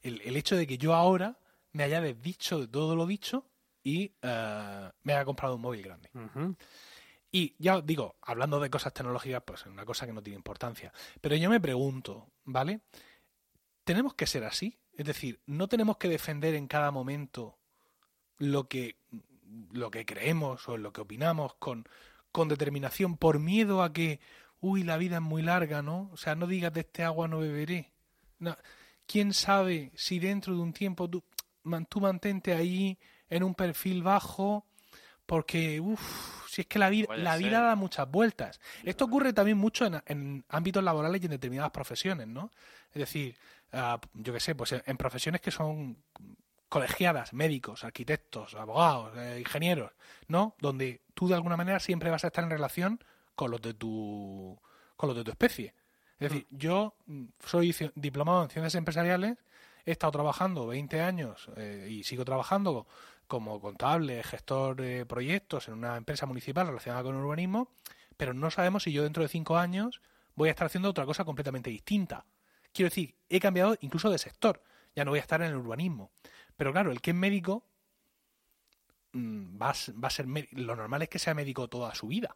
el, 0.01 0.21
el 0.21 0.35
hecho 0.35 0.55
de 0.55 0.65
que 0.65 0.77
yo 0.77 0.95
ahora 0.95 1.39
me 1.71 1.83
haya 1.83 2.01
desdicho 2.01 2.59
de 2.59 2.67
todo 2.67 2.95
lo 2.95 3.05
dicho 3.05 3.45
y 3.83 4.13
eh, 4.21 4.89
me 5.03 5.13
haya 5.13 5.25
comprado 5.25 5.55
un 5.55 5.61
móvil 5.61 5.83
grande. 5.83 6.09
Y 7.31 7.55
ya 7.59 7.77
os 7.77 7.85
digo, 7.85 8.15
hablando 8.21 8.59
de 8.59 8.69
cosas 8.69 8.93
tecnológicas, 8.93 9.43
pues 9.45 9.61
es 9.61 9.67
una 9.67 9.85
cosa 9.85 10.05
que 10.05 10.13
no 10.13 10.23
tiene 10.23 10.37
importancia. 10.37 10.91
Pero 11.21 11.35
yo 11.35 11.49
me 11.49 11.59
pregunto, 11.59 12.31
¿vale? 12.43 12.81
¿Tenemos 13.83 14.13
que 14.15 14.27
ser 14.27 14.43
así? 14.43 14.77
Es 14.93 15.05
decir, 15.05 15.39
¿no 15.45 15.67
tenemos 15.67 15.97
que 15.97 16.09
defender 16.09 16.55
en 16.55 16.67
cada 16.67 16.91
momento 16.91 17.57
lo 18.37 18.67
que, 18.67 18.97
lo 19.71 19.91
que 19.91 20.05
creemos 20.05 20.67
o 20.67 20.77
lo 20.77 20.91
que 20.91 21.01
opinamos 21.01 21.55
con, 21.55 21.87
con 22.31 22.47
determinación 22.47 23.17
por 23.17 23.39
miedo 23.39 23.81
a 23.83 23.91
que, 23.93 24.19
uy, 24.61 24.83
la 24.83 24.97
vida 24.97 25.15
es 25.17 25.21
muy 25.21 25.41
larga, 25.41 25.81
¿no? 25.81 26.09
O 26.13 26.17
sea, 26.17 26.35
no 26.35 26.47
digas 26.47 26.73
de 26.73 26.81
este 26.81 27.03
agua 27.03 27.27
no 27.27 27.39
beberé. 27.39 27.91
No. 28.39 28.55
¿Quién 29.07 29.33
sabe 29.33 29.91
si 29.95 30.19
dentro 30.19 30.53
de 30.53 30.61
un 30.61 30.73
tiempo 30.73 31.09
tú... 31.09 31.23
man- 31.63 31.85
tú 31.85 31.99
mantente 31.99 32.53
ahí 32.53 32.97
en 33.29 33.43
un 33.43 33.53
perfil 33.53 34.01
bajo, 34.01 34.65
porque, 35.25 35.79
uff, 35.79 36.47
si 36.49 36.61
es 36.61 36.67
que 36.67 36.79
la 36.79 36.89
vida, 36.89 37.15
la 37.15 37.37
vida 37.37 37.61
da 37.61 37.75
muchas 37.75 38.09
vueltas. 38.09 38.59
Esto 38.83 39.05
ocurre 39.05 39.33
también 39.33 39.57
mucho 39.57 39.85
en, 39.85 40.01
en 40.07 40.45
ámbitos 40.49 40.83
laborales 40.83 41.21
y 41.21 41.25
en 41.25 41.31
determinadas 41.31 41.71
profesiones, 41.71 42.27
¿no? 42.27 42.49
Es 42.91 42.99
decir, 42.99 43.35
ah, 43.73 43.99
yo 44.13 44.33
qué 44.33 44.39
sé, 44.39 44.55
pues 44.55 44.71
en, 44.71 44.81
en 44.85 44.97
profesiones 44.97 45.41
que 45.41 45.51
son 45.51 45.97
colegiadas, 46.69 47.33
médicos, 47.33 47.83
arquitectos, 47.83 48.53
abogados, 48.55 49.17
eh, 49.17 49.37
ingenieros, 49.39 49.91
¿no? 50.27 50.55
Donde 50.59 51.01
tú 51.15 51.27
de 51.27 51.35
alguna 51.35 51.57
manera 51.57 51.79
siempre 51.79 52.11
vas 52.11 52.23
a 52.23 52.27
estar 52.27 52.43
en 52.43 52.51
relación 52.51 53.03
con 53.35 53.51
los 53.51 53.61
de 53.61 53.73
tu, 53.73 54.59
con 54.95 55.09
los 55.09 55.17
de 55.17 55.23
tu 55.23 55.31
especie. 55.31 55.73
Es 56.19 56.29
decir, 56.29 56.47
yo 56.51 56.95
mm, 57.07 57.25
soy 57.43 57.75
diplomado 57.95 58.43
en 58.43 58.49
ciencias 58.49 58.75
empresariales, 58.75 59.37
he 59.85 59.91
estado 59.91 60.11
trabajando 60.11 60.67
20 60.67 61.01
años 61.01 61.49
eh, 61.55 61.87
y 61.89 62.03
sigo 62.03 62.23
trabajando 62.23 62.85
como 63.27 63.59
contable, 63.61 64.23
gestor 64.23 64.75
de 64.75 65.05
proyectos 65.05 65.67
en 65.67 65.75
una 65.75 65.97
empresa 65.97 66.25
municipal 66.25 66.67
relacionada 66.67 67.03
con 67.03 67.15
el 67.15 67.21
urbanismo, 67.21 67.69
pero 68.17 68.33
no 68.33 68.51
sabemos 68.51 68.83
si 68.83 68.91
yo 68.91 69.03
dentro 69.03 69.23
de 69.23 69.29
cinco 69.29 69.57
años 69.57 70.01
voy 70.35 70.49
a 70.49 70.51
estar 70.51 70.65
haciendo 70.65 70.89
otra 70.89 71.05
cosa 71.05 71.25
completamente 71.25 71.69
distinta. 71.69 72.25
Quiero 72.73 72.89
decir, 72.89 73.15
he 73.29 73.39
cambiado 73.39 73.77
incluso 73.81 74.09
de 74.09 74.17
sector, 74.17 74.61
ya 74.95 75.05
no 75.05 75.11
voy 75.11 75.19
a 75.19 75.21
estar 75.21 75.41
en 75.41 75.49
el 75.49 75.55
urbanismo. 75.55 76.11
Pero 76.59 76.73
claro, 76.73 76.91
el 76.91 76.99
que 76.99 77.11
es 77.11 77.15
médico 77.15 77.63
mm, 79.13 79.61
va 79.61 79.69
a, 79.69 79.73
va 80.03 80.07
a 80.07 80.11
ser 80.11 80.25
lo 80.51 80.75
normal 80.75 81.01
es 81.03 81.07
que 81.09 81.17
sea 81.17 81.33
médico 81.33 81.69
toda 81.69 81.95
su 81.95 82.07
vida, 82.07 82.35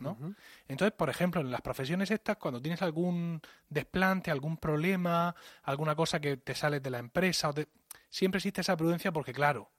¿no? 0.00 0.18
Entonces, 0.66 0.92
por 0.96 1.08
ejemplo, 1.08 1.40
en 1.40 1.52
las 1.52 1.60
profesiones 1.60 2.10
estas, 2.10 2.38
cuando 2.38 2.60
tienes 2.60 2.82
algún 2.82 3.40
desplante, 3.68 4.32
algún 4.32 4.56
problema, 4.56 5.32
alguna 5.62 5.94
cosa 5.94 6.18
que 6.20 6.38
te 6.38 6.56
sale 6.56 6.80
de 6.80 6.90
la 6.90 6.98
empresa, 6.98 7.50
o 7.50 7.54
te- 7.54 7.68
siempre 8.10 8.38
existe 8.38 8.62
esa 8.62 8.76
prudencia 8.76 9.12
porque, 9.12 9.32
claro, 9.32 9.70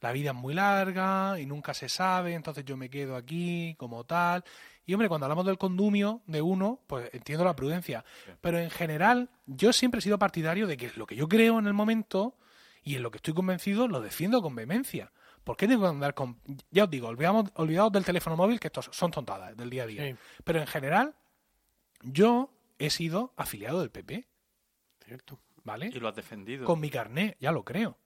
la 0.00 0.12
vida 0.12 0.30
es 0.30 0.36
muy 0.36 0.54
larga 0.54 1.38
y 1.38 1.44
nunca 1.44 1.74
se 1.74 1.90
sabe, 1.90 2.32
entonces 2.32 2.64
yo 2.64 2.78
me 2.78 2.88
quedo 2.88 3.16
aquí 3.16 3.74
como 3.78 4.04
tal. 4.04 4.44
Y 4.86 4.94
hombre, 4.94 5.08
cuando 5.08 5.26
hablamos 5.26 5.44
del 5.44 5.58
condumio 5.58 6.22
de 6.26 6.40
uno, 6.40 6.80
pues 6.86 7.10
entiendo 7.12 7.44
la 7.44 7.54
prudencia. 7.54 8.02
Pero 8.40 8.58
en 8.58 8.70
general, 8.70 9.28
yo 9.44 9.74
siempre 9.74 9.98
he 9.98 10.02
sido 10.02 10.18
partidario 10.18 10.66
de 10.66 10.78
que 10.78 10.90
lo 10.96 11.06
que 11.06 11.16
yo 11.16 11.28
creo 11.28 11.58
en 11.58 11.66
el 11.66 11.74
momento 11.74 12.38
y 12.84 12.94
en 12.96 13.02
lo 13.02 13.10
que 13.10 13.16
estoy 13.18 13.34
convencido 13.34 13.88
lo 13.88 14.00
defiendo 14.00 14.40
con 14.42 14.54
vehemencia. 14.54 15.10
¿Por 15.42 15.56
qué 15.56 15.66
tengo 15.66 15.82
que 15.82 15.88
andar 15.88 16.14
con.? 16.14 16.38
Ya 16.70 16.84
os 16.84 16.90
digo, 16.90 17.08
olvidamos, 17.08 17.50
olvidaos 17.54 17.90
del 17.92 18.04
teléfono 18.04 18.36
móvil, 18.36 18.60
que 18.60 18.68
estos 18.68 18.88
son 18.92 19.10
tontadas 19.10 19.56
del 19.56 19.68
día 19.70 19.82
a 19.82 19.86
día. 19.86 20.04
Sí. 20.10 20.16
Pero 20.44 20.60
en 20.60 20.66
general, 20.66 21.14
yo 22.02 22.50
he 22.78 22.90
sido 22.90 23.32
afiliado 23.36 23.80
del 23.80 23.90
PP, 23.90 24.26
Cierto. 25.04 25.40
¿vale? 25.62 25.86
Y 25.88 26.00
lo 26.00 26.08
has 26.08 26.16
defendido. 26.16 26.64
Con 26.64 26.80
mi 26.80 26.90
carné, 26.90 27.36
ya 27.40 27.52
lo 27.52 27.64
creo. 27.64 27.98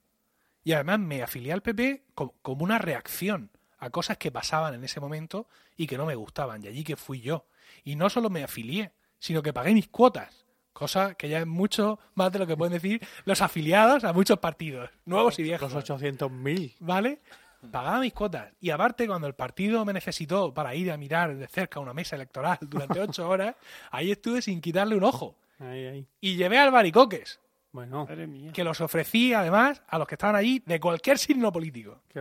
Y 0.64 0.72
además 0.72 0.98
me 1.00 1.22
afilié 1.22 1.52
al 1.52 1.62
PP 1.62 2.04
co- 2.14 2.34
como 2.42 2.64
una 2.64 2.78
reacción 2.78 3.50
a 3.78 3.90
cosas 3.90 4.18
que 4.18 4.32
pasaban 4.32 4.74
en 4.74 4.82
ese 4.84 4.98
momento 5.00 5.48
y 5.76 5.86
que 5.86 5.96
no 5.96 6.06
me 6.06 6.16
gustaban. 6.16 6.62
Y 6.64 6.68
allí 6.68 6.82
que 6.84 6.96
fui 6.96 7.20
yo. 7.20 7.46
Y 7.84 7.94
no 7.96 8.10
solo 8.10 8.28
me 8.30 8.42
afilié, 8.42 8.92
sino 9.20 9.42
que 9.42 9.52
pagué 9.52 9.72
mis 9.72 9.88
cuotas. 9.88 10.44
Cosa 10.78 11.16
que 11.16 11.28
ya 11.28 11.40
es 11.40 11.46
mucho 11.46 11.98
más 12.14 12.30
de 12.30 12.38
lo 12.38 12.46
que 12.46 12.56
pueden 12.56 12.72
decir 12.72 13.04
los 13.24 13.42
afiliados 13.42 14.04
a 14.04 14.12
muchos 14.12 14.38
partidos, 14.38 14.88
nuevos 15.06 15.36
y 15.40 15.42
viejos. 15.42 15.72
Los 15.72 15.84
800.000. 15.90 16.76
¿Vale? 16.78 17.18
Pagaba 17.72 17.98
mis 17.98 18.12
cuotas. 18.12 18.52
Y 18.60 18.70
aparte, 18.70 19.08
cuando 19.08 19.26
el 19.26 19.34
partido 19.34 19.84
me 19.84 19.92
necesitó 19.92 20.54
para 20.54 20.76
ir 20.76 20.92
a 20.92 20.96
mirar 20.96 21.34
de 21.34 21.48
cerca 21.48 21.80
una 21.80 21.92
mesa 21.92 22.14
electoral 22.14 22.58
durante 22.60 23.00
ocho 23.00 23.28
horas, 23.28 23.56
ahí 23.90 24.12
estuve 24.12 24.40
sin 24.40 24.60
quitarle 24.60 24.94
un 24.94 25.02
ojo. 25.02 25.34
Ahí, 25.58 25.84
ahí. 25.86 26.06
Y 26.20 26.36
llevé 26.36 26.58
al 26.58 26.70
Baricoques, 26.70 27.40
Bueno, 27.72 28.04
Madre 28.06 28.28
mía. 28.28 28.52
que 28.52 28.62
los 28.62 28.80
ofrecí 28.80 29.34
además 29.34 29.82
a 29.88 29.98
los 29.98 30.06
que 30.06 30.14
estaban 30.14 30.36
allí 30.36 30.62
de 30.64 30.78
cualquier 30.78 31.18
signo 31.18 31.50
político. 31.50 32.02
qué 32.08 32.20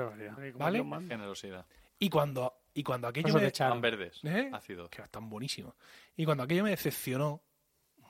¿vale? 0.55 0.83
Generosidad. 1.07 1.63
Y 1.99 2.09
cuando, 2.09 2.55
y 2.73 2.81
cuando 2.81 3.07
aquello 3.07 3.27
Eso 3.27 3.37
me. 3.37 3.69
Van 3.69 3.81
verdes. 3.81 4.19
¿Eh? 4.23 4.49
Ácidos. 4.51 4.89
que 4.89 5.03
están 5.03 5.29
buenísimos. 5.29 5.75
Y 6.15 6.25
cuando 6.25 6.41
aquello 6.41 6.63
me 6.63 6.71
decepcionó 6.71 7.41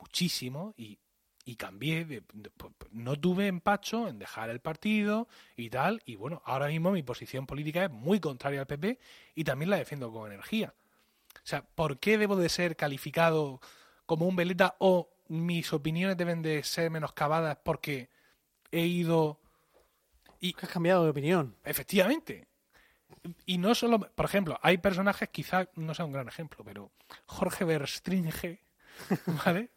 muchísimo 0.08 0.74
y, 0.78 1.00
y 1.46 1.56
cambié, 1.56 2.06
de- 2.06 2.24
de- 2.34 2.50
pues, 2.52 2.74
pues, 2.78 2.92
no 2.94 3.16
tuve 3.20 3.48
empacho 3.48 4.08
en 4.08 4.20
dejar 4.20 4.50
el 4.50 4.60
partido 4.60 5.28
y 5.56 5.70
tal. 5.70 6.02
Y 6.06 6.16
bueno, 6.16 6.42
ahora 6.46 6.68
mismo 6.68 6.92
mi 6.92 7.04
posición 7.04 7.46
política 7.46 7.84
es 7.86 7.92
muy 7.92 8.20
contraria 8.20 8.62
al 8.62 8.68
PP 8.68 9.00
y 9.36 9.44
también 9.44 9.70
la 9.70 9.78
defiendo 9.78 10.12
con 10.12 10.32
energía. 10.32 10.74
O 11.36 11.40
sea, 11.50 11.62
¿por 11.64 12.00
qué 12.00 12.18
debo 12.18 12.36
de 12.36 12.50
ser 12.50 12.76
calificado 12.76 13.60
como 14.06 14.26
un 14.28 14.36
veleta 14.36 14.76
o 14.80 15.10
mis 15.28 15.72
opiniones 15.74 16.16
deben 16.18 16.42
de 16.42 16.64
ser 16.64 16.90
menoscabadas 16.90 17.58
porque 17.64 18.10
he 18.72 18.86
ido 18.86 19.40
Que 20.40 20.54
has 20.62 20.70
cambiado 20.70 21.04
de 21.04 21.10
opinión. 21.10 21.56
Efectivamente. 21.66 22.48
Y 23.46 23.58
no 23.58 23.76
solo, 23.76 24.00
por 24.00 24.26
ejemplo, 24.26 24.58
hay 24.62 24.78
personajes, 24.78 25.30
quizá 25.30 25.68
no 25.76 25.94
sea 25.94 26.06
un 26.06 26.14
gran 26.14 26.28
ejemplo, 26.28 26.64
pero 26.64 26.92
Jorge 27.26 27.66
Verstringe, 27.66 28.62
¿vale? 29.46 29.70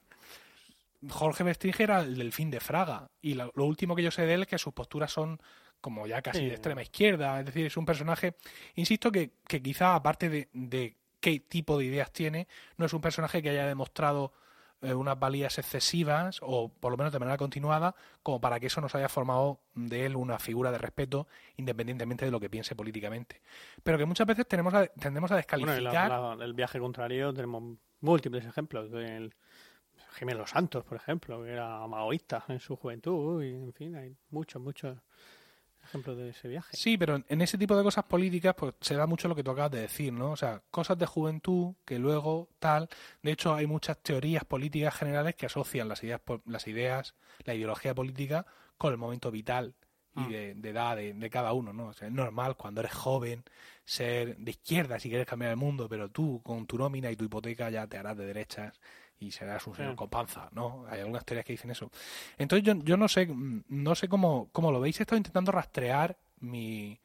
Jorge 1.08 1.44
Verstringe 1.44 1.82
era 1.82 2.00
el 2.00 2.16
del 2.18 2.32
fin 2.32 2.50
de 2.50 2.60
Fraga. 2.60 3.10
Y 3.22 3.34
lo, 3.34 3.52
lo 3.54 3.64
último 3.64 3.96
que 3.96 4.02
yo 4.02 4.10
sé 4.10 4.26
de 4.26 4.34
él 4.34 4.42
es 4.42 4.48
que 4.48 4.58
sus 4.58 4.72
posturas 4.74 5.12
son 5.12 5.40
como 5.80 6.06
ya 6.06 6.20
casi 6.20 6.40
Sí. 6.40 6.46
de 6.46 6.52
extrema 6.52 6.82
izquierda. 6.82 7.40
Es 7.40 7.46
decir, 7.46 7.66
es 7.66 7.76
un 7.76 7.86
personaje, 7.86 8.34
insisto, 8.74 9.10
que, 9.10 9.30
que 9.48 9.62
quizá 9.62 9.94
aparte 9.94 10.28
de, 10.28 10.48
de 10.52 10.96
qué 11.20 11.40
tipo 11.40 11.78
de 11.78 11.86
ideas 11.86 12.12
tiene, 12.12 12.48
no 12.76 12.84
es 12.86 12.92
un 12.92 13.00
personaje 13.00 13.42
que 13.42 13.48
haya 13.50 13.66
demostrado 13.66 14.32
eh, 14.82 14.94
unas 14.94 15.18
valías 15.18 15.58
excesivas 15.58 16.38
o 16.42 16.68
por 16.70 16.90
lo 16.90 16.96
menos 16.98 17.12
de 17.12 17.18
manera 17.18 17.36
continuada 17.36 17.94
como 18.22 18.40
para 18.40 18.58
que 18.60 18.66
eso 18.68 18.80
nos 18.80 18.94
haya 18.94 19.08
formado 19.10 19.60
de 19.74 20.06
él 20.06 20.16
una 20.16 20.38
figura 20.38 20.70
de 20.72 20.78
respeto 20.78 21.26
independientemente 21.56 22.24
de 22.24 22.30
lo 22.30 22.40
que 22.40 22.48
piense 22.48 22.74
políticamente. 22.74 23.42
Pero 23.82 23.98
que 23.98 24.06
muchas 24.06 24.26
veces 24.26 24.46
tenemos 24.48 24.72
a- 24.74 24.86
tendemos 24.86 25.30
a 25.32 25.36
descalificar. 25.36 25.78
en 25.78 25.84
la- 25.84 26.34
la- 26.36 26.44
el 26.44 26.54
viaje 26.54 26.78
contrario 26.78 27.32
tenemos 27.34 27.76
múltiples 28.00 28.44
ejemplos. 28.46 28.90
Gemelo 30.12 30.46
Santos, 30.46 30.84
por 30.84 30.96
ejemplo, 30.96 31.42
que 31.42 31.50
era 31.50 31.86
maoísta 31.86 32.44
en 32.48 32.60
su 32.60 32.76
juventud. 32.76 33.42
Y, 33.42 33.50
en 33.54 33.72
fin, 33.72 33.94
hay 33.96 34.14
muchos, 34.30 34.60
muchos 34.60 34.98
ejemplos 35.84 36.16
de 36.16 36.30
ese 36.30 36.48
viaje. 36.48 36.76
Sí, 36.76 36.96
pero 36.98 37.22
en- 37.28 37.40
ese 37.40 37.58
tipo 37.58 37.76
de 37.76 37.82
cosas 37.82 38.04
políticas 38.04 38.54
pues 38.56 38.74
se 38.80 38.94
da 38.94 39.06
mucho 39.06 39.28
lo 39.28 39.34
que 39.34 39.42
tú 39.42 39.50
acabas 39.50 39.72
de 39.72 39.80
decir, 39.82 40.12
¿no? 40.12 40.32
O 40.32 40.36
sea, 40.36 40.62
cosas 40.70 40.98
de 40.98 41.06
juventud 41.06 41.74
que 41.84 41.98
luego 41.98 42.48
tal. 42.58 42.88
De 43.22 43.32
hecho, 43.32 43.54
hay 43.54 43.66
muchas 43.66 43.98
teorías 43.98 44.44
políticas 44.44 44.94
generales 44.94 45.34
que 45.34 45.46
asocian 45.46 45.88
las 45.88 46.02
ideas, 46.04 46.20
las 46.46 46.66
ideas, 46.68 47.14
la 47.44 47.54
ideología 47.54 47.94
política 47.94 48.46
con 48.78 48.92
el 48.92 48.98
momento 48.98 49.30
vital 49.30 49.74
y 50.16 50.26
de, 50.32 50.54
de 50.54 50.70
edad 50.70 50.96
de, 50.96 51.14
de 51.14 51.30
cada 51.30 51.52
uno, 51.52 51.72
¿no? 51.72 51.86
O 51.88 51.92
sea, 51.92 52.08
es 52.08 52.12
normal 52.14 52.56
cuando 52.56 52.80
eres 52.80 52.92
joven 52.92 53.44
ser 53.84 54.36
de 54.36 54.50
izquierda 54.50 54.98
si 54.98 55.08
quieres 55.08 55.26
cambiar 55.26 55.52
el 55.52 55.56
mundo, 55.56 55.88
pero 55.88 56.10
tú 56.10 56.40
con 56.42 56.66
tu 56.66 56.76
nómina 56.76 57.10
y 57.10 57.16
tu 57.16 57.24
hipoteca 57.24 57.70
ya 57.70 57.86
te 57.86 57.96
harás 57.96 58.16
de 58.16 58.26
derechas 58.26 58.80
y 59.20 59.30
serás 59.30 59.66
un 59.66 59.76
señor 59.76 59.94
con 59.94 60.08
panza, 60.08 60.48
¿no? 60.52 60.86
Hay 60.88 61.00
algunas 61.00 61.24
teorías 61.26 61.44
que 61.44 61.52
dicen 61.52 61.70
eso. 61.70 61.90
Entonces 62.38 62.66
yo, 62.66 62.74
yo 62.82 62.96
no 62.96 63.06
sé, 63.06 63.26
mm, 63.26 63.64
no 63.68 63.94
sé 63.94 64.08
cómo, 64.08 64.48
cómo 64.50 64.72
lo 64.72 64.80
veis. 64.80 64.98
He 64.98 65.02
estado 65.02 65.18
intentando 65.18 65.52
rastrear 65.52 66.18
mi, 66.40 66.98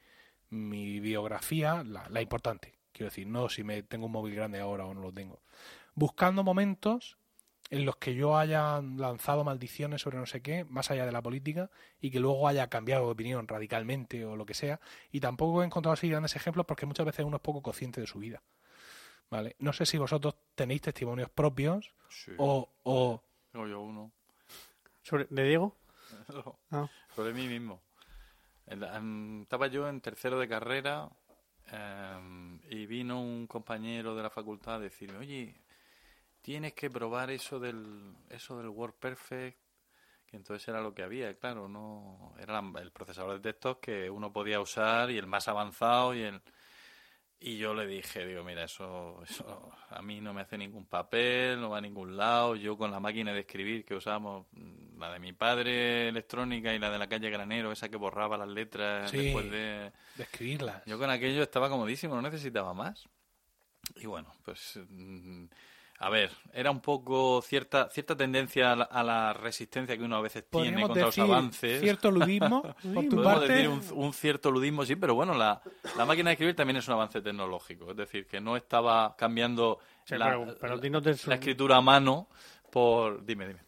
mi 0.49 1.01
biografía, 1.01 1.83
la, 1.83 2.07
la 2.09 2.21
importante. 2.21 2.73
Quiero 2.93 3.09
decir, 3.09 3.27
no 3.27 3.49
si 3.49 3.63
me 3.63 3.83
tengo 3.83 4.05
un 4.05 4.13
móvil 4.13 4.33
grande 4.33 4.61
ahora 4.61 4.85
o 4.85 4.93
no 4.93 5.01
lo 5.01 5.11
tengo. 5.11 5.41
Buscando 5.93 6.43
momentos 6.43 7.17
en 7.69 7.85
los 7.85 7.97
que 7.97 8.15
yo 8.15 8.37
haya 8.37 8.81
lanzado 8.81 9.43
maldiciones 9.43 10.01
sobre 10.01 10.17
no 10.17 10.25
sé 10.25 10.41
qué, 10.41 10.63
más 10.65 10.91
allá 10.91 11.05
de 11.05 11.11
la 11.11 11.21
política, 11.21 11.69
y 11.99 12.11
que 12.11 12.19
luego 12.21 12.47
haya 12.47 12.69
cambiado 12.69 13.05
de 13.05 13.11
opinión 13.11 13.47
radicalmente 13.47 14.23
o 14.23 14.37
lo 14.37 14.45
que 14.45 14.53
sea. 14.53 14.79
Y 15.11 15.19
tampoco 15.19 15.63
he 15.63 15.65
encontrado 15.65 15.93
así 15.93 16.07
grandes 16.07 16.35
ejemplos 16.35 16.65
porque 16.65 16.85
muchas 16.85 17.05
veces 17.05 17.25
uno 17.25 17.37
es 17.37 17.41
poco 17.41 17.61
consciente 17.61 17.99
de 17.99 18.07
su 18.07 18.19
vida. 18.19 18.41
¿Vale? 19.35 19.55
No 19.59 19.73
sé 19.73 19.85
si 19.85 19.97
vosotros 19.97 20.35
tenéis 20.55 20.81
testimonios 20.81 21.29
propios 21.29 21.93
Sí. 22.09 22.31
o, 22.37 22.69
o 22.83 23.21
Tengo 23.51 23.67
yo 23.67 23.81
uno. 23.81 24.11
Sobre, 25.03 25.27
¿De 25.29 25.43
Diego? 25.43 25.75
Ah. 26.71 26.87
Sobre 27.15 27.33
mí 27.33 27.47
mismo. 27.47 27.81
Estaba 28.65 29.67
yo 29.67 29.87
en 29.89 29.99
tercero 30.01 30.39
de 30.39 30.47
carrera 30.47 31.09
em, 31.71 32.59
y 32.69 32.85
vino 32.85 33.21
un 33.21 33.45
compañero 33.47 34.15
de 34.15 34.23
la 34.23 34.29
facultad 34.29 34.75
a 34.75 34.79
decirme, 34.79 35.17
oye, 35.19 35.55
tienes 36.41 36.73
que 36.73 36.89
probar 36.89 37.29
eso 37.31 37.59
del, 37.59 38.15
eso 38.29 38.57
del 38.57 38.69
Word 38.69 38.93
Perfect, 38.93 39.57
que 40.27 40.37
entonces 40.37 40.67
era 40.67 40.81
lo 40.81 40.93
que 40.93 41.03
había, 41.03 41.35
claro, 41.37 41.67
no 41.67 42.33
era 42.39 42.61
la- 42.61 42.79
el 42.81 42.91
procesador 42.91 43.33
de 43.33 43.51
textos 43.51 43.77
que 43.77 44.09
uno 44.09 44.31
podía 44.31 44.59
usar 44.59 45.11
y 45.11 45.17
el 45.17 45.27
más 45.27 45.47
avanzado 45.47 46.15
y 46.15 46.21
el... 46.21 46.41
Y 47.39 47.57
yo 47.57 47.73
le 47.73 47.85
dije, 47.85 48.25
digo, 48.25 48.43
mira, 48.43 48.63
eso, 48.63 49.21
eso 49.23 49.71
a 49.89 50.01
mí 50.01 50.21
no 50.21 50.33
me 50.33 50.41
hace 50.41 50.57
ningún 50.57 50.85
papel, 50.85 51.59
no 51.59 51.69
va 51.69 51.77
a 51.77 51.81
ningún 51.81 52.15
lado. 52.17 52.55
Yo 52.55 52.77
con 52.77 52.91
la 52.91 52.99
máquina 52.99 53.33
de 53.33 53.41
escribir 53.41 53.85
que 53.85 53.93
usamos, 53.93 54.47
mm, 54.53 54.99
la 54.99 55.11
de 55.11 55.19
mi 55.19 55.33
padre 55.33 56.07
electrónica 56.07 56.73
y 56.73 56.79
la 56.79 56.89
de 56.89 56.97
la 56.97 57.07
calle 57.07 57.29
Granero, 57.29 57.71
esa 57.71 57.89
que 57.89 57.97
borraba 57.97 58.37
las 58.37 58.47
letras 58.47 59.11
Sí. 59.11 59.17
después 59.17 59.51
de... 59.51 59.91
describirlas. 60.15 60.83
Yo 60.85 60.97
con 60.97 61.09
aquello 61.09 61.43
estaba 61.43 61.69
comodísimo, 61.69 62.15
no 62.15 62.21
necesitaba 62.21 62.73
más. 62.73 63.07
Y 63.97 64.07
bueno, 64.07 64.33
pues 64.43 64.79
mm, 64.89 65.45
A 65.99 66.09
ver, 66.09 66.29
era 66.51 66.71
un 66.71 66.81
poco 66.81 67.41
cierta 67.41 67.89
cierta 67.89 68.17
tendencia 68.17 68.73
a 68.73 68.75
la, 68.75 68.83
a 68.83 69.01
la 69.01 69.31
resistencia 69.33 69.97
que 69.97 70.03
uno 70.03 70.17
a 70.17 70.21
veces 70.21 70.43
tiene 70.49 70.81
contra 70.81 71.05
decir 71.05 71.23
los 71.23 71.29
avances. 71.31 71.79
cierto 71.81 72.11
ludismo 72.11 72.61
por 72.93 73.03
tu 73.05 73.15
Podemos 73.15 73.23
parte. 73.23 73.53
decir 73.53 73.69
un, 73.69 73.81
un 73.93 74.13
cierto 74.13 74.51
ludismo, 74.51 74.83
sí, 74.85 74.97
pero 74.97 75.15
bueno, 75.15 75.33
la, 75.33 75.61
la 75.97 76.05
máquina 76.05 76.29
de 76.29 76.33
escribir 76.33 76.55
también 76.55 76.77
es 76.77 76.87
un 76.89 76.95
avance 76.95 77.21
tecnológico. 77.21 77.91
Es 77.91 77.97
decir, 77.97 78.27
que 78.27 78.41
no 78.41 78.57
estaba 78.57 79.15
cambiando 79.17 79.79
Sí, 80.03 80.15
la, 80.17 80.31
pero, 80.31 80.57
pero 80.59 80.77
dinos 80.79 81.01
de 81.01 81.15
su- 81.15 81.29
la 81.29 81.35
escritura 81.37 81.77
a 81.77 81.81
mano 81.81 82.27
por... 82.69 83.25
Dime, 83.25 83.47
dime. 83.47 83.59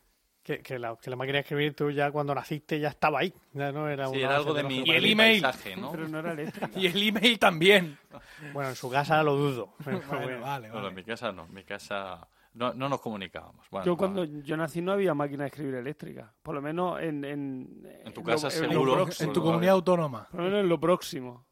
Que, 0.48 0.60
que 0.64 0.80
la, 0.80 0.96
que 0.96 1.10
la 1.10 1.18
máquina 1.18 1.34
de 1.34 1.40
escribir 1.42 1.76
tú 1.76 1.92
ya 1.92 2.10
cuando 2.10 2.34
naciste 2.34 2.80
ya 2.80 2.88
estaba 2.88 3.20
ahí. 3.20 3.34
Ya 3.52 3.70
no 3.74 3.90
era 3.90 4.06
Sí, 4.08 4.14
un 4.14 4.18
era 4.20 4.38
algo 4.38 4.54
de 4.54 4.64
mi. 4.64 4.78
Y 4.86 4.92
el 4.92 5.06
email. 5.06 5.42
paisaje, 5.42 5.76
¿no? 5.76 5.92
Pero 5.92 6.08
no 6.08 6.20
era 6.20 6.32
eléctrica. 6.32 6.70
Y 6.80 6.88
el 6.88 7.04
email 7.10 7.38
también. 7.38 7.98
Bueno, 8.54 8.70
en 8.70 8.76
su 8.78 8.90
casa 8.90 9.22
lo 9.24 9.36
dudo. 9.36 9.74
Bueno, 9.84 10.02
bueno. 10.08 10.40
vale, 10.42 10.70
Bueno, 10.70 10.74
vale. 10.76 10.88
en 10.88 10.96
mi 10.96 11.04
casa 11.04 11.32
no, 11.34 11.46
en 11.48 11.54
mi 11.54 11.64
casa 11.66 12.26
no, 12.54 12.74
no 12.74 12.88
nos 12.88 13.02
comunicábamos. 13.02 13.68
Bueno, 13.70 13.86
Yo 13.86 13.98
cuando 13.98 14.24
yo 14.24 14.56
nací 14.56 14.82
no 14.82 14.94
había 14.94 15.14
máquina 15.14 15.44
de 15.44 15.48
escribir 15.50 15.76
eléctrica. 15.76 16.34
Por 16.42 16.56
lo 16.56 16.62
menos 16.62 17.02
en... 17.02 17.26
En, 17.26 17.86
En 18.06 18.14
tu 18.14 18.22
lo- 18.22 18.26
casa 18.28 18.48
lo 18.48 18.52
seguro. 18.52 18.94
próximo. 18.94 19.28
En 19.30 19.34
tu 19.34 19.44
comunidad 19.44 19.74
autónoma. 19.74 20.28
Por 20.32 20.40
lo 20.40 20.46
menos 20.46 20.60
en 20.62 20.70
lo 20.70 20.80
próximo. 20.80 21.46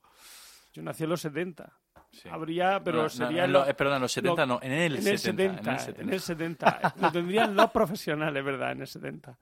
Yo 0.73 0.81
nací 0.83 1.03
en 1.03 1.09
los 1.09 1.19
70. 1.19 1.69
Sí. 2.15 2.29
Habría, 2.29 2.81
pero 2.83 2.97
No, 2.97 3.03
no, 3.03 3.09
sería... 3.09 3.45
en 3.45 3.51
lo- 3.53 3.59
lo- 3.59 3.67
eh, 3.69 3.73
perdón, 3.73 3.95
en 3.97 4.01
los 4.01 4.11
70 4.11 4.45
no, 4.45 4.59
en 4.61 4.71
el, 4.71 4.95
en 4.97 5.07
el 5.07 5.17
70, 5.19 5.19
70, 5.19 5.61
en 5.61 5.73
el 5.73 5.79
70. 5.79 6.01
en 6.01 6.13
el 6.13 6.19
70. 6.21 6.93
Lo 7.01 7.11
tendrían 7.11 7.55
los 7.55 7.71
profesionales, 7.71 8.43
¿verdad? 8.43 8.71
En 8.71 8.81
el 8.81 8.87
70. 8.87 9.37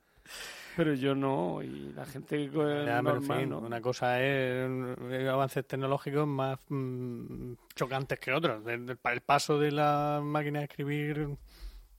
Pero 0.76 0.92
yo 0.94 1.14
no, 1.14 1.62
y 1.62 1.92
la 1.94 2.04
gente 2.04 2.36
eh, 2.44 2.48
Ya, 2.52 2.52
pero 2.56 2.96
en 2.98 3.04
normal, 3.04 3.38
fin, 3.38 3.50
¿no? 3.50 3.58
una 3.60 3.80
cosa 3.80 4.20
es 4.20 4.68
avances 5.28 5.64
tecnológicos 5.68 6.26
más 6.26 6.58
mm, 6.68 7.52
chocantes 7.76 8.18
que 8.18 8.32
otros. 8.32 8.66
El, 8.66 8.98
paso 9.24 9.58
de 9.60 9.70
la 9.70 10.20
máquina 10.22 10.58
de 10.58 10.64
escribir 10.64 11.28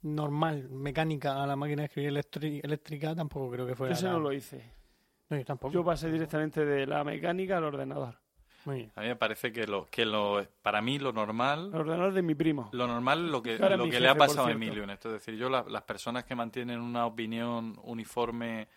normal, 0.01 0.69
mecánica, 0.69 1.41
a 1.41 1.47
la 1.47 1.55
máquina 1.55 1.83
de 1.83 1.85
escribir 1.85 2.61
eléctrica 2.63 3.15
tampoco 3.15 3.49
creo 3.51 3.65
que 3.65 3.71
Yo 3.71 3.75
fuera. 3.77 3.93
ese 3.93 4.07
no 4.09 4.19
lo 4.19 4.33
hice. 4.33 4.73
No, 5.29 5.37
yo 5.37 5.45
tampoco. 5.45 5.73
Yo 5.73 5.83
pasé 5.83 6.11
directamente 6.11 6.65
de 6.65 6.85
la 6.85 7.03
mecánica 7.05 7.57
al 7.57 7.63
ordenador. 7.63 8.19
Muy 8.65 8.77
bien. 8.77 8.91
A 8.95 9.01
mí 9.01 9.07
me 9.07 9.15
parece 9.15 9.51
que 9.53 9.67
lo 9.67 9.87
que 9.89 10.05
lo 10.05 10.45
para 10.61 10.81
mí 10.81 10.97
lo 10.99 11.13
normal 11.13 11.69
El 11.73 11.81
ordenador 11.81 12.13
de 12.13 12.21
mi 12.21 12.35
primo. 12.35 12.69
Lo 12.73 12.87
normal, 12.87 13.31
lo 13.31 13.41
que, 13.41 13.57
lo 13.57 13.85
mi 13.85 13.91
que 13.91 13.99
le 13.99 14.07
ha 14.09 14.15
pasado 14.15 14.41
a 14.41 14.45
cierto. 14.47 14.63
Emilio 14.63 14.83
en 14.83 14.89
esto. 14.89 15.09
Es 15.09 15.13
decir, 15.23 15.35
yo, 15.39 15.49
la- 15.49 15.65
las 15.69 15.83
personas 15.83 16.23
que 16.25 16.35
mantienen 16.35 16.79
una 16.81 17.05
opinión 17.05 17.77
uniforme 17.83 18.67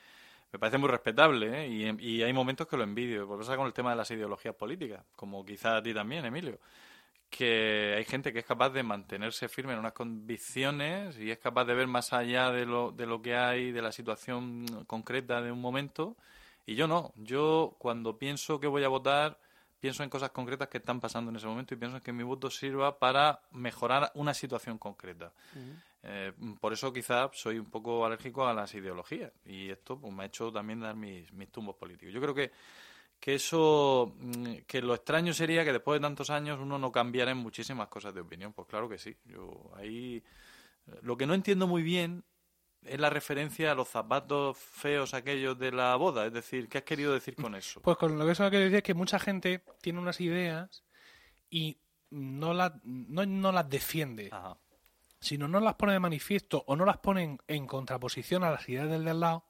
me 0.52 0.59
parece 0.59 0.78
muy 0.78 0.89
respetable, 0.89 1.65
¿eh? 1.65 1.69
y, 1.69 2.06
y 2.06 2.23
hay 2.23 2.32
momentos 2.32 2.66
que 2.66 2.77
lo 2.77 2.82
envidio. 2.82 3.27
Por 3.27 3.39
pasa 3.39 3.56
con 3.56 3.66
el 3.66 3.73
tema 3.74 3.90
de 3.90 3.97
las 3.97 4.10
ideologías 4.10 4.55
políticas, 4.55 5.05
como 5.16 5.44
quizá 5.44 5.77
a 5.77 5.82
ti 5.82 5.93
también, 5.93 6.24
Emilio. 6.24 6.59
Que 7.31 7.94
hay 7.98 8.05
gente 8.05 8.32
que 8.32 8.39
es 8.39 8.47
capaz 8.47 8.70
de 8.70 8.82
mantenerse 8.82 9.48
firme 9.51 9.74
en 9.74 9.78
unas 9.81 9.93
convicciones 9.93 11.19
y 11.19 11.31
es 11.31 11.36
capaz 11.39 11.66
de 11.66 11.74
ver 11.74 11.86
más 11.86 12.15
allá 12.15 12.51
de 12.51 12.65
lo, 12.65 12.90
de 12.93 13.05
lo 13.06 13.20
que 13.20 13.36
hay, 13.36 13.70
de 13.73 13.82
la 13.82 13.93
situación 13.93 14.65
concreta 14.86 15.43
de 15.43 15.52
un 15.52 15.60
momento. 15.60 16.16
Y 16.65 16.74
yo 16.74 16.89
no. 16.89 17.12
Yo, 17.16 17.74
cuando 17.78 18.19
pienso 18.19 18.60
que 18.60 18.66
voy 18.66 18.82
a 18.85 18.89
votar, 18.89 19.39
pienso 19.80 20.02
en 20.02 20.10
cosas 20.10 20.30
concretas 20.30 20.68
que 20.68 20.78
están 20.78 21.00
pasando 21.00 21.30
en 21.30 21.36
ese 21.36 21.46
momento 21.46 21.74
y 21.74 21.76
pienso 21.76 21.96
en 21.96 22.02
que 22.02 22.12
mi 22.12 22.22
voto 22.22 22.50
sirva 22.50 22.98
para 22.98 23.40
mejorar 23.52 24.10
una 24.14 24.34
situación 24.34 24.78
concreta. 24.78 25.32
Eh, 26.02 26.32
por 26.60 26.72
eso 26.72 26.92
quizá 26.92 27.28
soy 27.32 27.59
un 27.59 27.66
poco 27.66 28.06
alérgico 28.06 28.46
a 28.46 28.55
las 28.55 28.72
ideologías 28.74 29.32
y 29.44 29.68
esto 29.68 29.98
pues, 29.98 30.12
me 30.12 30.22
ha 30.22 30.26
hecho 30.26 30.52
también 30.52 30.80
dar 30.80 30.94
mis, 30.94 31.32
mis 31.32 31.50
tumbos 31.50 31.76
políticos. 31.76 32.14
Yo 32.14 32.20
creo 32.20 32.34
que, 32.34 32.52
que 33.18 33.34
eso, 33.34 34.14
mm, 34.18 34.59
que 34.66 34.80
lo 34.80 34.94
extraño 34.94 35.32
sería 35.32 35.64
que 35.64 35.72
después 35.72 36.00
de 36.00 36.06
tantos 36.06 36.30
años 36.30 36.59
uno 36.60 36.78
no 36.78 36.92
cambiara 36.92 37.32
en 37.32 37.38
muchísimas 37.38 37.88
cosas 37.88 38.14
de 38.14 38.20
opinión. 38.20 38.52
Pues 38.52 38.68
claro 38.68 38.88
que 38.88 38.98
sí. 38.98 39.16
Yo 39.24 39.72
ahí 39.76 40.22
lo 41.02 41.16
que 41.16 41.26
no 41.26 41.34
entiendo 41.34 41.66
muy 41.66 41.82
bien 41.82 42.24
es 42.82 42.98
la 43.00 43.10
referencia 43.10 43.72
a 43.72 43.74
los 43.74 43.88
zapatos 43.88 44.56
feos 44.56 45.14
aquellos 45.14 45.59
de 45.59 45.72
la 45.72 45.94
boda. 45.96 46.26
Es 46.26 46.32
decir, 46.32 46.68
¿qué 46.68 46.78
has 46.78 46.84
querido 46.84 47.12
decir 47.12 47.34
con 47.36 47.55
eso? 47.55 47.80
Pues 47.82 47.96
con 47.96 48.18
lo 48.18 48.24
que 48.24 48.32
eso 48.32 48.48
quiero 48.50 48.64
decir 48.64 48.78
es 48.78 48.82
que 48.82 48.94
mucha 48.94 49.18
gente 49.18 49.62
tiene 49.80 49.98
unas 49.98 50.20
ideas 50.20 50.84
y 51.50 51.78
no, 52.10 52.55
las 52.55 52.72
no, 52.84 53.26
no 53.26 53.52
las 53.52 53.68
defiende, 53.68 54.28
Ajá. 54.32 54.56
sino 55.20 55.48
no 55.48 55.60
las 55.60 55.74
pone 55.74 55.92
de 55.92 56.00
manifiesto 56.00 56.64
o 56.66 56.76
no 56.76 56.84
las 56.84 56.98
pone 56.98 57.22
en, 57.24 57.38
en 57.48 57.66
contraposición 57.66 58.44
a 58.44 58.50
las 58.50 58.68
ideas 58.68 58.88
del 58.88 59.05
de 59.05 59.10
al 59.10 59.20
lado 59.20 59.44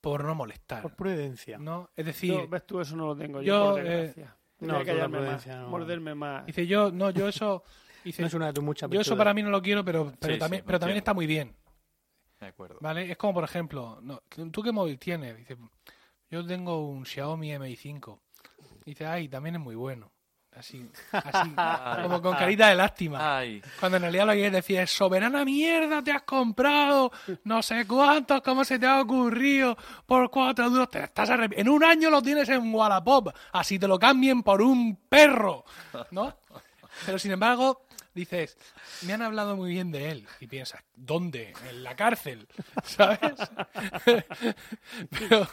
por 0.00 0.24
no 0.24 0.34
molestar. 0.34 0.82
Por 0.82 0.94
prudencia. 0.96 1.58
¿no? 1.58 1.90
Es 1.96 2.06
decir, 2.06 2.32
Yo, 2.32 2.48
¿Ves 2.48 2.66
tú? 2.66 2.80
Eso 2.80 2.96
no 2.96 3.06
lo 3.06 3.16
tengo 3.16 3.40
yo, 3.42 3.66
yo, 3.66 3.70
por 3.72 3.80
eh, 3.86 3.90
desgracia. 3.90 4.36
no, 4.60 4.66
Tendría 4.78 4.78
que 4.78 4.84
la 4.84 4.92
callarme 4.94 5.18
más, 5.18 5.24
prudencia 5.26 5.56
no. 5.60 5.68
morderme 5.68 6.14
más. 6.14 6.46
dice 6.46 6.66
yo, 6.66 6.90
no, 6.90 7.10
yo 7.10 7.28
eso, 7.28 7.62
dice, 8.04 8.22
No 8.22 8.28
es 8.28 8.34
una 8.34 8.46
de 8.46 8.52
tus 8.54 8.64
muchas 8.64 8.90
yo 8.90 9.00
eso 9.00 9.16
para 9.16 9.32
mí 9.34 9.42
no 9.42 9.50
lo 9.50 9.62
quiero, 9.62 9.84
pero, 9.84 10.12
pero 10.18 10.34
Sí, 10.34 10.40
también, 10.40 10.62
sí, 10.62 10.64
pero 10.66 10.78
también 10.80 10.98
está 10.98 11.14
muy 11.14 11.26
bien. 11.26 11.54
De 12.42 12.48
acuerdo. 12.48 12.78
¿Vale? 12.80 13.08
Es 13.08 13.16
como, 13.16 13.34
por 13.34 13.44
ejemplo, 13.44 14.00
no, 14.02 14.20
¿tú 14.50 14.62
qué 14.64 14.72
móvil 14.72 14.98
tienes? 14.98 15.36
Dice, 15.36 15.56
yo 16.28 16.44
tengo 16.44 16.88
un 16.88 17.06
Xiaomi 17.06 17.52
Mi5. 17.52 18.18
Dice, 18.84 19.06
ay, 19.06 19.28
también 19.28 19.54
es 19.54 19.60
muy 19.60 19.76
bueno. 19.76 20.10
Así, 20.50 20.84
así 21.12 21.54
como 22.02 22.20
con 22.20 22.34
carita 22.34 22.66
de 22.66 22.74
lástima. 22.74 23.38
Ay, 23.38 23.62
Cuando 23.78 23.98
en 23.98 24.02
realidad 24.02 24.26
lo 24.26 24.32
que 24.32 24.50
decía 24.50 24.82
es, 24.82 24.90
soberana 24.90 25.44
mierda, 25.44 26.02
te 26.02 26.10
has 26.10 26.22
comprado 26.22 27.12
no 27.44 27.62
sé 27.62 27.86
cuántos, 27.86 28.42
cómo 28.42 28.64
se 28.64 28.76
te 28.76 28.86
ha 28.86 29.00
ocurrido, 29.00 29.76
por 30.04 30.28
cuatro 30.28 30.68
duros, 30.68 30.90
te 30.90 31.04
estás 31.04 31.30
En 31.52 31.68
un 31.68 31.84
año 31.84 32.10
lo 32.10 32.20
tienes 32.20 32.48
en 32.48 32.74
Wallapop, 32.74 33.28
así 33.52 33.78
te 33.78 33.86
lo 33.86 34.00
cambien 34.00 34.42
por 34.42 34.60
un 34.60 34.96
perro, 35.08 35.64
¿no? 36.10 36.36
Pero 37.06 37.20
sin 37.20 37.30
embargo, 37.30 37.86
dices, 38.14 38.56
me 39.02 39.12
han 39.12 39.22
hablado 39.22 39.56
muy 39.56 39.70
bien 39.70 39.90
de 39.90 40.10
él. 40.10 40.26
Y 40.40 40.46
piensas, 40.46 40.82
¿dónde? 40.94 41.54
En 41.68 41.82
la 41.82 41.96
cárcel, 41.96 42.46
¿sabes? 42.84 43.20
Pero, 45.10 45.48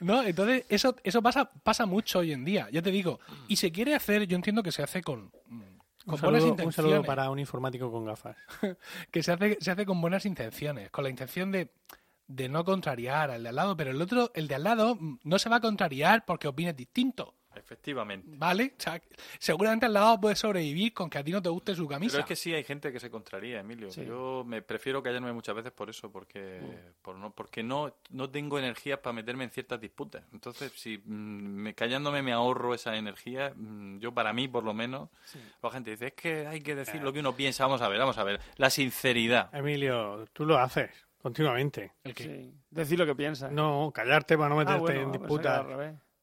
¿no? 0.00 0.22
Entonces, 0.22 0.64
eso, 0.68 0.96
eso 1.02 1.22
pasa, 1.22 1.50
pasa 1.62 1.86
mucho 1.86 2.20
hoy 2.20 2.32
en 2.32 2.44
día, 2.44 2.68
ya 2.70 2.82
te 2.82 2.90
digo. 2.90 3.20
Y 3.48 3.56
se 3.56 3.72
quiere 3.72 3.94
hacer, 3.94 4.26
yo 4.26 4.36
entiendo 4.36 4.62
que 4.62 4.72
se 4.72 4.82
hace 4.82 5.02
con, 5.02 5.32
Un 5.48 5.80
con 6.06 6.20
buenas 6.20 6.42
saludo, 6.42 6.64
un 6.64 6.72
saludo 6.72 7.02
para 7.04 7.30
un 7.30 7.38
informático 7.38 7.90
con 7.90 8.04
gafas. 8.04 8.36
Que 9.10 9.22
se 9.22 9.32
hace, 9.32 9.58
se 9.60 9.70
hace 9.70 9.86
con 9.86 10.00
buenas 10.00 10.26
intenciones, 10.26 10.90
con 10.90 11.04
la 11.04 11.10
intención 11.10 11.50
de, 11.52 11.72
de 12.26 12.48
no 12.48 12.64
contrariar 12.64 13.30
al 13.30 13.42
de 13.42 13.48
al 13.48 13.56
lado, 13.56 13.76
pero 13.76 13.90
el 13.90 14.00
otro, 14.00 14.30
el 14.34 14.46
de 14.46 14.54
al 14.54 14.64
lado, 14.64 14.96
mm, 14.96 15.20
no 15.24 15.38
se 15.38 15.48
va 15.48 15.56
a 15.56 15.60
contrariar 15.60 16.24
porque 16.24 16.48
opines 16.48 16.76
distinto. 16.76 17.34
Efectivamente. 17.56 18.26
¿Vale? 18.36 18.74
O 18.78 18.80
sea, 18.82 19.00
seguramente 19.38 19.86
al 19.86 19.92
lado 19.92 20.20
puede 20.20 20.36
sobrevivir 20.36 20.92
con 20.94 21.08
que 21.10 21.18
a 21.18 21.24
ti 21.24 21.32
no 21.32 21.42
te 21.42 21.48
guste 21.48 21.74
su 21.74 21.86
camisa. 21.88 22.12
Pero 22.12 22.20
es 22.22 22.28
que 22.28 22.36
sí 22.36 22.54
hay 22.54 22.64
gente 22.64 22.92
que 22.92 23.00
se 23.00 23.10
contraría, 23.10 23.60
Emilio. 23.60 23.90
Sí. 23.90 24.04
Yo 24.04 24.44
me 24.46 24.62
prefiero 24.62 25.02
callarme 25.02 25.32
muchas 25.32 25.54
veces 25.54 25.72
por 25.72 25.90
eso, 25.90 26.10
porque 26.10 26.60
por 27.02 27.16
no, 27.16 27.30
porque 27.32 27.62
no, 27.62 27.94
no 28.10 28.30
tengo 28.30 28.58
energías 28.58 28.98
para 29.00 29.12
meterme 29.12 29.44
en 29.44 29.50
ciertas 29.50 29.80
disputas. 29.80 30.22
Entonces, 30.32 30.72
si 30.76 30.98
mm, 30.98 31.02
me, 31.04 31.74
callándome 31.74 32.22
me 32.22 32.32
ahorro 32.32 32.74
esa 32.74 32.96
energía, 32.96 33.52
mm, 33.54 33.98
yo 33.98 34.12
para 34.12 34.32
mí 34.32 34.48
por 34.48 34.64
lo 34.64 34.74
menos, 34.74 35.08
la 35.62 35.70
gente 35.70 35.90
dice, 35.92 36.08
es 36.08 36.14
que 36.14 36.46
hay 36.46 36.60
que 36.60 36.74
decir 36.74 37.02
lo 37.02 37.12
que 37.12 37.20
uno 37.20 37.34
piensa. 37.34 37.64
Vamos 37.64 37.82
a 37.82 37.88
ver, 37.88 37.98
vamos 37.98 38.18
a 38.18 38.24
ver. 38.24 38.40
La 38.56 38.70
sinceridad. 38.70 39.54
Emilio, 39.54 40.26
tú 40.32 40.44
lo 40.44 40.58
haces 40.58 40.90
continuamente. 41.20 41.92
El 42.04 42.14
que- 42.14 42.24
Sí. 42.24 42.54
Decir 42.70 42.98
lo 42.98 43.04
que 43.06 43.14
piensas. 43.14 43.50
No, 43.52 43.90
callarte 43.92 44.36
para 44.36 44.48
no 44.48 44.56
meterte 44.56 44.76
Ah, 44.78 44.80
bueno, 44.80 45.00
en 45.02 45.12
que 45.12 45.18
disputas. 45.18 45.66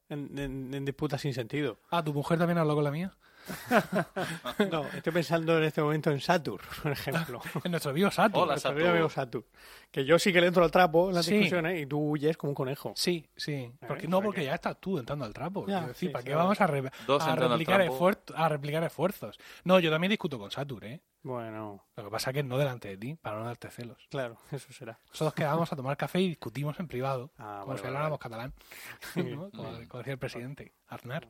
En, 0.10 0.38
en- 0.40 0.74
en 0.74 0.86
disputas 0.86 1.22
sin 1.22 1.34
sentido. 1.34 1.78
Ah, 1.90 2.04
¿tu 2.04 2.14
mujer 2.14 2.38
también 2.38 2.58
habló 2.58 2.76
con 2.76 2.84
la 2.84 2.92
mía? 2.92 3.14
No, 4.72 4.86
estoy 4.88 5.14
pensando 5.14 5.58
en 5.58 5.64
este 5.64 5.82
momento 5.82 6.12
en 6.12 6.20
Satur, 6.20 6.62
por 6.84 6.92
ejemplo. 6.92 7.42
En 7.64 7.72
nuestro 7.72 7.92
amigo 7.92 8.12
Sato. 8.12 8.40
Hola, 8.40 8.54
Nuestro 8.54 8.72
Satur. 8.72 8.88
amigo 8.88 9.10
Satur. 9.10 9.46
Que 9.92 10.06
yo 10.06 10.20
sí 10.20 10.34
que 10.34 10.42
le 10.42 10.48
entro 10.48 10.64
al 10.64 10.72
trapo 10.72 11.10
en 11.10 11.16
las 11.16 11.26
Sí. 11.26 11.34
discusiones 11.36 11.82
y 11.82 11.86
tú 11.86 11.98
huyes 12.00 12.36
como 12.38 12.52
un 12.52 12.56
conejo. 12.56 12.94
Sí, 12.96 13.30
sí. 13.36 13.72
Porque, 13.88 14.06
¿Eh? 14.06 14.10
no, 14.10 14.18
¿Para 14.18 14.26
porque 14.26 14.42
qué? 14.42 14.46
ya 14.48 14.56
estás 14.56 14.80
tú 14.80 14.98
entrando 15.00 15.26
al 15.26 15.34
trapo. 15.34 15.66
Ya, 15.68 15.82
decir, 15.88 16.10
sí, 16.10 16.10
¿para 16.10 16.22
sí, 16.24 16.28
qué 16.30 16.36
vamos 16.36 16.60
a, 16.62 16.68
re- 16.68 16.80
a 16.80 17.36
replicar, 17.48 17.82
trapo. 17.82 17.98
esfuer- 18.00 18.34
a 18.36 18.50
replicar 18.50 18.84
esfuerzos? 18.84 19.40
No, 19.64 19.80
yo 19.80 19.90
también 19.90 20.10
discuto 20.10 20.38
con 20.40 20.52
Satur, 20.52 20.84
¿eh? 20.86 21.02
Bueno, 21.24 21.84
Lo 21.98 22.04
que 22.06 22.10
pasa 22.10 22.30
es 22.30 22.36
que 22.36 22.44
no 22.44 22.58
delante 22.58 22.88
de 22.90 22.98
ti, 22.98 23.16
para 23.16 23.38
no 23.40 23.46
darte 23.46 23.70
celos. 23.70 23.98
claro, 24.10 24.38
eso 24.52 24.72
será. 24.72 25.00
Nosotros 25.10 25.34
quedábamos 25.34 25.72
a 25.74 25.76
tomar 25.76 25.98
café 25.98 26.22
y 26.22 26.30
discutimos 26.30 26.80
en 26.80 26.88
privado, 26.88 27.32
Ah, 27.38 27.58
como 27.62 27.68
vale, 27.68 27.80
si 27.80 27.84
vale, 27.84 27.88
habláramos 27.88 28.20
catalán, 28.20 28.54
¿no? 29.16 29.50
como, 29.52 29.72
como 29.88 29.98
decía 30.00 30.14
el 30.14 30.20
presidente 30.20 30.74
Aznar. 30.88 31.28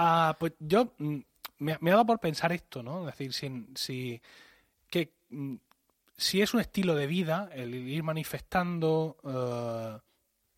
Ah, 0.00 0.36
pues 0.38 0.52
yo 0.60 0.94
mm, 0.98 1.16
me, 1.58 1.76
me 1.80 1.90
ha 1.90 1.94
dado 1.94 2.06
por 2.06 2.20
pensar 2.20 2.52
esto, 2.52 2.84
¿no? 2.84 3.08
Es 3.08 3.18
decir, 3.18 3.32
si, 3.32 3.66
si, 3.74 4.22
que, 4.88 5.12
mm, 5.30 5.56
si 6.16 6.40
es 6.40 6.54
un 6.54 6.60
estilo 6.60 6.94
de 6.94 7.08
vida 7.08 7.50
el 7.52 7.74
ir 7.74 8.04
manifestando 8.04 9.16
eh, 9.24 9.98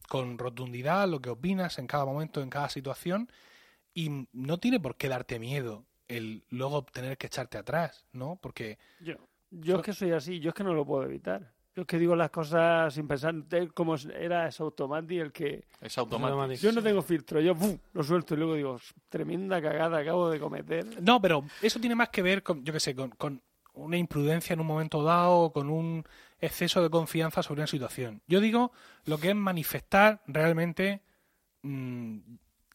con 0.08 0.36
rotundidad 0.36 1.08
lo 1.08 1.20
que 1.22 1.30
opinas 1.30 1.78
en 1.78 1.86
cada 1.86 2.04
momento, 2.04 2.42
en 2.42 2.50
cada 2.50 2.68
situación, 2.68 3.30
y 3.94 4.28
no 4.32 4.58
tiene 4.58 4.78
por 4.78 4.96
qué 4.96 5.08
darte 5.08 5.38
miedo 5.38 5.86
el 6.06 6.44
luego 6.50 6.84
tener 6.84 7.16
que 7.16 7.28
echarte 7.28 7.56
atrás, 7.56 8.04
¿no? 8.12 8.36
Porque 8.42 8.78
Yo, 9.00 9.14
yo 9.50 9.76
es 9.76 9.82
que 9.82 9.94
soy 9.94 10.12
así, 10.12 10.38
yo 10.40 10.50
es 10.50 10.54
que 10.54 10.64
no 10.64 10.74
lo 10.74 10.84
puedo 10.84 11.04
evitar. 11.04 11.50
Yo 11.74 11.82
es 11.82 11.86
que 11.86 11.98
digo 11.98 12.16
las 12.16 12.30
cosas 12.30 12.92
sin 12.92 13.06
pensar, 13.06 13.34
como 13.74 13.94
era 13.94 14.48
ese 14.48 14.62
automático 14.62 15.22
el 15.22 15.32
que... 15.32 15.64
Es. 16.50 16.60
Yo 16.60 16.72
no 16.72 16.82
tengo 16.82 17.00
filtro, 17.00 17.40
yo 17.40 17.54
¡pum! 17.54 17.78
lo 17.92 18.02
suelto 18.02 18.34
y 18.34 18.38
luego 18.38 18.54
digo, 18.54 18.80
tremenda 19.08 19.62
cagada 19.62 19.98
acabo 19.98 20.28
de 20.30 20.40
cometer. 20.40 21.00
No, 21.00 21.20
pero 21.20 21.44
eso 21.62 21.78
tiene 21.78 21.94
más 21.94 22.08
que 22.08 22.22
ver 22.22 22.42
con, 22.42 22.64
yo 22.64 22.72
qué 22.72 22.80
sé, 22.80 22.96
con, 22.96 23.10
con 23.10 23.40
una 23.74 23.96
imprudencia 23.96 24.54
en 24.54 24.60
un 24.60 24.66
momento 24.66 25.02
dado 25.02 25.38
o 25.38 25.52
con 25.52 25.70
un 25.70 26.04
exceso 26.40 26.82
de 26.82 26.90
confianza 26.90 27.42
sobre 27.42 27.60
una 27.60 27.66
situación. 27.66 28.22
Yo 28.26 28.40
digo 28.40 28.72
lo 29.04 29.18
que 29.18 29.30
es 29.30 29.36
manifestar 29.36 30.22
realmente 30.26 31.02
mm, 31.62 32.18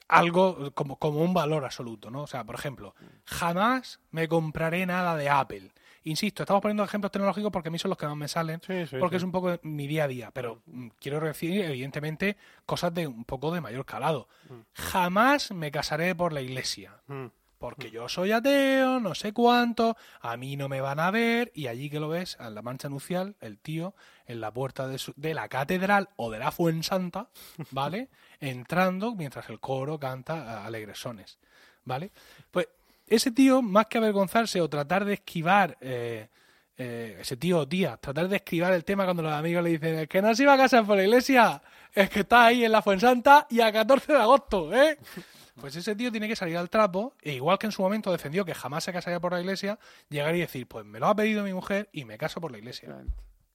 algo 0.08 0.72
como, 0.74 0.98
como 0.98 1.22
un 1.22 1.34
valor 1.34 1.66
absoluto, 1.66 2.10
¿no? 2.12 2.24
O 2.24 2.28
sea, 2.28 2.44
por 2.44 2.56
ejemplo, 2.56 2.96
jamás 3.26 4.00
me 4.12 4.28
compraré 4.28 4.86
nada 4.86 5.16
de 5.16 5.30
Apple. 5.30 5.72
Insisto, 6.06 6.44
estamos 6.44 6.61
poniendo 6.61 6.84
ejemplos 6.84 7.11
tecnológicos 7.11 7.52
porque 7.52 7.69
a 7.69 7.72
mí 7.72 7.80
son 7.80 7.90
los 7.90 7.98
que 7.98 8.06
más 8.07 8.15
me 8.15 8.27
salen, 8.27 8.61
Sí, 8.65 8.86
sí, 8.88 8.98
porque 8.99 9.15
sí. 9.15 9.18
es 9.18 9.23
un 9.23 9.32
poco 9.32 9.57
mi 9.64 9.88
día 9.88 10.06
a 10.06 10.07
día, 10.07 10.32
pero 10.32 10.61
mm, 10.68 10.88
quiero 10.99 11.19
decir, 11.19 11.61
evidentemente, 11.65 12.38
cosas 12.65 12.94
de 12.94 13.07
un 13.07 13.26
poco 13.26 13.52
de 13.52 13.60
mayor 13.61 13.86
calado. 13.86 14.27
Jamás 14.73 15.52
me 15.52 15.72
casaré 15.72 16.14
por 16.15 16.32
la 16.34 16.41
iglesia. 16.41 16.94
Mm. 17.07 17.26
Porque 17.57 17.90
yo 17.90 18.07
soy 18.10 18.32
ateo, 18.34 18.99
no 18.99 19.15
sé 19.15 19.32
cuánto, 19.34 19.95
a 20.22 20.36
mí 20.38 20.56
no 20.57 20.68
me 20.69 20.82
van 20.82 20.99
a 20.99 21.10
ver, 21.10 21.52
y 21.56 21.68
allí 21.68 21.90
que 21.90 21.99
lo 22.02 22.10
ves, 22.10 22.38
en 22.40 22.53
la 22.53 22.61
mancha 22.61 22.90
nupcial, 22.90 23.36
el 23.40 23.57
tío, 23.57 23.95
en 24.27 24.41
la 24.41 24.52
puerta 24.53 24.88
de, 24.88 24.99
su- 24.99 25.14
de 25.15 25.34
la 25.34 25.48
catedral 25.48 26.10
o 26.18 26.30
de 26.30 26.38
la 26.38 26.52
Fuensanta, 26.52 27.30
¿vale? 27.72 28.10
Entrando 28.41 29.15
mientras 29.15 29.49
el 29.49 29.60
coro 29.60 29.98
canta 29.99 30.65
alegresones, 30.65 31.40
¿vale? 31.86 32.11
Pues 32.52 32.68
ese 33.07 33.32
tío, 33.32 33.61
más 33.61 33.88
que 33.88 33.98
avergonzarse 33.98 34.61
o 34.61 34.69
tratar 34.69 35.06
de 35.06 35.14
esquivar, 35.14 35.77
eh, 35.82 36.30
eh, 36.77 37.18
ese 37.22 37.38
tío 37.38 37.60
o 37.60 37.68
tía, 37.68 37.98
tratar 37.98 38.27
de 38.27 38.38
esquivar 38.38 38.73
el 38.73 38.84
tema 38.84 39.06
cuando 39.06 39.23
los 39.23 39.32
amigos 39.32 39.64
le 39.64 39.69
dicen, 39.72 39.95
es 39.99 40.07
que 40.07 40.22
no 40.22 40.34
se 40.36 40.44
iba 40.44 40.53
a 40.53 40.57
casar 40.57 40.86
por 40.86 40.98
la 40.98 41.03
iglesia, 41.03 41.61
es 41.94 42.10
que 42.10 42.22
está 42.22 42.45
ahí 42.48 42.65
en 42.65 42.72
la 42.72 42.82
Fuensanta 42.82 43.48
y 43.49 43.61
a 43.61 43.72
14 43.72 44.14
de 44.14 44.19
agosto, 44.19 44.73
¿eh? 44.73 44.98
Pues 45.56 45.73
ese 45.77 45.95
tío 45.95 46.11
tiene 46.11 46.27
que 46.27 46.36
salir 46.36 46.57
al 46.57 46.69
trapo, 46.69 47.14
e 47.22 47.32
igual 47.36 47.57
que 47.57 47.65
en 47.68 47.72
su 47.72 47.82
momento 47.82 48.11
defendió 48.11 48.44
que 48.44 48.53
jamás 48.53 48.84
se 48.84 48.91
casaría 48.91 49.22
por 49.22 49.32
la 49.32 49.40
iglesia, 49.40 49.80
llegar 50.10 50.36
y 50.36 50.40
decir, 50.41 50.68
pues 50.68 50.84
me 50.86 50.99
lo 50.99 51.07
ha 51.07 51.15
pedido 51.15 51.45
mi 51.45 51.53
mujer 51.53 51.88
y 51.94 52.03
me 52.03 52.18
caso 52.18 52.41
por 52.41 52.52
la 52.52 52.57
iglesia. 52.57 52.94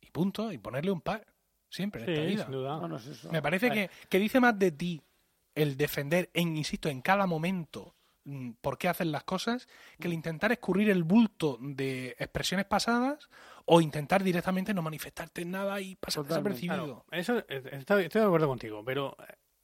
Y 0.01 0.10
punto, 0.10 0.51
y 0.51 0.56
ponerle 0.56 0.93
un 0.93 1.02
par, 1.02 1.27
siempre 1.68 2.01
en 2.01 2.06
Sí, 2.06 2.12
esta 2.14 2.24
vida. 2.24 2.43
sin 2.44 2.52
duda. 2.52 2.78
No, 2.78 2.89
no 2.89 2.97
es 2.97 3.05
eso. 3.06 3.31
Me 3.31 3.43
parece 3.43 3.70
que, 3.70 3.90
que 4.09 4.18
dice 4.18 4.40
más 4.40 4.59
de 4.59 4.72
ti 4.72 5.02
el 5.55 5.77
defender, 5.77 6.31
en, 6.32 6.56
insisto, 6.56 6.89
en 6.89 7.02
cada 7.02 7.27
momento 7.27 7.94
por 8.61 8.78
qué 8.78 8.89
hacen 8.89 9.12
las 9.12 9.24
cosas, 9.24 9.69
que 9.98 10.09
el 10.09 10.15
intentar 10.15 10.52
escurrir 10.52 10.90
el 10.90 11.02
bulto 11.05 11.59
de 11.61 12.11
expresiones 12.19 12.66
pasadas 12.66 13.28
o 13.65 13.81
intentar 13.81 14.23
directamente 14.23 14.73
no 14.74 14.82
manifestarte 14.82 15.43
en 15.43 15.51
nada 15.52 15.81
y 15.81 15.97
pasar 15.97 16.24
desapercibido. 16.24 17.05
Claro, 17.05 17.05
eso 17.11 17.39
eh, 17.48 17.62
estoy, 17.73 18.05
estoy 18.05 18.20
de 18.23 18.27
acuerdo 18.27 18.48
contigo, 18.48 18.85
pero 18.85 19.16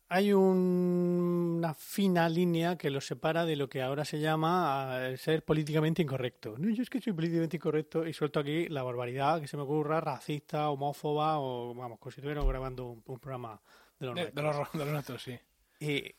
hay 0.09 0.32
un- 0.32 1.55
una 1.59 1.74
fina 1.74 2.28
línea 2.28 2.76
que 2.76 2.90
los 2.90 3.06
separa 3.06 3.44
de 3.44 3.56
lo 3.56 3.68
que 3.68 3.82
ahora 3.82 4.05
se 4.05 4.20
llama 4.20 4.98
eh, 5.01 5.16
ser 5.16 5.44
políticamente 5.44 6.02
incorrecto. 6.02 6.55
No, 6.59 6.68
yo 6.70 6.82
es 6.82 6.90
que 6.90 7.01
soy 7.01 7.12
políticamente 7.12 7.56
incorrecto 7.56 8.06
y 8.06 8.12
suelto 8.12 8.38
aquí 8.40 8.68
la 8.68 8.82
barbaridad 8.82 9.40
que 9.40 9.48
se 9.48 9.56
me 9.56 9.64
ocurra, 9.64 10.01
racista, 10.01 10.68
homófoba 10.70 11.38
o, 11.40 11.74
vamos, 11.74 11.98
como 11.98 12.12
si 12.12 12.20
estuviéramos 12.20 12.48
grabando 12.48 12.86
un, 12.86 13.02
un 13.05 13.18
programa 13.18 13.60
de 13.98 14.06
los 14.06 14.14
De, 14.14 14.30
de 14.30 14.43
los, 14.43 14.72
de 14.72 14.78
los 14.78 14.88
nuestros, 14.88 15.22
sí. 15.22 15.36
Y 15.78 16.15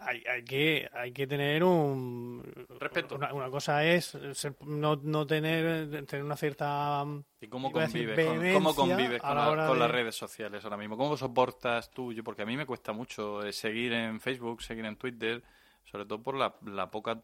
hay, 0.00 0.22
hay 0.30 0.44
que 0.44 0.88
hay 0.92 1.10
que 1.12 1.26
tener 1.26 1.64
un 1.64 2.42
Respeto. 2.78 3.16
Una, 3.16 3.32
una 3.34 3.50
cosa 3.50 3.84
es 3.84 4.16
ser- 4.34 4.54
no, 4.66 4.96
no 5.02 5.26
tener 5.26 6.06
tener 6.06 6.24
una 6.24 6.36
cierta 6.36 7.04
¿Y 7.40 7.48
cómo 7.48 7.72
convives, 7.72 8.24
con, 8.24 8.52
cómo 8.52 8.74
convives 8.74 9.20
con, 9.20 9.34
la 9.36 9.66
con 9.66 9.78
las 9.80 9.88
de- 9.88 9.92
redes 9.96 10.14
sociales 10.14 10.62
ahora 10.64 10.76
mismo? 10.76 10.96
¿Cómo 10.96 11.16
soportas 11.16 11.90
tú? 11.90 12.12
Yo, 12.12 12.22
porque 12.22 12.42
a 12.42 12.46
mí 12.46 12.56
me 12.56 12.66
cuesta 12.66 12.92
mucho 12.92 13.44
eh, 13.44 13.52
seguir 13.52 13.92
en 13.92 14.20
Facebook, 14.20 14.62
seguir 14.62 14.84
en 14.84 14.96
Twitter, 14.96 15.42
sobre 15.84 16.06
todo 16.06 16.22
por 16.22 16.36
la, 16.36 16.54
la 16.64 16.88
poca 16.90 17.20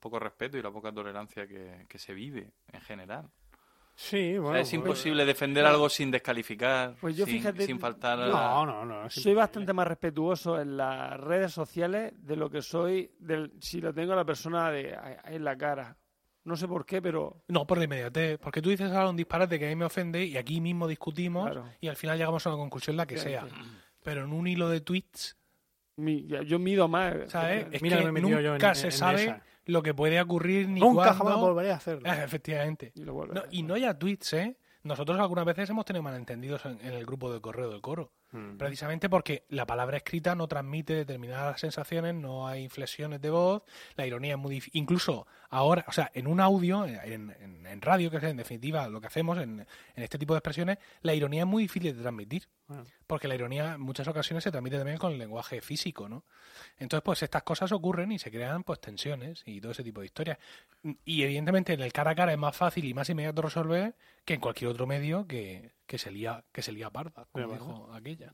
poco 0.00 0.18
respeto 0.18 0.56
y 0.58 0.62
la 0.62 0.70
poca 0.72 0.90
tolerancia 0.92 1.46
que, 1.46 1.86
que 1.88 1.98
se 1.98 2.12
vive 2.14 2.50
en 2.72 2.80
general. 2.80 3.30
Sí, 3.96 4.30
O 4.30 4.32
sea, 4.32 4.40
bueno. 4.40 4.56
es 4.58 4.62
pues- 4.62 4.74
imposible 4.74 5.24
defender 5.24 5.64
algo 5.64 5.88
sin 5.88 6.10
descalificar, 6.10 6.96
Pues 7.00 7.16
yo 7.16 7.24
sin, 7.26 7.34
fíjate- 7.36 7.64
sin 7.66 7.78
faltar. 7.78 8.18
No, 8.18 8.66
no, 8.66 8.84
no. 8.84 9.06
es 9.06 9.14
Soy 9.14 9.34
bastante 9.34 9.72
más 9.72 9.86
respetuoso 9.86 10.60
en 10.60 10.76
las 10.76 11.18
redes 11.20 11.52
sociales 11.52 12.12
de 12.16 12.36
lo 12.36 12.50
que 12.50 12.60
soy 12.60 13.12
del, 13.20 13.52
si 13.60 13.80
lo 13.80 13.94
tengo 13.94 14.12
a 14.12 14.16
la 14.16 14.24
persona 14.24 14.70
de, 14.70 14.96
en 15.26 15.44
la 15.44 15.56
cara. 15.56 15.96
No 16.42 16.56
sé 16.56 16.66
por 16.68 16.84
qué, 16.84 17.00
pero 17.00 17.42
No, 17.48 17.66
por 17.66 17.78
la 17.78 17.84
inmediatez. 17.84 18.38
Porque 18.38 18.60
tú 18.60 18.68
dices 18.68 18.90
ahora 18.90 19.08
un 19.10 19.16
disparate 19.16 19.58
que 19.58 19.66
a 19.66 19.68
mí 19.68 19.76
me 19.76 19.84
ofende 19.86 20.24
y 20.24 20.36
aquí 20.36 20.60
mismo 20.60 20.86
discutimos 20.88 21.44
Claro. 21.50 21.64
y 21.80 21.88
al 21.88 21.96
final 21.96 22.18
llegamos 22.18 22.44
a 22.46 22.50
una 22.50 22.58
conclusión 22.58 22.96
la 22.96 23.06
que 23.06 23.16
sea. 23.16 23.46
Pero 24.02 24.24
en 24.24 24.32
un 24.32 24.46
hilo 24.46 24.68
de 24.68 24.80
tweets, 24.82 25.38
mi- 25.96 26.26
ya- 26.26 26.42
yo 26.42 26.58
mido 26.58 26.88
más. 26.88 27.14
¿sabes? 27.28 27.68
Es 27.70 27.80
Mira, 27.80 27.98
que 27.98 28.04
me 28.06 28.12
metido 28.12 28.40
yo 28.40 28.46
en- 28.48 28.52
nunca 28.54 28.70
en- 28.70 28.74
se 28.74 28.86
en 28.88 28.92
sabe 28.92 29.22
esa. 29.22 29.42
Lo 29.66 29.82
que 29.82 29.94
puede 29.94 30.20
ocurrir 30.20 30.68
ni 30.68 30.80
Nunca 30.80 31.04
cuándo. 31.04 31.24
jamás 31.24 31.40
volveré 31.40 31.72
a 31.72 31.76
hacerlo. 31.76 32.02
Ah, 32.10 32.22
efectivamente. 32.24 32.92
Y, 32.94 33.02
lo 33.04 33.26
No, 33.26 33.42
y 33.50 33.62
no 33.62 33.76
ya 33.76 33.98
tweets, 33.98 34.32
¿eh? 34.34 34.56
Nosotros 34.82 35.18
algunas 35.18 35.46
veces 35.46 35.70
hemos 35.70 35.86
tenido 35.86 36.02
malentendidos 36.02 36.66
en, 36.66 36.78
en 36.82 36.92
el 36.92 37.06
grupo 37.06 37.32
de 37.32 37.40
correo 37.40 37.70
del 37.70 37.80
coro. 37.80 38.12
Mm. 38.32 38.58
Precisamente 38.58 39.08
porque 39.08 39.44
la 39.48 39.64
palabra 39.66 39.96
escrita 39.96 40.34
no 40.34 40.46
transmite 40.46 40.92
determinadas 40.94 41.58
sensaciones, 41.58 42.14
no 42.14 42.46
hay 42.46 42.64
inflexiones 42.64 43.22
de 43.22 43.30
voz, 43.30 43.62
la 43.96 44.06
ironía 44.06 44.32
es 44.34 44.38
muy 44.38 44.56
difícil. 44.56 44.78
Incluso 44.82 45.26
ahora, 45.48 45.86
o 45.88 45.92
sea, 45.92 46.10
en 46.12 46.26
un 46.26 46.38
audio, 46.38 46.84
en, 46.84 47.30
en- 47.30 47.66
en 47.66 47.80
radio, 47.80 48.10
que 48.10 48.18
es 48.18 48.24
en 48.24 48.36
definitiva 48.36 48.86
lo 48.88 49.00
que 49.00 49.06
hacemos 49.06 49.38
en, 49.38 49.60
en 49.96 50.02
este 50.02 50.18
tipo 50.18 50.34
de 50.34 50.38
expresiones, 50.40 50.76
la 51.00 51.14
ironía 51.14 51.44
es 51.44 51.48
muy 51.48 51.62
difícil 51.62 51.96
de 51.96 52.02
transmitir. 52.02 52.46
Bueno. 52.66 52.84
Porque 53.06 53.28
la 53.28 53.34
ironía 53.34 53.74
en 53.74 53.80
muchas 53.80 54.08
ocasiones 54.08 54.42
se 54.42 54.50
transmite 54.50 54.78
también 54.78 54.98
con 54.98 55.12
el 55.12 55.18
lenguaje 55.18 55.60
físico, 55.60 56.08
¿no? 56.08 56.24
Entonces, 56.78 57.02
pues 57.04 57.22
estas 57.22 57.42
cosas 57.42 57.72
ocurren 57.72 58.12
y 58.12 58.18
se 58.18 58.30
crean 58.30 58.64
pues 58.64 58.80
tensiones 58.80 59.42
y 59.44 59.60
todo 59.60 59.72
ese 59.72 59.84
tipo 59.84 60.00
de 60.00 60.06
historias. 60.06 60.38
Y 61.04 61.22
evidentemente 61.22 61.74
en 61.74 61.80
el 61.80 61.92
cara 61.92 62.12
a 62.12 62.14
cara 62.14 62.32
es 62.32 62.38
más 62.38 62.56
fácil 62.56 62.84
y 62.86 62.94
más 62.94 63.08
inmediato 63.10 63.42
resolver 63.42 63.94
que 64.24 64.34
en 64.34 64.40
cualquier 64.40 64.70
otro 64.70 64.86
medio 64.86 65.26
que, 65.26 65.72
que 65.86 65.98
se 65.98 66.10
lía, 66.10 66.44
que 66.52 66.62
se 66.62 66.72
lía 66.72 66.90
parda, 66.90 67.26
como 67.30 67.48
Pero, 67.48 67.52
dijo 67.52 67.92
aquella. 67.92 68.32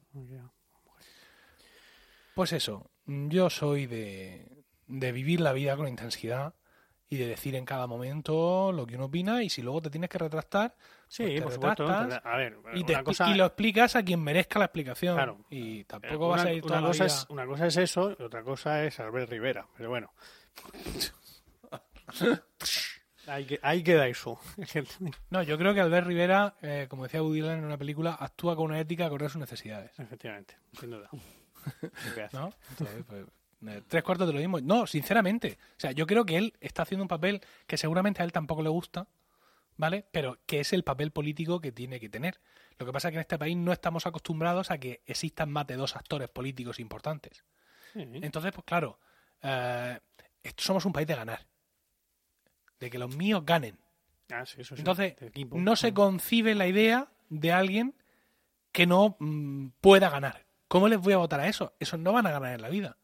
Pues 2.35 2.53
eso, 2.53 2.91
yo 3.07 3.51
soy 3.51 3.87
de, 3.87 4.65
de 4.87 5.13
vivir 5.13 5.41
la 5.41 5.53
vida 5.53 5.77
con 5.77 5.89
intensidad 5.89 6.55
y 7.09 7.17
de 7.17 7.27
decir 7.27 7.57
en 7.57 7.65
cada 7.65 7.89
momento 7.89 8.71
lo 8.73 8.87
que 8.87 8.95
uno 8.95 9.07
opina 9.07 9.43
y 9.43 9.51
si 9.51 9.63
luego 9.63 9.83
te 9.83 9.91
tienes 9.91 10.09
que 10.09 10.19
retractar, 10.19 10.77
Sí, 11.13 11.25
pues 11.43 11.59
por 11.59 11.75
supuesto. 11.77 11.89
A 11.89 12.37
ver, 12.37 12.57
y, 12.73 12.85
te 12.85 13.03
cosa, 13.03 13.29
y 13.29 13.35
lo 13.35 13.45
explicas 13.47 13.97
a 13.97 14.03
quien 14.05 14.21
merezca 14.23 14.61
la 14.61 14.67
explicación. 14.67 15.17
Claro. 15.17 15.45
Y 15.51 15.81
eh, 15.81 15.85
tampoco 15.85 16.29
vas 16.29 16.45
a 16.45 16.53
ir 16.53 16.63
toda 16.63 16.79
una 16.79 16.87
la 16.87 16.93
vida- 16.93 17.07
es 17.07 17.27
una 17.29 17.47
cosa 17.47 17.67
es 17.67 17.77
eso 17.79 18.17
y 18.17 18.23
otra 18.23 18.45
cosa 18.45 18.85
es 18.85 19.01
Albert 19.01 19.29
Rivera. 19.29 19.67
Pero 19.77 19.89
bueno. 19.89 20.13
Ahí, 23.27 23.45
que- 23.45 23.61
ahí 23.63 23.83
queda 23.83 24.07
eso. 24.09 24.41
No, 25.31 25.43
yo 25.43 25.57
creo 25.59 25.75
que 25.75 25.81
Albert 25.81 26.07
Rivera, 26.07 26.55
eh, 26.63 26.87
como 26.89 27.05
decía 27.05 27.23
Woody 27.23 27.41
Allen 27.43 27.59
en 27.59 27.65
una 27.65 27.77
película, 27.77 28.15
actúa 28.19 28.57
con 28.57 28.67
una 28.67 28.81
ética 28.81 29.07
acorde 29.07 29.27
a 29.27 29.29
sus 29.29 29.41
necesidades. 29.41 29.93
Efectivamente, 29.99 30.57
sin 30.79 30.91
duda. 30.91 31.09
¿No? 32.33 32.53
Entonces, 32.71 33.05
pues, 33.07 33.27
eh, 33.67 33.83
tres 33.87 34.03
cuartos 34.03 34.27
de 34.27 34.33
lo 34.33 34.39
mismo. 34.41 34.61
No, 34.61 34.87
sinceramente. 34.87 35.59
O 35.77 35.81
sea, 35.81 35.93
yo 35.93 36.07
creo 36.07 36.25
que 36.25 36.39
él 36.39 36.55
está 36.61 36.83
haciendo 36.83 37.05
un 37.05 37.09
papel 37.09 37.41
que 37.67 37.77
seguramente 37.77 38.23
a 38.23 38.25
él 38.25 38.33
tampoco 38.33 38.63
le 38.63 38.71
gusta, 38.71 39.07
¿vale? 39.81 40.07
Pero 40.13 40.39
que 40.47 40.61
es 40.61 40.73
el 40.73 40.85
papel 40.85 41.11
político 41.11 41.61
que 41.61 41.73
tiene 41.73 41.99
que 41.99 42.09
tener. 42.09 42.41
Lo 42.79 42.87
que 42.87 42.93
pasa 42.93 43.09
es 43.09 43.13
que 43.13 43.17
en 43.17 43.21
este 43.23 43.39
país 43.39 43.57
no 43.57 43.73
estamos 43.73 44.07
acostumbrados 44.07 44.71
a 44.71 44.79
que 44.79 45.03
existan 45.07 45.51
más 45.51 45.67
de 45.67 45.77
dos 45.77 45.97
actores 45.97 46.29
políticos 46.29 46.79
importantes. 46.79 47.45
Sí. 47.93 48.01
Entonces, 48.23 48.53
pues 48.53 48.65
claro, 48.65 49.01
eh, 49.43 49.99
esto- 50.43 50.63
somos 50.63 50.85
un 50.85 50.93
país 50.93 51.07
de 51.09 51.15
ganar. 51.17 51.47
De 52.79 52.91
que 52.91 52.99
los 52.99 53.15
míos 53.17 53.43
ganen. 53.45 53.79
Ah, 54.31 54.47
sí, 54.47 54.61
eso 54.61 54.77
sí, 54.77 54.81
Entonces, 54.81 55.17
no 55.51 55.75
se 55.77 55.93
concibe 55.93 56.55
la 56.55 56.67
idea 56.67 57.09
de 57.29 57.53
alguien 57.53 57.95
que 58.73 58.87
no 58.87 59.17
mm, 59.19 59.69
pueda 59.81 60.09
ganar. 60.09 60.47
¿Cómo 60.69 60.89
les 60.89 60.99
voy 61.01 61.13
a 61.15 61.19
votar 61.19 61.41
a 61.41 61.49
eso? 61.49 61.75
Esos 61.81 61.99
no 61.99 62.13
van 62.13 62.27
a 62.27 62.31
ganar 62.31 62.55
en 62.55 62.63
la 62.63 62.69
vida. 62.69 62.97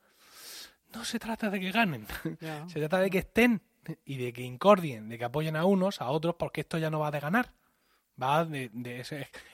No 0.94 1.04
se 1.04 1.18
trata 1.18 1.50
de 1.50 1.58
que 1.58 1.72
ganen. 1.72 2.06
Se 2.68 2.78
trata 2.78 3.00
de 3.00 3.10
que 3.10 3.18
estén 3.18 3.60
y 4.04 4.16
de 4.16 4.32
que 4.32 4.42
incordien, 4.42 5.08
de 5.08 5.18
que 5.18 5.24
apoyen 5.24 5.56
a 5.56 5.64
unos, 5.64 6.00
a 6.00 6.08
otros, 6.10 6.34
porque 6.38 6.62
esto 6.62 6.78
ya 6.78 6.90
no 6.90 7.00
va 7.00 7.10
de 7.10 7.20
ganar. 7.20 7.52
Va 8.20 8.44
de, 8.46 8.70
de 8.72 9.00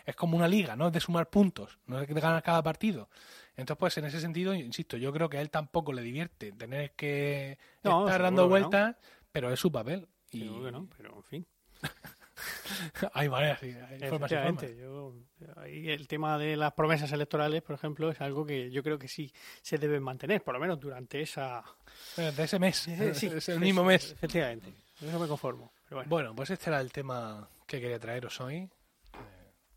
es 0.07 0.17
como 0.17 0.37
una 0.37 0.47
liga, 0.47 0.77
no 0.77 0.87
es 0.87 0.93
de 0.93 1.01
sumar 1.01 1.29
puntos, 1.29 1.79
no 1.87 2.01
es 2.01 2.07
de 2.09 2.21
ganar 2.21 2.43
cada 2.45 2.63
partido. 2.63 3.09
Entonces, 3.57 3.77
pues 3.79 3.99
en 3.99 4.05
ese 4.05 4.21
sentido, 4.21 4.55
insisto, 4.55 4.97
yo 4.97 5.13
creo 5.13 5.29
que 5.29 5.39
a 5.39 5.41
él 5.41 5.51
tampoco 5.51 5.93
le 5.93 6.01
divierte 6.03 6.53
tener 6.53 6.93
que 6.93 7.59
No, 7.83 8.07
estar 8.07 8.23
dando 8.23 8.43
no. 8.43 8.49
vueltas, 8.49 8.97
pero 9.33 9.53
es 9.53 9.59
su 9.59 9.73
papel. 9.73 10.07
Y 10.31 10.41
Seguro 10.41 10.65
que 10.65 10.73
no, 10.73 10.89
pero 10.97 11.17
en 11.17 11.25
fin. 11.25 11.47
hay 13.15 13.29
maneras, 13.29 13.61
sí, 13.61 13.75
hay 13.89 13.99
formas 14.09 14.33
y 14.33 14.35
formas. 14.37 14.77
Yo, 14.77 15.15
el 15.67 16.09
tema 16.09 16.39
de 16.39 16.57
las 16.57 16.73
promesas 16.73 17.11
electorales, 17.13 17.63
por 17.63 17.75
ejemplo, 17.75 18.11
es 18.11 18.21
algo 18.21 18.45
que 18.47 18.71
yo 18.71 18.83
creo 18.83 18.99
que 18.99 19.09
sí 19.09 19.33
se 19.61 19.79
debe 19.79 20.01
mantener, 20.01 20.43
por 20.43 20.55
lo 20.55 20.61
menos 20.61 20.79
durante 20.81 21.21
esa... 21.21 21.63
De 22.17 22.43
ese 22.43 22.59
mes, 22.59 22.89
Eh, 22.89 23.15
sí, 23.15 23.27
es 23.35 23.49
el 23.49 23.61
mismo 23.61 23.85
mes. 23.85 24.13
Efectivamente, 24.13 24.73
con 24.99 25.09
eso 25.09 25.19
me 25.19 25.29
conformo. 25.29 25.73
Pero 25.85 25.97
bueno, 25.97 26.09
Bueno, 26.11 26.35
pues 26.35 26.51
este 26.51 26.71
era 26.71 26.81
el 26.81 26.93
tema 26.93 27.49
que 27.67 27.81
quería 27.81 27.99
traeros 27.99 28.41
hoy. 28.41 28.57
Eh, 28.57 28.69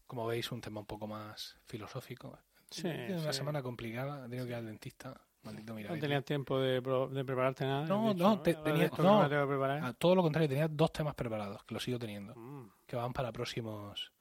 Como 0.08 0.26
veis, 0.28 0.52
un 0.52 0.62
tema 0.62 0.80
un 0.80 0.86
poco 0.86 1.08
más 1.08 1.58
filosófico. 1.66 2.38
Sí, 2.70 2.88
una 2.88 3.32
semana 3.32 3.62
complicada, 3.62 4.26
he 4.26 4.30
tenido 4.30 4.46
que 4.46 4.52
ir 4.52 4.58
al 4.58 4.66
dentista. 4.66 5.22
Maldito 5.46 5.74
No 5.74 6.00
tenías 6.00 6.26
tiempo 6.26 6.60
de, 6.60 6.82
pro- 6.82 7.08
de 7.08 7.24
prepararte 7.24 7.66
nada. 7.66 7.86
No, 7.86 8.14
no, 8.14 8.42
te- 8.42 8.56
que 8.56 9.02
no. 9.02 9.28
preparar. 9.48 9.82
Ah, 9.84 9.94
todo 9.94 10.16
lo 10.16 10.22
contrario, 10.24 10.50
tenía 10.50 10.68
dos 10.68 10.92
temas 10.92 11.16
preparados, 11.16 11.64
que 11.64 11.74
los 11.74 11.84
sigo 11.84 11.98
teniendo, 12.00 12.34
Mm. 12.36 12.70
que 12.86 12.96
van 12.96 13.14
para 13.14 13.32
próximos 13.32 14.12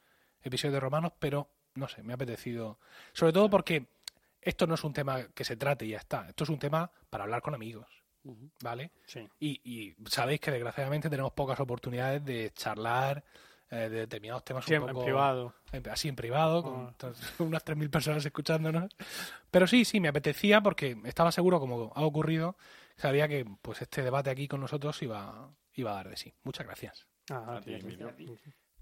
episodios 0.43 0.75
de 0.75 0.81
Romanos, 0.81 1.13
pero 1.19 1.49
no 1.75 1.89
sé, 1.89 2.03
me 2.03 2.13
ha 2.13 2.17
apetecido. 2.17 2.79
Sobre 3.13 3.33
todo 3.33 3.49
porque 3.51 3.87
esto 4.41 4.67
no 4.67 4.75
es 4.75 4.85
un 4.85 4.93
tema 4.93 5.25
que 5.35 5.45
se 5.45 5.57
trate 5.57 5.87
y 5.87 5.91
ya 5.91 5.99
está. 5.99 6.29
Esto 6.29 6.45
es 6.45 6.51
un 6.51 6.59
tema 6.59 6.91
para 7.11 7.25
hablar 7.25 7.41
con 7.43 7.55
amigos. 7.55 7.87
¿vale? 8.63 8.91
Sí. 9.05 9.29
Y, 9.39 9.61
y 9.65 9.95
sabéis 10.09 10.41
que 10.41 10.51
desgraciadamente 10.51 11.11
tenemos 11.11 11.33
pocas 11.33 11.61
oportunidades 11.61 12.25
de 12.25 12.53
charlar 12.55 13.19
eh, 13.19 13.23
de 13.75 13.89
determinados 13.91 14.45
temas 14.45 14.65
Siempre 14.65 14.85
un 14.85 14.91
en 14.91 14.95
poco 14.95 15.05
privado. 15.07 15.55
en- 15.73 15.89
así 15.91 16.09
en 16.09 16.17
privado, 16.17 16.63
con 16.63 16.95
Ah. 17.03 17.13
unas 17.39 17.65
3.000 17.65 17.91
personas 17.91 18.25
escuchándonos. 18.25 18.95
Pero 19.51 19.67
sí, 19.67 19.85
sí, 19.85 20.01
me 20.01 20.09
apetecía 20.09 20.61
porque 20.61 20.97
estaba 21.05 21.31
seguro, 21.33 21.61
como 21.61 21.93
ha 21.95 22.03
ocurrido, 22.03 22.57
sabía 22.97 23.29
que 23.29 23.45
pues 23.63 23.83
este 23.83 24.03
debate 24.03 24.31
aquí 24.31 24.49
con 24.49 24.61
nosotros 24.61 25.01
iba, 25.03 25.51
iba 25.75 25.91
a 25.93 25.95
dar 25.95 26.09
de 26.09 26.17
sí. 26.17 26.33
Muchas 26.45 26.67
gracias. 26.67 27.07
Ah, 27.31 27.57
A 27.57 27.61
ti. 27.61 27.79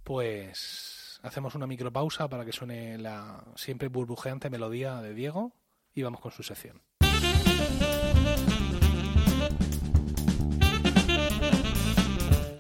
Pues 0.03 1.21
hacemos 1.23 1.55
una 1.55 1.67
micropausa 1.67 2.29
para 2.29 2.45
que 2.45 2.53
suene 2.53 2.99
la 2.99 3.45
siempre 3.55 3.89
burbujeante 3.89 4.51
melodía 4.51 5.01
de 5.01 5.15
Diego 5.15 5.53
y 5.95 6.03
vamos 6.03 6.21
con 6.21 6.33
su 6.33 6.43
sección. 6.43 6.83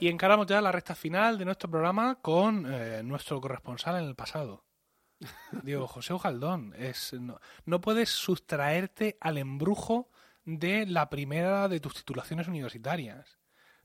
Y 0.02 0.08
encaramos 0.08 0.48
ya 0.48 0.60
la 0.60 0.72
recta 0.72 0.96
final 0.96 1.38
de 1.38 1.44
nuestro 1.44 1.70
programa 1.70 2.16
con 2.16 2.66
eh, 2.66 3.04
nuestro 3.04 3.40
corresponsal 3.40 4.02
en 4.02 4.08
el 4.08 4.16
pasado. 4.16 4.64
Diego 5.62 5.86
José 5.86 6.12
Ojaldón, 6.12 6.74
es, 6.76 7.12
no, 7.12 7.38
no 7.66 7.80
puedes 7.80 8.08
sustraerte 8.08 9.16
al 9.20 9.38
embrujo 9.38 10.10
de 10.44 10.86
la 10.86 11.08
primera 11.08 11.68
de 11.68 11.78
tus 11.78 11.94
titulaciones 11.94 12.48
universitarias. 12.48 13.38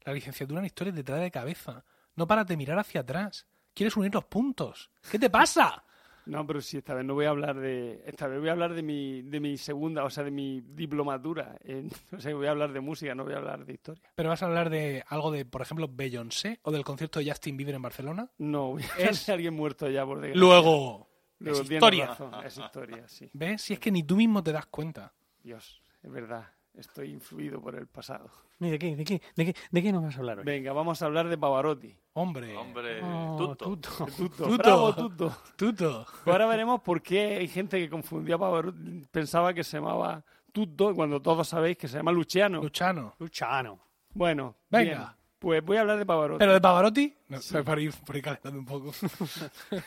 La 0.06 0.12
licenciatura 0.12 0.60
en 0.60 0.66
Historia 0.66 0.92
te 0.92 1.04
trae 1.04 1.22
de 1.22 1.30
cabeza. 1.30 1.86
No 2.16 2.26
paras 2.26 2.48
de 2.48 2.58
mirar 2.58 2.80
hacia 2.80 3.02
atrás. 3.02 3.46
Quieres 3.76 3.96
unir 3.96 4.12
los 4.12 4.26
puntos. 4.26 4.90
¿Qué 5.12 5.20
te 5.20 5.30
pasa? 5.30 5.84
No, 6.28 6.46
pero 6.46 6.62
sí, 6.62 6.78
esta 6.78 6.94
vez 6.94 7.06
no 7.06 7.14
voy 7.14 7.26
a 7.26 7.30
hablar 7.30 7.58
de. 7.60 8.04
Esta 8.06 8.28
vez 8.28 8.40
voy 8.40 8.50
a 8.50 8.52
hablar 8.52 8.74
de 8.74 8.84
mi, 8.84 9.22
de 9.22 9.40
mi 9.40 9.58
segunda, 9.58 10.04
o 10.04 10.10
sea, 10.10 10.24
de 10.24 10.32
mi 10.32 10.62
diplomatura. 10.62 11.58
en- 11.64 11.90
o 12.12 12.20
sea, 12.20 12.36
voy 12.36 12.48
a 12.48 12.52
hablar 12.52 12.74
de 12.74 12.82
música, 12.82 13.16
no 13.16 13.24
voy 13.24 13.34
a 13.34 13.38
hablar 13.38 13.66
de 13.66 13.74
historia. 13.74 14.12
¿Pero 14.16 14.30
vas 14.30 14.44
a 14.44 14.48
hablar 14.48 14.70
de 14.70 15.04
algo 15.08 15.32
de, 15.32 15.46
por 15.46 15.62
ejemplo, 15.62 15.88
Beyoncé 15.92 16.60
o 16.64 16.72
del 16.72 16.84
concierto 16.84 17.20
de 17.20 17.30
Justin 17.30 17.56
Bieber 17.58 17.76
en 17.76 17.82
Barcelona? 17.82 18.30
No, 18.38 18.72
voy 18.72 18.84
a 18.84 18.94
hablar 18.94 19.10
Es- 19.12 19.26
de 19.26 19.34
alguien 19.34 19.54
muerto 19.54 19.90
ya, 19.90 20.06
por 20.06 20.18
desgracia. 20.20 20.40
Luego, 20.40 21.10
Luego, 21.40 21.62
es 21.62 21.72
historia. 21.72 22.06
razón, 22.08 22.34
es 22.46 22.58
historia, 22.58 23.08
sí. 23.08 23.30
¿Ves? 23.34 23.62
Si 23.62 23.74
es 23.74 23.80
que 23.80 23.92
ni 23.92 24.04
tú 24.04 24.16
mismo 24.18 24.44
te 24.44 24.52
das 24.52 24.66
cuenta. 24.66 25.14
Dios, 25.44 25.82
es 26.04 26.12
verdad. 26.12 26.46
Estoy 26.78 27.10
influido 27.12 27.60
por 27.60 27.76
el 27.76 27.88
pasado. 27.88 28.30
¿Y 28.60 28.70
¿De 28.70 28.78
qué, 28.78 28.96
de, 28.96 29.04
qué, 29.04 29.22
de, 29.36 29.46
qué, 29.46 29.56
¿De 29.72 29.82
qué 29.84 29.92
nos 29.92 30.04
vas 30.04 30.16
a 30.16 30.20
hablar 30.20 30.40
hoy? 30.40 30.46
Venga, 30.46 30.74
vamos 30.74 31.02
a 31.02 31.06
hablar 31.08 31.28
de 31.28 31.38
Pavarotti. 31.38 31.96
Hombre, 32.14 32.56
Hombre, 32.56 33.02
Oh, 33.04 33.36
tuto. 33.38 33.66
tuto. 33.66 34.06
Tuto, 34.06 34.44
Tuto. 34.46 34.58
bravo, 34.58 34.96
Tuto. 34.96 35.38
tuto. 35.56 36.06
Pues 36.24 36.34
ahora 36.34 36.46
veremos 36.46 36.82
por 36.82 37.02
qué 37.02 37.38
hay 37.38 37.48
gente 37.48 37.80
que 37.80 37.90
confundía 37.90 38.36
a 38.36 38.38
Pavarotti, 38.40 39.06
pensaba 39.12 39.54
que 39.54 39.64
se 39.64 39.78
llamaba 39.78 40.24
Tutto, 40.52 40.94
cuando 40.94 41.20
todos 41.22 41.48
sabéis 41.48 41.78
que 41.78 41.88
se 41.88 41.98
llama 41.98 42.12
Luciano. 42.12 42.62
Luchano. 42.62 43.16
Luchano. 43.20 43.80
Bueno, 44.14 44.56
Venga. 44.70 44.84
bien, 44.92 45.08
pues 45.40 45.64
voy 45.64 45.78
a 45.78 45.82
hablar 45.82 45.98
de 45.98 46.06
Pavarotti. 46.06 46.40
¿Pero 46.40 46.54
de 46.54 46.62
Pavarotti? 46.62 47.16
No, 47.30 47.40
para, 47.64 47.82
ir, 47.82 47.94
para 48.06 48.18
ir 48.20 48.24
calentando 48.24 48.60
un 48.60 48.66
poco. 48.66 48.92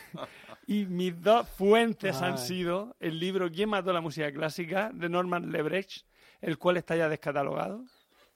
Y 0.67 0.85
mis 0.85 1.19
dos 1.21 1.47
fuentes 1.49 2.21
han 2.21 2.37
sido 2.37 2.95
el 2.99 3.19
libro 3.19 3.49
¿Quién 3.51 3.69
mató 3.69 3.91
la 3.91 3.99
música 3.99 4.31
clásica? 4.31 4.91
de 4.93 5.09
Norman 5.09 5.51
Lebrecht, 5.51 6.05
el 6.41 6.57
cual 6.57 6.77
está 6.77 6.95
ya 6.95 7.07
descatalogado. 7.09 7.83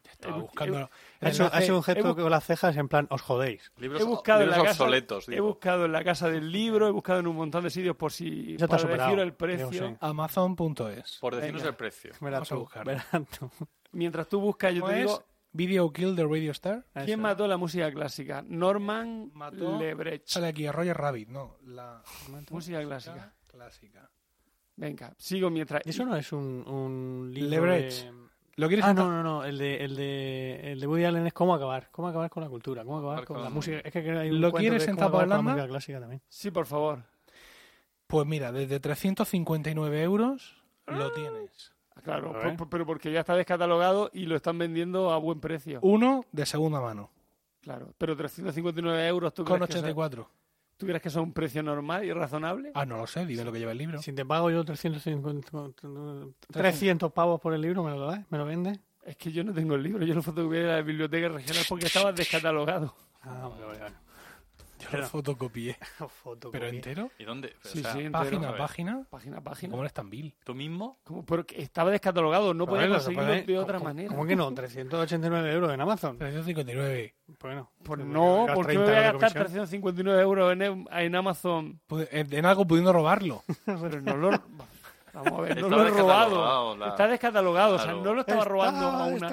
Estaba 0.10 0.36
He 0.36 0.40
bu- 0.40 0.41
buscando. 0.44 0.77
Ha 0.77 0.82
el 1.22 1.27
hecho, 1.34 1.44
ha 1.44 1.48
enlace. 1.48 1.64
hecho 1.64 1.73
un 1.76 1.80
he 1.80 1.84
gesto 1.84 2.15
con 2.15 2.30
las 2.32 2.44
cejas 2.45 2.77
en 2.77 2.88
plan, 2.88 3.07
os 3.10 3.22
jodéis. 3.22 3.72
Libros, 3.77 4.02
He 4.02 4.06
buscado, 4.06 4.41
en 4.41 4.45
libros 4.48 4.64
la 4.64 4.69
casa, 4.69 4.84
obsoletos, 4.84 5.30
he 5.30 5.40
buscado 5.41 5.86
en 5.86 5.91
la 5.91 6.03
casa 6.03 6.30
del 6.30 6.52
libro, 6.52 6.88
he 6.88 6.91
buscado 6.91 7.19
en 7.19 7.27
un 7.27 7.36
montón 7.36 7.64
de 7.64 7.69
sitios 7.72 7.95
por 7.95 8.11
si 8.11 8.52
Ya 8.56 8.57
te 8.60 8.64
has 8.65 8.69
para 8.69 8.82
superado, 8.82 9.10
deciros 9.10 9.26
el 9.26 9.34
precio. 9.34 9.98
Amazon.es. 9.99 11.18
Por 11.19 11.36
decirnos 11.36 11.61
Venga. 11.64 11.69
el 11.72 11.76
precio. 11.76 12.11
Verás 12.22 12.32
Vamos 12.40 12.52
a 12.52 12.56
tú, 12.56 12.61
buscarlo. 12.61 12.91
verás 12.91 13.07
tú. 13.40 13.49
Mientras 13.91 14.27
tú 14.30 14.40
buscas, 14.40 14.73
yo 14.73 14.82
¿Cómo 14.82 14.94
te 14.94 14.99
es? 15.02 15.07
digo 15.07 15.23
Video 15.52 15.91
Kill 15.91 16.15
de 16.15 16.23
Radio 16.23 16.52
Star. 16.52 16.86
¿quién 16.94 17.10
Eso. 17.10 17.18
mató 17.18 17.48
la 17.48 17.57
música 17.57 17.91
clásica? 17.91 18.44
Norman 18.45 19.32
Mató- 19.34 19.80
Lebrecht. 19.80 20.27
Sale 20.27 20.48
aquí 20.48 20.68
a 20.68 20.72
Roger 20.72 20.95
Rabbit, 20.95 21.30
no. 21.30 21.57
La 21.65 22.03
Música 22.52 22.82
clásica. 22.84 23.34
clásica. 23.48 24.10
Venga, 24.77 25.14
sigo 25.18 25.49
mientras. 25.49 25.81
Eso 25.85 26.06
no 26.06 26.15
es 26.15 26.31
un, 26.34 26.64
un 26.68 27.31
libro 27.34 27.49
Lebrecht. 27.68 28.06
de- 28.06 28.26
¿Lo 28.57 28.68
quieres 28.68 28.85
Ah, 28.85 28.93
no, 28.93 29.10
no, 29.10 29.22
no. 29.22 29.43
El 29.43 29.57
de, 29.57 29.84
el, 29.84 29.95
de, 29.97 30.72
el 30.72 30.80
de 30.80 30.88
Woody 30.88 31.03
Allen 31.03 31.27
es 31.27 31.34
cómo 31.34 31.53
acabar. 31.53 31.89
Cómo 31.91 32.07
acabar 32.07 32.30
con 32.30 32.41
la 32.43 32.49
cultura. 32.49 32.84
Cómo 32.85 32.99
acabar 32.99 33.26
con 33.26 33.41
la 33.43 33.49
música. 33.49 33.80
Es 33.80 33.91
que 33.91 33.99
hay 33.99 34.30
un 34.30 34.39
¿Lo 34.39 34.49
cuento 34.52 34.60
quieres 34.69 34.84
que 34.85 34.91
es 34.91 34.97
en 34.97 34.97
tapablanda? 34.97 35.41
música 35.41 35.68
clásica 35.68 35.99
también. 35.99 36.22
Sí, 36.30 36.52
por 36.52 36.65
favor. 36.65 37.03
Pues 38.07 38.26
mira, 38.26 38.52
desde 38.53 38.80
359 38.80 40.02
euros 40.03 40.56
Ah. 40.88 40.95
lo 40.95 41.11
tienes. 41.11 41.73
Claro, 42.03 42.30
A 42.38 42.56
por- 42.56 42.69
pero 42.69 42.85
porque 42.85 43.11
ya 43.11 43.22
está 43.22 43.35
descatalogado 43.35 44.10
y 44.14 44.26
lo 44.26 44.35
están 44.35 44.57
vendiendo 44.57 45.11
a 45.11 45.18
buen 45.18 45.39
precio. 45.39 45.80
Uno 45.81 46.23
de 46.31 46.45
segunda 46.45 46.80
mano, 46.80 47.10
Claro, 47.61 47.93
pero 47.97 48.15
359 48.15 49.07
euros, 49.07 49.34
¿tú 49.34 49.43
con 49.43 49.56
crees, 49.57 49.68
que 49.69 49.73
eso, 49.77 49.85
84. 49.85 50.30
¿Tú 50.77 50.85
crees 50.85 51.02
que 51.02 51.10
eso 51.10 51.19
es 51.19 51.26
un 51.26 51.34
precio 51.34 51.64
normal 51.64 52.06
y 52.06 52.11
razonable? 52.14 52.72
Ah, 52.73 52.85
no 52.85 52.97
lo 52.97 53.07
sé, 53.07 53.26
dime 53.26 53.43
lo 53.43 53.52
que 53.52 53.60
lleva 53.60 53.72
el 53.72 53.77
libro. 53.77 54.02
Si 54.02 54.14
te 54.14 54.26
pago 54.26 54.49
yo 54.49 54.64
350, 54.64 55.49
300 56.52 57.11
pavos 57.11 57.39
por 57.39 57.53
el 57.53 57.61
libro, 57.61 57.84
¿me 57.84 57.91
lo 57.91 58.06
das? 58.06 58.26
¿Me 58.30 58.38
lo 58.38 58.45
vendes? 58.45 58.80
Es 59.03 59.18
que 59.18 59.31
yo 59.31 59.43
no 59.43 59.53
tengo 59.53 59.76
el 59.76 59.84
libro, 59.84 60.03
yo 60.06 60.15
lo 60.15 60.23
fotocopié 60.23 60.61
de 60.61 60.68
la 60.68 60.81
biblioteca 60.81 61.30
regional 61.30 61.64
porque 61.69 61.85
estaba 61.85 62.11
descatalogado. 62.11 62.95
Ah, 63.22 63.49
vale, 63.49 63.65
vale, 63.65 63.80
vale. 63.80 64.05
Yo 64.85 64.91
Pero- 64.91 65.03
lo 65.03 65.09
fotocopié. 65.09 65.77
Foto, 66.23 66.51
¿Pero 66.51 66.67
entero? 66.67 67.09
¿Y 67.19 67.23
dónde? 67.25 67.55
O 67.63 67.67
Sí, 67.67 67.81
sea, 67.81 67.93
sí, 67.93 67.99
entero. 67.99 68.11
¿Página 68.23 68.49
a 68.49 68.57
página? 68.57 69.03
Página 69.09 69.41
página. 69.41 69.71
¿Cómo 69.71 69.83
eres 69.83 69.93
tan 69.93 70.09
vil? 70.09 70.35
¿Tú 70.43 70.53
mismo? 70.55 70.97
¿Cómo? 71.03 71.25
Porque 71.25 71.61
estaba 71.61 71.91
descatalogado, 71.91 72.53
no 72.53 72.65
podía 72.65 72.87
conseguirlo 72.89 73.25
de 73.33 73.57
otra 73.59 73.77
¿cómo- 73.79 73.89
manera. 73.89 74.09
¿Cómo 74.09 74.25
que 74.25 74.35
no? 74.35 74.51
389 74.53 75.51
euros 75.53 75.73
en 75.73 75.81
Amazon. 75.81 76.17
359. 76.17 77.13
Bueno, 77.41 77.71
Pues 77.83 77.99
no, 78.01 78.41
llevas 78.41 78.55
porque 78.55 78.77
me 78.77 78.83
30 78.85 78.91
voy 78.91 78.93
a 78.93 79.11
gastar 79.11 79.19
comisión. 79.33 79.43
359 79.67 80.21
euros 80.21 80.53
en, 80.53 80.85
en 80.91 81.15
Amazon. 81.15 81.79
Pu- 81.89 82.07
En 82.11 82.33
en 82.33 82.45
algo 82.45 82.65
pudiendo 82.65 82.93
robarlo. 82.93 83.43
Pero 83.65 84.01
no 84.01 84.15
lo... 84.17 84.29
Vamos 85.13 85.31
a 85.39 85.41
ver, 85.43 85.57
no 85.61 85.67
Está 85.67 85.75
lo 85.77 85.87
he 85.87 85.91
robado. 85.91 86.75
la- 86.77 86.89
Está 86.89 87.07
descatalogado, 87.07 87.75
o 87.75 87.79
sea, 87.79 87.93
no 87.93 88.13
lo 88.13 88.19
estaba 88.19 88.39
Está 88.41 88.49
robando 88.49 88.85
a, 88.85 89.05
una, 89.05 89.27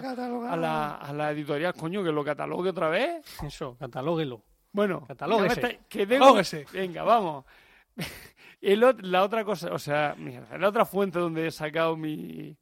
a, 0.53 0.57
la, 0.57 0.95
a 0.95 1.13
la 1.13 1.31
editorial. 1.33 1.75
Coño, 1.75 2.05
que 2.05 2.13
lo 2.13 2.23
catalogue 2.25 2.71
otra 2.71 2.89
vez. 2.89 3.25
Eso, 3.43 3.77
catalóguelo. 3.81 4.43
Bueno, 4.73 5.05
Catalóguese. 5.07 5.81
que. 5.89 6.07
Venga, 6.73 7.03
vamos. 7.03 7.45
El 8.61 8.81
la 9.01 9.25
otra 9.25 9.45
cosa, 9.45 9.73
o 9.73 9.79
sea, 9.79 10.15
mierda, 10.17 10.57
la 10.57 10.69
otra 10.69 10.85
fuente 10.85 11.19
donde 11.19 11.49
he 11.49 11.51
sacado 11.51 11.97
mi, 11.97 12.57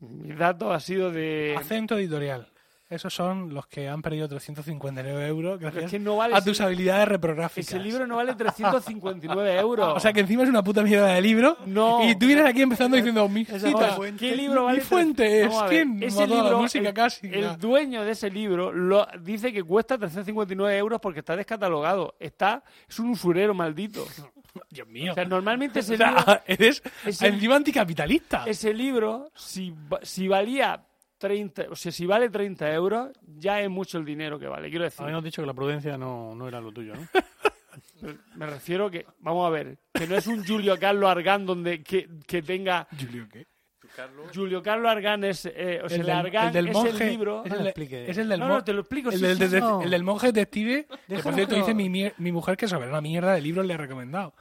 mis 0.00 0.36
datos 0.36 0.74
ha 0.74 0.80
sido 0.80 1.12
de... 1.12 1.54
Acento 1.56 1.96
editorial. 1.96 2.48
Esos 2.92 3.14
son 3.14 3.54
los 3.54 3.66
que 3.66 3.88
han 3.88 4.02
perdido 4.02 4.28
359 4.28 5.26
euros 5.26 5.58
gracias 5.58 5.84
es 5.84 5.90
que 5.90 5.98
no 5.98 6.16
vale 6.16 6.34
a 6.34 6.38
ese- 6.38 6.50
tus 6.50 6.60
habilidades 6.60 7.08
reprográficas. 7.08 7.68
Ese 7.68 7.78
libro 7.78 8.06
no 8.06 8.16
vale 8.16 8.34
359 8.34 9.58
euros. 9.58 9.92
O 9.96 10.00
sea 10.00 10.12
que 10.12 10.20
encima 10.20 10.42
es 10.42 10.48
una 10.48 10.62
puta 10.62 10.82
mierda 10.82 11.06
de 11.08 11.20
libro. 11.22 11.56
No. 11.66 12.08
Y 12.08 12.14
tú 12.16 12.26
vienes 12.26 12.44
aquí 12.46 12.62
empezando 12.62 12.96
diciendo, 12.96 13.28
mi 13.28 13.44
cita. 13.44 13.96
¿Qué 14.18 14.36
libro 14.36 14.64
vale? 14.64 14.78
mi 14.78 14.84
fuente 14.84 15.42
es 15.44 15.54
quién 15.68 16.02
ese 16.02 16.26
la 16.26 16.34
libro, 16.36 16.60
música 16.60 16.88
el, 16.88 16.94
clásica. 16.94 17.36
el 17.36 17.58
dueño 17.58 18.04
de 18.04 18.12
ese 18.12 18.30
libro 18.30 18.72
lo, 18.72 19.06
dice 19.20 19.52
que 19.52 19.62
cuesta 19.62 19.96
359 19.98 20.76
euros 20.78 21.00
porque 21.00 21.20
está 21.20 21.36
descatalogado. 21.36 22.14
Está, 22.20 22.62
es 22.88 22.98
un 22.98 23.10
usurero 23.10 23.54
maldito. 23.54 24.06
Dios 24.70 24.86
mío. 24.88 25.12
O 25.12 25.14
sea, 25.14 25.24
normalmente 25.24 25.80
ese 25.80 25.94
O 25.94 25.96
sea, 25.96 26.08
libro, 26.10 26.40
eres 26.46 26.82
ese- 27.06 27.26
encima 27.28 27.56
anticapitalista. 27.56 28.44
ese 28.46 28.74
libro 28.74 29.30
si, 29.34 29.74
si 30.02 30.28
valía 30.28 30.82
30, 31.22 31.66
o 31.70 31.76
sea, 31.76 31.92
si 31.92 32.04
vale 32.04 32.28
30 32.28 32.72
euros, 32.74 33.10
ya 33.38 33.60
es 33.60 33.70
mucho 33.70 33.98
el 33.98 34.04
dinero 34.04 34.38
que 34.38 34.48
vale. 34.48 34.68
Quiero 34.68 34.84
decir, 34.84 35.02
Habíamos 35.02 35.22
dicho 35.24 35.40
que 35.40 35.46
la 35.46 35.54
prudencia 35.54 35.96
no, 35.96 36.34
no 36.34 36.48
era 36.48 36.60
lo 36.60 36.72
tuyo, 36.72 36.94
¿no? 36.94 37.06
me 38.36 38.46
refiero 38.46 38.90
que, 38.90 39.06
vamos 39.20 39.46
a 39.46 39.50
ver, 39.50 39.78
que 39.94 40.06
no 40.06 40.16
es 40.16 40.26
un 40.26 40.44
Julio 40.44 40.76
Carlos 40.78 41.08
Argán 41.08 41.46
donde 41.46 41.82
que, 41.82 42.08
que 42.26 42.42
tenga 42.42 42.86
Julio, 42.98 43.26
¿qué? 43.32 43.46
Carlos. 43.94 44.30
Julio 44.34 44.62
Carlos 44.62 44.90
Argán 44.90 45.22
es, 45.24 45.44
eh, 45.46 45.80
o 45.84 45.88
sea, 45.88 45.98
el, 45.98 46.06
del- 46.06 46.16
Argán 46.16 46.46
el 46.48 46.52
del 46.54 46.68
es 46.68 46.72
monje. 46.74 47.04
el 47.04 47.10
libro. 47.10 47.42
Es 47.44 47.50
No 47.50 47.56
el, 47.58 47.62
lo 47.62 47.68
explique. 47.68 48.10
es 48.10 48.16
el 48.18 48.28
del 48.28 48.40
No, 48.40 48.48
no, 48.48 48.64
te 48.64 48.72
lo 48.72 48.80
explico. 48.80 49.10
el 49.10 49.16
sí, 49.18 49.22
del, 49.22 49.36
sí, 49.36 49.44
detec- 49.44 49.60
no. 49.60 49.82
el 49.82 49.90
del 49.90 50.02
monje 50.02 50.26
detective. 50.28 50.86
Que 51.06 51.18
por 51.18 51.34
cierto 51.34 51.54
dice 51.56 51.74
mi, 51.74 51.88
mi 51.90 52.32
mujer 52.32 52.56
que 52.56 52.66
sobre 52.68 52.88
una 52.88 53.00
mierda 53.02 53.34
de 53.34 53.40
libros 53.42 53.66
le 53.66 53.74
ha 53.74 53.76
recomendado. 53.76 54.34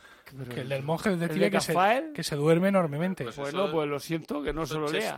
Que 0.54 0.62
el 0.62 0.70
del 0.70 0.84
monje 0.84 1.10
detective 1.12 1.46
de 1.46 1.52
que 1.52 1.60
se, 1.62 1.76
que 2.14 2.24
se 2.24 2.36
duerme 2.36 2.70
enormemente. 2.70 3.24
Pues 3.26 3.38
Bueno, 3.38 3.66
eso- 3.66 3.72
pues 3.74 3.88
lo 3.90 4.00
siento 4.00 4.42
que 4.42 4.54
no 4.54 4.66
se 4.66 4.76
lo 4.76 4.88
lea. 4.90 5.18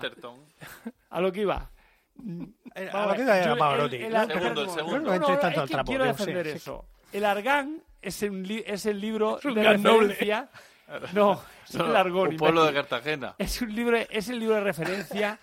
A 1.09 1.21
lo 1.21 1.31
que 1.31 1.41
iba. 1.41 1.69
Eh, 2.75 2.89
Vamos 2.91 2.95
a 2.95 3.03
a 3.03 3.07
lo 3.07 3.13
que 3.15 3.21
iba 3.21 3.37
era 3.37 3.55
Pavarotti. 3.55 3.95
el- 3.97 4.03
el 4.05 4.11
¿no? 4.13 4.19
Argán- 4.19 4.33
Segundo, 4.41 4.61
el 4.61 4.67
No, 4.67 4.73
segundo. 4.73 4.97
no 4.99 5.03
No, 5.05 5.13
entres 5.13 5.35
no, 5.35 5.39
tanto 5.39 5.55
es 5.55 5.61
al 5.61 5.67
que 5.67 5.73
trapo. 5.73 5.91
quiero 5.91 6.05
defender 6.05 6.45
sí, 6.45 6.51
sí. 6.51 6.57
eso. 6.57 6.85
El 7.11 7.25
Argán 7.25 7.83
es, 8.01 8.21
un 8.23 8.43
li- 8.43 8.63
es 8.65 8.85
el 8.87 8.99
libro 9.01 9.39
un 9.43 9.53
de 9.53 9.77
noble. 9.77 10.07
referencia 10.07 10.49
No, 11.13 11.41
es 11.69 11.75
el 11.75 11.95
Argón. 11.95 12.29
Un 12.29 12.37
pueblo 12.37 12.65
de. 12.65 12.73
Cartagena. 12.73 13.35
Es 13.37 13.61
un 13.61 13.75
libro, 13.75 13.97
es 13.97 14.29
el 14.29 14.39
libro 14.39 14.55
de 14.55 14.61
referencia 14.61 15.39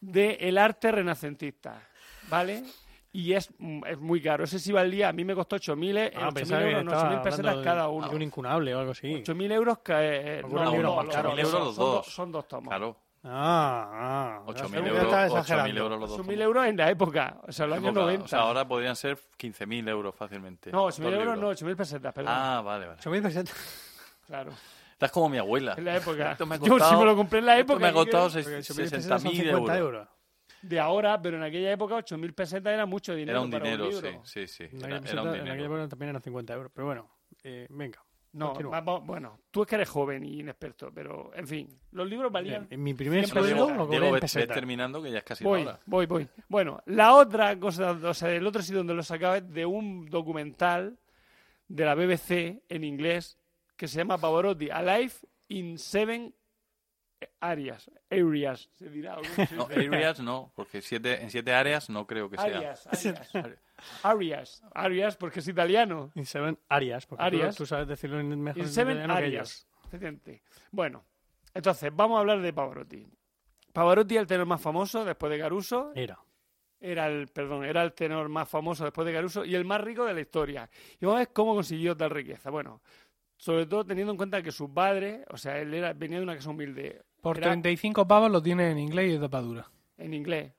del 0.00 0.56
arte 0.58 0.90
renacentista, 0.92 1.82
¿vale? 2.28 2.64
Y 3.12 3.32
es, 3.32 3.52
mm, 3.58 3.84
es 3.86 3.98
muy 3.98 4.22
caro. 4.22 4.44
Ese 4.44 4.58
sí 4.60 4.70
valía, 4.72 5.08
a 5.08 5.12
mí 5.12 5.24
me 5.24 5.34
costó 5.34 5.56
8.000 5.56 5.96
e- 5.98 6.12
Ah, 6.14 6.28
8.000 6.28 6.32
pensaba 6.34 6.60
que 6.62 6.68
euros, 6.70 6.84
no, 6.84 6.92
estaba 6.92 7.10
8.000 7.10 7.22
pesetas 7.22 7.56
de- 7.56 7.64
cada 7.64 7.88
uno. 7.88 8.10
un 8.10 8.22
incunable 8.22 8.74
o 8.74 8.78
algo 8.78 8.92
así. 8.92 9.08
8.000 9.14 9.52
euros 9.52 9.78
que... 9.80 9.92
eh, 9.94 10.38
Algunos 10.44 10.64
no, 10.64 10.70
libros 10.70 10.94
no, 10.96 11.02
los- 11.02 11.14
8.000 11.16 11.38
euros 11.40 11.52
los 11.52 11.74
son 11.74 11.84
dos. 11.84 12.06
Son 12.06 12.32
dos 12.32 12.48
tomos. 12.48 12.68
Claro, 12.68 12.96
Ah, 13.22 14.38
ah. 14.40 14.42
8.000 14.46 14.56
Según 14.56 14.72
que 14.84 14.88
euros, 14.88 15.02
estaba 15.04 15.26
8.000 15.26 15.40
exagerando. 15.40 15.80
euros 15.82 16.00
los 16.00 16.10
dos. 16.10 16.18
8.000 16.20 16.40
euros 16.40 16.66
en 16.66 16.76
la 16.78 16.90
época, 16.90 17.36
o 17.46 17.52
sea, 17.52 17.66
los 17.66 17.76
años 17.76 17.88
Época. 17.90 18.00
90. 18.00 18.24
O 18.24 18.28
sea, 18.28 18.38
ahora 18.40 18.66
podrían 18.66 18.96
ser 18.96 19.18
15.000 19.38 19.88
euros 19.88 20.14
fácilmente. 20.14 20.70
No, 20.72 20.84
8.000 20.86 21.02
Dos 21.02 21.12
euros 21.20 21.26
no, 21.26 21.34
libros. 21.52 21.62
8.000 21.62 21.76
pesetas, 21.76 22.14
perdón. 22.14 22.32
Ah, 22.34 22.62
vale, 22.64 22.86
vale. 22.86 22.98
8.000 22.98 23.22
pesetas. 23.22 23.54
Claro, 24.26 24.52
Estás 24.92 25.10
como 25.12 25.28
mi 25.28 25.36
abuela. 25.38 25.74
en 25.76 25.84
la 25.84 25.96
época. 25.96 26.32
Esto 26.32 26.46
me 26.46 26.54
ha 26.54 26.58
Yo 26.58 26.68
costado- 26.68 26.90
si 26.92 26.96
me 26.96 27.04
lo 27.04 27.16
compré 27.16 27.38
en 27.40 27.46
la 27.46 27.58
esto 27.58 27.72
época. 27.72 27.80
me 27.80 27.86
ha 27.86 27.90
¿qué 27.90 27.94
costado 27.94 28.26
quieres? 28.28 28.44
Porque 28.46 28.58
8.000 28.60 28.62
seis- 28.74 28.90
pesetas 28.90 29.22
son 29.22 29.30
60.000 29.32 29.36
50 29.52 29.78
euros. 29.78 29.78
euros. 29.78 30.08
De 30.62 30.78
ahora, 30.80 31.20
pero 31.20 31.36
en 31.36 31.42
aquella 31.42 31.72
época 31.72 31.96
8.000 31.96 32.32
pesetas 32.34 32.72
era 32.72 32.86
mucho 32.86 33.14
dinero. 33.14 33.38
Era 33.38 33.44
un 33.44 33.50
para 33.50 33.64
dinero, 33.64 33.90
libro. 33.90 34.20
sí, 34.24 34.46
sí, 34.46 34.68
sí. 34.68 34.76
En 34.76 34.84
Era, 34.84 34.96
aquella 34.96 35.12
era 35.12 35.22
un 35.22 35.28
peseta- 35.28 35.34
en 35.36 35.40
aquella 35.42 35.54
dinero. 35.54 35.74
época 35.76 35.88
también 35.88 36.08
eran 36.10 36.22
50 36.22 36.54
euros. 36.54 36.72
Pero 36.74 36.86
bueno, 36.86 37.10
eh, 37.44 37.66
venga. 37.70 38.04
No, 38.32 38.54
vamos, 38.54 39.04
bueno, 39.04 39.40
tú 39.50 39.62
es 39.62 39.66
que 39.68 39.74
eres 39.74 39.88
joven 39.88 40.22
y 40.24 40.38
inexperto, 40.38 40.92
pero 40.94 41.32
en 41.34 41.48
fin, 41.48 41.80
los 41.90 42.08
libros 42.08 42.30
valían. 42.30 42.68
En 42.70 42.80
mi 42.80 42.94
primer 42.94 43.26
sueldo 43.26 43.68
lo 43.74 43.88
cobré 43.88 44.08
en 44.08 44.20
pesetas. 44.20 44.54
terminando 44.54 45.02
que 45.02 45.10
ya 45.10 45.18
es 45.18 45.24
casi 45.24 45.42
Voy, 45.42 45.64
la 45.64 45.70
hora. 45.70 45.80
voy, 45.86 46.06
voy. 46.06 46.28
Bueno, 46.48 46.80
la 46.86 47.14
otra 47.16 47.58
cosa, 47.58 47.90
o 47.90 48.14
sea, 48.14 48.30
el 48.30 48.46
otro 48.46 48.62
sitio 48.62 48.78
donde 48.78 48.94
lo 48.94 49.02
sacaba 49.02 49.38
es 49.38 49.50
de 49.52 49.66
un 49.66 50.06
documental 50.08 50.96
de 51.66 51.84
la 51.84 51.96
BBC 51.96 52.62
en 52.68 52.84
inglés 52.84 53.36
que 53.76 53.88
se 53.88 53.96
llama 53.98 54.16
Pavarotti, 54.16 54.70
Alive 54.70 55.12
in 55.48 55.76
Seven 55.76 56.32
Areas. 57.40 57.90
Areas, 58.10 58.68
se 58.74 58.88
dirá. 58.88 59.18
¿o 59.18 59.22
cómo 59.22 59.46
se 59.48 59.56
No, 59.56 59.64
areas 59.64 60.20
no, 60.20 60.52
porque 60.54 60.80
siete, 60.82 61.22
en 61.22 61.30
siete 61.30 61.52
áreas 61.52 61.90
no 61.90 62.06
creo 62.06 62.28
que 62.30 62.36
sea. 62.36 62.44
Arias, 62.44 62.86
Arias. 62.86 63.30
Arias, 64.02 64.62
Arias, 64.74 65.16
porque 65.16 65.40
es 65.40 65.48
italiano. 65.48 66.10
In 66.14 66.26
Seven 66.26 66.58
Arias, 66.68 67.06
porque 67.06 67.20
tú- 67.20 67.26
Arias. 67.26 67.56
Tú, 67.56 67.66
sabes 67.66 67.88
decirlo 67.88 68.20
en 68.20 68.40
mejor 68.40 68.58
In 68.58 68.64
en 68.66 68.70
Seven 68.72 68.96
italiano 68.98 69.20
que 69.20 69.26
ellos. 69.26 69.38
Arias. 69.40 69.66
Efectivamente. 69.86 70.42
Bueno, 70.70 71.04
entonces, 71.54 71.90
vamos 71.94 72.16
a 72.16 72.20
hablar 72.20 72.40
de 72.40 72.52
Pavarotti. 72.52 73.06
Pavarotti, 73.72 74.16
el 74.16 74.26
tenor 74.26 74.46
más 74.46 74.60
famoso 74.60 75.04
después 75.04 75.30
de 75.32 75.38
Caruso, 75.38 75.92
Era. 75.94 76.18
era 76.80 77.06
el, 77.06 77.28
perdón, 77.28 77.64
era 77.64 77.82
el 77.82 77.92
tenor 77.92 78.28
más 78.28 78.48
famoso 78.48 78.84
después 78.84 79.06
de 79.06 79.12
Caruso 79.12 79.44
y 79.44 79.54
el 79.54 79.64
más 79.64 79.80
rico 79.80 80.04
de 80.04 80.14
la 80.14 80.20
historia. 80.20 80.68
Y 81.00 81.04
vamos 81.06 81.16
a 81.16 81.20
ver 81.20 81.32
cómo 81.32 81.54
consiguió 81.54 81.96
tal 81.96 82.10
riqueza. 82.10 82.50
Bueno, 82.50 82.82
sobre 83.36 83.66
todo 83.66 83.84
teniendo 83.86 84.10
en 84.12 84.16
cuenta 84.16 84.42
que 84.42 84.52
su 84.52 84.72
padre, 84.74 85.24
o 85.30 85.36
sea, 85.38 85.58
él 85.58 85.72
era, 85.72 85.92
venía 85.92 86.18
de 86.18 86.24
una 86.24 86.34
casa 86.36 86.50
humilde 86.50 87.02
Por 87.20 87.36
Era- 87.38 87.48
35 87.48 88.06
pavos 88.08 88.30
lo 88.30 88.42
tienes 88.42 88.72
en 88.72 88.78
inglés 88.78 89.10
y 89.10 89.14
es 89.14 89.20
tapadura. 89.20 89.66
en 89.98 90.14
inglés. 90.14 90.52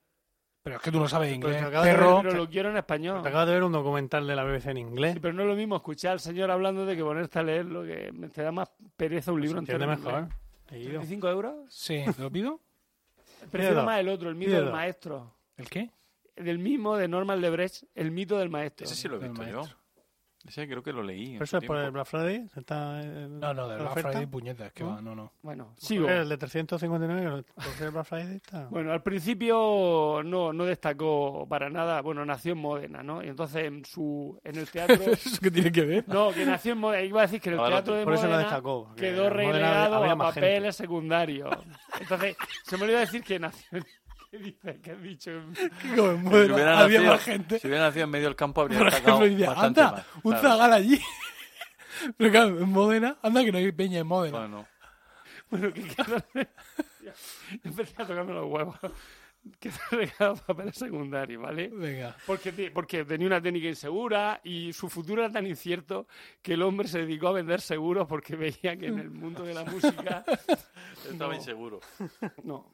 Pero 0.63 0.75
es 0.75 0.81
que 0.83 0.91
tú 0.91 0.99
no 0.99 1.07
sabes 1.07 1.33
inglés. 1.33 1.57
te 1.59 1.65
acabas 1.65 1.85
de 1.87 1.91
Perro. 1.91 2.19
Pero 2.21 2.35
lo 2.37 2.47
quiero 2.49 2.69
en 2.69 2.77
español. 2.77 3.23
Te 3.23 3.29
acabas 3.29 3.47
de 3.47 3.53
ver 3.53 3.63
un 3.63 3.71
documental 3.71 4.27
de 4.27 4.35
la 4.35 4.43
BBC 4.43 4.67
en 4.69 4.77
inglés. 4.77 5.13
Sí, 5.13 5.19
pero 5.19 5.33
no 5.33 5.41
es 5.41 5.47
lo 5.47 5.55
mismo 5.55 5.75
escuchar 5.75 6.11
al 6.11 6.19
señor 6.19 6.51
hablando 6.51 6.85
de 6.85 6.95
que 6.95 7.03
ponerte 7.03 7.39
a 7.39 7.43
leer 7.43 7.65
lo 7.65 7.81
que 7.83 8.11
me 8.11 8.29
te 8.29 8.43
da 8.43 8.51
más 8.51 8.69
pereza 8.95 9.31
un 9.31 9.41
libro 9.41 9.55
Se 9.57 9.71
entiende 9.71 9.85
entero. 9.85 10.09
en 10.09 10.23
mejor. 10.25 10.29
inglés. 10.75 11.01
Leído. 11.01 11.01
¿25 11.01 11.31
euros? 11.31 11.55
Sí, 11.73 12.03
¿te 12.15 12.21
lo 12.21 12.31
pido? 12.31 12.59
Prefiero 13.51 13.69
Pídelo. 13.73 13.83
más 13.85 13.99
el 13.99 14.09
otro, 14.09 14.29
el 14.29 14.35
mito 14.35 14.51
del 14.51 14.71
maestro. 14.71 15.33
¿El 15.57 15.67
qué? 15.67 15.89
Del 16.35 16.59
mismo 16.59 16.95
de 16.95 17.07
Norman 17.07 17.41
Lebrecht, 17.41 17.83
el 17.95 18.11
mito 18.11 18.37
del 18.37 18.49
maestro. 18.49 18.85
Ese 18.85 18.93
sí 18.95 19.07
lo 19.07 19.15
he 19.15 19.19
Del 19.19 19.29
visto 19.31 19.45
yo. 19.47 19.57
maestro. 19.57 19.77
Ese 20.47 20.67
creo 20.67 20.81
que 20.83 20.91
lo 20.93 21.03
leí. 21.03 21.33
Pero 21.33 21.43
eso 21.45 21.57
es 21.57 21.65
por 21.65 21.77
el 21.77 21.91
Black 21.91 22.05
Friday. 22.07 22.45
Está 22.55 23.01
en 23.01 23.39
No, 23.39 23.53
no, 23.53 23.67
de 23.67 23.75
la 23.75 23.81
Black 23.81 23.91
oferta. 23.91 24.09
Friday 24.11 24.25
puñetas, 24.27 24.73
que 24.73 24.83
¿No? 24.83 24.89
va, 24.91 25.01
no, 25.01 25.15
no. 25.15 25.31
Bueno, 25.41 25.73
sigo. 25.77 26.09
El 26.09 26.27
de 26.29 26.37
359, 26.37 27.43
que 27.43 27.53
por 27.53 27.63
ser 27.73 27.87
el 27.87 27.91
Black 27.93 28.05
Friday 28.05 28.35
está. 28.37 28.67
Bueno, 28.69 28.91
al 28.91 29.03
principio 29.03 30.21
no, 30.23 30.53
no 30.53 30.65
destacó 30.65 31.45
para 31.47 31.69
nada. 31.69 32.01
Bueno, 32.01 32.25
nació 32.25 32.53
en 32.53 32.59
Módena, 32.59 33.03
¿no? 33.03 33.23
Y 33.23 33.27
entonces 33.27 33.65
en 33.65 33.85
su 33.85 34.39
en 34.43 34.55
el 34.57 34.69
teatro. 34.69 34.95
¿Eso 35.11 35.39
qué 35.41 35.51
tiene 35.51 35.71
que 35.71 35.85
ver? 35.85 36.03
No, 36.07 36.31
que 36.31 36.45
nació 36.45 36.73
en 36.73 36.79
Módena. 36.79 37.03
Iba 37.03 37.19
a 37.21 37.23
decir 37.23 37.41
que 37.41 37.49
en 37.49 37.53
el 37.55 37.59
Ahora, 37.59 37.75
teatro 37.77 37.95
de 37.95 38.03
por 38.03 38.13
eso 38.13 38.23
lo 38.23 38.29
Módena 38.29 38.43
destacó, 38.47 38.95
quedó 38.95 39.27
en 39.27 39.33
Módena 39.33 39.51
relegado 39.51 39.95
a 40.03 40.07
gente. 40.09 40.23
papeles 40.23 40.75
secundarios. 40.75 41.55
Entonces, 41.99 42.35
se 42.65 42.77
me 42.77 42.83
olvidó 42.83 42.99
decir 42.99 43.23
que 43.23 43.39
nació. 43.39 43.67
en- 44.33 44.39
¿Qué 44.39 44.45
dices? 44.45 44.77
¿Qué 44.81 44.91
has 44.91 45.01
dicho? 45.01 45.31
Como 45.95 46.11
en 46.11 46.23
Módena 46.23 46.45
Si 46.47 46.53
hubiera 46.53 46.79
había 46.79 46.99
nacido- 46.99 47.11
más 47.13 47.23
gente. 47.23 47.59
Si 47.59 47.67
hubiera 47.67 47.83
nacido 47.85 48.03
en 48.05 48.09
medio 48.11 48.25
del 48.27 48.35
campo 48.35 48.61
habría 48.61 48.77
Por 48.79 48.85
destacado 48.91 49.17
ejemplo, 49.23 49.37
dice, 49.37 49.47
bastante 49.49 49.81
anda, 49.81 49.91
más. 49.91 50.05
un 50.23 50.31
Claro. 50.33 50.47
zagal 50.49 50.73
allí. 50.73 50.99
Pero 52.17 52.31
claro, 52.31 52.59
en 52.59 52.69
Módena, 52.69 53.17
anda 53.21 53.43
que 53.43 53.51
no 53.51 53.57
hay 53.57 53.71
peña 53.71 53.99
en 53.99 54.07
Módena. 54.07 54.39
Bueno, 54.39 54.67
Bueno, 55.49 55.73
que. 55.73 56.47
Empecé 57.63 58.01
a 58.01 58.05
tocarme 58.07 58.33
los 58.33 58.45
huevos. 58.49 58.75
Quedó 59.59 59.75
relegado 59.89 60.33
a 60.33 60.35
papeles 60.35 60.75
secundarios, 60.77 61.41
¿vale? 61.41 61.67
Venga. 61.73 62.15
Porque, 62.27 62.51
te- 62.51 62.69
porque 62.71 63.03
tenía 63.05 63.25
una 63.27 63.41
técnica 63.41 63.67
insegura 63.67 64.39
y 64.43 64.71
su 64.71 64.87
futuro 64.87 65.23
era 65.23 65.31
tan 65.33 65.47
incierto 65.47 66.07
que 66.43 66.53
el 66.53 66.61
hombre 66.61 66.87
se 66.87 66.99
dedicó 66.99 67.29
a 67.29 67.31
vender 67.33 67.59
seguros 67.59 68.07
porque 68.07 68.35
veía 68.35 68.77
que 68.77 68.85
en 68.87 68.99
el 68.99 69.09
mundo 69.09 69.43
de 69.43 69.53
la 69.55 69.63
música 69.65 70.23
estaba 71.09 71.31
No. 71.31 71.35
inseguro. 71.35 71.79
no. 72.43 72.71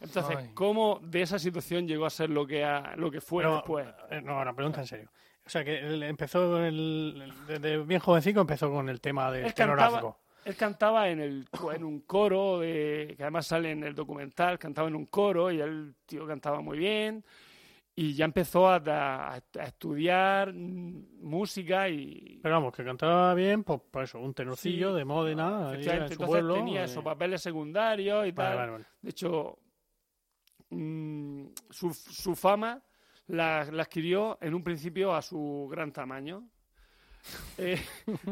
Entonces, 0.00 0.36
Ay. 0.38 0.50
¿cómo 0.54 1.00
de 1.02 1.22
esa 1.22 1.38
situación 1.38 1.86
llegó 1.88 2.06
a 2.06 2.10
ser 2.10 2.30
lo 2.30 2.46
que, 2.46 2.64
ha- 2.64 2.94
lo 2.96 3.10
que 3.10 3.20
fue 3.20 3.44
después? 3.44 3.86
eh, 4.10 4.20
no, 4.22 4.40
una 4.40 4.54
pregunta 4.54 4.80
en 4.80 4.86
serio. 4.86 5.10
O 5.44 5.50
sea, 5.50 5.64
que 5.64 5.78
él 5.78 6.02
empezó 6.02 6.62
el, 6.64 7.32
desde 7.46 7.78
bien 7.78 8.00
jovencico 8.00 8.40
empezó 8.40 8.70
con 8.70 8.88
el 8.88 9.00
tema 9.00 9.30
del 9.32 9.46
Él 9.46 9.54
cantaba, 9.54 10.16
él 10.44 10.56
cantaba 10.56 11.08
en, 11.08 11.20
el, 11.20 11.48
en 11.74 11.84
un 11.84 12.00
coro, 12.02 12.60
de, 12.60 13.14
que 13.16 13.22
además 13.22 13.46
sale 13.46 13.70
en 13.72 13.82
el 13.82 13.94
documental, 13.94 14.58
cantaba 14.58 14.88
en 14.88 14.94
un 14.94 15.06
coro 15.06 15.50
y 15.50 15.60
el 15.60 15.94
tío 16.06 16.26
cantaba 16.26 16.60
muy 16.60 16.78
bien. 16.78 17.24
Y 17.96 18.14
ya 18.14 18.26
empezó 18.26 18.68
a, 18.68 18.76
a- 18.76 19.34
a 19.34 19.64
estudiar 19.64 20.52
música 21.20 21.88
y, 21.88 22.38
Pero 22.42 22.54
vamos, 22.54 22.72
que 22.72 22.84
cantaba 22.84 23.34
bien, 23.34 23.64
pues 23.64 23.80
por 23.90 24.04
eso, 24.04 24.20
un 24.20 24.34
tenorcillo 24.34 24.92
Sí. 24.92 24.98
de 24.98 25.04
Módena, 25.04 25.72
en 25.74 25.82
su 25.82 25.90
entonces 25.90 26.16
pueblo. 26.18 26.54
tenía 26.54 26.82
eh, 26.82 26.84
esos 26.84 27.02
papeles 27.02 27.42
secundarios 27.42 28.26
y 28.26 28.30
Vale, 28.32 28.48
tal. 28.50 28.56
vale, 28.58 28.72
vale. 28.72 28.84
De 29.02 29.10
hecho, 29.10 29.58
mm, 30.70 31.46
su, 31.70 31.92
su 31.92 32.34
fama 32.34 32.82
la, 33.28 33.60
adquirió 33.60 34.38
en 34.40 34.54
un 34.54 34.62
principio 34.62 35.14
a 35.14 35.22
su 35.22 35.68
gran 35.70 35.92
tamaño. 35.92 36.48
Eh, 37.58 37.80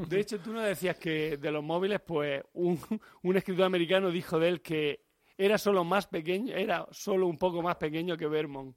de 0.09 0.21
hecho, 0.21 0.39
tú 0.39 0.53
no 0.53 0.63
decías 0.63 0.97
que 0.97 1.37
de 1.37 1.51
los 1.51 1.63
móviles, 1.63 2.01
pues 2.01 2.43
un, 2.55 2.81
un 3.23 3.37
escritor 3.37 3.65
americano 3.65 4.11
dijo 4.11 4.39
de 4.39 4.49
él 4.49 4.63
que 4.63 5.05
era 5.37 5.59
solo 5.59 5.85
más 5.85 6.07
pequeño, 6.07 6.55
era 6.55 6.87
solo 6.93 7.27
un 7.27 7.37
poco 7.37 7.61
más 7.61 7.77
pequeño 7.77 8.17
que 8.17 8.29
Vermont. 8.29 8.75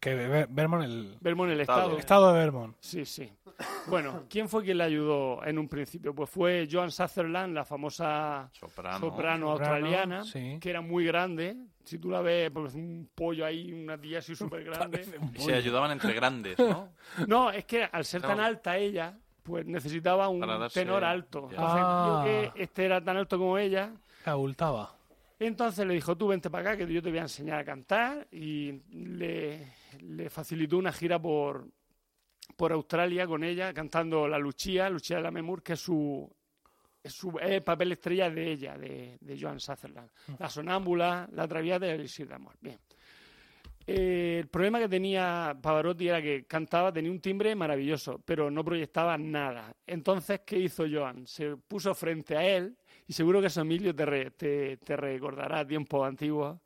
Que 0.00 0.14
Ver- 0.14 0.48
Vermont, 0.50 0.82
el, 0.84 1.16
Vermont 1.20 1.50
el 1.52 1.60
Estado. 1.60 1.78
estado. 1.80 1.92
el 1.94 1.98
estado 2.00 2.32
de 2.32 2.38
Vermont. 2.40 2.76
Sí, 2.80 3.04
sí. 3.04 3.32
Bueno, 3.86 4.24
¿quién 4.28 4.48
fue 4.48 4.64
quien 4.64 4.78
le 4.78 4.84
ayudó 4.84 5.44
en 5.44 5.58
un 5.58 5.68
principio? 5.68 6.14
Pues 6.14 6.28
fue 6.30 6.68
Joan 6.70 6.90
Sutherland, 6.90 7.54
la 7.54 7.64
famosa 7.64 8.48
Soprano. 8.52 8.98
soprano 8.98 9.08
Soprano, 9.10 9.50
australiana, 9.52 10.24
sí. 10.24 10.58
que 10.60 10.70
era 10.70 10.80
muy 10.80 11.04
grande. 11.04 11.56
Si 11.84 11.98
tú 11.98 12.10
la 12.10 12.20
ves, 12.20 12.50
pues 12.50 12.74
un 12.74 13.08
pollo 13.14 13.46
ahí, 13.46 13.72
una 13.72 13.96
tía 13.98 14.18
así 14.18 14.34
súper 14.36 14.64
grande. 14.64 15.04
Y 15.34 15.38
se 15.40 15.54
ayudaban 15.54 15.90
entre 15.92 16.12
grandes, 16.12 16.58
¿no? 16.58 16.90
No, 17.26 17.50
es 17.50 17.64
que 17.64 17.84
al 17.90 18.04
ser 18.04 18.20
tan 18.22 18.40
alta 18.40 18.76
ella, 18.76 19.16
pues 19.42 19.64
necesitaba 19.64 20.28
un 20.28 20.40
darse- 20.42 20.74
tenor 20.74 21.02
alto. 21.04 21.48
Entonces, 21.50 21.66
Ah. 21.66 22.24
yo 22.26 22.52
que 22.54 22.62
este 22.62 22.84
era 22.84 23.00
tan 23.02 23.16
alto 23.16 23.38
como 23.38 23.56
ella, 23.58 23.92
Que 24.24 24.30
abultaba. 24.30 24.92
Entonces 25.46 25.86
le 25.86 25.94
dijo, 25.94 26.16
tú 26.16 26.28
vente 26.28 26.50
para 26.50 26.72
acá, 26.72 26.84
que 26.84 26.92
yo 26.92 27.02
te 27.02 27.10
voy 27.10 27.18
a 27.18 27.22
enseñar 27.22 27.60
a 27.60 27.64
cantar. 27.64 28.26
Y 28.32 28.72
le, 28.90 29.72
le 30.00 30.30
facilitó 30.30 30.78
una 30.78 30.92
gira 30.92 31.20
por, 31.20 31.68
por 32.56 32.72
Australia 32.72 33.26
con 33.26 33.44
ella, 33.44 33.72
cantando 33.72 34.26
la 34.26 34.38
Lucia, 34.38 34.90
Lucia 34.90 35.16
de 35.16 35.22
la 35.22 35.30
Memur, 35.30 35.62
que 35.62 35.74
es 35.74 35.80
su, 35.80 36.28
es 37.02 37.12
su 37.12 37.38
es 37.38 37.50
el 37.50 37.62
papel 37.62 37.92
estrella 37.92 38.30
de 38.30 38.50
ella, 38.50 38.76
de, 38.76 39.16
de 39.20 39.40
Joan 39.40 39.60
Sutherland. 39.60 40.10
La 40.38 40.48
sonámbula, 40.48 41.28
la 41.32 41.46
traviata 41.46 41.86
y 41.86 41.90
el 41.90 42.06
de 42.06 42.34
amor. 42.34 42.56
Bien. 42.60 42.78
Eh, 43.90 44.40
el 44.40 44.48
problema 44.48 44.78
que 44.80 44.88
tenía 44.88 45.56
Pavarotti 45.62 46.08
era 46.08 46.20
que 46.20 46.44
cantaba, 46.44 46.92
tenía 46.92 47.10
un 47.10 47.20
timbre 47.20 47.54
maravilloso, 47.54 48.20
pero 48.22 48.50
no 48.50 48.62
proyectaba 48.62 49.16
nada. 49.16 49.74
Entonces, 49.86 50.40
¿qué 50.44 50.58
hizo 50.58 50.84
Joan? 50.90 51.26
Se 51.26 51.56
puso 51.56 51.94
frente 51.94 52.36
a 52.36 52.44
él, 52.44 52.76
y 53.08 53.12
seguro 53.14 53.40
que 53.40 53.48
eso 53.48 53.62
Emilio 53.62 53.92
te, 53.94 54.06
re- 54.06 54.30
te, 54.30 54.76
te 54.76 54.96
recordará 54.96 55.66
tiempos 55.66 56.06
antiguos, 56.06 56.60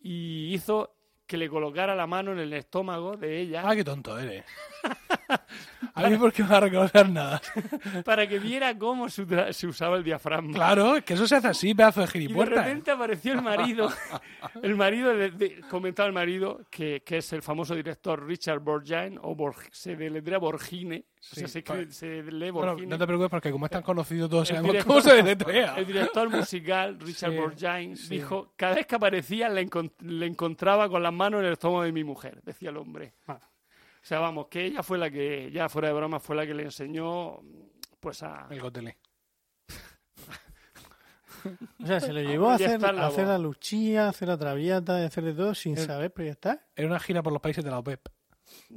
y 0.00 0.54
hizo 0.54 0.94
que 1.26 1.36
le 1.38 1.48
colocara 1.48 1.94
la 1.96 2.06
mano 2.06 2.32
en 2.32 2.38
el 2.38 2.52
estómago 2.52 3.16
de 3.16 3.40
ella. 3.40 3.62
Ah, 3.64 3.74
qué 3.74 3.82
tonto 3.82 4.16
eres. 4.18 4.44
A 5.94 6.08
mí 6.08 6.16
porque 6.16 6.42
me 6.42 6.48
va 6.48 6.56
a 6.56 6.60
reconocer 6.60 7.08
nada. 7.08 7.40
para 8.04 8.26
que 8.26 8.38
viera 8.38 8.76
cómo 8.76 9.08
se, 9.08 9.22
usaba 9.66 9.96
el 9.96 10.02
diafragma. 10.04 10.52
Claro, 10.52 10.96
que 11.04 11.14
eso 11.14 11.26
se 11.28 11.36
hace 11.36 11.48
así, 11.48 11.74
pedazo 11.74 12.00
de 12.00 12.04
Y 12.06 12.06
de 12.06 12.12
gilipuerta. 12.12 12.62
repente 12.62 12.90
apareció 12.90 13.32
el 13.34 13.42
marido. 13.42 13.90
El 14.62 14.76
marido, 14.76 15.14
de- 15.14 15.30
de- 15.30 15.60
comentaba 15.70 16.06
el 16.06 16.12
marido, 16.12 16.60
que, 16.70 17.02
que 17.04 17.18
es 17.18 17.32
el 17.32 17.42
famoso 17.42 17.74
director 17.74 18.24
Richard 18.24 18.60
Borgine, 18.60 19.18
o 19.22 19.34
Borg- 19.34 19.68
se 19.72 19.96
deletrea 19.96 20.38
Borgine. 20.38 21.04
o 21.18 21.22
sea, 21.22 21.48
Sí, 21.48 21.62
se, 21.62 21.90
se 21.92 22.22
lee 22.22 22.50
Bueno, 22.50 22.76
no 22.76 22.98
te 22.98 23.06
preocupes 23.06 23.30
porque 23.30 23.50
como 23.50 23.66
es 23.66 23.72
tan 23.72 23.82
conocido 23.82 24.28
todos 24.28 24.48
sabemos 24.48 24.70
director- 24.72 24.86
cómo 24.86 25.00
se 25.00 25.14
deletrea. 25.14 25.74
El 25.76 25.86
director 25.86 26.28
musical, 26.30 26.98
Richard 27.00 27.32
Sí, 27.32 27.36
Borgine, 27.38 27.96
sí. 27.96 28.08
dijo, 28.16 28.52
cada 28.56 28.74
vez 28.76 28.86
que 28.86 28.94
aparecía 28.96 29.48
le, 29.48 29.66
encon- 29.66 29.92
le 30.00 30.26
encontraba 30.26 30.88
con 30.88 31.02
las 31.02 31.12
manos 31.12 31.40
en 31.40 31.46
el 31.46 31.52
estómago 31.54 31.82
de 31.82 31.92
mi 31.92 32.04
mujer, 32.04 32.40
decía 32.42 32.70
el 32.70 32.76
hombre. 32.76 33.14
Ah. 33.26 33.38
O 34.04 34.06
sea, 34.06 34.18
vamos, 34.18 34.48
que 34.48 34.66
ella 34.66 34.82
fue 34.82 34.98
la 34.98 35.10
que, 35.10 35.50
ya 35.50 35.66
fuera 35.70 35.88
de 35.88 35.94
broma, 35.94 36.20
fue 36.20 36.36
la 36.36 36.46
que 36.46 36.52
le 36.52 36.64
enseñó 36.64 37.40
pues 38.00 38.22
a... 38.22 38.46
El 38.50 38.60
gotelé. 38.60 38.98
O 41.82 41.86
sea, 41.86 42.00
se 42.00 42.12
le 42.12 42.22
llevó 42.26 42.50
a 42.50 42.54
hacer, 42.54 42.84
a 42.84 43.06
hacer 43.06 43.24
voz. 43.24 43.32
la 43.32 43.38
luchía, 43.38 44.06
a 44.06 44.08
hacer 44.10 44.28
la 44.28 44.38
traviata, 44.38 45.00
y 45.00 45.04
hacer 45.04 45.24
de 45.24 45.34
todo 45.34 45.54
sin 45.54 45.76
El- 45.76 45.86
saber 45.86 46.12
proyectar. 46.12 46.66
Era 46.76 46.88
una 46.88 47.00
gira 47.00 47.22
por 47.22 47.32
los 47.32 47.42
países 47.42 47.64
de 47.64 47.70
la 47.70 47.78
OPEP. 47.78 48.08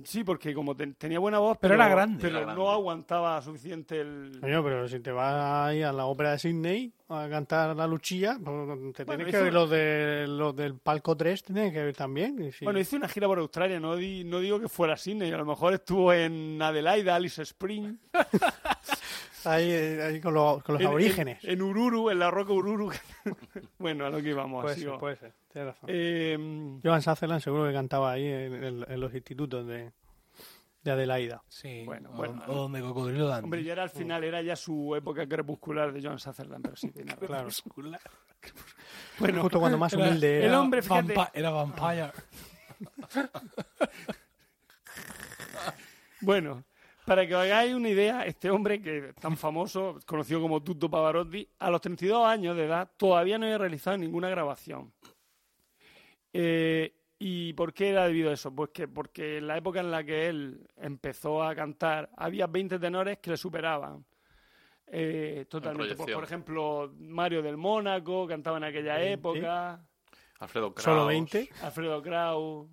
Sí, 0.03 0.23
porque 0.23 0.53
como 0.53 0.75
ten- 0.75 0.93
tenía 0.95 1.17
buena 1.19 1.39
voz, 1.39 1.57
Pero 1.59 1.73
era 1.73 1.87
grande. 1.87 2.19
pero 2.21 2.37
Era 2.37 2.47
no 2.47 2.53
grande. 2.65 2.71
aguantaba 2.73 3.41
suficiente 3.41 4.01
el... 4.01 4.37
Coño, 4.41 4.63
pero 4.63 4.87
si 4.87 4.99
te 4.99 5.11
vas 5.11 5.67
ahí 5.69 5.81
a 5.81 5.91
la 5.91 6.05
ópera 6.05 6.31
de 6.31 6.39
Sydney 6.39 6.91
a 7.09 7.27
cantar 7.29 7.75
la 7.75 7.87
luchilla, 7.87 8.37
pues 8.43 8.93
te 8.93 9.05
Bueno, 9.05 9.23
tienes 9.23 9.35
que 9.35 9.41
ver 9.43 9.53
los, 9.53 9.69
de, 9.69 10.25
los 10.27 10.55
del 10.55 10.75
palco 10.75 11.15
3, 11.15 11.43
tienes 11.43 11.71
que 11.73 11.83
ver 11.83 11.95
también. 11.95 12.51
sí. 12.51 12.65
Bueno, 12.65 12.79
hice 12.79 12.95
una 12.97 13.07
gira 13.07 13.27
por 13.27 13.39
Australia, 13.39 13.79
no, 13.79 13.95
di- 13.95 14.23
no 14.23 14.39
digo 14.39 14.59
que 14.59 14.67
fuera 14.69 14.97
Sydney, 14.97 15.31
a 15.31 15.37
lo 15.37 15.45
mejor 15.45 15.73
estuvo 15.73 16.11
en 16.13 16.61
Adelaida, 16.61 17.15
Alice 17.15 17.41
Spring, 17.41 17.97
ahí, 19.47 19.71
ahí 19.71 20.21
con 20.21 20.33
los, 20.33 20.61
con 20.63 20.73
los 20.73 20.81
en, 20.81 20.87
aborígenes. 20.87 21.43
En, 21.43 21.51
en 21.51 21.61
Ururu, 21.61 22.09
en 22.09 22.19
la 22.19 22.29
roca 22.31 22.53
Ururu. 22.53 22.91
bueno, 23.79 24.05
a 24.05 24.09
lo 24.09 24.21
que 24.21 24.29
íbamos. 24.29 24.63
puede 24.63 24.75
ser, 24.75 24.97
puede 24.99 25.15
ser. 25.15 25.33
Tienes 25.51 25.73
razón. 25.73 25.89
Eh, 25.91 26.79
Joan 26.83 27.01
Sutherland 27.01 27.41
seguro 27.41 27.65
que 27.67 27.73
cantaba 27.73 28.11
ahí 28.11 28.25
en, 28.27 28.63
en- 28.63 28.85
en 28.87 28.99
los 28.99 29.13
institutos 29.13 29.65
de, 29.67 29.91
de 30.83 30.91
Adelaida. 30.91 31.41
Sí. 31.47 31.83
Bueno, 31.85 32.09
o, 32.11 32.17
bueno. 32.17 32.43
o 32.47 32.53
donde 32.55 32.81
Cocodrilo 32.81 33.27
Dan. 33.27 33.43
hombre, 33.45 33.63
ya 33.63 33.73
era 33.73 33.83
al 33.83 33.89
final, 33.89 34.23
era 34.23 34.41
ya 34.41 34.55
su 34.55 34.95
época 34.95 35.27
crepuscular 35.27 35.91
de 35.91 36.01
John 36.07 36.19
Sutherland, 36.19 36.63
pero 36.63 36.75
sí, 36.75 36.89
tiene. 36.91 37.15
Claro. 37.15 37.49
Bueno, 39.19 39.41
Justo 39.41 39.59
cuando 39.59 39.77
más 39.77 39.91
Era- 39.93 40.03
humilde 40.07 40.37
el 40.39 40.43
era. 40.45 40.61
hombre, 40.61 40.81
fíjate, 40.81 41.13
era 41.33 41.49
Vampire. 41.49 42.11
Bueno, 46.21 46.63
para 47.07 47.25
que 47.25 47.33
os 47.33 47.41
hagáis 47.41 47.73
una 47.73 47.87
idea, 47.87 48.25
este 48.25 48.51
hombre 48.51 48.81
que 48.81 48.97
es 48.97 49.15
tan 49.15 49.37
famoso, 49.37 49.97
conocido 50.05 50.41
como 50.41 50.61
Tutto 50.61 50.89
Pavarotti, 50.89 51.47
a 51.59 51.71
los 51.71 51.79
32 51.79 52.27
años 52.27 52.57
de 52.57 52.65
edad 52.65 52.91
todavía 52.97 53.37
no 53.37 53.45
había 53.45 53.57
realizado 53.57 53.97
ninguna 53.97 54.27
grabación. 54.27 54.91
Eh, 56.33 56.93
¿Y 57.17 57.53
por 57.53 57.73
qué 57.73 57.91
era 57.91 58.05
debido 58.07 58.29
a 58.29 58.33
eso? 58.33 58.53
Pues 58.53 58.71
que 58.71 58.89
porque 58.89 59.37
en 59.37 59.47
la 59.47 59.55
época 59.55 59.79
en 59.79 59.89
la 59.89 60.03
que 60.03 60.27
él 60.27 60.67
empezó 60.75 61.41
a 61.41 61.55
cantar 61.55 62.09
había 62.17 62.45
20 62.45 62.77
tenores 62.77 63.19
que 63.19 63.31
le 63.31 63.37
superaban. 63.37 64.03
Eh, 64.85 65.45
totalmente. 65.47 65.95
Pues, 65.95 66.13
por 66.13 66.25
ejemplo, 66.25 66.91
Mario 66.99 67.41
del 67.41 67.55
Mónaco 67.55 68.27
cantaba 68.27 68.57
en 68.57 68.65
aquella 68.65 68.95
20. 68.95 69.13
época. 69.13 69.81
Alfredo 70.39 70.73
Kraus. 70.73 70.83
Solo 70.83 71.05
20. 71.05 71.49
Alfredo 71.61 72.01
Kraus. 72.01 72.67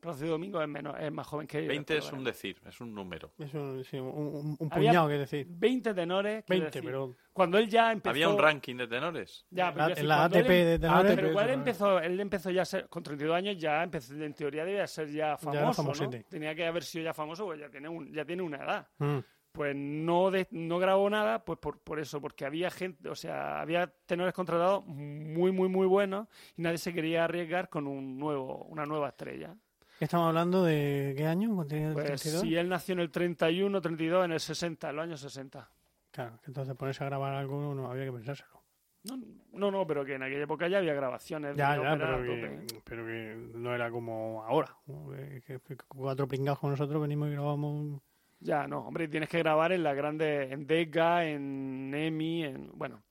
Plácido 0.00 0.30
Domingo 0.30 0.62
es, 0.62 0.68
menos, 0.68 0.94
es 1.00 1.10
más 1.10 1.26
joven 1.26 1.46
que 1.46 1.58
ellos. 1.58 1.68
20 1.70 1.94
pero 1.94 2.06
es 2.06 2.12
un 2.12 2.22
decir, 2.24 2.60
es 2.66 2.80
un 2.80 2.94
número. 2.94 3.32
Es 3.38 3.52
un, 3.52 3.82
sí, 3.84 3.98
un, 3.98 4.06
un- 4.06 4.56
un 4.58 4.68
Había- 4.72 4.90
puñado, 4.90 5.08
que 5.08 5.14
decir. 5.18 5.46
20 5.50 5.92
tenores. 5.94 6.44
quiero 6.44 6.62
20, 6.62 6.78
decir. 6.78 6.82
pero 6.90 7.16
Cuando 7.32 7.58
él 7.58 7.68
ya 7.68 7.90
empezó... 7.92 8.10
Había 8.10 8.28
un 8.28 8.38
ranking 8.38 8.76
de 8.76 8.86
tenores. 8.86 9.46
Ya, 9.50 9.72
pero 9.72 9.78
la- 9.78 9.84
quiero 9.86 9.88
decir, 9.88 10.02
en 10.04 10.08
la 10.08 10.16
cuando 10.16 10.38
ATP 10.38 10.50
él- 10.50 10.66
de 10.66 10.78
tenores. 10.78 11.14
Pero 11.16 11.28
tenores. 11.28 11.54
empezó, 11.54 11.98
él 12.00 12.20
empezó 12.20 12.50
ya 12.50 12.62
a 12.62 12.64
ser, 12.64 12.88
con 12.88 13.02
32 13.02 13.36
años 13.36 13.56
ya 13.58 13.82
empezó, 13.82 14.14
en 14.14 14.34
teoría 14.34 14.64
debía 14.64 14.86
ser 14.86 15.10
ya 15.10 15.36
famoso, 15.36 15.82
era 15.82 16.06
¿no? 16.18 16.24
Tenía 16.28 16.54
que 16.54 16.66
haber 16.66 16.84
sido 16.84 17.04
ya 17.04 17.12
famoso 17.14 17.44
porque 17.44 17.60
ya 17.60 17.68
tiene, 17.70 17.88
un, 17.88 18.12
ya 18.12 18.24
tiene 18.24 18.42
una 18.42 18.58
edad. 18.58 18.88
Mm. 18.98 19.18
Pues 19.50 19.74
no, 19.74 20.30
de- 20.30 20.46
no 20.52 20.78
grabó 20.78 21.10
nada, 21.10 21.44
pues 21.44 21.58
por, 21.58 21.80
por 21.80 21.98
eso, 21.98 22.20
porque 22.20 22.44
había 22.44 22.70
gente, 22.70 23.08
o 23.08 23.16
sea, 23.16 23.60
había 23.60 23.92
tenores 24.06 24.32
contratados 24.32 24.86
muy, 24.86 25.50
muy, 25.50 25.68
muy 25.68 25.86
buenos 25.88 26.28
y 26.56 26.62
nadie 26.62 26.78
se 26.78 26.92
quería 26.94 27.24
arriesgar 27.24 27.68
con 27.68 27.88
un 27.88 28.16
nuevo, 28.18 28.64
una 28.66 28.86
nueva 28.86 29.08
estrella. 29.08 29.56
Estamos 30.00 30.28
hablando 30.28 30.62
de 30.62 31.14
qué 31.16 31.26
año? 31.26 31.48
¿Cuándo 31.48 31.66
tenía 31.66 31.92
Pues 31.92 32.06
32? 32.06 32.42
si 32.42 32.54
él 32.56 32.68
nació 32.68 32.92
en 32.92 33.00
el 33.00 33.10
31, 33.10 33.80
32, 33.80 34.24
en 34.24 34.32
el 34.32 34.40
60, 34.40 34.90
en 34.90 34.96
los 34.96 35.02
años 35.02 35.20
60. 35.20 35.70
Claro, 36.12 36.38
entonces 36.46 36.74
ponerse 36.76 37.02
a 37.04 37.06
grabar 37.06 37.34
algo 37.34 37.74
no 37.74 37.90
había 37.90 38.04
que 38.04 38.12
pensárselo. 38.12 38.62
No, 39.04 39.16
no, 39.52 39.70
no, 39.70 39.86
pero 39.86 40.04
que 40.04 40.14
en 40.14 40.22
aquella 40.22 40.42
época 40.42 40.68
ya 40.68 40.78
había 40.78 40.94
grabaciones. 40.94 41.52
de 41.52 41.58
Ya, 41.58 41.74
ya, 41.76 41.80
ópera 41.94 42.16
pero 42.16 42.24
que, 42.24 42.66
pero 42.84 43.06
que 43.06 43.50
no 43.54 43.74
era 43.74 43.90
como 43.90 44.44
ahora. 44.44 44.76
¿no? 44.86 45.10
Que, 45.10 45.60
cuatro 45.88 46.28
pringados 46.28 46.58
con 46.58 46.70
nosotros 46.70 47.00
venimos 47.00 47.28
y 47.28 47.32
grabamos. 47.32 48.00
Ya, 48.40 48.66
no, 48.68 48.80
hombre, 48.80 49.08
tienes 49.08 49.28
que 49.28 49.38
grabar 49.38 49.72
en 49.72 49.82
las 49.82 49.96
grandes, 49.96 50.52
en 50.52 50.66
Decca, 50.66 51.24
en 51.24 51.92
EMI, 51.92 52.44
en, 52.44 52.70
bueno. 52.74 53.02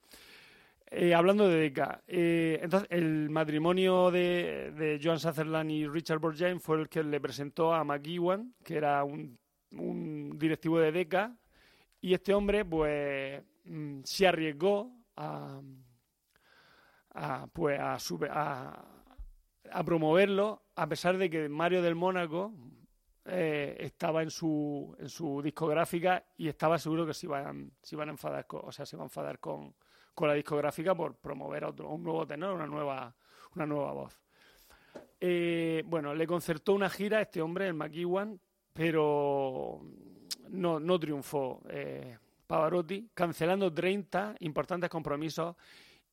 Eh, 0.90 1.14
hablando 1.14 1.50
de 1.50 1.58
Decca, 1.60 2.02
eh, 2.08 2.60
entonces 2.64 2.88
el 2.92 3.30
matrimonio 3.30 4.10
de, 4.10 4.72
de 4.72 5.00
Joan 5.04 5.20
Sutherland 5.20 5.70
y 5.70 5.86
Richard 5.86 6.20
Borgine 6.20 6.60
fue 6.62 6.80
el 6.80 6.88
que 6.88 7.04
le 7.04 7.20
presentó 7.20 7.74
a 7.74 7.84
McEwan, 7.84 8.54
que 8.64 8.78
era 8.78 9.04
un, 9.04 9.38
un 9.72 10.38
directivo 10.40 10.80
de 10.80 10.94
Decca, 10.94 11.36
y 12.00 12.14
este 12.14 12.34
hombre, 12.34 12.64
pues, 12.64 13.44
mm, 13.66 14.00
se 14.06 14.28
arriesgó 14.28 14.90
a, 15.18 15.60
a, 17.16 17.48
pues, 17.52 17.80
a, 17.80 18.00
sube- 18.00 18.30
a, 18.32 18.86
a 19.72 19.84
promoverlo, 19.84 20.64
a 20.76 20.88
pesar 20.88 21.18
de 21.18 21.30
que 21.30 21.50
Mario 21.50 21.82
del 21.82 21.96
Mónaco, 21.96 22.54
eh, 23.26 23.76
estaba 23.80 24.24
en 24.24 24.32
su, 24.32 24.96
en 25.00 25.10
su 25.10 25.42
discográfica 25.42 26.24
y 26.38 26.48
estaba 26.48 26.78
seguro 26.80 27.06
que 27.06 27.14
se 27.14 27.26
iban, 27.26 27.74
se 27.82 27.96
iban 27.96 28.08
a 28.08 28.12
enfadar 28.12 28.48
con, 28.48 28.62
o 28.64 28.72
sea, 28.72 28.86
se 28.86 28.96
iba 28.96 29.04
a 29.04 29.08
enfadar 29.08 29.40
con, 29.40 29.76
con 30.18 30.28
la 30.28 30.34
discográfica 30.34 30.96
por 30.96 31.14
promover 31.18 31.64
otro, 31.64 31.92
un 31.92 32.02
nuevo 32.02 32.26
tenor, 32.26 32.56
una 32.56 32.66
nueva, 32.66 33.16
una 33.56 33.68
nueva 33.68 33.94
voz. 33.94 34.20
Eh, 35.20 35.84
bueno, 35.86 36.16
le 36.16 36.26
concertó 36.26 36.74
una 36.74 36.90
gira 36.90 37.20
a 37.20 37.22
este 37.22 37.40
hombre, 37.40 37.68
el 37.68 37.76
McEwan, 37.76 38.42
pero 38.74 39.80
no, 40.50 40.80
no 40.80 41.00
triunfó 41.00 41.62
eh, 41.70 42.18
Pavarotti, 42.48 43.12
cancelando 43.14 43.72
30 43.72 44.38
importantes 44.40 44.90
compromisos 44.90 45.56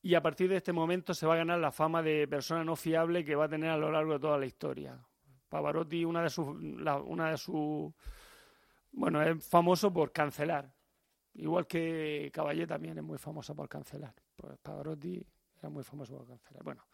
y 0.02 0.14
a 0.14 0.20
partir 0.20 0.50
de 0.50 0.58
este 0.58 0.74
momento 0.74 1.14
se 1.14 1.26
va 1.26 1.32
a 1.32 1.38
ganar 1.38 1.58
la 1.58 1.72
fama 1.72 2.02
de 2.02 2.28
persona 2.28 2.62
no 2.62 2.76
fiable 2.76 3.24
que 3.24 3.34
va 3.34 3.46
a 3.46 3.48
tener 3.48 3.70
a 3.70 3.78
lo 3.78 3.90
largo 3.90 4.12
de 4.12 4.18
toda 4.18 4.36
la 4.36 4.44
historia. 4.44 4.98
Pavarotti, 5.48 6.04
una 6.04 6.22
de 6.22 6.28
sus, 6.28 6.46
una 6.46 7.30
de 7.30 7.38
sus, 7.38 7.90
bueno, 8.92 9.22
es 9.22 9.48
famoso 9.48 9.90
por 9.90 10.12
cancelar. 10.12 10.70
Igual 11.34 11.66
que 11.66 12.30
Caballé 12.32 12.66
también 12.66 12.96
es 12.98 13.04
muy 13.04 13.18
famoso 13.18 13.54
por 13.54 13.68
cancelar. 13.68 14.14
Pues 14.36 14.56
Pavarotti 14.62 15.24
era 15.58 15.68
muy 15.68 15.82
famoso 15.82 16.16
por 16.16 16.26
cancelar. 16.26 16.62
Bueno, 16.62 16.86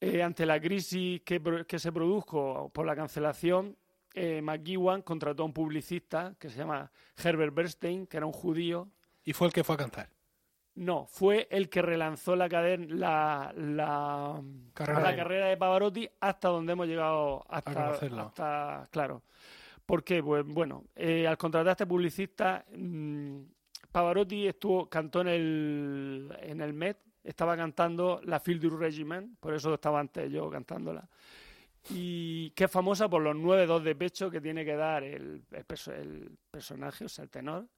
eh, 0.00 0.22
ante 0.22 0.46
la 0.46 0.60
crisis 0.60 1.20
que, 1.22 1.78
se 1.78 1.92
produjo 1.92 2.70
por 2.72 2.86
la 2.86 2.96
cancelación, 2.96 3.76
eh, 4.14 4.40
contrató 5.02 5.42
a 5.42 5.46
un 5.46 5.52
publicista 5.52 6.34
que 6.38 6.48
se 6.48 6.58
llama 6.58 6.90
Herbert 7.22 7.54
Bernstein, 7.54 8.06
que 8.06 8.16
era 8.16 8.26
un 8.26 8.32
judío, 8.32 8.88
Y 9.24 9.32
fue 9.32 9.46
el 9.48 9.52
que 9.52 9.64
fue 9.64 9.74
a 9.74 9.78
cantar. 9.78 10.08
no, 10.76 11.06
fue 11.06 11.46
el 11.50 11.68
que 11.68 11.82
relanzó 11.82 12.36
la, 12.36 12.48
caden- 12.48 12.88
la, 12.90 13.52
la, 13.56 14.42
Carrera. 14.72 15.00
la 15.00 15.16
carrera 15.16 15.46
de 15.46 15.56
Pavarotti 15.56 16.08
hasta 16.20 16.48
donde 16.48 16.72
hemos 16.72 16.86
llegado 16.86 17.44
hasta, 17.48 17.72
conocerlo. 17.74 18.20
hasta- 18.22 18.88
claro. 18.90 19.22
¿Por 19.86 20.02
qué? 20.02 20.22
Pues 20.22 20.44
bueno, 20.46 20.84
eh, 20.94 21.26
al 21.26 21.36
contratar 21.36 21.68
a 21.68 21.72
este 21.72 21.86
publicista, 21.86 22.64
mm, 22.74 23.40
Pavarotti 23.92 24.46
estuvo, 24.46 24.88
cantó 24.88 25.20
en 25.20 25.28
el, 25.28 26.36
en 26.40 26.60
el 26.60 26.72
Met, 26.72 26.98
estaba 27.22 27.56
cantando 27.56 28.20
la 28.24 28.40
Field 28.40 28.62
du 28.62 28.76
Regiment, 28.76 29.38
por 29.38 29.54
eso 29.54 29.74
estaba 29.74 30.00
antes 30.00 30.30
yo 30.30 30.50
cantándola. 30.50 31.08
Y 31.90 32.50
que 32.50 32.64
es 32.64 32.70
famosa 32.70 33.08
por 33.08 33.22
los 33.22 33.36
nueve 33.36 33.66
dos 33.66 33.84
de 33.84 33.94
pecho 33.94 34.30
que 34.30 34.40
tiene 34.40 34.64
que 34.64 34.74
dar 34.74 35.04
el, 35.04 35.44
el 35.50 35.64
el 35.94 36.38
personaje, 36.50 37.04
o 37.04 37.08
sea, 37.08 37.24
el 37.24 37.30
tenor. 37.30 37.68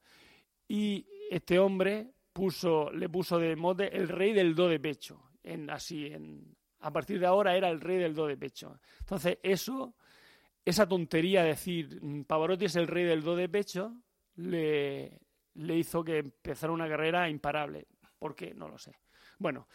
Y 0.67 1.05
este 1.29 1.59
hombre 1.59 2.13
puso, 2.31 2.91
le 2.91 3.09
puso 3.09 3.37
de 3.37 3.55
mote 3.55 3.95
el 3.95 4.07
rey 4.07 4.33
del 4.33 4.55
do 4.55 4.67
de 4.69 4.79
pecho. 4.79 5.31
En, 5.43 5.69
así, 5.69 6.07
en, 6.07 6.55
a 6.79 6.91
partir 6.91 7.19
de 7.19 7.25
ahora 7.25 7.55
era 7.55 7.69
el 7.69 7.81
rey 7.81 7.97
del 7.97 8.13
do 8.13 8.27
de 8.27 8.37
pecho. 8.37 8.79
Entonces, 8.99 9.39
eso, 9.43 9.95
esa 10.69 10.87
tontería 10.87 11.43
de 11.43 11.49
decir 11.49 11.99
mm, 12.01 12.23
Pavarotti 12.23 12.65
es 12.65 12.75
el 12.75 12.87
rey 12.87 13.05
del 13.05 13.23
do 13.23 13.35
de 13.35 13.47
pecho, 13.47 13.93
le, 14.35 15.21
le 15.53 15.75
hizo 15.77 16.03
que 16.03 16.17
empezara 16.19 16.73
una 16.73 16.89
carrera 16.89 17.29
imparable. 17.29 17.87
¿Por 18.19 18.35
qué? 18.35 18.53
No 18.53 18.67
lo 18.67 18.77
sé. 18.77 18.91
Bueno, 19.39 19.67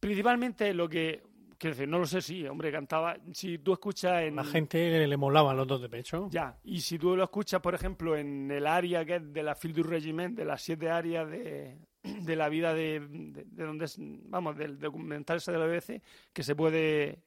principalmente 0.00 0.72
lo 0.72 0.88
que 0.88 1.22
quiero 1.58 1.74
decir, 1.74 1.88
no 1.88 1.98
lo 1.98 2.06
sé, 2.06 2.22
sí, 2.22 2.46
hombre, 2.46 2.72
cantaba. 2.72 3.18
Si 3.32 3.58
tú 3.58 3.74
escuchas 3.74 4.22
en. 4.22 4.36
La 4.36 4.44
gente 4.44 5.06
le 5.06 5.16
molaban 5.16 5.56
los 5.56 5.66
dos 5.66 5.82
de 5.82 5.88
pecho. 5.90 6.28
Ya, 6.30 6.58
y 6.64 6.80
si 6.80 6.98
tú 6.98 7.14
lo 7.14 7.24
escuchas, 7.24 7.60
por 7.60 7.74
ejemplo, 7.74 8.16
en 8.16 8.50
el 8.50 8.66
área 8.66 9.04
que 9.04 9.16
es 9.16 9.32
de 9.32 9.42
la 9.42 9.54
Field 9.54 9.76
du 9.76 9.82
Regiment, 9.82 10.36
de 10.36 10.44
las 10.44 10.62
siete 10.62 10.88
áreas 10.88 11.28
de, 11.28 11.76
de 12.02 12.36
la 12.36 12.48
vida 12.48 12.72
de, 12.72 13.00
de, 13.00 13.44
de 13.44 13.64
donde 13.64 13.84
es, 13.84 13.96
vamos, 13.98 14.56
del 14.56 14.78
documental 14.78 15.40
de 15.40 15.58
la 15.58 15.66
BBC, 15.66 16.02
que 16.32 16.42
se 16.42 16.54
puede, 16.54 17.22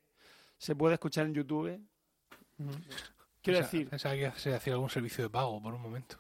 se 0.58 0.76
puede 0.76 0.96
escuchar 0.96 1.28
en 1.28 1.36
YouTube. 1.36 1.80
Quiero 3.42 3.60
decir, 3.60 3.90
Pensaba 3.90 4.14
que 4.16 4.32
se 4.38 4.54
hacía 4.54 4.74
algún 4.74 4.90
servicio 4.90 5.24
de 5.24 5.30
pago 5.32 5.60
por 5.62 5.74
un 5.74 5.82
momento. 5.82 6.18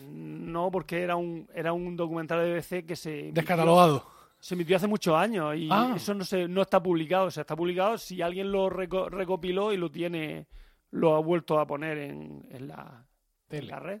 no, 0.00 0.70
porque 0.70 1.02
era 1.02 1.16
un, 1.16 1.48
era 1.54 1.72
un 1.72 1.96
documental 1.96 2.40
de 2.40 2.52
BBC 2.54 2.86
que 2.86 2.94
se 2.96 3.10
emitió, 3.18 3.32
Descatalogado. 3.34 4.06
se 4.38 4.54
emitió 4.54 4.76
hace 4.76 4.86
muchos 4.86 5.14
años 5.16 5.56
y 5.56 5.68
Ah. 5.70 5.92
eso 5.96 6.14
no, 6.14 6.24
se, 6.24 6.46
no 6.46 6.62
está 6.62 6.80
publicado. 6.82 7.26
O 7.26 7.30
sea, 7.30 7.40
está 7.42 7.56
publicado 7.56 7.98
si 7.98 8.22
alguien 8.22 8.52
lo 8.52 8.70
reco- 8.70 9.08
recopiló 9.10 9.72
y 9.72 9.76
lo 9.76 9.90
tiene, 9.90 10.46
lo 10.92 11.16
ha 11.16 11.20
vuelto 11.20 11.58
a 11.58 11.66
poner 11.66 11.98
en, 11.98 12.46
en 12.50 12.68
la, 12.68 13.06
en 13.50 13.66
la 13.68 13.80
red 13.80 14.00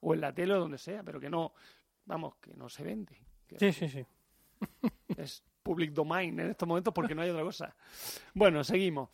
o 0.00 0.14
en 0.14 0.20
la 0.20 0.34
tele 0.34 0.54
o 0.54 0.58
donde 0.60 0.78
sea, 0.78 1.02
pero 1.04 1.20
que 1.20 1.30
no, 1.30 1.52
vamos, 2.06 2.34
que 2.40 2.52
no 2.54 2.68
se 2.68 2.82
vende. 2.82 3.16
Que 3.46 3.58
Sí, 3.58 3.72
sí, 3.72 3.88
sí. 3.88 4.04
Es 5.16 5.44
public 5.62 5.92
domain 5.92 6.38
en 6.40 6.50
estos 6.50 6.66
momentos 6.68 6.92
porque 6.92 7.14
no 7.14 7.22
hay 7.22 7.30
otra 7.30 7.42
cosa. 7.42 7.74
Bueno, 8.34 8.64
seguimos. 8.64 9.10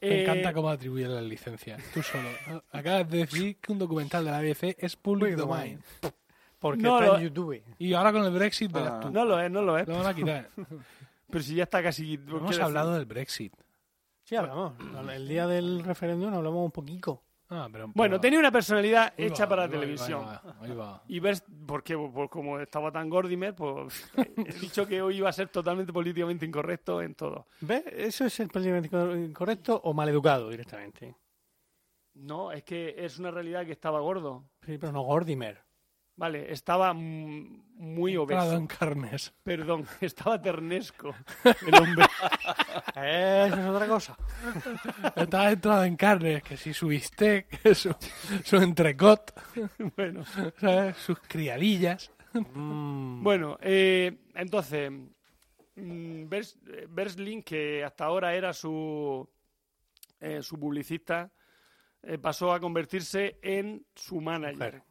Me 0.00 0.08
Eh, 0.08 0.22
encanta 0.22 0.52
cómo 0.52 0.68
atribuye 0.68 1.06
las 1.08 1.22
licencias. 1.24 1.82
Tú 1.92 2.02
solo. 2.02 2.28
¿no? 2.48 2.62
Acabas 2.72 3.08
de 3.10 3.18
decir 3.18 3.56
que 3.56 3.72
un 3.72 3.78
documental 3.78 4.24
de 4.24 4.30
la 4.30 4.40
BBC 4.40 4.76
es 4.78 4.96
public 4.96 5.34
domain. 5.36 5.80
Porque 6.58 6.82
No, 6.82 6.98
está 7.00 7.12
lo- 7.12 7.18
en 7.18 7.24
YouTube. 7.24 7.62
Y 7.78 7.92
ahora 7.94 8.12
con 8.12 8.24
el 8.24 8.32
Brexit 8.32 8.72
verás 8.72 8.92
Ah. 8.94 9.00
tú. 9.00 9.10
No 9.10 9.24
lo 9.24 9.40
es, 9.40 9.50
no 9.50 9.62
lo 9.62 9.78
es. 9.78 9.86
Lo 9.88 9.98
van 9.98 10.06
a 10.06 10.14
quitar. 10.14 10.48
Pero 11.30 11.44
si 11.44 11.54
ya 11.54 11.64
está 11.64 11.82
casi. 11.82 12.14
Hemos 12.14 12.50
decir- 12.50 12.62
hablado 12.62 12.94
del 12.94 13.04
Brexit. 13.06 13.52
Sí, 14.24 14.34
hablamos. 14.36 14.72
El 15.10 15.26
día 15.28 15.46
del 15.46 15.82
referéndum 15.84 16.32
hablamos 16.34 16.64
un 16.64 16.70
poquito. 16.70 17.22
Ah, 17.50 17.68
pero, 17.72 17.90
Bueno, 17.94 18.20
tenía 18.20 18.38
una 18.38 18.52
personalidad 18.52 19.14
Ahí 19.16 19.24
hecha 19.26 19.44
va, 19.44 19.48
para 19.48 19.62
va, 19.62 19.68
televisión. 19.70 20.20
ahí 20.20 20.26
va, 20.44 20.56
ahí 20.60 20.72
va. 20.74 21.02
Y 21.08 21.18
ver, 21.20 21.38
porque 21.66 21.94
como 22.30 22.60
estaba 22.60 22.92
tan 22.92 23.08
Gordimer, 23.08 23.54
pues 23.54 24.10
he 24.36 24.52
dicho 24.60 24.86
que 24.86 25.00
hoy 25.00 25.16
iba 25.16 25.30
a 25.30 25.32
ser 25.32 25.48
totalmente 25.48 25.92
políticamente 25.92 26.44
incorrecto 26.44 27.00
en 27.00 27.14
todo. 27.14 27.46
¿Ves? 27.60 27.84
¿Eso 27.86 28.26
es 28.26 28.38
el 28.40 28.48
políticamente 28.48 28.88
incorrecto 29.30 29.80
o 29.82 29.94
maleducado 29.94 30.50
directamente? 30.50 31.16
No, 32.14 32.52
es 32.52 32.64
que 32.64 32.94
es 32.98 33.18
una 33.18 33.30
realidad 33.30 33.64
que 33.64 33.72
estaba 33.72 34.00
gordo. 34.00 34.50
Sí, 34.66 34.76
pero 34.76 34.92
no 34.92 35.02
Gordimer. 35.02 35.62
Vale, 36.18 36.52
estaba 36.52 36.92
muy 36.94 38.16
obeso. 38.16 38.52
en 38.56 38.66
carnes. 38.66 39.32
Perdón, 39.44 39.86
estaba 40.00 40.42
ternesco 40.42 41.14
el 41.44 41.74
hombre. 41.80 42.04
Eso 42.96 43.54
es 43.60 43.66
otra 43.66 43.86
cosa. 43.86 44.16
Estaba 45.14 45.52
entrado 45.52 45.84
en 45.84 45.94
carnes, 45.96 46.42
que 46.42 46.56
si 46.56 46.74
su 46.74 46.88
bistec, 46.88 47.46
que 47.62 47.72
su, 47.74 47.94
su 48.44 48.56
entrecot, 48.56 49.32
bueno, 49.96 50.24
¿sabes? 50.58 50.96
sus 50.96 51.20
criadillas. 51.20 52.10
Mm, 52.34 53.22
bueno 53.22 53.56
eh, 53.62 54.18
entonces, 54.34 54.90
mm, 54.90 56.24
Bers- 56.28 56.58
eh, 56.68 56.86
Berslin, 56.90 57.44
que 57.44 57.84
hasta 57.84 58.06
ahora 58.06 58.34
era 58.34 58.52
su, 58.52 59.26
eh, 60.18 60.42
su 60.42 60.58
publicista, 60.58 61.30
eh, 62.02 62.18
pasó 62.18 62.52
a 62.52 62.58
convertirse 62.58 63.38
en 63.40 63.86
su 63.94 64.20
manager. 64.20 64.56
mujer. 64.74 64.82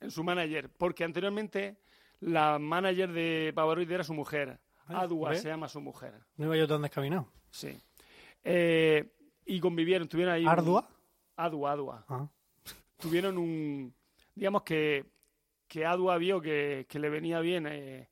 En 0.00 0.10
su 0.10 0.22
manager, 0.24 0.68
porque 0.70 1.04
anteriormente 1.04 1.78
la 2.20 2.58
manager 2.58 3.12
de 3.12 3.52
Pavarotti 3.54 3.92
era 3.92 4.04
su 4.04 4.14
mujer. 4.14 4.58
Ah, 4.86 5.00
Adua 5.00 5.34
se 5.34 5.48
llama 5.48 5.68
su 5.68 5.80
mujer. 5.80 6.14
no 6.36 6.46
iba 6.46 6.56
yo 6.56 6.66
tan 6.68 6.82
descaminado. 6.82 7.28
Sí. 7.50 7.78
Eh, 8.42 9.10
y 9.46 9.60
convivieron, 9.60 10.08
tuvieron 10.08 10.34
ahí. 10.34 10.42
un- 10.44 10.48
¿Ardua? 10.50 10.88
Adua, 11.36 11.72
Adua. 11.72 12.04
Ah. 12.08 12.28
Tuvieron 12.98 13.38
un. 13.38 13.94
Digamos 14.34 14.62
que, 14.62 15.04
que 15.66 15.84
Adua 15.86 16.16
vio 16.18 16.40
que, 16.40 16.86
que 16.88 16.98
le 16.98 17.08
venía 17.08 17.40
bien 17.40 17.66
eh, 17.66 18.08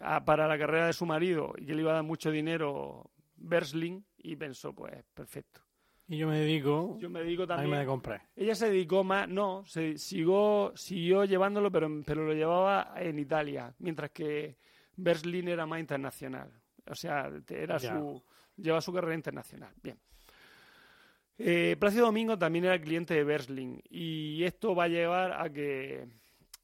a- 0.00 0.24
para 0.24 0.46
la 0.46 0.58
carrera 0.58 0.86
de 0.86 0.92
su 0.92 1.06
marido 1.06 1.54
y 1.58 1.66
que 1.66 1.74
le 1.74 1.82
iba 1.82 1.90
a 1.92 1.96
dar 1.96 2.02
mucho 2.04 2.30
dinero 2.30 3.10
Bersling 3.36 4.04
y 4.18 4.36
pensó, 4.36 4.72
pues, 4.72 5.04
perfecto. 5.14 5.60
Y 6.08 6.18
yo 6.18 6.28
me 6.28 6.38
dedico 6.38 6.96
Yo 7.00 7.10
me 7.10 7.20
dedico 7.20 7.42
a 7.42 7.46
irme 7.46 7.56
también. 7.56 7.80
de 7.80 7.86
comprar. 7.86 8.22
Ella 8.36 8.54
se 8.54 8.68
dedicó 8.70 9.02
más, 9.02 9.28
no, 9.28 9.64
se 9.66 9.98
siguió, 9.98 10.72
siguió 10.76 11.24
llevándolo, 11.24 11.70
pero, 11.70 11.88
pero 12.04 12.24
lo 12.24 12.32
llevaba 12.32 12.94
en 12.96 13.18
Italia, 13.18 13.74
mientras 13.80 14.10
que 14.10 14.56
Berslin 14.96 15.48
era 15.48 15.66
más 15.66 15.80
internacional. 15.80 16.50
O 16.88 16.94
sea, 16.94 17.30
era 17.48 17.78
Ya. 17.78 17.98
su, 17.98 18.22
llevaba 18.56 18.80
su 18.80 18.92
carrera 18.92 19.14
internacional. 19.16 19.72
Bien. 19.82 19.98
Eh, 21.38 21.76
Plácido 21.78 22.06
Domingo 22.06 22.38
también 22.38 22.64
era 22.64 22.80
cliente 22.80 23.12
de 23.12 23.24
Berslin 23.24 23.82
y 23.90 24.42
esto 24.44 24.74
va 24.74 24.84
a 24.84 24.88
llevar 24.88 25.32
a 25.38 25.50
que, 25.52 26.06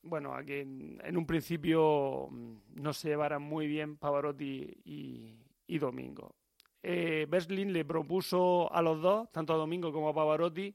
bueno, 0.03 0.35
a 0.35 0.43
que 0.45 0.61
en, 0.63 1.17
un 1.17 1.27
principio 1.27 2.29
mm, 2.31 2.57
no 2.77 2.93
se 2.95 3.09
llevaran 3.09 3.43
muy 3.43 3.67
bien 3.67 3.97
Pavarotti 3.99 4.73
y, 4.85 5.35
y 5.67 5.79
Domingo. 5.79 6.37
Eh, 6.83 7.27
Berslin 7.29 7.73
le 7.73 7.85
propuso 7.85 8.73
a 8.73 8.83
los 8.83 9.01
dos, 9.01 9.31
tanto 9.31 9.53
a 9.53 9.57
Domingo 9.57 9.93
como 9.93 10.09
a 10.09 10.15
Pavarotti, 10.15 10.75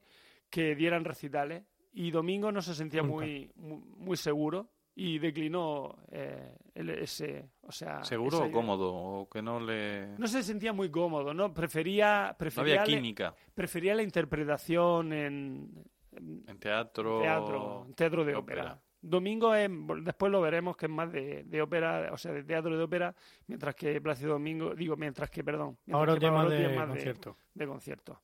que 0.50 0.76
dieran 0.76 1.04
recitales 1.04 1.64
y 1.94 2.12
Domingo 2.12 2.52
no 2.52 2.62
se 2.62 2.74
sentía 2.74 3.04
muy, 3.04 3.52
muy, 3.56 3.82
muy 3.98 4.18
seguro 4.18 4.70
y 4.96 5.20
declinó 5.20 5.96
eh, 6.12 6.56
ese, 6.74 7.50
o 7.64 7.72
sea, 7.72 8.04
¿Seguro 8.04 8.46
o 8.46 8.52
cómodo? 8.52 8.94
¿O 8.96 9.30
que 9.30 9.42
no 9.42 9.60
le...? 9.60 10.18
No 10.18 10.28
se 10.28 10.42
sentía 10.44 10.74
muy 10.74 10.90
cómodo, 10.90 11.34
¿no? 11.34 11.54
Prefería, 11.54 12.30
No 12.32 12.38
prefería, 12.38 12.86
le- 12.86 13.14
prefería 13.54 13.94
la 13.94 14.02
interpretación 14.04 15.12
en, 15.14 15.84
en 16.14 16.44
en 16.48 16.60
teatro... 16.60 17.20
teatro, 17.20 17.84
en 17.88 17.94
teatro 17.94 18.24
de 18.26 18.36
ópera. 18.36 18.62
ópera. 18.64 18.82
Domingo 19.02 19.54
es, 19.56 19.70
después 20.04 20.32
lo 20.32 20.42
veremos 20.42 20.76
que 20.76 20.88
es 20.88 20.92
más 20.92 21.12
de, 21.12 21.44
de 21.44 21.62
ópera, 21.62 22.10
o 22.12 22.18
sea, 22.18 22.32
de 22.34 22.44
teatro 22.44 22.76
de 22.78 22.84
ópera, 22.84 23.16
mientras 23.48 23.76
que 23.76 24.02
Plácido 24.02 24.34
Domingo, 24.34 24.74
digo, 24.76 24.96
mientras 24.98 25.30
que, 25.30 25.44
perdón, 25.44 25.78
mientras 25.86 26.00
Ahora 26.00 26.14
que 26.16 26.20
tema 26.20 26.46
de 26.46 26.66
es 26.72 26.76
más 26.76 26.88
concierto. 26.88 27.38
de 27.54 27.68
concierto. 27.68 28.22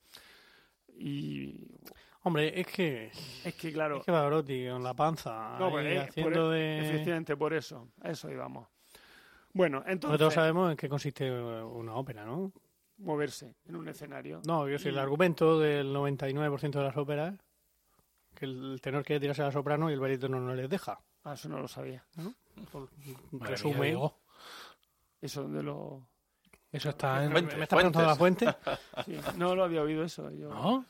Y 0.97 1.67
Hombre, 2.25 2.57
es 2.59 2.67
que, 2.67 3.11
es 3.43 3.53
que, 3.55 3.73
claro, 3.73 3.97
es 3.97 4.05
que 4.05 4.11
Pavarotti 4.11 4.67
con 4.69 4.81
la 4.81 4.93
panza 4.93 5.57
No, 5.59 5.69
pues, 5.71 5.85
ahí 5.85 5.93
eh, 5.93 5.99
haciendo 5.99 6.39
por- 6.45 6.49
de... 6.53 6.79
efectivamente 6.89 7.35
por 7.35 7.53
eso, 7.53 7.89
a 8.01 8.11
eso 8.11 8.31
íbamos. 8.31 8.67
Bueno, 9.51 9.83
entonces, 9.85 10.17
todos 10.17 10.33
sabemos 10.33 10.71
en 10.71 10.77
qué 10.77 10.87
consiste 10.89 11.29
una 11.31 11.95
ópera, 11.95 12.25
¿no? 12.25 12.51
moverse 12.99 13.55
en 13.67 13.75
un 13.75 13.87
escenario. 13.89 14.41
No, 14.47 14.69
yo 14.69 14.79
sé, 14.79 14.89
el 14.89 14.95
Y- 14.95 14.99
argumento 14.99 15.59
del 15.59 15.93
99% 15.93 16.71
de 16.79 16.83
las 16.85 16.95
óperas 16.95 17.35
que 18.43 18.51
el 18.73 18.79
tenor 18.81 19.03
quiere 19.03 19.19
tirarse 19.19 19.41
a 19.41 19.45
la 19.45 19.51
soprano 19.51 19.89
y 19.89 19.93
el 19.93 19.99
barítono 19.99 20.39
no 20.39 20.53
les 20.53 20.69
deja. 20.69 20.99
Ah, 21.23 21.33
eso 21.33 21.47
no 21.49 21.59
lo 21.59 21.67
sabía. 21.67 22.03
Por- 22.71 22.89
mía, 22.99 23.55
Diego. 23.61 24.19
Eso 25.21 25.47
de 25.47 25.63
lo... 25.63 26.05
Eso 26.71 26.89
está 26.89 27.23
en... 27.23 27.31
Fuentes. 27.31 27.57
¿Me 27.57 27.63
estás 27.63 27.77
preguntando 27.77 28.07
la 28.09 28.15
fuente? 28.15 28.45
sí, 29.05 29.17
no 29.37 29.55
lo 29.55 29.63
había 29.63 29.81
oído 29.81 30.03
eso. 30.03 30.29
Yo... 30.31 30.49
¿No? 30.49 30.85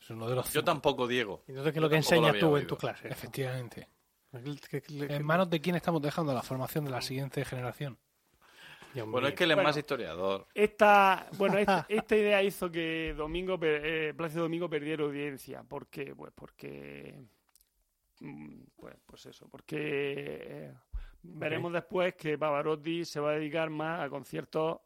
Es 0.00 0.10
uno 0.10 0.28
de 0.28 0.34
los... 0.34 0.52
Yo 0.52 0.64
tampoco, 0.64 1.06
Diego. 1.06 1.42
Entonces, 1.46 1.72
¿qué 1.72 1.78
es 1.78 1.82
lo 1.82 1.88
que 1.88 1.94
lo 1.94 1.96
enseñas 1.98 2.30
había 2.30 2.40
tú 2.40 2.56
en 2.56 2.66
tu 2.66 2.76
clase? 2.76 3.08
Efectivamente. 3.08 3.88
¿Qué- 4.32 4.58
qué- 4.68 4.82
qué- 4.82 5.14
¿En 5.14 5.24
manos 5.24 5.48
de 5.48 5.60
quién 5.60 5.76
estamos 5.76 6.02
dejando 6.02 6.34
la 6.34 6.42
formación 6.42 6.84
de 6.84 6.90
la 6.90 7.00
siguiente 7.02 7.44
generación? 7.44 7.98
Dios 8.96 9.06
Bueno, 9.10 9.26
mío. 9.26 9.28
es 9.28 9.34
que 9.34 9.44
él 9.44 9.50
es 9.50 9.56
Bueno. 9.56 9.68
más 9.68 9.76
historiador. 9.76 10.46
Esta, 10.54 11.28
bueno, 11.38 11.58
esta, 11.58 11.84
esta 11.88 12.16
idea 12.16 12.42
hizo 12.42 12.70
que 12.70 13.14
Domingo, 13.16 13.58
per- 13.60 13.82
eh, 13.84 14.14
Plácido 14.14 14.42
Domingo 14.44 14.70
perdiera 14.70 15.04
audiencia. 15.04 15.62
¿Por 15.64 15.88
qué? 15.88 16.14
Pues 16.14 16.32
porque, 16.34 17.22
mm, 18.20 18.62
pues, 18.74 18.96
pues 19.04 19.26
eso, 19.26 19.48
porque 19.50 19.76
eh, 19.78 20.74
veremos 21.22 21.72
después 21.74 22.14
que 22.14 22.38
Pavarotti 22.38 23.04
se 23.04 23.20
va 23.20 23.30
a 23.30 23.34
dedicar 23.34 23.68
más 23.68 24.00
a 24.00 24.08
conciertos, 24.08 24.78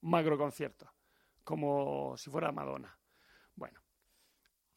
macroconciertos, 0.00 0.88
como 1.44 2.16
si 2.16 2.30
fuera 2.30 2.50
Madonna. 2.50 2.96
Bueno. 3.54 3.80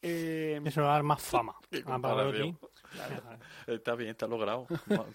Eh, 0.03 0.59
Eso 0.65 0.81
va 0.81 0.89
a 0.89 0.93
dar 0.93 1.03
más 1.03 1.21
fama 1.21 1.55
a 1.85 1.99
Pavarotti. 1.99 2.55
Está 3.67 3.95
bien, 3.95 4.09
está 4.11 4.27
logrado. 4.27 4.67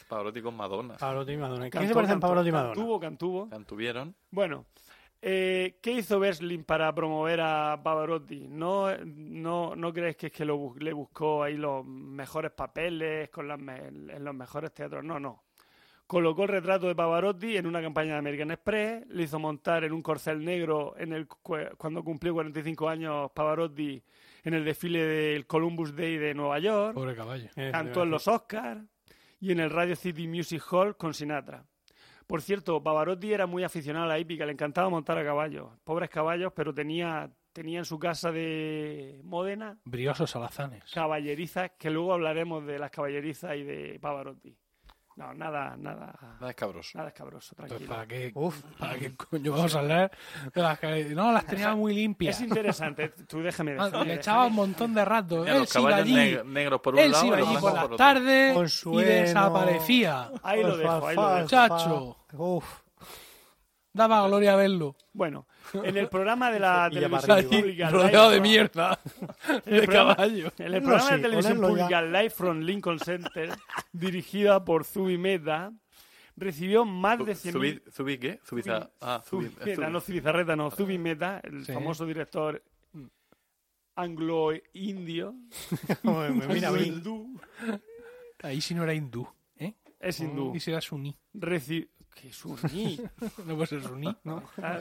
Pavarotti 0.08 0.40
con 0.42 0.56
Madonna. 0.56 0.96
Pavarotti 0.96 1.32
y 1.32 1.36
Madonna. 1.36 1.70
¿Qué 1.70 1.86
se 1.86 1.94
parecen 1.94 2.20
Pavarotti 2.20 2.48
y 2.48 2.52
Madonna? 2.52 2.74
Cantuvo, 2.74 3.00
cantuvo. 3.00 3.48
Cantuvieron. 3.48 4.14
Bueno, 4.30 4.64
eh, 5.22 5.78
¿qué 5.82 5.92
hizo 5.92 6.18
Berslin 6.20 6.64
para 6.64 6.94
promover 6.94 7.40
a 7.40 7.80
Pavarotti? 7.82 8.46
¿No, 8.48 8.96
no, 9.04 9.74
no 9.76 9.92
crees 9.92 10.16
que 10.16 10.26
es 10.28 10.32
que 10.32 10.44
lo, 10.44 10.74
le 10.78 10.92
buscó 10.92 11.42
ahí 11.42 11.56
los 11.56 11.84
mejores 11.84 12.52
papeles 12.52 13.28
con 13.30 13.48
las 13.48 13.58
me- 13.58 13.88
en 13.88 14.24
los 14.24 14.34
mejores 14.34 14.72
teatros? 14.72 15.04
No, 15.04 15.18
no. 15.18 15.42
Colocó 16.06 16.44
el 16.44 16.50
retrato 16.50 16.86
de 16.86 16.94
Pavarotti 16.94 17.56
en 17.56 17.66
una 17.66 17.82
campaña 17.82 18.12
de 18.12 18.18
American 18.18 18.52
Express, 18.52 19.04
le 19.08 19.24
hizo 19.24 19.40
montar 19.40 19.82
en 19.82 19.92
un 19.92 20.02
corcel 20.02 20.44
negro 20.44 20.94
en 20.96 21.12
el, 21.12 21.26
cu- 21.26 21.56
cuando 21.76 22.04
cumplió 22.04 22.32
45 22.32 22.88
años 22.88 23.30
Pavarotti 23.34 24.00
en 24.46 24.54
el 24.54 24.64
desfile 24.64 25.04
del 25.04 25.46
Columbus 25.46 25.94
Day 25.94 26.18
de 26.18 26.32
Nueva 26.32 26.60
York 26.60 26.94
Pobre 26.94 27.16
caballo. 27.16 27.48
Eh, 27.56 27.70
cantó 27.72 28.04
en 28.04 28.10
los 28.10 28.28
Oscars 28.28 28.80
y 29.40 29.50
en 29.50 29.58
el 29.58 29.70
Radio 29.70 29.96
City 29.96 30.28
Music 30.28 30.62
Hall 30.70 30.96
con 30.96 31.12
Sinatra. 31.12 31.64
Por 32.28 32.40
cierto, 32.40 32.82
Pavarotti 32.82 33.32
era 33.32 33.46
muy 33.46 33.64
aficionado 33.64 34.04
a 34.06 34.08
la 34.08 34.18
hípica, 34.18 34.46
le 34.46 34.52
encantaba 34.52 34.88
montar 34.88 35.18
a 35.18 35.24
caballos, 35.24 35.68
pobres 35.84 36.10
caballos, 36.10 36.52
pero 36.54 36.72
tenía, 36.72 37.30
tenía 37.52 37.80
en 37.80 37.84
su 37.84 37.98
casa 37.98 38.30
de 38.30 39.20
Módena 39.24 39.78
Briosos 39.84 40.34
alazanes. 40.36 40.84
caballerizas, 40.92 41.72
que 41.78 41.90
luego 41.90 42.12
hablaremos 42.12 42.64
de 42.66 42.78
las 42.78 42.90
caballerizas 42.90 43.56
y 43.56 43.64
de 43.64 43.98
Pavarotti. 44.00 44.56
No, 45.16 45.32
nada, 45.32 45.74
nada, 45.78 46.12
Nada 46.38 46.50
escabroso. 46.50 46.98
nada 46.98 47.08
escabroso, 47.08 47.54
Pues, 47.56 47.68
tranquilo. 47.68 47.90
¿Para 47.90 48.06
qué, 48.06 48.30
Uf. 48.34 48.60
¿Para 48.78 48.98
qué 48.98 49.16
coño 49.16 49.52
vamos 49.52 49.74
a 49.74 49.78
hablar 49.78 50.10
de 50.54 50.60
las 50.62 50.78
que... 50.78 51.04
No, 51.14 51.32
las 51.32 51.46
tenía 51.46 51.74
muy 51.74 51.94
limpias. 51.94 52.36
Es 52.36 52.42
interesante, 52.42 53.08
tú 53.26 53.40
déjame 53.40 53.76
Ah, 53.78 53.88
decir. 53.88 54.06
Le 54.06 54.14
echaba 54.14 54.44
un 54.46 54.52
montón 54.54 54.92
de 54.92 55.04
rato. 55.06 55.46
Él 55.46 55.60
los 55.60 55.70
se 55.70 55.80
iba 55.80 55.88
caballos 55.90 56.06
allí, 56.18 56.34
neg- 56.34 56.44
negros 56.44 56.80
por 56.82 56.94
un 56.94 57.00
él 57.00 57.10
lado 57.12 57.20
se 57.22 57.26
y 57.26 57.28
iba 57.28 57.36
allí 57.38 57.56
por 57.58 57.72
las 57.72 57.96
tardes 57.96 58.84
y 58.84 58.96
desaparecía. 59.02 60.30
Ahí 60.42 60.62
lo 60.62 60.76
dejo, 60.76 61.06
ahí 61.06 61.16
lo 61.16 61.28
dejo. 61.28 61.40
Muchacho. 61.42 62.16
Uf. 62.34 62.80
Daba 63.96 64.26
gloria 64.28 64.54
verlo. 64.56 64.94
Bueno, 65.14 65.46
en 65.72 65.96
el 65.96 66.08
programa 66.08 66.50
de 66.50 66.60
la 66.60 66.90
televisión 66.92 67.44
pública 67.48 67.90
rodeado 67.90 68.30
de 68.30 68.40
mierda. 68.40 68.98
el 69.64 69.80
De 69.80 69.82
programa- 69.86 70.14
caballo. 70.16 70.52
En 70.58 70.74
el 70.74 70.82
programa 70.82 71.10
de 71.10 71.16
sí, 71.16 71.22
televisión 71.22 71.60
pública 71.60 72.02
Live 72.02 72.30
from 72.30 72.60
Lincoln 72.60 72.98
Center, 72.98 73.50
dirigida 73.92 74.62
por 74.64 74.84
Zubi 74.84 75.16
Meta, 75.16 75.72
recibió 76.36 76.84
más 76.84 77.18
de 77.24 77.32
100.000... 77.32 77.52
Zubi, 77.52 77.82
Zubi, 77.90 78.18
¿qué? 78.18 78.40
Zubiza. 78.44 78.90
Ah, 79.00 79.22
Zubi. 79.26 79.46
Zubi 79.48 79.64
Meta, 79.70 79.88
no 79.88 80.00
Zubizarreta, 80.02 80.54
no, 80.56 80.70
Zubi 80.70 80.98
Meta, 80.98 81.40
el 81.42 81.64
Sí. 81.64 81.72
famoso 81.72 82.04
director 82.04 82.62
anglo-indio. 83.94 85.34
Mira, 86.48 86.70
hindú. 86.82 87.40
Ahí 88.42 88.60
sí 88.60 88.74
no 88.74 88.82
era 88.84 88.92
hindú. 88.94 89.26
¿eh? 89.58 89.74
Es 89.98 90.20
hindú. 90.20 90.54
Y 90.54 90.60
si 90.60 90.70
era 90.70 90.80
suní. 90.82 91.16
Reci- 91.34 91.88
¿Qué 92.20 92.32
suní? 92.32 92.98
No 93.46 93.54
puede 93.54 93.66
ser 93.66 93.82
suní. 93.82 94.14
¿no? 94.24 94.42
Ah, 94.62 94.78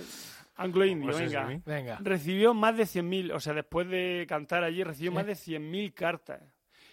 Anglo-indio, 0.57 1.12
Pues 1.12 1.20
es 1.26 1.34
venga. 1.34 1.62
Venga. 1.66 1.98
Recibió 2.02 2.53
más 2.53 2.78
de 2.78 2.84
100.000, 2.84 3.34
o 3.34 3.40
sea, 3.41 3.53
después 3.53 3.90
de 3.90 4.26
cantar 4.28 4.64
allí, 4.64 4.84
recibió 4.84 5.12
Sí. 5.12 5.16
más 5.16 5.26
de 5.26 5.34
100.000 5.36 5.94
cartas 5.94 6.41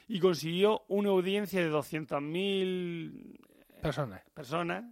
y 0.09 0.19
consiguió 0.19 0.83
una 0.89 1.11
audiencia 1.11 1.61
de 1.61 1.71
200.000 1.71 3.39
Personas. 3.81 4.23
personas 4.35 4.85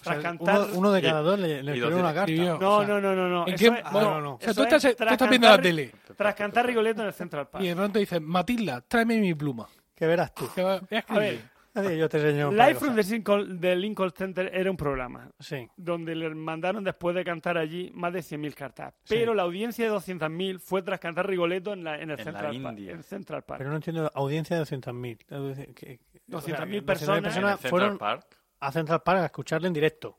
O 0.00 0.04
sea, 0.04 0.20
cantar. 0.20 0.60
uno, 0.68 0.78
uno 0.78 0.92
de 0.92 1.02
cada 1.02 1.20
dos 1.22 1.38
le, 1.38 1.62
le 1.62 1.72
escribió 1.72 1.98
una 1.98 2.14
carta. 2.14 2.32
No, 2.32 2.76
o 2.78 2.84
sea, 2.84 2.88
no, 2.94 3.00
no, 3.00 3.14
no, 3.16 3.28
no. 3.28 3.48
¿En 3.48 3.56
qué- 3.56 3.66
es- 3.66 3.72
Ah, 3.84 3.90
no, 3.92 4.20
no. 4.20 4.34
O 4.34 4.40
sea, 4.40 4.54
tú 4.54 4.62
estás, 4.62 4.84
es 4.84 4.92
tú 4.96 4.96
tras 5.04 5.12
estás 5.12 5.28
viendo 5.28 5.48
la 5.48 5.60
tele 5.60 5.92
Tras 6.16 6.34
cantar 6.34 6.66
Rigoletto 6.66 7.02
en 7.02 7.08
el 7.08 7.14
Central 7.14 7.48
Park. 7.48 7.64
y 7.64 7.68
de 7.68 7.74
pronto 7.76 7.98
dices, 7.98 8.20
Matilda, 8.20 8.80
tráeme 8.82 9.18
mi 9.18 9.34
pluma. 9.34 9.66
Que 9.94 10.06
verás 10.06 10.32
tú. 10.34 10.48
Que 10.54 10.62
va- 10.62 10.78
voy 10.78 10.88
a 10.92 10.94
A 10.96 10.98
escribir. 10.98 11.20
ver, 11.22 11.50
Yo 11.74 12.08
te 12.08 12.18
enseño. 12.18 12.52
Live 12.52 12.74
from 12.76 12.94
the 12.94 13.02
Lincoln, 13.02 13.60
the 13.60 13.74
Lincoln 13.74 14.12
Center 14.12 14.48
era 14.54 14.70
un 14.70 14.76
programa 14.76 15.30
Sí. 15.40 15.68
donde 15.76 16.14
le 16.14 16.32
mandaron 16.34 16.84
después 16.84 17.16
de 17.16 17.24
cantar 17.24 17.58
allí 17.58 17.90
más 17.94 18.12
de 18.12 18.20
100.000 18.22 18.54
cartas. 18.54 18.94
Pero 19.08 19.34
la 19.34 19.42
audiencia 19.42 19.84
de 19.84 19.90
200.000 19.90 20.60
fue 20.60 20.82
tras 20.82 21.00
cantar 21.00 21.26
Rigoletto 21.28 21.72
en, 21.72 21.82
la, 21.82 21.96
en 21.96 22.10
el 22.10 22.10
En 22.10 22.16
la 22.18 22.24
Central 22.24 22.62
Park. 22.62 22.78
India. 22.78 22.92
en 22.92 23.02
Central 23.02 23.42
Park. 23.42 23.58
Pero 23.58 23.70
no 23.70 23.76
entiendo, 23.76 24.10
audiencia 24.14 24.56
de 24.56 24.62
200.000. 24.62 25.18
Que- 25.18 25.74
que- 25.74 26.00
o 26.32 26.40
sea, 26.40 26.56
200.000 26.58 26.84
200.000 26.84 26.84
personas. 27.22 27.60
Fueron 27.60 27.98
Park. 27.98 28.26
a 28.60 28.70
Central 28.72 29.02
Park 29.02 29.20
a 29.20 29.24
escucharle 29.26 29.66
en 29.68 29.74
directo. 29.74 30.18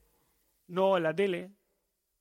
No, 0.68 0.98
en 0.98 1.04
la 1.04 1.14
tele. 1.16 1.52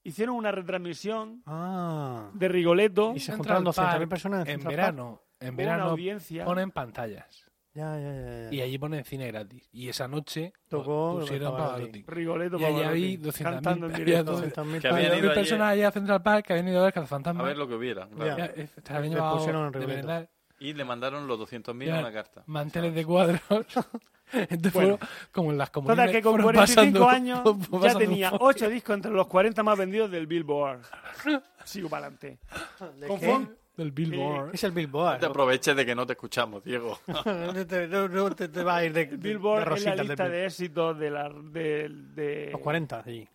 Hicieron 0.04 0.36
una 0.36 0.52
retransmisión 0.52 1.42
Ah. 1.46 2.30
de 2.34 2.46
Rigoletto 2.48 3.12
Y 3.16 3.20
se 3.20 3.32
Central 3.32 3.38
juntaron 3.38 3.64
200.000 3.64 3.98
Park, 3.98 4.08
personas 4.10 4.40
en, 4.46 4.54
En 4.54 4.60
Central 4.60 4.76
verano, 4.76 5.22
en 5.40 5.46
con 5.48 5.54
una 5.54 5.56
verano 5.72 5.84
audiencia. 5.90 6.44
ponen 6.44 6.70
pantallas. 6.70 7.43
Ya, 7.74 7.98
ya, 7.98 8.12
ya. 8.14 8.42
ya. 8.50 8.52
Y 8.54 8.60
allí 8.60 8.78
ponen 8.78 9.04
cine 9.04 9.26
gratis. 9.26 9.68
Y 9.72 9.88
esa 9.88 10.06
noche 10.06 10.52
Tocó 10.68 11.18
pusieron 11.20 11.52
Pavarotti. 11.56 12.02
Pavarotti. 12.02 12.04
Rigoletto 12.06 12.58
Y 12.60 12.64
allí 12.64 12.74
Pavarotti, 12.76 13.04
había 13.04 13.18
200.000 13.18 13.42
cantando 13.42 13.86
en 13.86 13.92
había 13.94 14.04
directo. 14.04 14.32
200.000 14.32 14.80
Que 14.80 14.88
habían 14.88 15.10
personas. 15.34 15.48
ido 15.58 15.64
allí- 15.64 15.82
a 15.82 15.90
Central 15.90 16.22
Park 16.22 16.46
que 16.46 16.52
habían 16.52 16.68
ido 16.68 16.80
a 16.80 16.84
ver 16.84 16.92
Cazafantasmas. 16.92 17.44
A 17.44 17.48
ver 17.48 17.58
lo 17.58 17.66
que 17.68 17.74
hubiera. 17.74 18.06
claro. 18.08 18.36
Ya. 18.38 18.52
Te 18.54 18.92
habían 18.92 19.02
Le 19.02 19.08
llevado 19.16 19.36
pusieron 19.38 19.72
de 19.72 20.28
Y 20.60 20.72
le 20.72 20.84
mandaron 20.84 21.26
los 21.26 21.38
200.000 21.38 21.88
Ya. 21.88 21.96
a 21.96 22.00
una 22.00 22.12
carta. 22.12 22.42
manteles 22.46 22.94
de 22.94 23.04
cuadros. 23.04 23.40
Entonces 24.32 24.72
Bueno. 24.72 24.98
fueron 24.98 24.98
como 25.32 25.50
en 25.52 25.58
las 25.58 25.70
comunidades. 25.70 26.06
Total, 26.06 26.12
que 26.16 26.22
con 26.22 26.32
fueron 26.40 26.52
45 26.66 27.04
pasando- 27.06 27.08
años 27.08 27.58
ya 27.92 27.98
tenía 27.98 28.30
fotos. 28.30 28.48
8 28.54 28.68
discos 28.70 28.94
entre 28.94 29.10
los 29.12 29.26
40 29.26 29.62
más 29.64 29.76
vendidos 29.76 30.10
del 30.10 30.26
Billboard. 30.26 30.80
Sigo 31.64 31.88
para 31.88 32.06
adelante. 32.06 32.38
¿De 33.00 33.06
Conforme- 33.08 33.48
qué? 33.48 33.63
Del 33.76 33.90
Billboard. 33.90 34.54
Es 34.54 34.62
el 34.64 34.70
Billboard. 34.72 35.18
Te 35.20 35.26
aproveches 35.26 35.74
de 35.74 35.84
que 35.84 35.94
no 35.96 36.06
te 36.06 36.12
escuchamos, 36.12 36.62
Diego. 36.62 36.96
no, 37.06 37.66
te, 37.66 37.88
no- 37.88 38.08
no 38.08 38.30
te- 38.34 38.48
te 38.48 38.62
va 38.62 38.76
a 38.76 38.84
ir 38.84 38.92
de, 38.92 39.06
de- 39.06 39.16
Billboard 39.16 39.68
de 39.68 39.74
es 39.74 39.84
la 39.84 39.96
del 39.96 40.06
lista 40.06 40.28
de 40.28 40.44
éxitos 40.46 40.98
de 40.98 41.10
la 41.10 41.28
de, 41.28 41.88
de- 41.90 42.48
Los 42.52 42.60
40, 42.60 43.02
sí. 43.02 43.28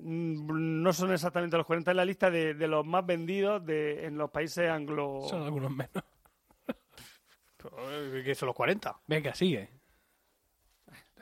Mm, 0.00 0.82
no 0.82 0.92
son 0.92 1.12
exactamente 1.12 1.56
los 1.56 1.66
40 1.66 1.90
es 1.92 1.96
la 1.96 2.04
lista 2.04 2.30
de, 2.30 2.54
de 2.54 2.66
los 2.68 2.84
más 2.84 3.06
vendidos 3.06 3.64
de, 3.64 4.06
en 4.06 4.18
los 4.18 4.30
países 4.30 4.68
anglo 4.70 5.22
Son 5.28 5.42
algunos 5.42 5.70
menos. 5.70 5.92
¿Qué 8.24 8.34
son 8.34 8.46
los 8.48 8.56
40? 8.56 8.96
Venga, 9.06 9.34
sigue. 9.34 9.68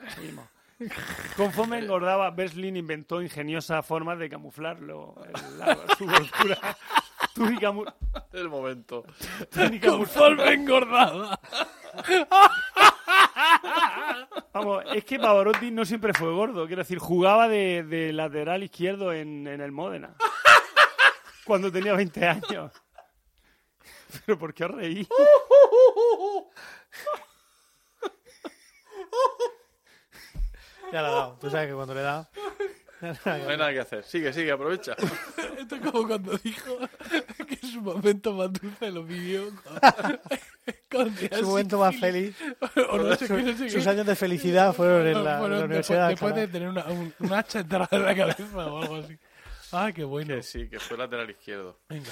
Seguimos. 0.09 0.45
Conforme 1.35 1.79
engordaba, 1.79 2.29
Berslin 2.31 2.77
inventó 2.77 3.19
ingeniosas 3.21 3.83
formas 3.85 4.19
de 4.19 4.29
camuflarlo, 4.29 5.15
el- 5.25 5.59
la- 5.59 5.77
su 5.97 6.05
gordura. 6.05 6.77
Túnica, 7.37 7.71
mu- 7.71 7.85
El 8.33 8.49
momento. 8.49 9.05
túnica 9.51 9.91
mu- 9.91 9.97
Conforme 9.99 10.53
engordaba. 10.53 11.39
Vamos, 14.53 14.83
es 14.93 15.05
que 15.05 15.19
Pavarotti 15.19 15.71
no 15.71 15.85
siempre 15.85 16.13
fue 16.13 16.31
gordo. 16.33 16.65
Quiero 16.67 16.81
decir, 16.81 16.97
jugaba 16.99 17.47
de, 17.47 17.83
de 17.83 18.11
lateral 18.13 18.63
izquierdo 18.63 19.13
en, 19.13 19.47
en 19.47 19.61
el 19.61 19.71
Módena. 19.71 20.15
Cuando 21.45 21.71
tenía 21.71 21.93
20 21.93 22.27
años. 22.27 22.71
¿Pero 24.25 24.37
por 24.39 24.53
qué 24.53 24.65
os 24.65 24.71
reí? 24.71 25.07
Ya 30.91 31.01
la 31.01 31.07
ha 31.09 31.11
dado. 31.11 31.37
Tú 31.39 31.49
sabes 31.49 31.67
que 31.67 31.73
cuando 31.73 31.93
le 31.93 32.01
da. 32.01 32.29
No 33.01 33.09
hay 33.49 33.57
nada 33.57 33.71
que 33.73 33.79
hacer. 33.79 34.03
Sigue, 34.03 34.33
sigue, 34.33 34.51
aprovecha. 34.51 34.93
Esto 35.57 35.75
es 35.75 35.81
como 35.81 36.07
cuando 36.07 36.37
dijo 36.37 36.77
que 37.47 37.57
su 37.67 37.81
momento 37.81 38.33
más 38.33 38.51
dulce 38.53 38.91
lo 38.91 39.03
vivió 39.03 39.43
con, 40.89 41.09
con 41.15 41.15
Su 41.39 41.45
momento 41.45 41.77
más 41.79 41.95
feliz. 41.95 42.35
o 42.89 42.97
no 42.97 43.15
sé 43.15 43.27
qué, 43.27 43.33
no 43.43 43.57
sé 43.57 43.63
qué. 43.65 43.69
Sus 43.69 43.85
años 43.87 44.05
de 44.05 44.15
felicidad 44.15 44.73
fueron 44.73 45.05
en 45.07 45.23
la, 45.23 45.33
en 45.33 45.39
Fueron 45.39 45.59
la 45.59 45.65
Universidad 45.65 46.07
después, 46.09 46.33
de 46.35 46.41
después 46.41 46.53
de 46.53 46.59
tener 46.59 46.69
una, 46.69 46.85
un, 47.01 47.13
un 47.19 47.33
hacha 47.33 47.59
enterrada 47.59 47.89
en 47.97 48.03
la 48.05 48.15
cabeza 48.15 48.67
o 48.67 48.81
algo 48.81 48.95
así. 48.97 49.17
Ah, 49.71 49.91
qué 49.93 50.03
bueno. 50.03 50.35
Que 50.35 50.43
sí, 50.43 50.69
que 50.69 50.79
fue 50.79 50.97
lateral 50.97 51.29
izquierdo. 51.29 51.77
Venga. 51.89 52.11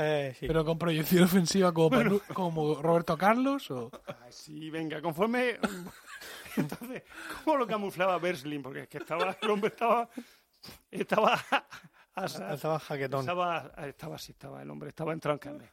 Eh, 0.00 0.34
sí. 0.38 0.46
Pero 0.46 0.64
con 0.64 0.78
proyección 0.78 1.24
ofensiva 1.24 1.72
como, 1.72 1.90
Panu- 1.90 2.22
como 2.32 2.80
Roberto 2.80 3.16
Carlos 3.16 3.68
o... 3.70 3.90
Sí, 4.30 4.70
venga, 4.70 5.00
conforme. 5.00 5.58
Entonces, 6.58 7.02
¿cómo 7.44 7.56
lo 7.56 7.66
camuflaba 7.66 8.18
Berslin? 8.18 8.62
Porque 8.62 8.80
es 8.82 8.88
que 8.88 8.98
estaba, 8.98 9.36
el 9.40 9.50
hombre 9.50 9.68
estaba. 9.68 10.08
Estaba. 10.90 11.40
asa- 12.14 12.54
Estaba 12.54 12.78
jaquetón. 12.78 13.20
Estaba, 13.20 13.72
estaba 13.86 14.16
así, 14.16 14.32
estaba 14.32 14.62
el 14.62 14.70
hombre, 14.70 14.88
estaba 14.90 15.12
entrado 15.12 15.34
en 15.34 15.38
carne. 15.38 15.70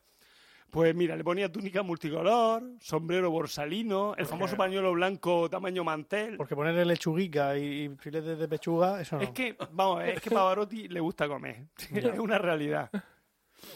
Pues 0.69 0.93
mira, 0.93 1.15
le 1.15 1.23
ponía 1.23 1.49
túnica 1.49 1.83
multicolor, 1.83 2.61
sombrero 2.81 3.31
borsalino, 3.31 4.13
el 4.17 4.25
famoso 4.25 4.57
pañuelo 4.57 4.91
blanco 4.93 5.49
tamaño 5.49 5.83
mantel. 5.85 6.35
Porque 6.35 6.55
ponerle 6.55 6.83
lechuguica 6.83 7.57
y, 7.57 7.85
y 7.85 7.89
filetes 7.95 8.37
de 8.37 8.47
pechuga, 8.47 8.99
eso 8.99 9.15
no. 9.15 9.21
Es 9.21 9.29
que, 9.29 9.55
vamos, 9.71 10.03
es 10.03 10.19
que 10.19 10.31
Pavarotti 10.31 10.89
le 10.89 10.99
gusta 10.99 11.27
comer. 11.29 11.67
es 11.93 12.19
una 12.19 12.37
realidad. 12.39 12.89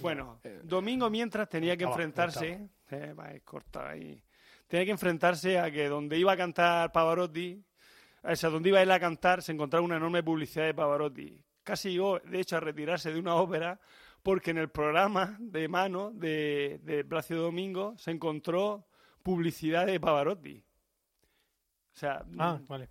Bueno, 0.02 0.40
domingo 0.64 1.10
mientras 1.10 1.48
tenía 1.48 1.78
que 1.78 1.86
Ah, 1.86 1.88
va, 1.88 1.94
enfrentarse, 1.94 2.70
eh, 2.92 3.14
va, 3.18 3.30
corta 3.46 3.90
ahí. 3.92 4.22
Tenía 4.70 4.86
que 4.86 4.92
enfrentarse 4.92 5.60
a 5.60 5.70
que 5.70 5.90
donde 5.90 6.18
iba 6.18 6.32
a 6.32 6.38
cantar 6.38 6.92
Pavarotti, 6.94 7.62
o 8.24 8.36
sea, 8.36 8.50
donde 8.50 8.70
iba 8.70 8.82
él 8.82 8.92
a 8.92 9.00
cantar, 9.00 9.42
se 9.42 9.52
encontraba 9.52 9.84
una 9.84 9.98
enorme 9.98 10.24
publicidad 10.24 10.66
de 10.66 10.74
Pavarotti. 10.74 11.44
Casi 11.64 11.92
llegó, 11.92 12.20
de 12.20 12.40
hecho, 12.40 12.56
a 12.56 12.60
retirarse 12.62 13.12
de 13.12 13.20
una 13.20 13.36
ópera 13.36 13.80
porque 14.24 14.52
en 14.52 14.60
el 14.60 14.70
programa 14.70 15.38
de 15.40 15.68
mano 15.68 16.12
de, 16.12 16.80
de 16.84 17.04
Plácido 17.04 17.44
Domingo 17.44 17.98
se 17.98 18.12
encontró 18.12 18.88
publicidad 19.24 19.86
de 19.86 20.00
Pavarotti. 20.00 20.64
O 21.94 21.98
sea, 22.00 22.24
Ah, 22.38 22.60
vale. 22.68 22.90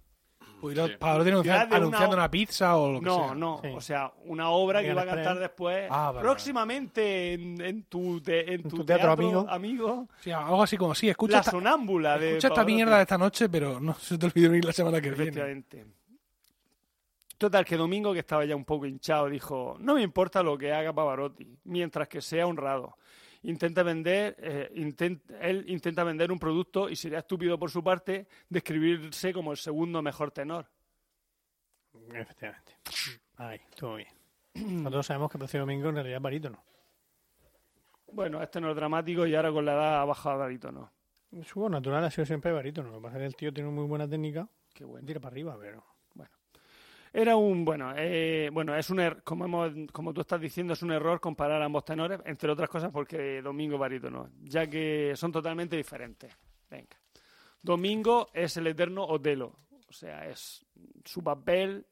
Pudieron- 0.61 0.89
Sí. 0.91 0.97
Pavarotti 0.99 1.31
anunciando, 1.31 1.61
de 1.61 1.67
una 1.69 1.77
anunciando 1.77 2.17
una 2.17 2.31
pizza 2.31 2.77
o 2.77 2.93
lo 2.93 2.99
que 3.01 3.07
no, 3.07 3.15
sea. 3.27 3.35
no, 3.35 3.61
Sí. 3.63 3.69
o 3.75 3.81
sea, 3.81 4.13
una 4.25 4.51
obra 4.51 4.81
que 4.83 4.89
iba 4.91 5.03
a 5.03 5.07
cantar 5.07 5.39
después 5.39 5.87
Ah, 5.91 6.11
vale, 6.11 6.21
próximamente 6.21 7.33
en, 7.35 7.61
en 7.61 7.83
tu, 7.85 8.21
te- 8.21 8.47
en 8.49 8.55
En 8.55 8.63
tu 8.65 8.77
tu 8.79 8.85
teatro, 8.85 9.15
teatro 9.17 9.47
amigo, 9.51 10.09
Sí, 10.21 10.31
algo 10.33 10.63
así 10.63 10.77
como, 10.77 10.95
sí, 10.95 11.09
escucha 11.09 11.35
La 11.35 11.39
esta, 11.41 11.51
sonámbula 11.53 12.19
de 12.19 12.31
escucha 12.31 12.49
esta 12.49 12.65
mierda 12.65 12.97
de 12.97 13.03
esta 13.03 13.19
noche, 13.19 13.49
pero 13.49 13.79
no 13.81 13.95
se 13.95 14.19
te 14.19 14.27
olvide 14.27 14.49
venir 14.49 14.65
la 14.65 14.73
semana 14.73 15.01
que 15.01 15.11
viene. 15.11 15.23
Efectivamente. 15.25 15.87
Total, 17.39 17.65
que 17.65 17.77
Domingo, 17.77 18.13
que 18.13 18.19
estaba 18.19 18.45
ya 18.45 18.57
un 18.57 18.65
poco 18.65 18.85
hinchado, 18.87 19.29
dijo, 19.29 19.77
no 19.79 19.95
me 19.95 20.03
importa 20.03 20.43
lo 20.43 20.59
que 20.59 20.73
haga 20.73 20.93
Pavarotti, 20.93 21.57
mientras 21.65 22.09
que 22.09 22.21
sea 22.21 22.47
honrado. 22.49 22.97
Intenta 23.43 23.83
vender, 23.83 24.37
eh, 24.39 24.71
intent- 24.75 25.23
él 25.41 25.65
intenta 25.69 26.03
vender 26.05 26.33
un 26.33 26.39
producto 26.39 26.89
y 26.89 26.97
sería 26.97 27.21
estúpido 27.21 27.59
por 27.59 27.71
su 27.71 27.83
parte 27.85 28.27
describirse 28.49 29.33
como 29.33 29.53
el 29.53 29.59
segundo 29.59 30.03
mejor 30.03 30.31
tenor. 30.33 30.67
Efectivamente. 32.13 32.77
Ahí, 33.37 33.61
todo 33.77 33.97
bien. 33.97 34.09
Nosotros 34.55 35.07
sabemos 35.07 35.31
que 35.31 35.39
Plácido 35.39 35.63
Domingo 35.63 35.89
en 35.89 35.95
realidad 35.95 36.17
es 36.17 36.23
barítono. 36.23 36.65
Bueno, 38.11 38.43
este 38.43 38.61
no 38.61 38.71
es 38.71 38.77
dramático 38.77 39.27
y 39.27 39.35
ahora 39.35 39.53
con 39.53 39.65
la 39.65 39.75
edad 39.75 40.01
ha 40.01 40.05
bajado 40.05 40.37
a 40.37 40.39
barítono. 40.39 40.93
Su 41.45 41.61
voz 41.61 41.71
natural 41.71 42.05
ha 42.05 42.11
sido 42.11 42.25
siempre 42.25 42.51
barítono. 42.53 42.91
Lo 42.91 42.97
que 42.97 43.03
pasa 43.03 43.17
es 43.19 43.21
que 43.21 43.27
el 43.27 43.37
tío 43.37 43.53
tiene 43.53 43.71
muy 43.71 43.85
buena 43.85 44.09
técnica. 44.09 44.49
Qué 44.75 44.85
bueno. 44.85 45.07
Tira 45.07 45.21
para 45.21 45.33
arriba, 45.35 45.57
pero... 45.61 45.85
Era 47.13 47.37
un, 47.37 47.65
bueno, 47.65 47.93
eh, 47.97 48.51
bueno, 48.53 48.77
es 48.77 48.91
un 48.91 48.99
er- 48.99 49.23
como 49.25 49.45
hemos, 49.47 49.73
como 49.93 50.13
tú 50.13 50.21
estás 50.21 50.41
diciendo, 50.41 50.73
es 50.75 50.83
un 50.83 50.93
error 50.93 51.21
comparar 51.21 51.63
ambos 51.63 51.85
tenores, 51.85 52.21
entre 52.25 52.51
otras 52.51 52.69
cosas 52.69 52.91
porque 52.93 53.41
Domingo 53.43 53.79
barítono, 53.79 54.31
ya 54.43 54.67
que 54.67 55.13
son 55.17 55.33
totalmente 55.33 55.77
diferentes. 55.77 56.37
Venga. 56.71 56.97
Domingo 57.63 58.29
es 58.33 58.57
el 58.57 58.67
eterno 58.69 59.05
Otelo, 59.05 59.55
o 59.89 59.93
sea, 59.93 60.29
es 60.29 60.65
su 61.05 61.23
papel 61.23 61.85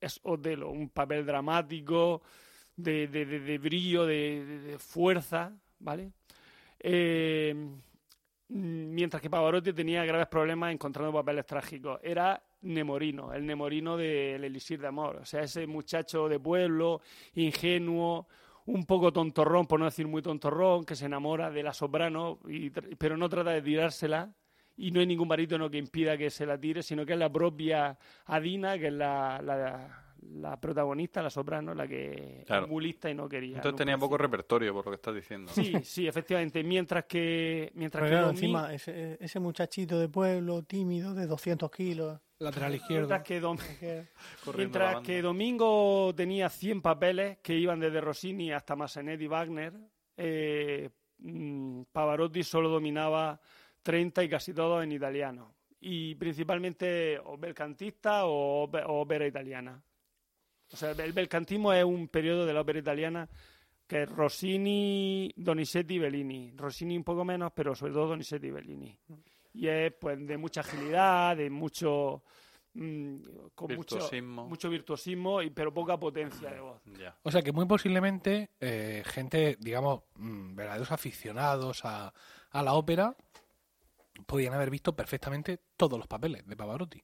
es 0.00 0.20
Otelo, 0.24 0.70
un 0.70 0.90
papel 0.90 1.24
dramático, 1.24 2.20
de, 2.76 3.06
de- 3.08 3.24
de- 3.24 3.40
de 3.40 3.58
brillo, 3.58 4.04
de 4.04 4.76
fuerza, 4.78 5.52
¿vale? 5.78 6.10
Eh, 6.78 7.54
mientras 8.48 9.22
que 9.22 9.30
Pavarotti 9.30 9.72
tenía 9.72 10.04
graves 10.04 10.26
problemas 10.26 10.72
encontrando 10.72 11.12
papeles 11.12 11.46
trágicos. 11.46 11.98
Era 12.02 12.42
Nemorino, 12.64 13.32
el 13.32 13.44
Nemorino 13.46 13.96
del 13.96 14.42
Elixir 14.44 14.80
de 14.80 14.88
Amor. 14.88 15.16
O 15.16 15.24
sea, 15.26 15.42
ese 15.42 15.66
muchacho 15.66 16.28
de 16.28 16.40
pueblo, 16.40 17.00
ingenuo, 17.34 18.26
un 18.66 18.86
poco 18.86 19.12
tontorrón, 19.12 19.66
por 19.66 19.78
no 19.78 19.84
decir 19.84 20.06
muy 20.06 20.22
tontorrón, 20.22 20.84
que 20.84 20.96
se 20.96 21.06
enamora 21.06 21.50
de 21.50 21.62
la 21.62 21.74
soprano, 21.74 22.38
y 22.48 22.70
pero 22.70 23.16
no 23.16 23.28
trata 23.28 23.50
de 23.50 23.62
tirársela. 23.62 24.32
Y 24.76 24.90
no 24.90 24.98
hay 24.98 25.06
ningún 25.06 25.28
barítono 25.28 25.70
que 25.70 25.78
impida 25.78 26.16
que 26.18 26.30
se 26.30 26.44
la 26.46 26.58
tire, 26.58 26.82
sino 26.82 27.06
que 27.06 27.12
es 27.12 27.18
la 27.18 27.30
propia 27.30 27.96
Adina, 28.26 28.76
que 28.76 28.88
es 28.88 28.92
la, 28.92 29.40
la, 29.40 30.04
la 30.32 30.60
protagonista, 30.60 31.22
la 31.22 31.30
soprano, 31.30 31.74
la 31.74 31.86
que 31.86 32.42
Claro. 32.44 32.64
es 32.64 32.70
muy 32.72 32.82
lista 32.82 33.08
y 33.08 33.14
no 33.14 33.28
quería. 33.28 33.58
Entonces 33.58 33.76
tenía 33.78 33.96
poco 33.98 34.18
repertorio, 34.18 34.72
por 34.74 34.86
lo 34.86 34.90
que 34.90 34.96
estás 34.96 35.14
diciendo. 35.14 35.52
Sí, 35.52 35.74
sí, 35.84 36.08
efectivamente. 36.08 36.64
Mientras 36.64 37.04
que. 37.04 37.70
Mientras 37.74 38.02
Pero 38.02 38.10
que 38.10 38.16
claro, 38.16 38.30
encima, 38.30 38.74
ese, 38.74 39.16
ese 39.20 39.38
muchachito 39.38 39.96
de 39.96 40.08
pueblo, 40.08 40.62
tímido, 40.64 41.14
de 41.14 41.26
200 41.26 41.70
kilos... 41.70 42.18
Lateral 42.44 42.74
izquierdo. 42.74 43.08
mientras 43.08 43.22
que 43.26 43.40
Dom- 43.40 43.58
Mientras 44.56 45.02
Domingo 45.22 46.12
tenía 46.14 46.48
100 46.48 46.82
papeles 46.82 47.38
que 47.42 47.54
iban 47.56 47.80
desde 47.80 48.00
Rossini 48.00 48.52
hasta 48.52 48.76
Massenet 48.76 49.20
y 49.20 49.26
Wagner, 49.26 49.72
eh, 50.16 50.90
mm, 51.18 51.82
Pavarotti 51.92 52.42
solo 52.42 52.68
dominaba 52.68 53.40
30 53.82 54.22
y 54.24 54.28
casi 54.28 54.52
todos 54.54 54.82
en 54.84 54.92
italiano. 54.92 55.54
Y 55.80 56.14
principalmente 56.14 57.18
o 57.18 57.36
belcantista 57.36 58.24
o, 58.26 58.64
o 58.64 59.00
ópera 59.00 59.26
italiana. 59.26 59.82
O 60.72 60.76
sea, 60.76 60.92
el 60.92 61.12
belcantismo 61.12 61.72
es 61.72 61.84
un 61.84 62.08
periodo 62.08 62.46
de 62.46 62.54
la 62.54 62.62
ópera 62.62 62.78
italiana 62.78 63.28
que 63.86 64.04
es 64.04 64.08
Rossini, 64.08 65.30
Donizetti 65.36 65.96
y 65.96 65.98
Bellini. 65.98 66.52
Rossini 66.56 66.96
un 66.96 67.04
poco 67.04 67.22
menos, 67.22 67.52
pero 67.54 67.74
sobre 67.74 67.92
todo 67.92 68.08
Donizetti 68.08 68.46
y 68.46 68.50
Bellini. 68.50 68.98
Y 69.54 69.68
es 69.68 69.92
pues 70.00 70.18
de 70.26 70.36
mucha 70.36 70.60
agilidad, 70.60 71.36
de 71.36 71.48
mucho... 71.48 72.22
mm, 72.74 73.16
con 73.54 73.68
mucho, 73.74 73.96
Virtuosismo. 73.96 74.46
mucho 74.48 74.68
virtuosismo, 74.68 75.40
y, 75.42 75.50
pero 75.50 75.72
poca 75.72 75.96
potencia 75.98 76.50
de 76.50 76.60
voz. 76.60 76.82
O 77.22 77.30
sea 77.30 77.40
que 77.40 77.52
muy 77.52 77.64
posiblemente 77.66 78.50
eh, 78.60 79.02
gente, 79.06 79.56
digamos, 79.60 80.02
mm, 80.16 80.56
verdaderos 80.56 80.90
aficionados 80.90 81.84
a, 81.84 82.12
a 82.50 82.62
la 82.62 82.74
ópera 82.74 83.16
podían 84.26 84.54
haber 84.54 84.70
visto 84.70 84.94
perfectamente 84.94 85.60
todos 85.76 85.98
los 85.98 86.06
papeles 86.08 86.46
de 86.46 86.56
Pavarotti. 86.56 87.02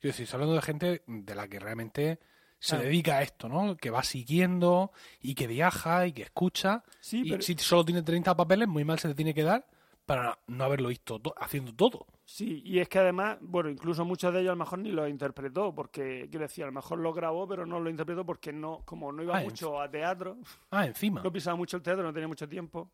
Decir, 0.00 0.24
estoy 0.24 0.36
hablando 0.36 0.54
de 0.54 0.62
gente 0.62 1.02
de 1.06 1.34
la 1.34 1.48
que 1.48 1.58
realmente 1.58 2.18
se 2.60 2.70
Claro. 2.76 2.84
dedica 2.84 3.18
a 3.18 3.22
esto, 3.22 3.48
¿no? 3.48 3.76
Que 3.76 3.90
va 3.90 4.02
siguiendo 4.02 4.92
y 5.20 5.34
que 5.34 5.46
viaja 5.46 6.06
y 6.06 6.12
que 6.12 6.22
escucha. 6.22 6.82
Sí, 7.00 7.22
y 7.24 7.30
pero- 7.30 7.42
si 7.42 7.54
solo 7.58 7.84
tiene 7.84 8.02
30 8.02 8.36
papeles, 8.36 8.68
muy 8.68 8.84
mal 8.84 8.98
se 8.98 9.08
le 9.08 9.14
tiene 9.14 9.32
que 9.34 9.42
dar 9.42 9.66
para 10.08 10.38
no 10.46 10.64
haberlo 10.64 10.88
visto 10.88 11.20
to- 11.20 11.34
haciendo 11.36 11.74
todo. 11.74 12.06
Sí, 12.24 12.62
y 12.64 12.78
es 12.78 12.88
que 12.88 12.98
además, 12.98 13.36
bueno, 13.42 13.68
incluso 13.68 14.06
muchos 14.06 14.32
de 14.32 14.40
ellos 14.40 14.52
a 14.52 14.54
lo 14.54 14.58
mejor 14.60 14.78
ni 14.78 14.90
los 14.90 15.08
interpretó, 15.08 15.74
porque, 15.74 16.28
quiero 16.30 16.44
decir, 16.46 16.64
a 16.64 16.68
lo 16.68 16.72
mejor 16.72 16.98
lo 16.98 17.12
grabó, 17.12 17.46
pero 17.46 17.66
no 17.66 17.78
lo 17.78 17.90
interpretó 17.90 18.24
porque 18.24 18.50
no, 18.50 18.82
como 18.86 19.12
no 19.12 19.22
iba 19.22 19.36
Ah, 19.36 19.42
mucho 19.42 19.78
a 19.80 19.90
teatro, 19.90 20.38
Ah, 20.70 20.86
encima. 20.86 21.20
no 21.22 21.30
pisaba 21.30 21.56
mucho 21.56 21.76
el 21.76 21.82
teatro, 21.82 22.02
no 22.02 22.12
tenía 22.12 22.26
mucho 22.26 22.48
tiempo. 22.48 22.90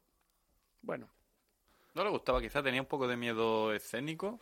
Bueno, 0.82 1.08
No 1.94 2.02
le 2.02 2.10
gustaba, 2.10 2.40
quizá 2.42 2.60
tenía 2.60 2.80
un 2.80 2.88
poco 2.88 3.06
de 3.06 3.16
miedo 3.16 3.72
escénico. 3.72 4.40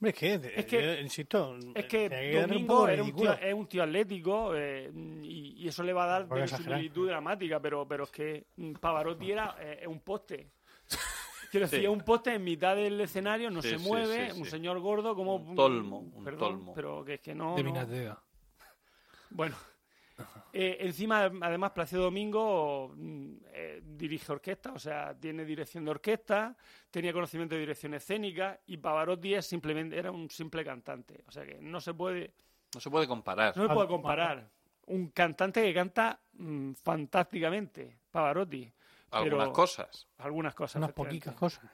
Hombre, 0.00 0.10
es 0.10 0.14
que, 0.14 0.38
de- 0.38 0.60
Es 0.60 0.64
que- 0.64 0.82
yo 0.82 1.00
insisto, 1.02 1.56
es 1.74 1.84
que 1.84 2.06
un 2.36 2.48
Domingo 2.48 2.84
un 2.84 3.14
tío, 3.16 3.32
es 3.34 3.52
un 3.54 3.66
tío 3.66 3.82
atlético 3.82 4.54
eh, 4.54 4.90
y, 5.22 5.62
y 5.62 5.68
eso 5.68 5.82
le 5.82 5.92
va 5.92 6.04
a 6.04 6.06
dar 6.06 6.38
exagerar. 6.38 6.78
similitud 6.78 7.08
dramática, 7.08 7.60
pero, 7.60 7.86
pero 7.86 8.04
es 8.04 8.10
que 8.10 8.46
mm, 8.56 8.72
Pavarotti 8.80 9.30
era 9.30 9.56
eh, 9.60 9.86
un 9.86 10.00
poste. 10.00 10.48
Quiero 11.50 11.66
decir, 11.66 11.80
Sí. 11.80 11.86
un 11.86 12.00
poste 12.02 12.34
en 12.34 12.44
mitad 12.44 12.76
del 12.76 13.00
escenario, 13.00 13.50
no 13.50 13.62
Sí, 13.62 13.70
se 13.70 13.78
mueve, 13.78 14.30
sí, 14.32 14.38
un 14.38 14.44
sí. 14.44 14.50
señor 14.50 14.78
gordo 14.80 15.14
como... 15.14 15.36
Un 15.36 15.54
tolmo, 15.56 15.98
un 16.00 16.24
perdón, 16.24 16.38
tolmo. 16.56 16.74
Pero 16.74 17.04
que 17.04 17.14
es 17.14 17.20
que 17.20 17.34
no... 17.34 17.56
de 17.56 17.62
no-. 17.62 18.22
Bueno, 19.30 19.56
eh, 20.52 20.78
encima, 20.80 21.30
además, 21.40 21.72
Plácido 21.72 22.02
Domingo 22.04 22.92
mm, 22.96 23.32
eh, 23.52 23.80
dirige 23.84 24.32
orquesta, 24.32 24.72
o 24.72 24.78
sea, 24.78 25.14
tiene 25.18 25.44
dirección 25.44 25.84
de 25.84 25.90
orquesta, 25.90 26.56
tenía 26.90 27.12
conocimiento 27.12 27.54
de 27.54 27.60
dirección 27.60 27.94
escénica 27.94 28.58
y 28.66 28.76
Pavarotti 28.78 29.34
es 29.34 29.46
simplemente, 29.46 29.98
era 29.98 30.10
un 30.10 30.30
simple 30.30 30.64
cantante. 30.64 31.22
O 31.26 31.30
sea 31.30 31.44
que 31.44 31.58
no 31.60 31.80
se 31.80 31.94
puede, 31.94 32.32
No 32.74 32.80
se 32.80 32.90
puede 32.90 33.06
comparar. 33.06 33.56
no 33.56 33.68
se 33.68 33.74
puede 33.74 33.88
comparar. 33.88 34.50
Un 34.86 35.08
cantante 35.10 35.62
que 35.62 35.74
canta 35.74 36.18
mm, 36.32 36.72
fantásticamente, 36.72 37.98
Pavarotti. 38.10 38.72
Algunas 39.10 39.46
pero- 39.46 39.52
cosas. 39.52 40.08
Algunas 40.18 40.54
cosas. 40.54 40.76
Unas 40.76 40.92
poquitas 40.92 41.34
cosas. 41.34 41.64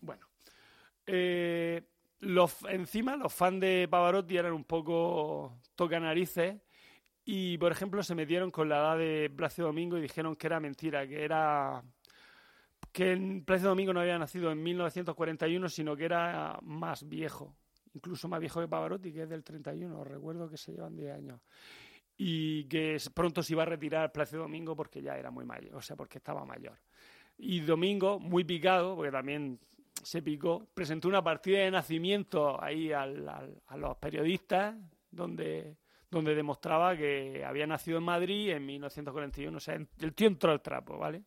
Bueno. 0.00 0.26
Eh, 1.06 1.82
los, 2.20 2.62
encima, 2.68 3.16
los 3.16 3.32
fans 3.32 3.60
de 3.60 3.86
Pavarotti 3.90 4.36
eran 4.36 4.52
un 4.52 4.64
poco 4.64 5.60
tocanarices 5.74 6.56
y, 7.24 7.58
por 7.58 7.72
ejemplo, 7.72 8.02
se 8.02 8.14
metieron 8.14 8.50
con 8.50 8.68
la 8.68 8.76
edad 8.76 8.98
de 8.98 9.30
Plácido 9.34 9.68
Domingo 9.68 9.98
y 9.98 10.02
dijeron 10.02 10.36
que 10.36 10.46
era 10.46 10.60
mentira, 10.60 11.06
que 11.06 11.24
era 11.24 11.82
que 12.92 13.12
en 13.12 13.44
Plácido 13.44 13.70
Domingo 13.70 13.92
no 13.92 14.00
había 14.00 14.18
nacido 14.18 14.50
en 14.50 14.62
1941, 14.62 15.68
sino 15.68 15.96
que 15.96 16.06
era 16.06 16.58
más 16.62 17.06
viejo, 17.06 17.54
incluso 17.92 18.26
más 18.28 18.40
viejo 18.40 18.60
que 18.60 18.68
Pavarotti, 18.68 19.12
que 19.12 19.24
es 19.24 19.28
del 19.28 19.44
31, 19.44 20.00
os 20.00 20.06
recuerdo 20.06 20.48
que 20.48 20.56
se 20.56 20.72
llevan 20.72 20.96
10 20.96 21.14
años. 21.14 21.40
Y 22.16 22.64
que 22.64 22.96
pronto 23.14 23.42
se 23.42 23.52
iba 23.52 23.62
a 23.62 23.66
retirar 23.66 24.10
Plácido 24.12 24.42
Domingo 24.42 24.74
porque 24.74 25.02
ya 25.02 25.16
era 25.18 25.30
muy 25.30 25.44
mayor, 25.44 25.74
o 25.76 25.82
sea, 25.82 25.96
porque 25.96 26.18
estaba 26.18 26.44
mayor. 26.44 26.78
Y 27.38 27.60
Domingo, 27.60 28.18
muy 28.18 28.44
picado, 28.44 28.96
porque 28.96 29.12
también 29.12 29.60
se 30.02 30.22
picó, 30.22 30.66
presentó 30.72 31.08
una 31.08 31.22
partida 31.22 31.58
de 31.58 31.70
nacimiento 31.70 32.62
ahí 32.62 32.92
al- 32.92 33.28
al- 33.28 33.62
a 33.66 33.76
los 33.76 33.96
periodistas, 33.98 34.74
donde, 35.10 35.76
donde 36.10 36.34
demostraba 36.34 36.96
que 36.96 37.44
había 37.44 37.66
nacido 37.66 37.98
en 37.98 38.04
Madrid 38.04 38.50
en 38.50 38.64
1941. 38.64 39.56
O 39.56 39.60
sea, 39.60 39.74
el 39.74 40.14
tío 40.14 40.34
al 40.42 40.62
trapo, 40.62 40.96
¿vale? 40.96 41.22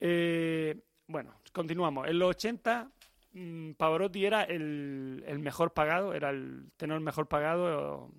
Eh, 0.00 0.76
bueno, 1.06 1.34
continuamos. 1.52 2.08
En 2.08 2.18
los 2.18 2.30
80, 2.30 2.90
mm, 3.32 3.72
Pavarotti 3.72 4.24
era 4.24 4.44
el, 4.44 5.22
el 5.26 5.38
mejor 5.38 5.72
pagado, 5.72 6.14
era 6.14 6.30
el 6.30 6.70
tenor 6.76 7.00
mejor 7.00 7.28
pagado, 7.28 8.10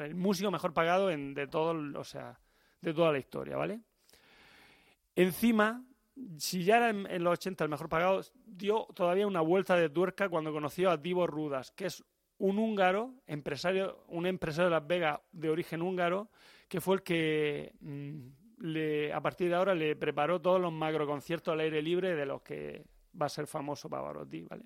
el 0.00 0.14
músico 0.14 0.50
mejor 0.50 0.72
pagado 0.72 1.10
en, 1.10 1.34
de 1.34 1.46
todo, 1.46 1.98
o 1.98 2.04
sea, 2.04 2.38
de 2.80 2.94
toda 2.94 3.12
la 3.12 3.18
historia, 3.18 3.56
¿vale? 3.56 3.80
Encima, 5.14 5.84
si 6.38 6.64
ya 6.64 6.76
era 6.76 6.90
en, 6.90 7.24
los 7.24 7.32
80 7.32 7.64
el 7.64 7.70
mejor 7.70 7.88
pagado, 7.88 8.20
dio 8.46 8.86
todavía 8.94 9.26
una 9.26 9.40
vuelta 9.40 9.76
de 9.76 9.90
tuerca 9.90 10.28
cuando 10.28 10.52
conoció 10.52 10.90
a 10.90 10.96
Divo 10.96 11.26
Rudas, 11.26 11.72
que 11.72 11.86
es 11.86 12.04
un 12.38 12.58
húngaro, 12.58 13.14
empresario, 13.26 14.04
un 14.08 14.26
empresario 14.26 14.70
de 14.70 14.76
Las 14.76 14.86
Vegas 14.86 15.20
de 15.32 15.50
origen 15.50 15.82
húngaro, 15.82 16.30
que 16.68 16.80
fue 16.80 16.96
el 16.96 17.02
que 17.02 17.74
mm, 17.80 18.62
le, 18.62 19.12
a 19.12 19.20
partir 19.20 19.48
de 19.48 19.56
ahora 19.56 19.74
le 19.74 19.96
preparó 19.96 20.40
todos 20.40 20.60
los 20.60 20.72
macroconciertos 20.72 21.52
al 21.52 21.60
aire 21.60 21.82
libre 21.82 22.14
de 22.14 22.26
los 22.26 22.42
que 22.42 22.84
va 23.20 23.26
a 23.26 23.30
ser 23.30 23.46
famoso 23.46 23.90
Pavarotti, 23.90 24.42
¿vale? 24.42 24.64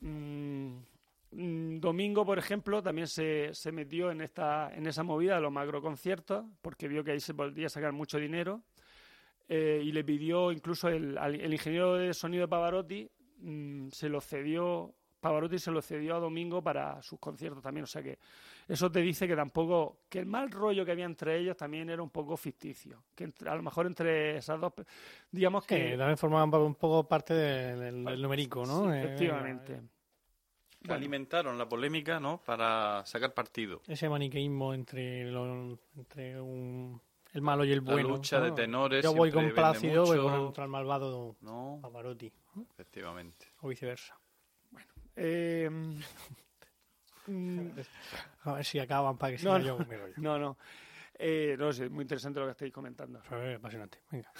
Mm, 0.00 0.78
Domingo, 1.34 2.26
por 2.26 2.38
ejemplo, 2.38 2.82
también 2.82 3.06
se, 3.06 3.54
se 3.54 3.72
metió 3.72 4.10
en 4.10 4.20
esta 4.20 4.70
en 4.74 4.86
esa 4.86 5.02
movida 5.02 5.36
de 5.36 5.40
los 5.40 5.50
macroconciertos 5.52 6.44
porque 6.60 6.88
vio 6.88 7.02
que 7.02 7.12
ahí 7.12 7.20
se 7.20 7.32
podía 7.34 7.68
sacar 7.70 7.92
mucho 7.92 8.18
dinero 8.18 8.62
eh, 9.48 9.80
y 9.82 9.92
le 9.92 10.04
pidió 10.04 10.52
incluso 10.52 10.88
el, 10.88 11.16
al- 11.18 11.40
el 11.40 11.52
ingeniero 11.52 11.94
de 11.94 12.12
sonido 12.14 12.42
de 12.42 12.48
Pavarotti 12.48 13.08
mm, 13.38 13.88
se 13.88 14.08
lo 14.08 14.20
cedió 14.20 14.94
Pavarotti 15.20 15.58
se 15.58 15.70
lo 15.70 15.80
cedió 15.80 16.16
a 16.16 16.18
Domingo 16.20 16.62
para 16.62 17.00
sus 17.00 17.18
conciertos 17.20 17.62
también, 17.62 17.84
o 17.84 17.86
sea 17.86 18.02
que 18.02 18.18
eso 18.68 18.90
te 18.90 19.00
dice 19.00 19.26
que 19.28 19.36
tampoco 19.36 20.00
que 20.08 20.18
el 20.18 20.26
mal 20.26 20.50
rollo 20.50 20.84
que 20.84 20.90
había 20.92 21.04
entre 21.04 21.38
ellos 21.38 21.56
también 21.56 21.88
era 21.90 22.02
un 22.02 22.10
poco 22.10 22.36
ficticio, 22.36 23.04
que 23.14 23.24
entre- 23.24 23.48
a 23.48 23.54
lo 23.54 23.62
mejor 23.62 23.86
entre 23.86 24.36
esas 24.38 24.60
dos, 24.60 24.72
digamos 25.30 25.64
Que 25.64 25.76
que 25.92 25.96
también 25.96 26.18
formaban 26.18 26.52
un 26.60 26.74
poco 26.74 27.06
parte 27.08 27.34
del, 27.34 27.78
del- 27.80 28.04
¿no? 28.66 28.92
Sí, 28.92 28.98
Eh, 29.00 29.16
alimentaron 30.88 31.56
la 31.58 31.68
polémica, 31.68 32.18
¿no? 32.20 32.38
Para 32.44 33.04
sacar 33.06 33.34
partido. 33.34 33.82
Ese 33.86 34.08
maniqueísmo 34.08 34.74
entre, 34.74 35.24
lo- 35.30 35.78
entre 35.96 36.40
un- 36.40 37.00
el 37.32 37.40
malo 37.42 37.64
y 37.64 37.72
el 37.72 37.84
La 37.84 37.92
bueno. 37.92 38.08
lucha 38.10 38.40
de 38.40 38.48
¿no? 38.50 38.54
tenores 38.54 39.02
Yo 39.02 39.14
voy 39.14 39.30
con 39.32 39.48
Plácido 39.52 40.04
voy 40.04 40.18
contra 40.18 40.64
el 40.64 40.70
malvado 40.70 41.36
No, 41.40 41.78
Pavarotti. 41.80 42.30
efectivamente. 42.72 43.46
O 43.60 43.68
viceversa. 43.68 44.18
Eh, 45.16 45.68
mm, 47.26 47.68
A 48.44 48.52
ver 48.54 48.64
si 48.64 48.78
acaban 48.78 49.16
para 49.18 49.36
que 49.36 49.42
No, 49.44 49.56
siga 49.56 49.58
no. 49.58 49.64
yo 49.64 49.76
con 49.78 49.88
mi 49.88 49.96
rollo. 49.96 50.14
no, 50.18 50.38
no. 50.38 50.58
Eh, 51.18 51.56
no 51.58 51.72
sé, 51.72 51.88
muy 51.88 52.02
interesante 52.02 52.40
lo 52.40 52.46
que 52.46 52.52
estáis 52.52 52.72
comentando. 52.72 53.20
Fue 53.22 53.54
apasionante. 53.54 54.00
Venga. 54.10 54.32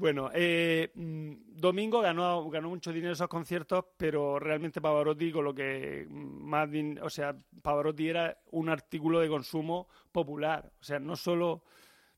Bueno, 0.00 0.30
eh, 0.32 0.90
mm, 0.94 1.32
Domingo 1.60 2.00
ganó, 2.00 2.48
ganó 2.48 2.70
mucho 2.70 2.90
dinero 2.90 3.12
esos 3.12 3.28
conciertos, 3.28 3.84
pero 3.98 4.38
realmente 4.38 4.80
Pavarotti 4.80 5.30
con 5.30 5.44
lo 5.44 5.54
que 5.54 6.06
más, 6.08 6.70
din- 6.70 6.98
o 7.02 7.10
sea, 7.10 7.36
Pavarotti 7.60 8.08
era 8.08 8.38
un 8.52 8.70
artículo 8.70 9.20
de 9.20 9.28
consumo 9.28 9.88
popular, 10.10 10.72
o 10.80 10.82
sea, 10.82 10.98
no 10.98 11.16
solo 11.16 11.64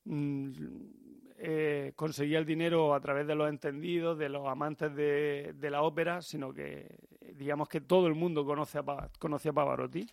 mm, 0.05 0.53
eh, 1.39 1.93
conseguía 1.97 2.39
el 2.39 2.47
dinero 2.47 2.95
a 2.95 3.01
través 3.01 3.27
de 3.27 3.35
los 3.35 3.49
entendidos, 3.49 4.17
de 4.17 4.29
los 4.29 4.47
amantes 4.47 4.95
de, 4.95 5.53
de 5.57 5.71
la 5.71 5.83
ópera, 5.83 6.23
sino 6.23 6.53
que 6.55 6.87
digamos 7.35 7.69
que 7.69 7.81
todo 7.81 8.07
el 8.07 8.15
mundo 8.15 8.45
conoce 8.45 8.79
a, 8.79 8.83
a 8.83 9.53
Pavarotti 9.53 10.07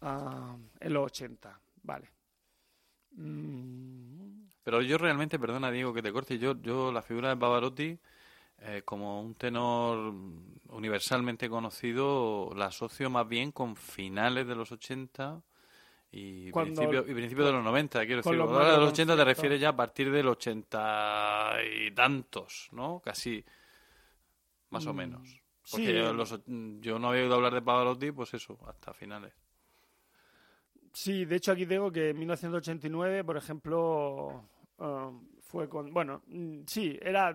ah, 0.00 0.56
en 0.80 0.92
los 0.92 1.04
80, 1.06 1.56
vale. 1.84 2.10
Mm, 3.12 4.21
Pero 4.64 4.80
yo 4.82 4.96
realmente, 4.98 5.38
perdona 5.38 5.70
Diego 5.70 5.92
que 5.92 6.02
te 6.02 6.12
corte, 6.12 6.38
yo, 6.38 6.60
yo 6.60 6.92
la 6.92 7.02
figura 7.02 7.30
de 7.30 7.36
Pavarotti 7.36 7.98
eh, 8.58 8.82
como 8.84 9.20
un 9.20 9.34
tenor 9.34 10.14
universalmente 10.68 11.48
conocido 11.48 12.50
la 12.54 12.66
asocio 12.66 13.10
más 13.10 13.28
bien 13.28 13.50
con 13.50 13.74
finales 13.74 14.46
de 14.46 14.54
los 14.54 14.70
80 14.70 15.42
y 16.12 16.52
principios 16.52 17.08
y 17.08 17.14
principios 17.14 17.46
de 17.46 17.52
los 17.54 17.64
90, 17.64 18.00
quiero 18.06 18.16
decir. 18.18 18.34
los 18.34 18.48
Ahora 18.48 18.66
de 18.66 18.70
los 18.72 18.78
macroconciertos. 18.80 19.14
80 19.14 19.16
te 19.16 19.24
refieres 19.24 19.60
ya 19.60 19.68
a 19.70 19.76
partir 19.76 20.12
del 20.12 20.28
80 20.28 21.54
y 21.74 21.90
tantos, 21.90 22.68
¿no? 22.72 23.00
Casi, 23.04 23.44
más 24.70 24.86
o 24.86 24.92
Mm, 24.92 24.96
menos. 24.96 25.22
sí. 25.64 25.70
Porque 25.72 25.98
yo, 25.98 26.12
los 26.12 26.38
yo 26.80 26.98
no 26.98 27.08
había 27.08 27.22
oído 27.22 27.34
hablar 27.34 27.54
de 27.54 27.62
Pavarotti, 27.62 28.12
pues 28.12 28.34
eso, 28.34 28.58
hasta 28.68 28.92
finales. 28.92 29.32
Sí, 30.92 31.24
de 31.24 31.36
hecho 31.36 31.52
aquí 31.52 31.66
tengo 31.66 31.90
que 31.90 32.10
en 32.10 32.18
1989, 32.18 33.24
por 33.24 33.36
ejemplo, 33.36 34.42
ah, 34.78 35.10
fue 35.40 35.68
con... 35.68 35.92
Bueno, 35.92 36.22
mm, 36.26 36.60
sí, 36.66 36.98
era 37.00 37.34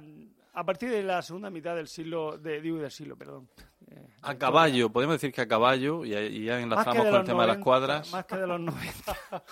a 0.53 0.63
partir 0.65 0.89
de 0.89 1.03
la 1.03 1.21
segunda 1.21 1.49
mitad 1.49 1.75
del 1.75 1.87
siglo, 1.87 2.37
de, 2.37 2.61
digo 2.61 2.77
del 2.77 2.91
siglo, 2.91 3.15
perdón. 3.15 3.47
Eh, 3.89 4.07
A 4.23 4.35
caballo, 4.35 4.89
podemos 4.89 5.15
decir 5.15 5.31
que 5.31 5.41
a 5.41 5.47
caballo, 5.47 6.03
y, 6.05 6.09
ya 6.45 6.59
enlazamos 6.59 7.05
con 7.05 7.15
el 7.15 7.23
tema 7.23 7.41
de 7.43 7.47
las 7.47 7.57
90, 7.59 7.63
cuadras. 7.63 8.11
Más 8.11 8.25
que 8.25 8.37
de 8.37 8.47
los 8.47 8.59
90. 8.59 9.15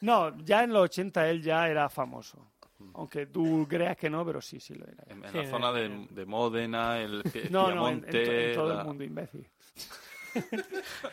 No, 0.00 0.36
ya 0.44 0.62
en 0.62 0.72
los 0.72 0.84
80 0.84 1.28
él 1.28 1.42
ya 1.42 1.68
era 1.68 1.88
famoso. 1.88 2.52
Aunque 2.94 3.26
tú 3.26 3.66
creas 3.68 3.96
que 3.96 4.08
no, 4.08 4.24
pero 4.24 4.40
sí, 4.40 4.60
sí 4.60 4.74
lo 4.76 4.86
era. 4.86 5.02
En, 5.08 5.24
en 5.24 5.30
Sí, 5.32 5.38
la 5.38 5.46
zona 5.50 5.72
de, 5.72 6.06
de 6.10 6.24
Módena, 6.24 7.00
el 7.00 7.24
No, 7.50 7.74
no, 7.74 7.88
en, 7.88 7.94
en 7.96 8.00
to- 8.02 8.06
Piamonte, 8.12 8.50
en 8.50 8.54
todo 8.54 8.68
la- 8.74 8.80
el 8.82 8.86
mundo 8.86 9.02
imbécil. 9.02 9.48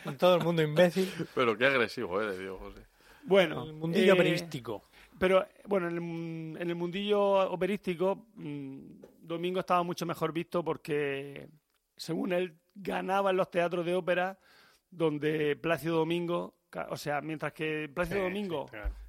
En 0.04 0.16
todo 0.18 0.36
el 0.36 0.44
mundo 0.44 0.62
imbécil. 0.62 1.12
Pero 1.34 1.56
qué 1.56 1.66
agresivo 1.66 2.20
eres, 2.20 2.38
Diego 2.38 2.58
José. 2.58 2.80
Bueno, 3.22 3.64
el 3.64 3.72
mundillo 3.74 4.12
eh, 4.12 4.12
operístico. 4.12 4.84
Pero 5.18 5.46
bueno, 5.64 5.88
en 5.88 5.94
el, 5.94 6.00
mun- 6.00 6.56
en 6.60 6.68
el 6.68 6.76
mundillo 6.76 7.50
operístico, 7.50 8.26
mm, 8.34 8.78
Domingo 9.22 9.60
estaba 9.60 9.82
mucho 9.82 10.04
mejor 10.06 10.32
visto 10.32 10.62
porque, 10.62 11.48
según 11.96 12.32
él, 12.32 12.56
ganaba 12.74 13.30
en 13.30 13.36
los 13.38 13.50
teatros 13.50 13.84
de 13.84 13.94
ópera 13.94 14.38
donde 14.90 15.56
Plácido 15.56 15.96
Domingo, 15.96 16.54
o 16.90 16.96
sea, 16.96 17.20
mientras 17.20 17.52
que 17.52 17.90
Plácido 17.92 18.22
Domingo 18.24 18.66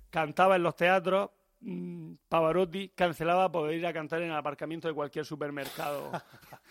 cantaba 0.10 0.56
en 0.56 0.64
los 0.64 0.76
teatros, 0.76 1.30
mm, 1.60 2.14
Pavarotti 2.30 2.90
cancelaba 2.96 3.52
poder 3.52 3.76
ir 3.76 3.86
a 3.86 3.94
cantar 3.94 4.22
en 4.22 4.30
el 4.32 4.36
aparcamiento 4.38 4.88
de 4.88 4.94
cualquier 4.94 5.26
supermercado 5.26 6.12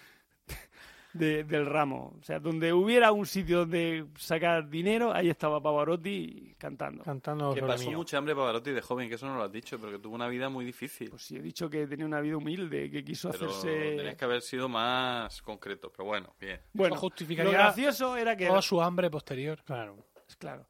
de- 1.16 1.44
del 1.44 1.66
ramo. 1.66 2.14
O 2.20 2.22
sea, 2.22 2.38
donde 2.40 2.72
hubiera 2.72 3.12
un 3.12 3.26
sitio 3.26 3.60
donde 3.60 4.06
sacar 4.18 4.68
dinero, 4.68 5.12
ahí 5.12 5.28
estaba 5.28 5.60
Pavarotti 5.62 6.55
cantando. 6.59 7.02
Cantando 7.05 7.55
Que 7.55 7.62
pasó 7.62 7.88
mío. 7.88 7.98
mucha 7.98 8.18
hambre 8.18 8.34
Pavarotti 8.34 8.70
de 8.70 8.80
joven, 8.80 9.09
que 9.09 9.14
eso 9.16 9.26
no 9.26 9.36
lo 9.36 9.43
has 9.44 9.52
dicho, 9.52 9.78
pero 9.78 9.93
que 9.93 9.98
tuvo 9.98 10.14
una 10.14 10.28
vida 10.28 10.48
muy 10.48 10.64
difícil. 10.64 11.10
Pues 11.10 11.22
sí, 11.22 11.36
he 11.36 11.43
dicho 11.43 11.68
que 11.70 11.86
tenía 11.86 12.06
una 12.06 12.20
vida 12.20 12.36
humilde, 12.36 12.90
que 12.90 13.05
quiso 13.05 13.30
pero 13.30 13.51
hacerse... 13.51 13.97
tenías 13.97 14.16
que 14.16 14.24
haber 14.24 14.43
sido 14.43 14.68
más 14.68 15.40
concreto. 15.43 15.90
Pero 15.90 16.05
bueno, 16.06 16.34
bien. 16.40 16.60
Bueno, 16.72 16.94
Eso 16.94 17.01
justificaría 17.02 17.51
lo 17.52 17.59
gracioso 17.59 18.16
era 18.16 18.36
que... 18.36 18.47
Toda 18.47 18.62
su 18.62 18.80
hambre 18.82 19.10
posterior. 19.10 19.62
Claro. 19.64 19.97
Claro. 20.38 20.66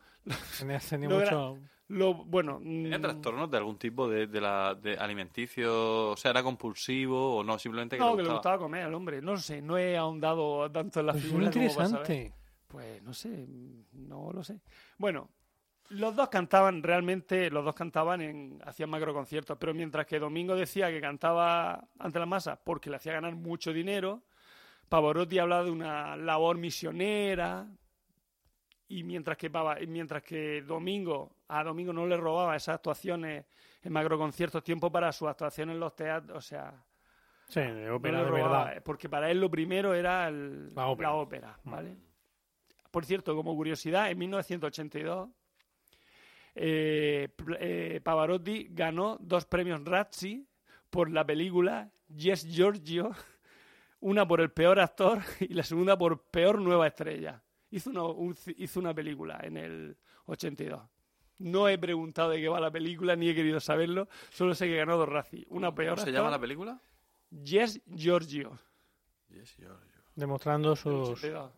Tenía, 0.59 0.79
tenía 0.81 1.09
Lo 1.09 1.19
mucho... 1.21 1.59
Lo, 1.89 2.15
bueno... 2.15 2.59
¿Tenía 2.59 2.99
mm, 2.99 3.03
trastornos 3.03 3.51
de 3.51 3.57
algún 3.59 3.79
tipo 3.79 4.09
de, 4.09 4.27
de 4.27 4.41
la, 4.41 4.75
de 4.75 4.97
alimenticio? 4.97 6.11
O 6.11 6.17
sea, 6.17 6.33
¿era 6.33 6.43
compulsivo 6.43 7.37
o 7.37 7.45
no? 7.45 7.59
Simplemente 7.59 7.97
que 7.97 8.01
No, 8.03 8.11
le 8.11 8.17
que 8.17 8.23
le 8.23 8.29
gustaba. 8.29 8.39
gustaba 8.39 8.59
comer 8.59 8.83
al 8.85 8.95
hombre. 8.95 9.23
No 9.23 9.37
sé, 9.37 9.63
no 9.63 9.79
he 9.79 9.97
ahondado 9.97 10.71
tanto 10.71 11.01
en 11.01 11.07
la 11.07 11.13
Pues 11.13 11.25
muy 11.25 11.47
figura 11.47 11.53
como 11.53 11.75
para 11.75 11.87
saber. 11.89 12.11
interesante. 12.11 12.35
Pues 12.67 13.03
no 13.03 13.15
sé, 13.15 13.47
no 13.93 14.33
lo 14.33 14.43
sé. 14.43 14.61
Bueno, 14.99 15.31
los 15.91 16.17
dos 16.17 16.29
cantaban 16.29 16.83
realmente, 16.83 17.49
los 17.51 17.65
dos 17.65 17.75
cantaban 17.77 18.21
en, 18.21 18.59
hacían 18.65 18.91
macro 18.91 19.15
conciertos, 19.15 19.57
pero 19.59 19.73
mientras 19.73 20.05
que 20.07 20.19
Domingo 20.19 20.57
decía 20.57 20.91
que 20.91 21.01
cantaba 21.01 21.87
ante 22.01 22.19
la 22.19 22.27
masa 22.27 22.57
porque 22.63 22.91
le 22.91 22.97
hacía 22.97 23.13
ganar 23.13 23.37
mucho 23.37 23.73
dinero, 23.73 24.25
Pavarotti 24.89 25.39
hablaba 25.39 25.63
de 25.65 25.71
una 25.71 26.17
labor 26.17 26.59
misionera 26.59 27.67
y 28.89 29.03
mientras 29.03 29.37
que 29.37 29.51
Pava- 29.51 29.79
mientras 29.87 30.23
que 30.23 30.63
Domingo 30.63 31.37
a 31.49 31.63
Domingo 31.65 31.93
no 31.93 32.07
le 32.07 32.17
robaba 32.17 32.55
esas 32.57 32.77
actuaciones 32.77 33.45
en 33.83 33.93
macro 33.93 34.19
conciertos 34.19 34.63
tiempo 34.63 34.91
para 34.91 35.13
sus 35.13 35.29
actuaciones 35.29 35.75
en 35.75 35.81
los 35.81 35.95
teatros, 35.95 36.39
o 36.39 36.41
sea, 36.41 36.75
Sí, 37.49 37.61
de 37.61 37.91
ópera 37.91 38.19
le 38.19 38.25
de 38.25 38.31
robaba, 38.31 38.65
verdad. 38.65 38.83
Porque 38.85 39.09
para 39.09 39.31
él 39.31 39.41
lo 39.41 39.49
primero 39.51 39.95
era 39.95 40.27
el- 40.29 40.75
La 40.75 40.89
ópera. 40.89 41.57
Mm. 41.65 41.71
¿vale? 41.71 41.97
Por 42.91 43.05
cierto, 43.05 43.35
como 43.37 43.55
curiosidad, 43.55 44.11
en 44.11 44.19
1982 44.19 45.29
eh, 46.55 47.29
eh, 47.61 48.01
Pavarotti 48.03 48.69
ganó 48.71 49.17
dos 49.21 49.45
premios 49.45 49.85
Razzie 49.85 50.45
por 50.91 51.11
la 51.11 51.25
película 51.25 51.91
Yes 52.09 52.47
Giorgio, 52.49 53.11
una 54.01 54.27
por 54.27 54.41
el 54.41 54.51
peor 54.51 54.81
actor 54.81 55.21
y 55.41 55.55
la 55.55 55.63
segunda 55.63 55.97
por 55.99 56.23
peor 56.31 56.61
nueva 56.61 56.87
estrella. 56.87 57.43
Hizo 57.77 57.91
una, 57.91 58.05
un- 58.05 58.37
hizo 58.57 58.81
una 58.81 58.95
película 58.95 59.39
en 59.43 59.57
el 59.57 59.97
82. 60.27 60.83
No 61.39 61.69
he 61.69 61.77
preguntado 61.79 62.31
de 62.31 62.41
qué 62.41 62.49
va 62.49 62.59
la 62.59 62.71
película 62.71 63.15
ni 63.17 63.29
he 63.29 63.35
querido 63.35 63.61
saberlo, 63.61 64.09
solo 64.31 64.55
sé 64.55 64.67
que 64.67 64.77
ganó 64.77 64.97
dos 64.97 65.09
Razzie. 65.09 65.47
Una 65.51 65.75
peor 65.75 65.95
¿Cómo 65.97 66.07
se 66.07 66.13
llama 66.13 66.31
la 66.31 66.39
película? 66.39 66.81
Yes 67.31 67.83
Giorgio. 67.87 68.59
Yes, 69.29 69.55
Giorgio. 69.57 70.03
Demostrando 70.15 70.75
sus 70.75 71.11
82. 71.11 71.53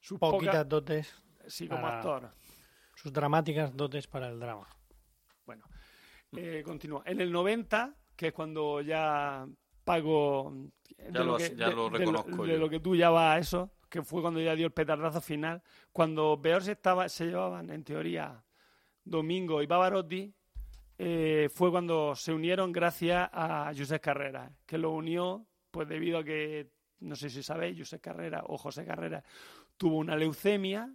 Sus 0.00 0.18
poquitas 0.18 0.68
dotes, 0.68 1.14
sí, 1.46 1.68
como 1.68 1.82
para- 1.82 1.96
actor. 1.98 2.30
sus 2.96 3.12
dramáticas 3.12 3.76
dotes 3.76 4.06
para 4.08 4.28
el 4.28 4.40
drama. 4.40 4.66
Bueno, 5.46 5.64
eh, 6.36 6.62
continúa. 6.64 7.02
En 7.06 7.20
el 7.20 7.30
90, 7.30 7.94
que 8.16 8.28
es 8.28 8.32
cuando 8.32 8.80
ya 8.80 9.46
pago 9.84 10.52
de 10.96 11.12
Ya 11.12 11.22
lo 11.22 11.36
has- 11.36 11.54
ya 11.56 11.70
lo 11.70 11.84
de- 11.84 11.90
de 11.90 11.98
reconozco 11.98 12.44
de 12.46 12.52
yo. 12.54 12.58
lo 12.58 12.68
que 12.68 12.80
tú 12.80 12.96
ya 12.96 13.10
vas 13.10 13.36
a 13.36 13.38
eso, 13.38 13.70
que 13.90 14.02
fue 14.02 14.22
cuando 14.22 14.40
ya 14.40 14.54
dio 14.54 14.66
el 14.66 14.72
petardazo 14.72 15.20
final, 15.20 15.62
cuando 15.92 16.40
peor 16.40 16.62
se 16.62 16.72
estaba, 16.72 17.08
se 17.08 17.26
llevaban 17.26 17.68
en 17.70 17.84
teoría 17.84 18.42
Domingo 19.04 19.60
y 19.62 19.66
Pavarotti, 19.66 20.32
eh, 20.96 21.48
fue 21.52 21.70
cuando 21.70 22.14
se 22.14 22.32
unieron 22.32 22.72
gracias 22.72 23.28
a 23.32 23.72
José 23.76 24.00
Carrera, 24.00 24.50
que 24.64 24.78
lo 24.78 24.92
unió, 24.92 25.44
pues 25.70 25.88
debido 25.88 26.18
a 26.18 26.24
que, 26.24 26.70
no 27.00 27.16
sé 27.16 27.28
si 27.30 27.42
sabéis, 27.42 27.78
José 27.78 28.00
Carrera 28.00 28.42
o 28.46 28.56
José 28.56 28.84
Carrera 28.84 29.22
tuvo 29.76 29.96
una 29.98 30.14
leucemia, 30.16 30.90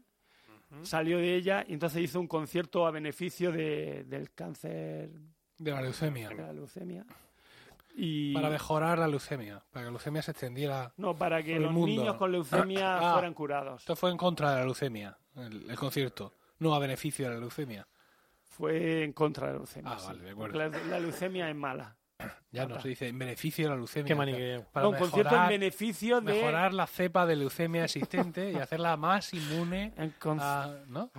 salió 0.84 1.18
de 1.20 1.36
ella 1.36 1.64
y 1.68 1.74
entonces 1.74 2.02
hizo 2.04 2.20
un 2.20 2.28
concierto 2.28 2.86
a 2.86 2.92
beneficio 2.92 3.52
de- 3.52 4.04
del 4.06 4.32
cáncer 4.34 5.10
De 5.58 5.72
la 5.72 5.82
leucemia. 5.82 6.30
de 6.30 6.36
la 6.36 6.54
leucemia. 6.54 7.06
Y 7.98 8.34
Para 8.34 8.50
mejorar 8.50 9.00
la 9.00 9.08
leucemia. 9.08 9.64
Para 9.72 9.84
que 9.84 9.86
la 9.86 9.92
leucemia 9.92 10.22
se 10.22 10.32
extendiera. 10.32 10.92
no, 10.98 11.16
para 11.16 11.42
que 11.42 11.58
los 11.60 11.72
mundo. 11.72 11.88
niños 12.02 12.16
con 12.18 12.32
leucemia 12.32 12.98
Ah. 12.98 13.14
fueran 13.14 13.34
curados. 13.34 13.82
Esto 13.82 13.96
fue 13.96 14.12
en 14.12 14.18
contra 14.18 14.52
de 14.52 14.58
la 14.60 14.66
leucemia, 14.66 15.18
el, 15.36 15.70
el 15.70 15.78
concierto. 15.78 16.34
No 16.60 16.76
a 16.76 16.80
beneficio 16.80 17.28
de 17.28 17.34
la 17.36 17.40
leucemia. 17.40 17.88
Fue 18.44 19.04
en 19.04 19.14
contra 19.14 19.48
de 19.48 19.54
la 19.54 19.58
leucemia. 19.60 19.92
Ah, 19.94 20.00
sí. 20.00 20.08
vale, 20.08 20.22
de 20.24 20.30
acuerdo. 20.32 20.54
Porque 20.60 20.78
La, 20.80 20.86
la 20.88 21.00
leucemia 21.00 21.50
es 21.50 21.56
mala. 21.56 21.96
Ya 22.52 22.66
no 22.66 22.80
se 22.80 22.88
dice 22.90 23.10
en 23.10 23.20
beneficio 23.20 23.66
de 23.66 23.70
la 23.72 23.76
leucemia. 23.76 24.08
Qué 24.08 24.16
maniqueo. 24.16 24.66
Para 24.72 24.86
No, 24.86 24.90
un 24.92 24.96
concierto 24.98 25.20
en 25.20 25.34
mejorar, 25.36 25.50
beneficio 25.50 26.22
de. 26.22 26.34
mejorar 26.34 26.74
la 26.74 26.88
cepa 26.88 27.26
de 27.26 27.36
leucemia 27.36 27.84
existente 27.84 28.52
y 28.52 28.56
hacerla 28.56 28.96
más 28.96 29.34
inmune 29.34 29.94
en 29.98 30.12
con- 30.12 30.40
a... 30.42 30.84
¿No? 30.88 31.12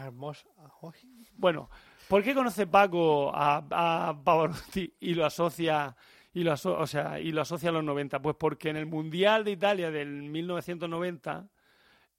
Bueno, 1.36 1.68
¿por 2.08 2.22
qué 2.22 2.34
conoce 2.34 2.66
Paco 2.66 3.30
a, 3.34 3.62
a 4.08 4.16
Pavarotti 4.24 4.94
y 5.00 5.14
lo 5.14 5.26
asocia 5.26 5.94
y 6.36 6.44
lo 6.44 6.52
aso- 6.52 6.76
o 6.78 6.86
sea, 6.86 7.18
y 7.18 7.32
lo 7.32 7.40
asocia 7.40 7.70
a 7.70 7.72
los 7.72 7.82
90? 7.82 8.20
Pues 8.20 8.36
porque 8.38 8.68
en 8.68 8.76
el 8.76 8.84
Mundial 8.84 9.42
de 9.42 9.52
Italia 9.52 9.90
del 9.90 10.08
1990 10.10 11.48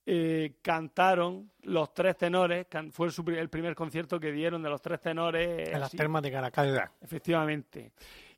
eh, 0.06 0.56
cantaron 0.60 1.52
los 1.62 1.94
tres 1.94 2.16
tenores, 2.16 2.66
can- 2.66 2.90
fue 2.90 3.08
el, 3.36 3.48
primer 3.48 3.76
concierto 3.76 4.18
que 4.18 4.32
dieron 4.32 4.60
de 4.62 4.70
los 4.70 4.82
tres 4.82 5.00
tenores. 5.00 5.68
En 5.68 5.78
las 5.80 5.92
termas 5.92 6.22
de 6.22 6.32
Caracas. 6.32 6.64
Efectivamente. 7.00 7.92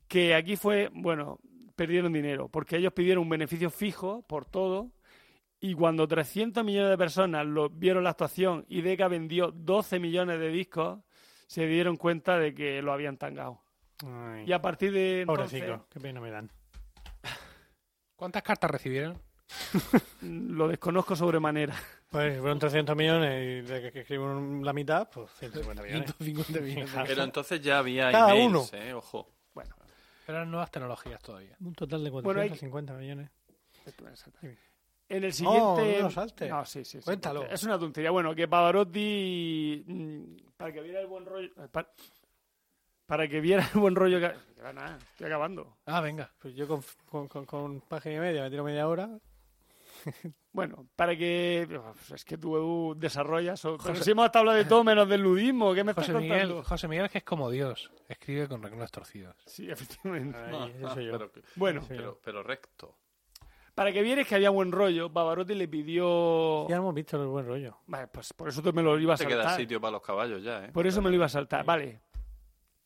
Que 0.07 0.35
aquí 0.35 0.55
fue, 0.55 0.89
bueno, 0.93 1.39
perdieron 1.75 2.13
dinero, 2.13 2.47
porque 2.47 2.77
ellos 2.77 2.93
pidieron 2.93 3.23
un 3.23 3.29
beneficio 3.29 3.71
fijo 3.71 4.21
por 4.27 4.45
todo, 4.45 4.91
y 5.59 5.73
cuando 5.73 6.07
300 6.07 6.63
millones 6.63 6.91
de 6.91 6.97
personas 6.97 7.45
lo, 7.47 7.69
vieron 7.69 8.03
la 8.03 8.11
actuación 8.11 8.65
y 8.67 8.81
Deca 8.81 9.07
vendió 9.07 9.51
12 9.51 9.97
millones 9.99 10.39
de 10.39 10.49
discos, 10.49 10.99
se 11.47 11.65
dieron 11.65 11.95
cuenta 11.95 12.37
de 12.37 12.53
que 12.53 12.81
lo 12.83 12.93
habían 12.93 13.17
tangado. 13.17 13.61
Ay, 14.05 14.45
Y 14.47 14.51
a 14.53 14.61
partir 14.61 14.91
de 14.91 15.21
entonces, 15.21 15.59
Pobrecito, 15.61 15.87
qué 15.89 15.99
pena 15.99 16.19
me 16.21 16.31
dan. 16.31 16.51
¿Cuántas 18.15 18.43
cartas 18.43 18.69
recibieron? 18.71 19.19
lo 20.21 20.67
desconozco 20.67 21.15
sobremanera. 21.15 21.75
Pues 22.09 22.39
fueron 22.39 22.59
300 22.59 22.95
millones 22.95 23.41
y 23.65 23.67
de 23.67 23.91
que, 23.91 23.99
escribieron 24.01 24.63
la 24.65 24.73
mitad, 24.73 25.09
pues 25.09 25.29
150 25.39 25.81
millones. 25.83 26.13
150 26.17 26.59
millones. 26.61 26.91
Pero 27.07 27.23
entonces 27.23 27.61
ya 27.61 27.79
había 27.79 28.11
Cada 28.11 28.31
emails, 28.33 28.47
uno. 28.73 28.79
¿eh? 28.81 28.93
Ojo. 28.93 29.29
Bueno, 29.53 29.75
Pero 30.25 30.37
eran 30.39 30.51
nuevas 30.51 30.71
tecnologías 30.71 31.21
todavía. 31.21 31.55
Un 31.61 31.73
total 31.73 32.03
de 32.03 32.09
Bueno, 32.09 32.29
hay 32.41 32.49
450 32.49 32.93
millones. 32.93 33.29
en 35.09 35.23
el 35.23 35.29
No, 35.29 35.31
siguiente... 35.31 35.97
no 35.97 36.03
lo 36.03 36.11
saltes. 36.11 36.49
No, 36.49 36.65
sí, 36.65 36.85
sí, 36.85 36.99
sí, 36.99 37.03
Cuéntalo. 37.05 37.45
Es 37.49 37.63
una 37.63 37.77
tontería. 37.79 38.11
Bueno, 38.11 38.35
que 38.35 38.47
Pavarotti, 38.47 39.83
mm, 39.87 40.23
para 40.57 40.71
que 40.73 40.81
viera 40.81 41.01
el 41.01 41.07
buen 41.07 41.25
rollo... 41.25 41.47
eh, 41.47 41.67
Para, 41.71 41.89
para 43.11 43.27
que 43.27 43.41
viera 43.41 43.67
el 43.73 43.77
buen 43.81 43.93
rollo 43.93 44.21
que... 44.21 44.33
va 44.63 44.71
nada, 44.71 44.97
estoy 45.11 45.27
acabando. 45.27 45.75
Ah, 45.85 45.99
venga. 45.99 46.31
Pues 46.39 46.55
yo 46.55 46.65
con, 46.65 46.81
con, 47.09 47.27
con, 47.27 47.45
con 47.45 47.81
página 47.81 48.15
y 48.15 48.19
media 48.19 48.43
me 48.43 48.49
tiro 48.49 48.63
media 48.63 48.87
hora. 48.87 49.09
Bueno, 50.53 50.85
para 50.97 51.15
que... 51.17 51.65
pues 51.69 52.11
es 52.11 52.25
que 52.25 52.37
tú 52.37 52.93
desarrollas... 52.97 53.63
o- 53.65 53.77
Pero 53.77 53.95
si 53.95 54.11
hemos 54.11 54.25
estado 54.25 54.41
hablando 54.43 54.63
de 54.63 54.69
todo 54.69 54.83
menos 54.83 55.07
del 55.07 55.21
ludismo, 55.21 55.73
¿qué 55.73 55.83
me 55.83 55.91
estás 55.91 56.07
José 56.07 56.17
Miguel, 56.19 56.39
contando? 56.39 56.63
José 56.63 56.87
Miguel 56.89 57.05
es 57.05 57.11
que 57.11 57.17
es 57.19 57.23
como 57.23 57.49
Dios. 57.49 57.89
Escribe 58.09 58.47
con 58.49 58.61
renglones 58.63 58.91
torcidos. 58.91 59.35
Sí, 59.45 59.69
efectivamente. 59.71 60.37
Ay, 60.37 60.73
eso 60.77 60.93
soy 60.93 61.05
yo. 61.05 61.11
Pero, 61.13 61.31
Bueno, 61.55 61.81
pero, 61.87 62.19
pero 62.23 62.43
recto. 62.43 62.97
para 63.75 63.91
que 63.93 64.01
vieres 64.01 64.27
que 64.27 64.35
había 64.35 64.49
buen 64.49 64.71
rollo, 64.73 65.11
Pavarotti 65.11 65.53
le 65.55 65.67
pidió... 65.69 66.67
Ya 66.69 66.75
hemos 66.77 66.93
visto 66.93 67.21
el 67.21 67.27
buen 67.27 67.45
rollo. 67.47 67.77
Vale, 67.87 68.07
pues 68.07 68.33
por 68.33 68.49
eso 68.49 68.61
te 68.61 68.71
me 68.73 68.81
lo 68.83 68.97
iba 68.99 69.13
a 69.13 69.17
Se 69.17 69.23
saltar. 69.23 69.41
queda 69.41 69.55
sitio 69.55 69.79
para 69.79 69.91
los 69.91 70.01
caballos 70.01 70.41
ya, 70.43 70.65
¿eh? 70.65 70.69
Por 70.73 70.85
eso 70.87 71.01
me 71.01 71.09
lo 71.09 71.15
iba 71.15 71.25
a 71.27 71.29
saltar. 71.29 71.63
Vale. 71.65 72.01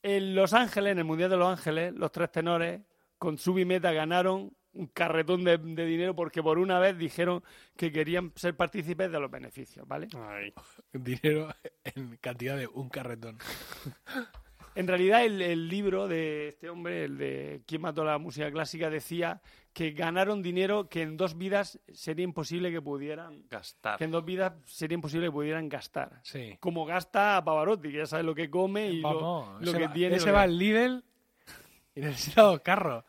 En 0.08 0.36
Los 0.36 0.54
Ángeles, 0.54 0.92
en 0.92 1.00
el 1.00 1.04
Mundial 1.04 1.32
de 1.32 1.38
Los 1.38 1.48
Ángeles, 1.48 1.92
los 1.96 2.12
tres 2.12 2.32
tenores 2.32 2.80
con 3.18 3.40
Subimeta 3.40 3.92
ganaron 3.92 4.56
un 4.74 4.86
carretón 4.88 5.44
de, 5.44 5.58
de 5.58 5.84
dinero 5.84 6.16
porque 6.16 6.44
por 6.44 6.60
una 6.60 6.78
vez 6.78 6.96
dijeron 6.96 7.44
que 7.76 7.92
querían 7.92 8.32
ser 8.36 8.56
partícipes 8.56 9.12
de 9.12 9.20
los 9.20 9.32
beneficios, 9.32 9.88
¿vale? 9.88 10.08
Ay. 10.16 10.54
Dinero 10.94 11.48
en 11.84 12.18
cantidad 12.18 12.56
de 12.56 12.68
un 12.68 12.88
carretón. 12.90 13.40
En 14.76 14.88
realidad 14.88 15.26
el, 15.26 15.42
el 15.42 15.68
libro 15.70 16.08
de 16.08 16.50
este 16.50 16.70
hombre, 16.70 17.06
el 17.06 17.18
de 17.18 17.64
¿Quién 17.66 17.82
mató 17.82 18.04
la 18.04 18.20
música 18.20 18.52
clásica?, 18.52 18.92
decía 18.92 19.42
que 19.76 19.92
ganaron 19.92 20.42
dinero 20.42 20.88
que 20.88 21.02
en 21.02 21.18
dos 21.18 21.38
vidas 21.38 21.82
sería 21.94 22.24
imposible 22.24 22.72
que 22.72 22.82
pudieran... 22.82 23.44
Gastar. 23.50 23.98
Que 23.98 24.06
en 24.06 24.12
dos 24.12 24.24
vidas 24.24 24.54
sería 24.66 24.96
imposible 24.96 25.28
que 25.28 25.34
pudieran 25.34 25.68
gastar. 25.68 26.22
Sí. 26.24 26.56
Como 26.62 26.86
gasta 26.86 27.44
Pavarotti, 27.44 27.92
que 27.92 27.98
ya 27.98 28.06
sabe 28.06 28.24
lo 28.24 28.34
que 28.34 28.50
come 28.50 28.88
y 28.88 29.02
lo, 29.02 29.14
Vamos, 29.14 29.62
lo 29.62 29.74
que 29.74 29.88
va, 29.88 29.94
tiene. 29.94 30.16
ese 30.16 30.28
lo 30.28 30.34
va 30.34 30.44
al 30.44 30.58
Lidl 30.58 31.04
y 31.94 32.00
necesita 32.00 32.44
dos 32.44 32.62
carros. 32.62 33.04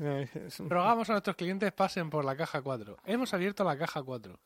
Rogamos 0.58 1.10
a 1.10 1.12
nuestros 1.12 1.36
clientes 1.36 1.70
pasen 1.72 2.08
por 2.08 2.24
la 2.24 2.34
caja 2.34 2.62
4. 2.62 2.96
Hemos 3.04 3.34
abierto 3.34 3.62
la 3.62 3.76
caja 3.76 4.02
4. 4.02 4.40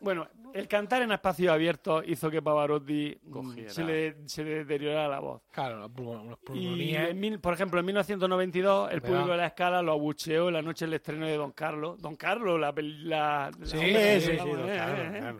Bueno, 0.00 0.26
el 0.54 0.66
cantar 0.66 1.02
en 1.02 1.12
espacios 1.12 1.52
abiertos 1.52 2.02
hizo 2.06 2.30
que 2.30 2.40
Pavarotti 2.40 3.18
mm, 3.22 3.30
Cogiera. 3.30 3.70
se 3.70 3.84
le, 3.84 4.16
se 4.28 4.42
le 4.42 4.50
deteriorara 4.64 5.08
la 5.08 5.18
voz. 5.20 5.42
Claro, 5.52 5.78
los 5.80 5.90
pulmo- 5.90 6.24
los 6.24 6.38
Y, 6.38 6.44
pulmonías. 6.46 7.10
en 7.10 7.20
mil- 7.20 7.38
por 7.38 7.52
ejemplo, 7.52 7.78
en 7.80 7.86
1992, 7.86 8.90
el 8.92 9.02
Pegado. 9.02 9.14
público 9.20 9.32
de 9.32 9.36
la 9.38 9.46
escala 9.48 9.82
lo 9.82 9.92
abucheó 9.92 10.48
en 10.48 10.54
la 10.54 10.62
noche 10.62 10.86
del 10.86 10.94
estreno 10.94 11.26
de 11.26 11.36
Don 11.36 11.52
Carlos. 11.52 12.00
Don 12.00 12.16
Carlos, 12.16 12.58
la... 12.58 12.72
peli- 12.72 13.02
la, 13.04 13.50
la- 13.58 13.66
Sí, 13.66 13.76
Sí, 13.78 14.20
sí, 14.30 14.36
vamos, 14.38 14.58
eh, 14.60 14.76
eh, 14.78 15.20
eh. 15.22 15.34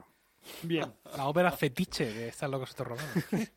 Bien. 0.62 0.92
La 1.16 1.26
ópera 1.26 1.50
fetiche 1.52 2.05
de 2.12 2.28
Están 2.28 2.50
locos 2.50 2.70
estos 2.70 2.86
romanos. 2.86 3.12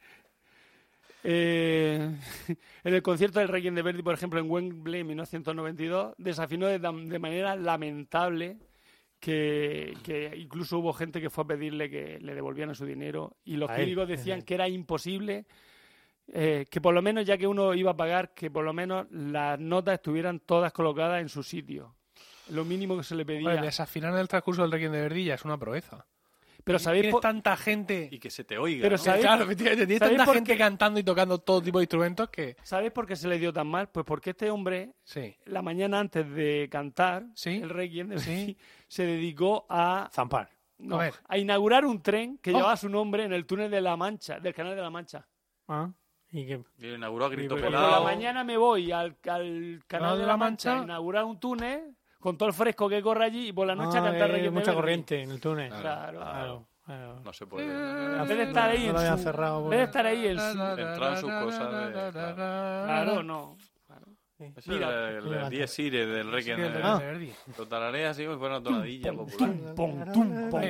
Eh, 1.23 2.15
en 2.83 2.93
el 2.95 3.01
concierto 3.03 3.39
del 3.39 3.47
Requiem 3.47 3.75
de 3.75 3.83
Verdi, 3.83 4.01
por 4.01 4.13
ejemplo, 4.15 4.39
en 4.39 4.49
Wembley 4.49 5.01
en 5.01 5.07
1992, 5.07 6.15
desafinó 6.17 6.65
de, 6.65 6.81
tam- 6.81 7.07
de 7.07 7.19
manera 7.19 7.55
lamentable 7.55 8.57
que, 9.21 9.93
que 10.03 10.33
incluso 10.35 10.79
hubo 10.79 10.91
gente 10.91 11.21
que 11.21 11.29
fue 11.29 11.45
a 11.45 11.47
pedirle 11.47 11.89
que 11.89 12.19
le 12.19 12.35
devolvieran 12.35 12.75
su 12.75 12.85
dinero 12.85 13.37
y 13.45 13.55
los 13.55 13.71
críticos 13.71 14.09
decían 14.09 14.41
que 14.41 14.55
era 14.55 14.67
imposible 14.67 15.45
eh, 16.33 16.65
que 16.69 16.79
por 16.79 16.93
lo 16.93 17.01
menos, 17.01 17.25
ya 17.25 17.37
que 17.37 17.47
uno 17.47 17.73
iba 17.73 17.91
a 17.91 17.97
pagar, 17.97 18.33
que 18.33 18.49
por 18.49 18.63
lo 18.63 18.73
menos 18.73 19.05
las 19.11 19.59
notas 19.59 19.95
estuvieran 19.95 20.39
todas 20.39 20.71
colocadas 20.71 21.21
en 21.21 21.29
su 21.29 21.43
sitio. 21.43 21.95
Lo 22.49 22.63
mínimo 22.63 22.97
que 22.97 23.03
se 23.03 23.15
le 23.15 23.25
pedía. 23.25 23.61
Desafinar 23.61 24.13
en 24.13 24.19
el 24.19 24.27
transcurso 24.27 24.61
del 24.61 24.71
Requiem 24.71 24.91
de 24.91 25.01
Verdi 25.01 25.25
ya 25.25 25.35
es 25.35 25.45
una 25.45 25.57
proeza. 25.57 26.05
Pero 26.63 26.79
¿sabéis 26.79 27.01
Tienes 27.03 27.13
por- 27.13 27.21
tanta 27.21 27.57
gente... 27.57 28.07
Y 28.11 28.19
que 28.19 28.29
se 28.29 28.43
te 28.43 28.57
oiga. 28.57 28.81
Pero 28.83 28.97
¿no? 28.97 29.03
¿sabéis- 29.03 29.21
Claro, 29.25 29.45
tienes 29.55 29.77
¿sabéis 29.79 29.99
tanta 29.99 30.25
por 30.25 30.35
gente 30.35 30.51
qué? 30.53 30.57
cantando 30.57 30.99
y 30.99 31.03
tocando 31.03 31.37
todo 31.39 31.61
tipo 31.61 31.79
de 31.79 31.83
instrumentos 31.83 32.29
que... 32.29 32.55
¿sabéis 32.63 32.91
por 32.91 33.05
qué 33.07 33.15
se 33.15 33.27
le 33.27 33.39
dio 33.39 33.51
tan 33.51 33.67
mal? 33.67 33.89
Pues 33.89 34.05
porque 34.05 34.31
este 34.31 34.49
hombre 34.51 34.93
Sí. 35.03 35.35
la 35.45 35.61
mañana 35.61 35.99
antes 35.99 36.29
de 36.33 36.67
cantar 36.71 37.25
Sí. 37.35 37.59
el 37.61 37.69
Requiem 37.69 38.09
de 38.09 38.19
Sí. 38.19 38.57
Se 38.87 39.05
dedicó 39.05 39.65
a, 39.69 40.09
Zampar. 40.13 40.49
no, 40.77 40.95
A 40.99 41.03
ver. 41.03 41.13
a 41.27 41.37
inaugurar 41.37 41.85
un 41.85 42.01
tren 42.01 42.37
que 42.39 42.51
Oh. 42.51 42.57
llevaba 42.57 42.75
su 42.77 42.89
nombre 42.89 43.23
en 43.23 43.33
el 43.33 43.45
túnel 43.45 43.71
de 43.71 43.81
la 43.81 43.95
Mancha, 43.95 44.39
del 44.39 44.53
canal 44.53 44.75
de 44.75 44.81
la 44.81 44.89
Mancha. 44.89 45.25
Ah, 45.67 45.89
y 46.31 46.45
que 46.45 46.61
Y 46.77 46.87
lo 46.87 46.95
inauguró 46.95 47.25
a 47.25 47.29
grito 47.29 47.55
Y 47.55 47.59
Por 47.59 47.67
pelado. 47.67 47.83
la 47.83 47.87
pelado. 47.89 48.03
mañana 48.05 48.43
me 48.43 48.55
voy 48.57 48.91
al, 48.91 49.17
al 49.29 49.83
canal 49.87 50.17
de 50.19 50.25
la 50.25 50.37
Mancha, 50.37 50.79
a 50.79 50.83
inaugurar 50.83 51.23
un 51.25 51.39
túnel 51.39 51.95
con 52.21 52.37
todo 52.37 52.47
el 52.47 52.53
fresco 52.55 52.87
que 52.87 53.01
corre 53.01 53.25
allí 53.25 53.49
y 53.49 53.53
por 53.53 53.67
la 53.67 53.75
noche 53.75 53.97
a 53.97 54.01
Ah, 54.01 54.05
cantar 54.05 54.31
eh, 54.35 54.49
mucha 54.49 54.73
corriente 54.73 55.21
en 55.23 55.31
el 55.31 55.41
túnel. 55.41 55.69
Claro. 55.69 55.81
Claro. 56.19 56.19
Claro, 56.21 56.67
claro. 56.85 57.19
No 57.23 57.33
se 57.33 57.45
puede. 57.45 57.65
En 57.65 58.27
vez 58.27 58.37
de 58.37 58.43
estar 58.43 58.69
ahí 58.69 58.87
No 58.91 59.01
en 59.01 59.17
su- 59.17 59.23
cerrado, 59.23 59.57
en 59.57 59.63
bueno. 59.65 59.69
vez 59.71 59.79
de 59.79 59.83
estar 59.85 60.05
ahí 60.05 60.27
en 60.27 60.39
su... 60.39 60.81
Entró 60.81 61.09
en 61.09 61.17
sus 61.17 61.31
cosas 61.31 61.93
de- 61.93 62.11
Claro, 62.85 63.23
no. 63.23 63.57
Mira, 64.65 65.11
es 65.11 65.23
el, 65.25 65.33
el, 65.33 65.49
diez 65.49 65.79
ire 65.79 66.05
del 66.05 66.31
Requiem. 66.31 66.57
Sí, 66.57 66.63
el 66.63 66.73
de- 66.73 66.79
Verdi. 66.81 67.33
Lo 67.57 67.67
tararea 67.67 68.09
así 68.09 68.23
como 68.23 68.35
si 68.35 68.39
fuera 68.39 68.55
una 68.57 68.63
tonadilla 68.63 69.13
popular. 69.13 69.49
Tum, 69.51 69.75
pom, 69.75 70.11
tum, 70.11 70.49
pom. 70.49 70.61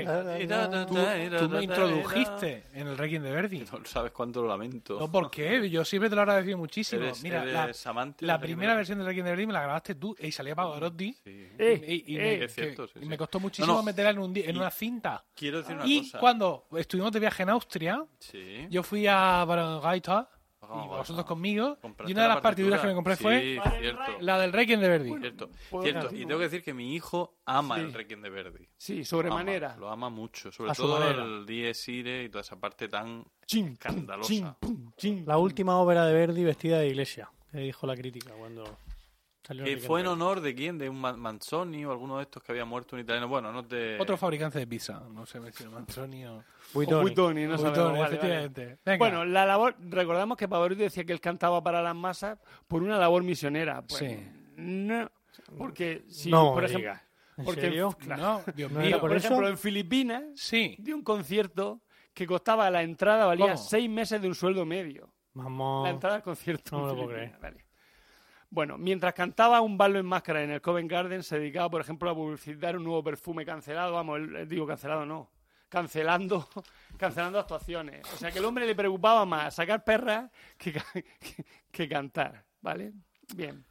Tú 1.39 1.49
me 1.49 1.64
introdujiste 1.64 2.64
en 2.73 2.88
el 2.88 2.98
Requiem 2.98 3.23
de 3.23 3.31
Verdi. 3.31 3.60
No 3.72 3.85
sabes 3.85 4.11
cuánto 4.11 4.41
lo 4.41 4.48
lamento. 4.48 4.99
No, 4.99 5.11
¿por 5.11 5.30
qué? 5.31 5.69
Yo 5.69 5.84
siempre 5.85 6.10
te 6.10 6.15
lo 6.15 6.22
agradecido 6.22 6.57
muchísimo. 6.57 7.02
Eres- 7.03 7.23
Mira, 7.23 7.45
la, 7.45 7.64
eres 7.65 7.85
amante 7.88 8.26
la 8.26 8.34
del 8.38 8.41
primera 8.41 8.76
versión 8.76 8.98
del 8.98 9.07
Requiem 9.07 9.26
de 9.26 9.31
Verdi 9.31 9.48
me 9.48 9.53
la 9.53 9.61
grabaste 9.64 9.95
tú 9.95 10.15
y 10.19 10.31
salía 10.31 10.56
Pavarotti. 10.56 11.14
Sí. 11.14 11.48
Eh, 11.57 12.03
y, 12.06 12.14
y 12.14 12.18
eh, 12.18 12.22
me, 12.39 12.45
es 12.45 12.53
cierto, 12.53 12.88
que- 12.88 12.99
y 12.99 13.06
me 13.06 13.18
costó 13.18 13.39
muchísimo 13.39 13.68
No, 13.73 13.80
no. 13.80 13.84
meterla 13.84 14.11
en, 14.11 14.19
un 14.19 14.35
en 14.38 14.56
Y- 14.56 14.57
una 14.60 14.72
cinta. 14.72 15.23
Quiero 15.35 15.60
decir 15.60 15.76
una 15.76 15.85
Y 15.88 15.99
cosa. 16.02 16.19
cuando 16.19 16.65
estuvimos 16.77 17.11
de 17.11 17.19
viaje 17.19 17.43
en 17.43 17.49
Austria, 17.49 18.06
Sí. 18.19 18.68
yo 18.69 18.84
fui 18.84 19.07
a 19.07 19.43
Barangaita 19.45 20.30
y 20.73 20.88
vosotros 20.88 21.26
conmigo. 21.26 21.77
Y 22.07 22.11
una 22.14 22.22
de 22.23 22.27
la 22.27 22.34
las 22.35 22.41
partituras 22.43 22.81
que 22.81 22.88
me 22.88 22.93
compré 22.93 23.15
Sí, 23.15 23.23
fue 23.23 23.61
cierto. 23.80 24.02
la 24.19 24.39
del 24.39 24.53
Requiem 24.53 24.80
de 24.80 24.88
Verdi. 24.89 25.10
Cierto, 25.19 25.49
cierto. 25.81 26.15
Y 26.15 26.19
tengo 26.26 26.38
que 26.38 26.43
decir 26.45 26.64
que 26.64 26.73
mi 26.73 26.95
hijo 26.95 27.35
ama 27.45 27.76
Sí. 27.76 27.81
el 27.81 27.93
Requiem 27.93 28.22
de 28.22 28.30
Verdi. 28.30 28.68
Sí, 28.77 28.99
Lo 28.99 29.06
sobremanera. 29.06 29.72
ama, 29.72 29.80
Lo 29.80 29.89
ama 29.89 30.10
mucho. 30.10 30.52
Sobre 30.52 30.73
todo 30.73 30.99
manera. 30.99 31.23
el 31.23 31.45
Dies 31.45 31.88
Irae 31.89 32.23
y 32.26 32.30
toda 32.30 32.41
esa 32.41 32.60
parte 32.60 32.88
tan 32.88 33.26
Chin, 33.45 33.68
escandalosa. 33.73 34.27
chin, 34.27 34.48
pum, 34.60 34.91
chin. 34.98 35.23
La 35.26 35.38
última 35.38 35.77
ópera 35.77 36.06
de 36.06 36.14
Verdi 36.14 36.43
vestida 36.43 36.80
de 36.80 36.88
iglesia, 36.88 37.30
que 37.52 37.60
dijo 37.60 37.85
la 37.88 37.95
crítica 37.95 38.31
cuando 38.34 38.77
Que 39.63 39.77
fue 39.77 40.01
en 40.01 40.07
honor 40.07 40.41
de 40.41 40.53
quién? 40.55 40.77
De 40.77 40.89
un 40.89 40.99
Ma- 40.99 41.13
Manzoni 41.17 41.85
o 41.85 41.91
alguno 41.91 42.17
de 42.17 42.23
estos 42.23 42.41
que 42.43 42.51
había 42.51 42.65
muerto 42.65 42.95
un 42.95 43.01
italiano. 43.01 43.27
Bueno, 43.27 43.51
no 43.51 43.65
te. 43.65 43.99
Otro 43.99 44.17
fabricante 44.17 44.59
de 44.59 44.67
pizza. 44.67 45.01
No 45.11 45.25
sé 45.25 45.39
si 45.53 45.65
Manzoni 45.67 46.25
o... 46.25 46.43
Buitoni. 46.73 47.01
Buitoni, 47.01 47.43
no 47.45 47.57
sabemos, 47.57 47.77
Buitoni, 47.77 47.87
vale, 47.89 48.01
vale. 48.01 48.15
efectivamente. 48.15 48.77
Venga. 48.85 48.97
Bueno, 48.97 49.25
la 49.25 49.45
labor, 49.45 49.75
recordamos 49.89 50.37
que 50.37 50.47
Pavarotti 50.47 50.81
decía 50.83 51.03
que 51.03 51.13
él 51.13 51.19
cantaba 51.19 51.61
para 51.61 51.81
las 51.81 51.95
masas 51.95 52.39
por 52.67 52.81
una 52.83 52.97
labor 52.97 53.23
misionera. 53.23 53.81
Pues, 53.81 53.99
Sí. 53.99 54.27
No, 54.57 55.09
porque 55.57 56.03
si, 56.07 56.29
no 56.29 56.53
por 56.53 56.63
ejemplo. 56.65 56.93
¿En 57.37 57.45
porque- 57.45 57.61
serio? 57.61 57.91
claro. 57.99 58.21
no, 58.45 58.53
Dios 58.53 58.71
¿No 58.71 58.79
mío. 58.81 58.99
por, 58.99 59.09
por 59.09 59.17
eso? 59.17 59.27
ejemplo, 59.27 59.47
en 59.47 59.57
Filipinas 59.57 60.23
Sí. 60.35 60.75
dio 60.79 60.95
un 60.95 61.03
concierto 61.03 61.81
que 62.13 62.27
costaba 62.27 62.69
la 62.69 62.83
entrada, 62.83 63.25
valía 63.25 63.53
¿Cómo? 63.53 63.57
seis 63.57 63.89
meses 63.89 64.21
de 64.21 64.27
un 64.27 64.35
sueldo 64.35 64.65
medio. 64.65 65.09
Vamos. 65.33 65.85
La 65.85 65.91
entrada 65.91 66.17
al 66.17 66.23
concierto. 66.23 66.75
No 66.77 66.81
me 66.83 66.87
lo 66.89 66.95
puedo 66.95 67.07
Filipinas, 67.09 67.41
vale. 67.41 67.65
Bueno, 68.53 68.77
mientras 68.77 69.13
cantaba 69.13 69.61
un 69.61 69.77
ballo 69.77 69.97
en 69.97 70.05
máscara 70.05 70.43
en 70.43 70.51
el 70.51 70.61
Covent 70.61 70.91
Garden, 70.91 71.23
se 71.23 71.39
dedicaba, 71.39 71.69
por 71.69 71.79
ejemplo, 71.81 72.09
a 72.09 72.13
publicitar 72.13 72.75
un 72.75 72.83
nuevo 72.83 73.01
perfume 73.03 73.45
cancelado. 73.45 73.93
Vamos, 73.93 74.19
él- 74.19 74.47
digo 74.47 74.67
cancelado, 74.67 75.05
no. 75.05 75.29
Cancelando, 75.69 76.47
cancelando 76.97 77.39
actuaciones. 77.39 78.01
O 78.13 78.17
sea 78.17 78.29
que 78.29 78.39
el 78.39 78.45
hombre 78.45 78.65
le 78.65 78.75
preocupaba 78.75 79.25
más 79.25 79.55
sacar 79.55 79.83
perras 79.85 80.29
que, 80.57 80.73
que, 80.73 81.45
que 81.71 81.87
cantar, 81.87 82.43
¿vale? 82.61 82.91
Bien. 83.33 83.63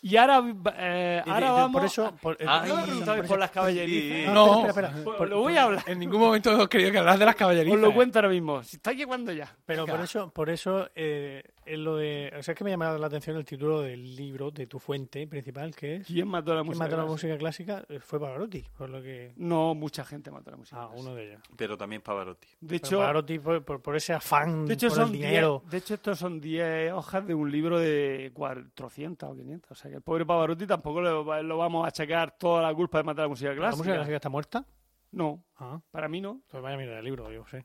Y 0.00 0.16
ahora, 0.16 0.44
eh, 0.76 1.22
Y- 1.26 1.30
ahora 1.30 1.50
vamos... 1.50 1.72
por 1.72 1.84
eso, 1.84 2.14
por, 2.22 2.36
Ah, 2.46 2.64
¿No 2.68 2.76
me 2.76 2.82
preguntabais 2.84 3.26
por 3.26 3.38
las 3.38 3.50
caballerizas? 3.50 4.32
No. 4.32 4.66
espera, 4.66 4.88
espera, 4.90 5.04
por- 5.16 5.28
lo 5.28 5.40
voy 5.40 5.56
a 5.56 5.64
hablar. 5.64 5.82
En 5.86 5.98
ningún 5.98 6.20
momento 6.20 6.52
hemos 6.52 6.68
querido 6.68 6.92
que 6.92 6.98
hablas 6.98 7.18
de 7.18 7.24
las 7.24 7.34
caballerizas. 7.34 7.74
Os 7.74 7.80
lo 7.82 7.92
cuento 7.94 8.18
ahora 8.18 8.28
mismo. 8.28 8.62
Si 8.62 8.76
está 8.76 8.92
llegando 8.92 9.32
ya. 9.32 9.52
Pero 9.66 9.86
por 9.86 10.00
eso, 10.00 10.30
por 10.30 10.50
eso 10.50 10.88
eh, 10.94 11.42
lo 11.76 11.96
de. 11.96 12.32
O 12.38 12.42
sea, 12.42 12.52
es 12.52 12.58
que 12.58 12.64
me 12.64 12.70
llama 12.70 12.96
la 12.96 13.06
atención 13.06 13.36
el 13.36 13.44
título 13.44 13.80
del 13.82 14.16
libro 14.16 14.50
de 14.50 14.66
tu 14.66 14.78
fuente 14.78 15.26
principal, 15.26 15.74
que 15.74 15.96
es. 15.96 16.06
¿Quién 16.06 16.28
mató 16.28 16.52
a 16.52 16.54
la 16.54 16.60
¿Quién 16.62 16.68
música? 16.68 16.84
mató 16.84 16.96
la 16.96 17.02
clásica? 17.04 17.34
música 17.34 17.38
clásica? 17.38 17.84
Eh, 17.94 18.00
Fue 18.00 18.18
Pavarotti, 18.20 18.64
por 18.76 18.88
lo 18.90 19.02
que. 19.02 19.32
No, 19.36 19.74
mucha 19.74 20.04
gente 20.04 20.30
mató 20.30 20.50
a 20.50 20.52
la 20.52 20.56
música. 20.56 20.76
Ah, 20.80 20.86
clásica. 20.88 21.02
uno 21.08 21.14
de 21.16 21.26
ellos. 21.30 21.42
Pero 21.56 21.76
también 21.76 22.00
Pavarotti. 22.00 22.48
De 22.60 22.66
Pero 22.68 22.76
hecho, 22.76 22.98
Pavarotti 22.98 23.38
por, 23.40 23.64
por, 23.64 23.82
por 23.82 23.96
ese 23.96 24.12
afán 24.12 24.66
de 24.66 24.74
hecho 24.74 24.88
por 24.88 24.96
son 24.96 25.06
el 25.06 25.12
10 25.12 25.26
dinero. 25.28 25.62
de 25.68 25.76
hecho 25.76 25.94
estos 25.94 26.18
son 26.18 26.40
10 26.40 26.92
hojas 26.92 27.26
de 27.26 27.34
un 27.34 27.50
libro 27.50 27.78
de 27.78 28.30
400 28.34 29.28
o 29.30 29.34
500. 29.36 29.70
O 29.70 29.74
sea 29.74 29.90
que 29.90 29.96
el 29.96 30.02
pobre 30.02 30.24
Pavarotti 30.24 30.66
tampoco 30.66 31.00
le 31.02 31.10
va- 31.10 31.42
lo 31.42 31.58
vamos 31.58 31.84
a 31.84 31.88
achacar 31.88 32.36
toda 32.38 32.62
la 32.62 32.74
culpa 32.74 32.98
de 32.98 33.04
matar 33.04 33.22
a 33.22 33.24
la 33.24 33.28
música 33.30 33.50
¿La 33.50 33.56
clásica. 33.56 33.76
música 33.78 33.94
clásica 33.96 34.16
está 34.16 34.28
muerta? 34.28 34.64
No, 35.10 35.42
Ah, 35.56 35.80
para 35.90 36.06
mí 36.08 36.20
no. 36.20 36.42
pues 36.50 36.62
vaya 36.62 36.74
a 36.76 36.78
mirar 36.78 36.98
el 36.98 37.04
libro, 37.04 37.32
yo 37.32 37.44
sé. 37.46 37.64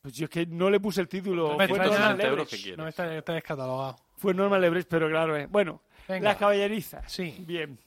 Pues 0.00 0.14
yo 0.14 0.24
es 0.24 0.30
que 0.30 0.46
no 0.46 0.70
le 0.70 0.78
puse 0.80 1.00
el 1.00 1.08
título. 1.08 1.48
No 1.52 1.56
me 1.58 1.68
Fue. 1.68 1.78
Norman 1.78 1.96
60 1.96 2.10
euros 2.12 2.28
Lebrecht. 2.30 2.50
que 2.50 2.56
quieres. 2.56 2.78
No, 2.78 2.88
está, 2.88 3.16
está 3.16 3.32
descatalogado. 3.34 3.96
Fue 4.16 4.32
Norman 4.34 4.60
Lebrecht, 4.60 4.88
pero 4.88 5.08
claro. 5.08 5.36
eh. 5.36 5.46
Bueno, 5.50 5.82
Venga. 6.06 6.24
las 6.30 6.36
caballerizas. 6.36 7.10
Sí. 7.12 7.34
Bien. 7.46 7.78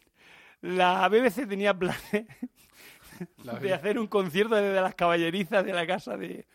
La 0.62 1.08
BBC 1.10 1.48
tenía 1.48 1.74
planes 1.74 2.00
La 3.44 3.54
de 3.54 3.74
hacer 3.74 3.98
un 4.00 4.08
concierto 4.08 4.56
desde 4.56 4.80
las 4.82 4.96
caballerizas 4.96 5.64
de 5.66 5.74
la 5.74 5.86
casa 5.88 6.18
de, 6.18 6.48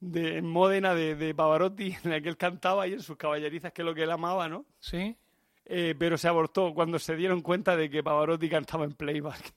de 0.00 0.38
en 0.38 0.46
Módena 0.46 0.94
de, 0.94 1.14
de 1.16 1.34
Pavarotti, 1.34 1.96
en 2.04 2.10
la 2.10 2.20
que 2.20 2.28
él 2.28 2.36
cantaba 2.36 2.86
y 2.86 2.94
en 2.94 3.00
sus 3.00 3.16
caballerizas, 3.16 3.72
que 3.72 3.82
es 3.82 3.86
lo 3.86 3.94
que 3.94 4.02
él 4.04 4.10
amaba, 4.10 4.48
¿no? 4.48 4.64
¿Sí? 4.78 5.16
Eh, 5.64 5.94
pero 5.98 6.18
se 6.18 6.28
abortó 6.28 6.74
cuando 6.74 6.98
se 6.98 7.14
dieron 7.16 7.40
cuenta 7.40 7.76
de 7.76 7.88
que 7.90 8.02
Pavarotti 8.02 8.48
cantaba 8.48 8.84
en 8.84 8.92
playback. 8.92 9.52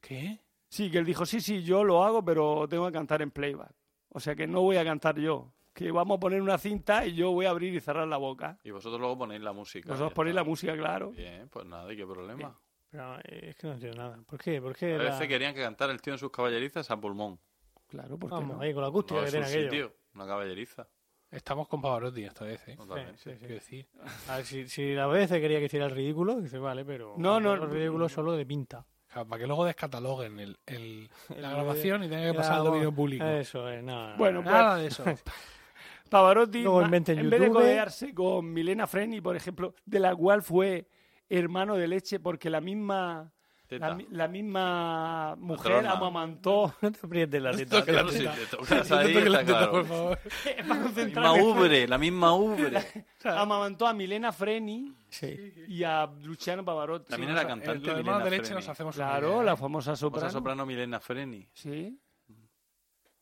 ¿Qué? 0.00 0.38
Sí, 0.68 0.90
que 0.90 0.98
él 0.98 1.04
dijo, 1.04 1.24
sí, 1.26 1.40
sí, 1.40 1.62
yo 1.62 1.84
lo 1.84 2.02
hago, 2.04 2.24
pero 2.24 2.66
tengo 2.68 2.86
que 2.86 2.92
cantar 2.92 3.22
en 3.22 3.30
playback. 3.30 3.72
O 4.16 4.20
sea 4.20 4.34
que 4.36 4.46
no 4.46 4.62
voy 4.62 4.76
a 4.76 4.84
cantar 4.84 5.18
yo. 5.18 5.52
Que 5.72 5.90
vamos 5.90 6.18
a 6.18 6.20
poner 6.20 6.40
una 6.40 6.56
cinta 6.56 7.04
y 7.04 7.14
yo 7.14 7.32
voy 7.32 7.46
a 7.46 7.50
abrir 7.50 7.74
y 7.74 7.80
cerrar 7.80 8.06
la 8.06 8.16
boca. 8.16 8.60
Y 8.62 8.70
vosotros 8.70 9.00
luego 9.00 9.18
ponéis 9.18 9.40
la 9.42 9.52
música. 9.52 9.88
Vosotros 9.88 10.12
ponéis 10.12 10.32
está. 10.34 10.40
la 10.42 10.48
música, 10.48 10.76
claro. 10.76 11.10
Bien, 11.10 11.48
pues 11.48 11.66
nada, 11.66 11.92
¿y 11.92 11.96
qué 11.96 12.06
problema? 12.06 12.56
Pero 12.90 13.16
eh, 13.24 13.48
es 13.50 13.56
que 13.56 13.66
no 13.66 13.72
entiendo 13.72 13.96
nada. 14.00 14.22
¿Por 14.24 14.38
qué? 14.40 14.62
¿Por 14.62 14.76
qué 14.76 14.94
A 14.94 14.98
la- 14.98 15.04
veces 15.04 15.26
querían 15.26 15.52
que 15.52 15.62
cantara 15.62 15.92
el 15.92 16.00
tío 16.00 16.12
en 16.12 16.18
sus 16.20 16.30
caballerizas 16.30 16.88
a 16.92 16.96
pulmón. 17.00 17.40
Claro, 17.88 18.16
porque 18.16 18.34
Vamos, 18.36 18.56
no? 18.56 18.62
ahí 18.62 18.72
con 18.72 18.82
la 18.82 18.88
acústica 18.88 19.16
No 19.16 19.20
que 19.22 19.26
es 19.26 19.32
tiene 19.32 19.46
un 19.46 19.52
aquello. 19.52 19.70
sitio, 19.70 19.96
una 20.14 20.26
caballeriza. 20.28 20.88
Estamos 21.28 21.66
con 21.66 21.82
Pavarotti 21.82 22.22
esta 22.22 22.44
vez, 22.44 22.68
¿eh? 22.68 22.76
Totalmente. 22.76 23.18
Sí, 23.18 23.30
sí, 23.30 23.32
sí. 23.32 23.38
Quiero 23.40 23.54
decir. 23.54 23.88
A 24.28 24.36
ver, 24.36 24.44
si, 24.46 24.68
si 24.68 24.94
la 24.94 25.08
BBC 25.08 25.40
quería 25.40 25.58
que 25.58 25.64
hiciera 25.64 25.86
el 25.86 25.90
ridículo, 25.90 26.40
dice, 26.40 26.58
vale, 26.58 26.84
pero. 26.84 27.14
No, 27.18 27.40
no, 27.40 27.54
El 27.54 27.68
ridículo 27.68 28.08
solo 28.08 28.32
de 28.34 28.46
pinta. 28.46 28.86
Para 29.14 29.38
que 29.40 29.46
luego 29.46 29.64
descataloguen 29.64 30.40
el, 30.40 30.58
el- 30.66 31.08
la 31.38 31.50
grabación 31.50 32.02
y 32.04 32.08
tengan 32.08 32.32
que 32.32 32.36
pasar 32.38 32.54
al 32.58 32.64
dominio 32.64 32.92
público. 32.92 33.24
Eso 33.24 33.68
es, 33.68 33.82
nada. 33.82 34.16
Bueno, 34.16 34.42
pues- 34.42 34.52
Nada 34.54 34.76
de 34.76 34.86
eso. 34.88 35.04
Pavarotti, 36.10 36.62
Luego 36.62 36.80
en 37.12 37.30
vez 37.30 37.40
de 37.40 37.46
codearse 37.62 38.14
con 38.14 38.52
Milena 38.52 38.86
Freni, 38.86 39.20
por 39.20 39.36
ejemplo, 39.36 39.74
de 39.84 39.98
la 40.00 40.14
cual 40.14 40.42
fue 40.42 40.86
hermano 41.28 41.76
de 41.76 41.88
leche 41.88 42.20
porque 42.20 42.50
la 42.50 42.60
misma. 42.60 43.32
La, 43.70 43.98
la 44.10 44.28
misma 44.28 45.34
mujer 45.36 45.86
amamantó 45.86 46.74
No 46.82 46.92
te 46.92 46.98
aprietes 47.02 47.42
la 47.42 47.52
teta. 47.52 47.84
Te 47.84 47.92
no 47.92 47.98
ahí, 48.00 49.14
toque 49.14 49.30
la 49.30 49.38
teta, 49.40 49.44
claro. 49.44 49.70
por 49.72 49.86
favor. 49.86 50.18
La 50.68 50.74
misma 51.04 51.32
ubre, 51.34 51.88
la 51.88 51.98
misma 51.98 52.34
ubre. 52.34 52.78
amamantó 53.24 53.86
a 53.86 53.94
Milena 53.94 54.32
Freni 54.32 54.92
Sí. 55.08 55.52
y 55.68 55.82
a 55.84 56.06
Luciano 56.22 56.64
Pavarotti 56.64 57.10
También 57.10 57.32
era 57.32 57.46
cantante 57.46 57.86
Los 57.86 57.96
Milena 57.98 58.18
de 58.24 58.30
leche 58.30 58.42
Freni. 58.44 58.56
nos 58.56 58.68
hacemos 58.68 58.94
claro 58.96 59.28
idea, 59.28 59.40
¿eh? 59.42 59.44
la 59.44 59.56
famosa 59.56 59.90
Famosa 59.92 59.96
soprano, 59.96 60.30
soprano 60.30 60.66
Milena 60.66 61.00
Freni. 61.00 61.48
sí 61.52 62.00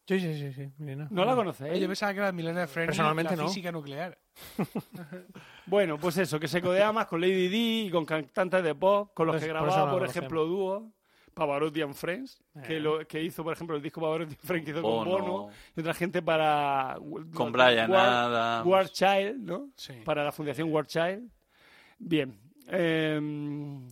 Sí, 0.05 0.19
sí, 0.19 0.35
sí, 0.35 0.52
sí. 0.52 0.73
Mira, 0.78 1.06
no 1.10 1.24
la 1.24 1.35
conocéis 1.36 1.81
yo 1.81 1.86
pensaba 1.86 2.12
que 2.12 2.19
era 2.19 2.32
Milena 2.32 2.66
Freni 2.66 2.86
Personalmente 2.86 3.36
la 3.36 3.43
no. 3.43 3.48
física 3.48 3.70
nuclear. 3.70 4.19
bueno 5.66 5.98
pues 5.98 6.16
eso 6.18 6.40
que 6.40 6.48
se 6.48 6.60
codea 6.60 6.92
más 6.92 7.06
con 7.06 7.20
Lady 7.20 7.48
Di 7.48 7.86
y 7.86 7.90
con 7.90 8.04
cantantes 8.04 8.62
de 8.64 8.74
pop 8.74 9.10
con 9.14 9.26
los 9.26 9.34
Por 9.36 9.40
que 9.42 9.52
por 9.52 9.62
grababa 9.62 9.90
por 9.92 10.04
ejemplo 10.04 10.46
dúos 10.46 10.82
Pavarotti 11.34 11.80
and 11.82 11.94
Friends 11.94 12.42
que 12.66 12.76
Eh. 12.76 12.80
lo 12.80 13.06
que 13.06 13.22
hizo 13.22 13.42
por 13.42 13.52
ejemplo 13.54 13.76
el 13.76 13.82
disco 13.82 14.00
Pavarotti 14.00 14.34
and 14.34 14.42
Friends 14.44 14.64
que 14.64 14.70
hizo 14.72 14.82
Bono. 14.82 15.10
con 15.10 15.20
Bono 15.22 15.48
y 15.76 15.80
otra 15.80 15.94
gente 15.94 16.20
para 16.22 16.98
Con 17.34 17.52
Brian 17.52 17.90
War, 17.90 18.06
Adams. 18.06 18.66
War 18.66 18.88
Child 18.88 19.36
no 19.38 19.68
Sí. 19.76 19.94
para 20.04 20.24
la 20.24 20.32
Fundación 20.32 20.70
War 20.72 20.86
Child. 20.86 21.30
Bien. 21.98 22.38
em, 22.68 23.86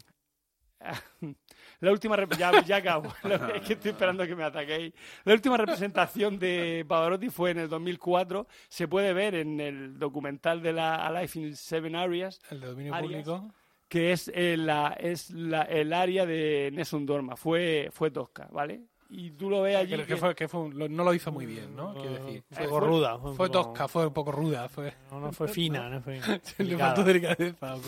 la 1.81 1.91
última 1.93 2.17
ya, 2.39 2.63
ya 2.65 2.77
acabo. 2.77 3.13
es 3.55 3.63
que 3.63 3.73
estoy 3.75 3.91
esperando 3.93 4.27
que 4.27 4.35
me 4.37 4.45
ataquéis. 4.45 4.93
La 5.25 5.33
última 5.35 5.57
representación 5.57 6.39
de 6.39 6.85
Pavarotti 6.87 7.31
fue 7.31 7.51
en 7.51 7.59
el 7.61 7.69
2004. 7.69 8.47
Se 8.69 8.87
puede 8.89 9.13
ver 9.13 9.35
en 9.35 9.61
el 9.61 9.99
documental 9.99 10.63
de 10.63 10.73
la 10.73 11.07
Alive 11.07 11.31
in 11.35 11.57
Seven 11.57 11.97
Areas, 11.97 12.41
El 12.51 12.61
de 12.61 12.67
dominio 12.67 12.95
Arias. 12.95 13.25
público. 13.27 13.55
que 13.89 14.13
es, 14.13 14.31
eh, 14.35 14.57
la, 14.57 14.97
es 15.01 15.31
la- 15.31 15.63
el 15.63 15.93
área 15.93 16.25
de 16.27 16.71
Nessun 16.73 17.05
Dorma. 17.07 17.35
Fue, 17.37 17.89
fue 17.93 18.11
tosca, 18.11 18.47
¿vale? 18.53 18.83
Y 19.13 19.33
tú 19.33 19.51
lo 19.51 19.63
ves 19.63 19.75
allí. 19.75 19.91
Que, 19.91 19.97
que 20.03 20.07
que- 20.07 20.17
fue, 20.17 20.35
que 20.37 20.47
fue 20.47 20.69
no 20.71 21.03
lo 21.03 21.13
hizo 21.13 21.33
muy 21.33 21.45
bien, 21.45 21.75
¿no? 21.75 21.95
Quiero 21.95 22.13
decir. 22.25 22.45
Fue 22.53 22.65
Eh, 22.65 22.69
fue- 22.69 22.81
ruda. 22.81 23.19
Fue 23.19 23.33
poco- 23.33 23.51
tosca, 23.51 23.89
fue 23.89 24.07
un 24.07 24.13
poco 24.13 24.31
ruda. 24.31 24.69
Fue... 24.69 24.95
No, 25.11 25.19
no 25.19 25.33
fue 25.33 25.49
fina, 25.49 25.89
no 25.89 26.01
fue. 26.01 26.21
Le 26.59 26.77
faltó 26.77 27.03
delicadeza. 27.03 27.75
¿no? 27.75 27.83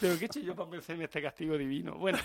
Pero 0.00 0.16
qué 0.18 0.24
he 0.24 0.26
hecho 0.26 0.40
yo 0.40 0.54
para 0.56 0.70
merecerme 0.70 1.04
este 1.04 1.20
castigo 1.20 1.58
divino. 1.58 1.96
Bueno, 1.98 2.16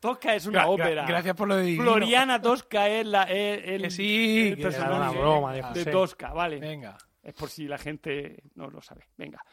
Tosca 0.00 0.34
es 0.34 0.46
una 0.46 0.64
Gra- 0.64 0.68
ópera. 0.70 1.06
Gracias 1.06 1.36
por 1.36 1.46
lo 1.48 1.56
de 1.56 1.62
divino. 1.64 1.84
Floriana 1.84 2.40
Tosca 2.40 2.88
es 2.88 3.06
la, 3.06 3.24
es 3.24 3.62
el, 3.66 3.82
Que 3.82 3.90
sí, 3.90 4.48
el 4.48 4.56
que 4.56 4.62
personaje 4.62 4.96
una 4.96 5.10
broma 5.10 5.52
de 5.52 5.84
de. 5.84 5.90
Tosca, 5.92 6.32
vale. 6.32 6.58
Venga. 6.58 6.96
Es 7.22 7.34
por 7.34 7.50
si 7.50 7.68
la 7.68 7.76
gente 7.78 8.42
no 8.54 8.68
lo 8.70 8.80
sabe. 8.80 9.04
Venga. 9.16 9.44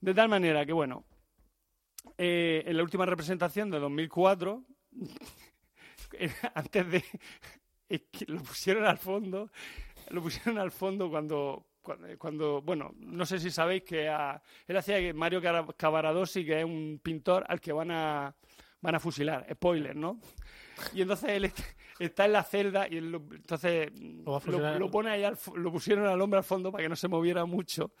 De 0.00 0.14
tal 0.14 0.28
manera 0.28 0.64
que, 0.64 0.72
bueno, 0.72 1.04
eh, 2.16 2.62
en 2.64 2.76
la 2.76 2.82
última 2.84 3.04
representación 3.04 3.68
de 3.70 3.78
2004, 3.80 4.62
antes 6.54 6.90
de... 6.90 7.04
es 7.88 8.02
que 8.12 8.24
lo 8.26 8.40
pusieron 8.42 8.84
al 8.84 8.98
fondo, 8.98 9.50
lo 10.10 10.22
pusieron 10.22 10.58
al 10.58 10.70
fondo 10.70 11.10
cuando... 11.10 11.66
Cuando, 11.82 12.06
cuando- 12.18 12.60
bueno, 12.60 12.92
no 12.98 13.24
sé 13.24 13.38
si 13.40 13.50
sabéis 13.50 13.82
que 13.84 14.06
a- 14.08 14.40
él 14.68 14.76
hacía 14.76 14.98
que 14.98 15.14
Mario 15.14 15.40
Cavaradossi, 15.76 16.44
que 16.44 16.58
es 16.60 16.64
un 16.64 17.00
pintor 17.02 17.44
al 17.48 17.58
que 17.58 17.72
van 17.72 17.90
a, 17.90 18.36
van 18.80 18.94
a 18.94 19.00
fusilar, 19.00 19.46
spoiler, 19.52 19.94
¿no? 19.96 20.20
Y 20.94 21.02
entonces 21.02 21.30
él 21.30 21.44
est- 21.44 21.60
está 21.98 22.24
en 22.24 22.32
la 22.32 22.42
celda 22.42 22.88
y 22.88 22.96
él 22.96 23.10
lo- 23.12 23.22
entonces 23.32 23.90
Lo 24.24 24.36
a 24.36 24.40
lo, 24.46 24.78
lo 24.78 24.90
pone 24.90 25.10
ahí 25.10 25.24
al 25.24 25.36
lo 25.56 25.70
pusieron 25.70 26.06
al 26.06 26.20
hombre 26.20 26.38
al 26.38 26.44
fondo 26.44 26.72
para 26.72 26.82
que 26.82 26.88
no 26.88 26.96
se 26.96 27.08
moviera 27.08 27.44
mucho 27.44 27.92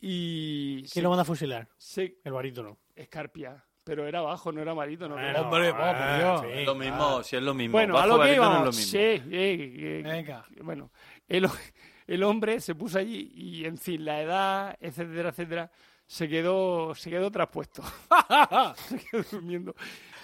y 0.00 0.78
¿Quién 0.80 0.88
se, 0.88 1.02
lo 1.02 1.10
van 1.10 1.20
a 1.20 1.24
fusilar? 1.24 1.68
se- 1.78 2.18
El 2.24 2.32
barítono. 2.32 2.78
escarpia 2.94 3.62
pero 3.84 4.04
era 4.08 4.20
bajo 4.20 4.50
no 4.50 4.60
era 4.60 4.74
marito 4.74 5.08
no 5.08 5.14
Bueno, 5.14 5.42
Hombre, 5.42 5.72
ah, 5.76 6.18
Dios. 6.18 6.40
sí. 6.40 6.58
Es 6.60 6.66
lo 6.66 6.74
mismo, 6.74 7.22
si 7.22 7.36
es 7.36 7.42
lo 7.42 7.54
mismo. 7.54 7.72
bueno 7.72 7.96
a 7.96 8.00
Bajo 8.04 8.08
lo 8.08 8.14
que 8.24 8.36
barítono 8.40 8.52
es 8.58 8.64
lo 8.64 8.72
mismo. 8.72 8.90
sí 8.90 8.98
eh, 8.98 9.22
eh, 9.30 10.02
Venga. 10.04 10.44
bueno 10.62 10.90
el, 11.28 11.46
el 12.08 12.22
hombre 12.24 12.58
se 12.60 12.74
puso 12.74 12.98
allí 12.98 13.30
y 13.32 13.64
en 13.64 13.78
fin 13.78 14.04
la 14.04 14.20
edad 14.22 14.76
etcétera 14.80 15.28
etcétera 15.28 15.70
se 16.06 16.28
quedó 16.28 16.94
se 16.94 17.10
quedó 17.10 17.30
traspuesto. 17.30 17.82
Se 18.76 18.98
quedó 18.98 19.22
durmiendo. 19.30 19.74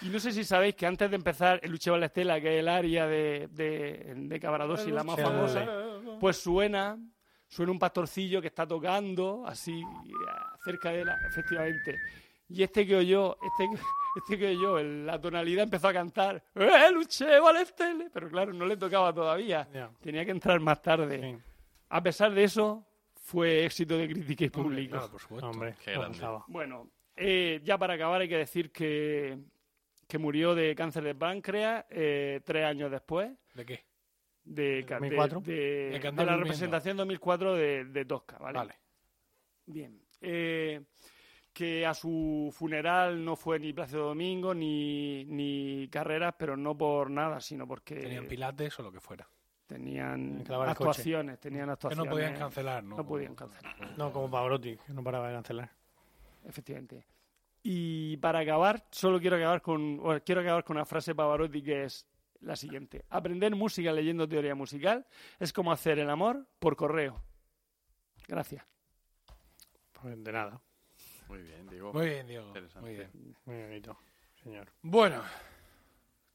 Y 0.03 0.07
no 0.09 0.19
sé 0.19 0.33
si 0.33 0.45
sabéis 0.45 0.75
que 0.75 0.87
antes 0.87 1.09
de 1.11 1.17
empezar 1.17 1.61
el 1.63 1.71
Luche 1.71 1.91
la 1.97 2.07
Estela 2.07 2.41
que 2.41 2.55
es 2.57 2.61
el 2.61 2.69
área 2.69 3.07
de 3.07 3.49
de, 3.51 4.15
de 4.17 4.41
Cavaradossi 4.41 4.91
la 4.91 5.05
más 5.05 5.21
famosa 5.21 5.67
pues 6.21 6.37
suena 6.37 6.99
suena 7.49 7.73
un 7.73 7.79
pastorcillo 7.79 8.41
que 8.41 8.49
está 8.49 8.67
tocando 8.67 9.45
así 9.47 9.83
cerca 10.65 10.91
de 10.91 11.05
la 11.05 11.17
efectivamente. 11.29 11.99
Y 12.49 12.63
este 12.63 12.87
que 12.87 12.97
oyó 12.97 13.37
este 13.43 13.69
que- 13.71 13.83
este 14.15 14.39
que 14.39 14.49
oyó 14.57 14.79
en 14.79 15.07
la 15.07 15.19
tonalidad 15.21 15.65
empezó 15.65 15.89
a 15.89 15.93
cantar 15.93 16.43
¡Eh, 16.55 16.91
Luche 16.93 17.41
Balestele! 17.41 18.11
pero 18.13 18.29
claro 18.29 18.53
no 18.53 18.67
le 18.67 18.77
tocaba 18.77 19.13
todavía. 19.13 19.67
Tenía 20.01 20.25
que 20.25 20.33
entrar 20.33 20.61
más 20.61 20.83
tarde. 20.83 21.19
Sí. 21.21 21.43
a 21.89 22.03
pesar 22.03 22.33
de 22.33 22.45
eso 22.45 22.85
fue 23.25 23.65
éxito 23.65 23.97
de 23.97 24.09
crítica 24.09 24.45
y 24.45 24.51
público 24.51 24.93
Claro, 24.97 25.11
por 25.11 25.21
supuesto. 25.21 25.49
Hombre, 25.49 25.75
Qué 25.85 25.95
no 25.95 26.45
bueno 26.49 26.91
eh, 27.17 27.61
ya 27.63 27.79
para 27.79 27.95
acabar 27.95 28.21
hay 28.21 28.29
que 28.29 28.37
decir 28.39 28.71
que 28.73 29.39
que 30.09 30.19
murió 30.19 30.55
de 30.55 30.75
cáncer 30.75 31.05
de 31.05 31.15
páncreas 31.15 31.87
eh, 31.89 32.41
tres 32.45 32.65
años 32.67 32.91
después 32.91 33.31
¿De 33.55 33.65
qué? 33.65 33.85
de, 34.45 34.83
de- 34.83 34.83
2004? 34.83 35.41
de- 35.41 35.55
De 36.03 36.11
de 36.13 36.25
la 36.27 36.37
representación 36.37 36.97
2004 36.99 37.55
de, 37.55 37.85
de 37.87 38.05
Tosca, 38.05 38.37
¿vale? 38.39 38.59
Vale. 38.59 38.75
Bien. 39.67 40.03
Eh, 40.21 40.83
que 41.53 41.87
a 41.87 41.95
su 41.95 42.53
funeral 42.53 43.25
no 43.25 43.37
fue 43.37 43.59
ni 43.61 43.73
Plácido 43.73 44.07
Domingo 44.07 44.55
ni, 44.55 45.25
ni 45.27 45.87
Carreras, 45.89 46.35
pero 46.39 46.57
no 46.57 46.77
por 46.77 47.11
nada, 47.11 47.41
sino 47.41 47.67
porque 47.69 47.95
Tenían 47.97 48.27
pilates 48.27 48.79
o 48.81 48.83
lo 48.83 48.91
que 48.91 49.01
fuera. 49.01 49.29
Tenían 49.73 50.45
que 50.45 50.53
actuaciones, 50.55 51.41
tenían 51.41 51.67
Que 51.67 51.73
actuaciones. 51.73 52.05
no 52.07 52.11
podían 52.11 52.37
cancelar, 52.37 52.85
¿no? 52.85 52.97
No 52.97 53.07
podían 53.07 53.35
cancelar, 53.35 53.97
No, 53.99 54.13
como 54.13 54.31
Pavarotti, 54.31 54.77
que 54.77 54.93
no 54.93 55.03
paraba 55.03 55.29
de 55.29 55.35
cancelar. 55.35 55.71
efectivamente. 56.45 57.07
Y 57.63 58.17
para 58.19 58.41
acabar, 58.41 58.85
solo 58.91 59.21
quiero 59.21 59.37
acabar 59.37 59.63
con, 59.63 59.97
bueno, 59.99 60.21
quiero 60.25 60.41
acabar 60.41 60.65
con 60.65 60.77
una 60.77 60.85
frase 60.85 61.13
de 61.13 61.15
Pavarotti 61.15 61.63
que 61.63 61.85
es 61.85 62.07
la 62.41 62.57
siguiente. 62.57 63.05
Aprender 63.09 63.55
música 63.55 63.93
leyendo 63.93 64.29
teoría 64.29 64.55
musical 64.57 65.07
es 65.39 65.53
como 65.53 65.71
hacer 65.71 65.99
el 66.01 66.11
amor 66.11 66.45
por 66.59 66.75
correo. 66.77 67.23
Gracias. 68.27 68.65
Pues 69.93 70.23
de 70.25 70.33
nada. 70.33 70.61
Muy 71.29 71.39
bien, 71.43 71.67
digo. 71.69 71.93
Muy 71.93 72.07
bien, 72.07 72.27
Diego. 72.27 72.53
Muy 72.81 72.95
bien. 72.95 73.11
Muy 73.45 73.63
bonito, 73.63 73.97
señor. 74.43 74.73
Bueno, 74.83 75.23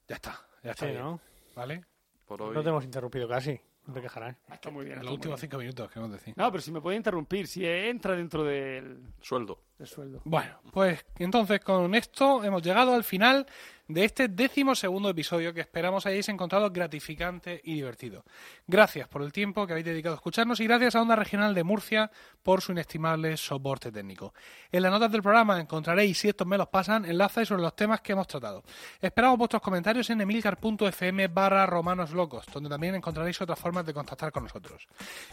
ya 0.07 0.15
está. 0.15 0.39
Ya 0.63 0.71
está 0.71 0.85
Sí, 0.85 0.91
bien, 0.93 1.03
¿no? 1.03 1.19
¿Vale? 1.55 1.83
Por 2.27 2.41
hoy. 2.41 2.53
No 2.53 2.61
te 2.61 2.69
hemos 2.69 2.83
interrumpido 2.83 3.27
casi. 3.27 3.59
No 3.85 3.93
te 3.93 4.01
quejarás. 4.01 4.35
Está 4.51 4.69
muy 4.69 4.85
bien. 4.85 4.99
Los 5.01 5.13
últimos 5.13 5.39
cinco 5.39 5.57
minutos, 5.57 5.89
queremos 5.89 6.11
decir. 6.11 6.33
No, 6.35 6.51
pero 6.51 6.61
si 6.61 6.71
me 6.71 6.81
puede 6.81 6.97
interrumpir, 6.97 7.47
si 7.47 7.65
entra 7.65 8.15
dentro 8.17 8.43
del, 8.43 9.01
Sueldo. 9.21 9.61
del 9.77 9.87
sueldo. 9.87 10.21
Bueno, 10.25 10.59
pues 10.73 11.05
entonces 11.17 11.61
con 11.61 11.95
esto 11.95 12.43
hemos 12.43 12.61
llegado 12.61 12.93
al 12.93 13.05
final 13.05 13.47
de 13.87 14.03
este 14.05 14.27
décimo 14.27 14.75
segundo 14.75 15.09
episodio 15.09 15.53
que 15.53 15.61
esperamos 15.61 16.05
hayáis 16.05 16.27
encontrado 16.29 16.69
gratificante 16.71 17.61
y 17.63 17.75
divertido. 17.75 18.25
Gracias 18.67 19.07
por 19.07 19.21
el 19.21 19.31
tiempo 19.31 19.65
que 19.65 19.73
habéis 19.73 19.85
dedicado 19.85 20.15
a 20.15 20.17
escucharnos 20.17 20.59
y 20.59 20.65
gracias 20.65 20.95
a 20.95 21.01
Onda 21.01 21.15
Regional 21.15 21.53
de 21.53 21.63
Murcia 21.63 22.11
por 22.43 22.61
su 22.61 22.71
inestimable 22.73 23.37
soporte 23.37 23.91
técnico. 23.91 24.33
En 24.71 24.83
las 24.83 24.91
notas 24.91 25.11
del 25.11 25.21
programa 25.21 25.59
encontraréis, 25.59 26.17
si 26.17 26.27
estos 26.29 26.45
me 26.47 26.57
los 26.57 26.67
pasan, 26.67 27.05
enlaces 27.05 27.47
sobre 27.47 27.61
los 27.61 27.75
temas 27.75 28.01
que 28.01 28.11
hemos 28.13 28.27
tratado. 28.27 28.63
Esperamos 29.01 29.37
vuestros 29.37 29.61
comentarios 29.61 30.09
en 30.09 30.21
emilcar.fm 30.21 31.27
barra 31.29 31.65
romanos 31.65 32.11
locos, 32.11 32.45
donde 32.51 32.69
también 32.69 32.95
encontraréis 32.95 33.39
otras 33.41 33.57
formas 33.59 33.85
de 33.85 33.93
contactar 33.93 34.31
con 34.31 34.43
nosotros. 34.43 34.87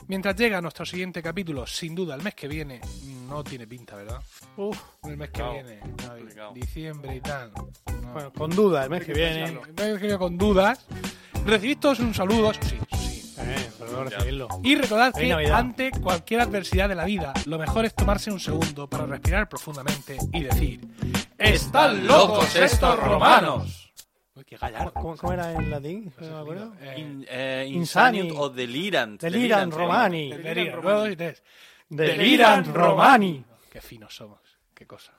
Mientras 0.06 0.36
llega 0.36 0.60
nuestro 0.60 0.84
siguiente 0.86 1.22
capítulo, 1.22 1.66
sin 1.66 1.94
duda 1.94 2.14
el 2.14 2.22
mes 2.22 2.34
que 2.34 2.48
viene, 2.48 2.80
no 3.28 3.42
tiene 3.42 3.66
pinta, 3.66 3.96
¿verdad? 3.96 4.22
Uf, 4.56 4.78
El 5.04 5.16
mes 5.16 5.30
que 5.30 5.42
Complicado, 5.42 5.52
viene, 5.52 5.80
complicado. 5.80 6.52
diciembre 6.54 7.16
y 7.16 7.20
tal. 7.20 7.52
No. 7.52 8.12
bueno, 8.12 8.32
con 8.44 8.54
duda, 8.54 8.84
el 8.84 8.90
mes 8.90 9.04
que 9.04 9.14
viene. 9.14 9.44
El 9.44 9.54
mes 9.54 9.94
que 9.94 10.02
viene 10.02 10.18
con 10.18 10.36
dudas. 10.36 10.84
Recibid 11.46 11.78
todos 11.78 11.98
un 12.00 12.12
saludo, 12.12 12.50
eso 12.50 12.60
sí, 12.64 12.76
eso 12.90 13.02
sí. 13.02 13.34
Eh, 13.38 13.70
recibirlo. 14.10 14.48
Y 14.62 14.74
recordad 14.76 15.14
que 15.14 15.28
Navidad. 15.28 15.58
ante 15.58 15.90
cualquier 15.92 16.40
adversidad 16.42 16.88
de 16.90 16.94
la 16.94 17.06
vida, 17.06 17.32
lo 17.46 17.58
mejor 17.58 17.86
es 17.86 17.94
tomarse 17.94 18.30
un 18.30 18.40
segundo 18.40 18.86
para 18.86 19.06
respirar 19.06 19.48
profundamente 19.48 20.18
y 20.32 20.42
decir: 20.42 20.80
¡Están 21.38 22.06
locos 22.06 22.54
estos 22.56 22.98
romanos! 22.98 23.92
Uy, 24.34 24.44
qué 24.44 24.56
gallardo. 24.58 24.92
¿Cómo, 24.92 25.16
cómo 25.16 25.32
era 25.32 25.52
en 25.52 25.70
latín? 25.70 26.12
¿No 26.20 26.28
me 26.30 26.38
acuerdo? 26.40 26.74
Eh, 26.82 26.94
In- 26.98 27.26
eh, 27.28 27.64
Insani. 27.68 28.18
Insanium 28.18 28.40
o 28.40 28.48
Delirant. 28.50 29.22
Delirant 29.22 29.72
Romani. 29.72 30.30
Deliran, 30.32 30.82
Romani. 30.82 31.16
Delirant 31.88 32.66
Romani. 32.66 33.44
Qué 33.72 33.80
finos 33.80 34.14
somos, 34.14 34.40
qué 34.74 34.86
cosa. 34.86 35.12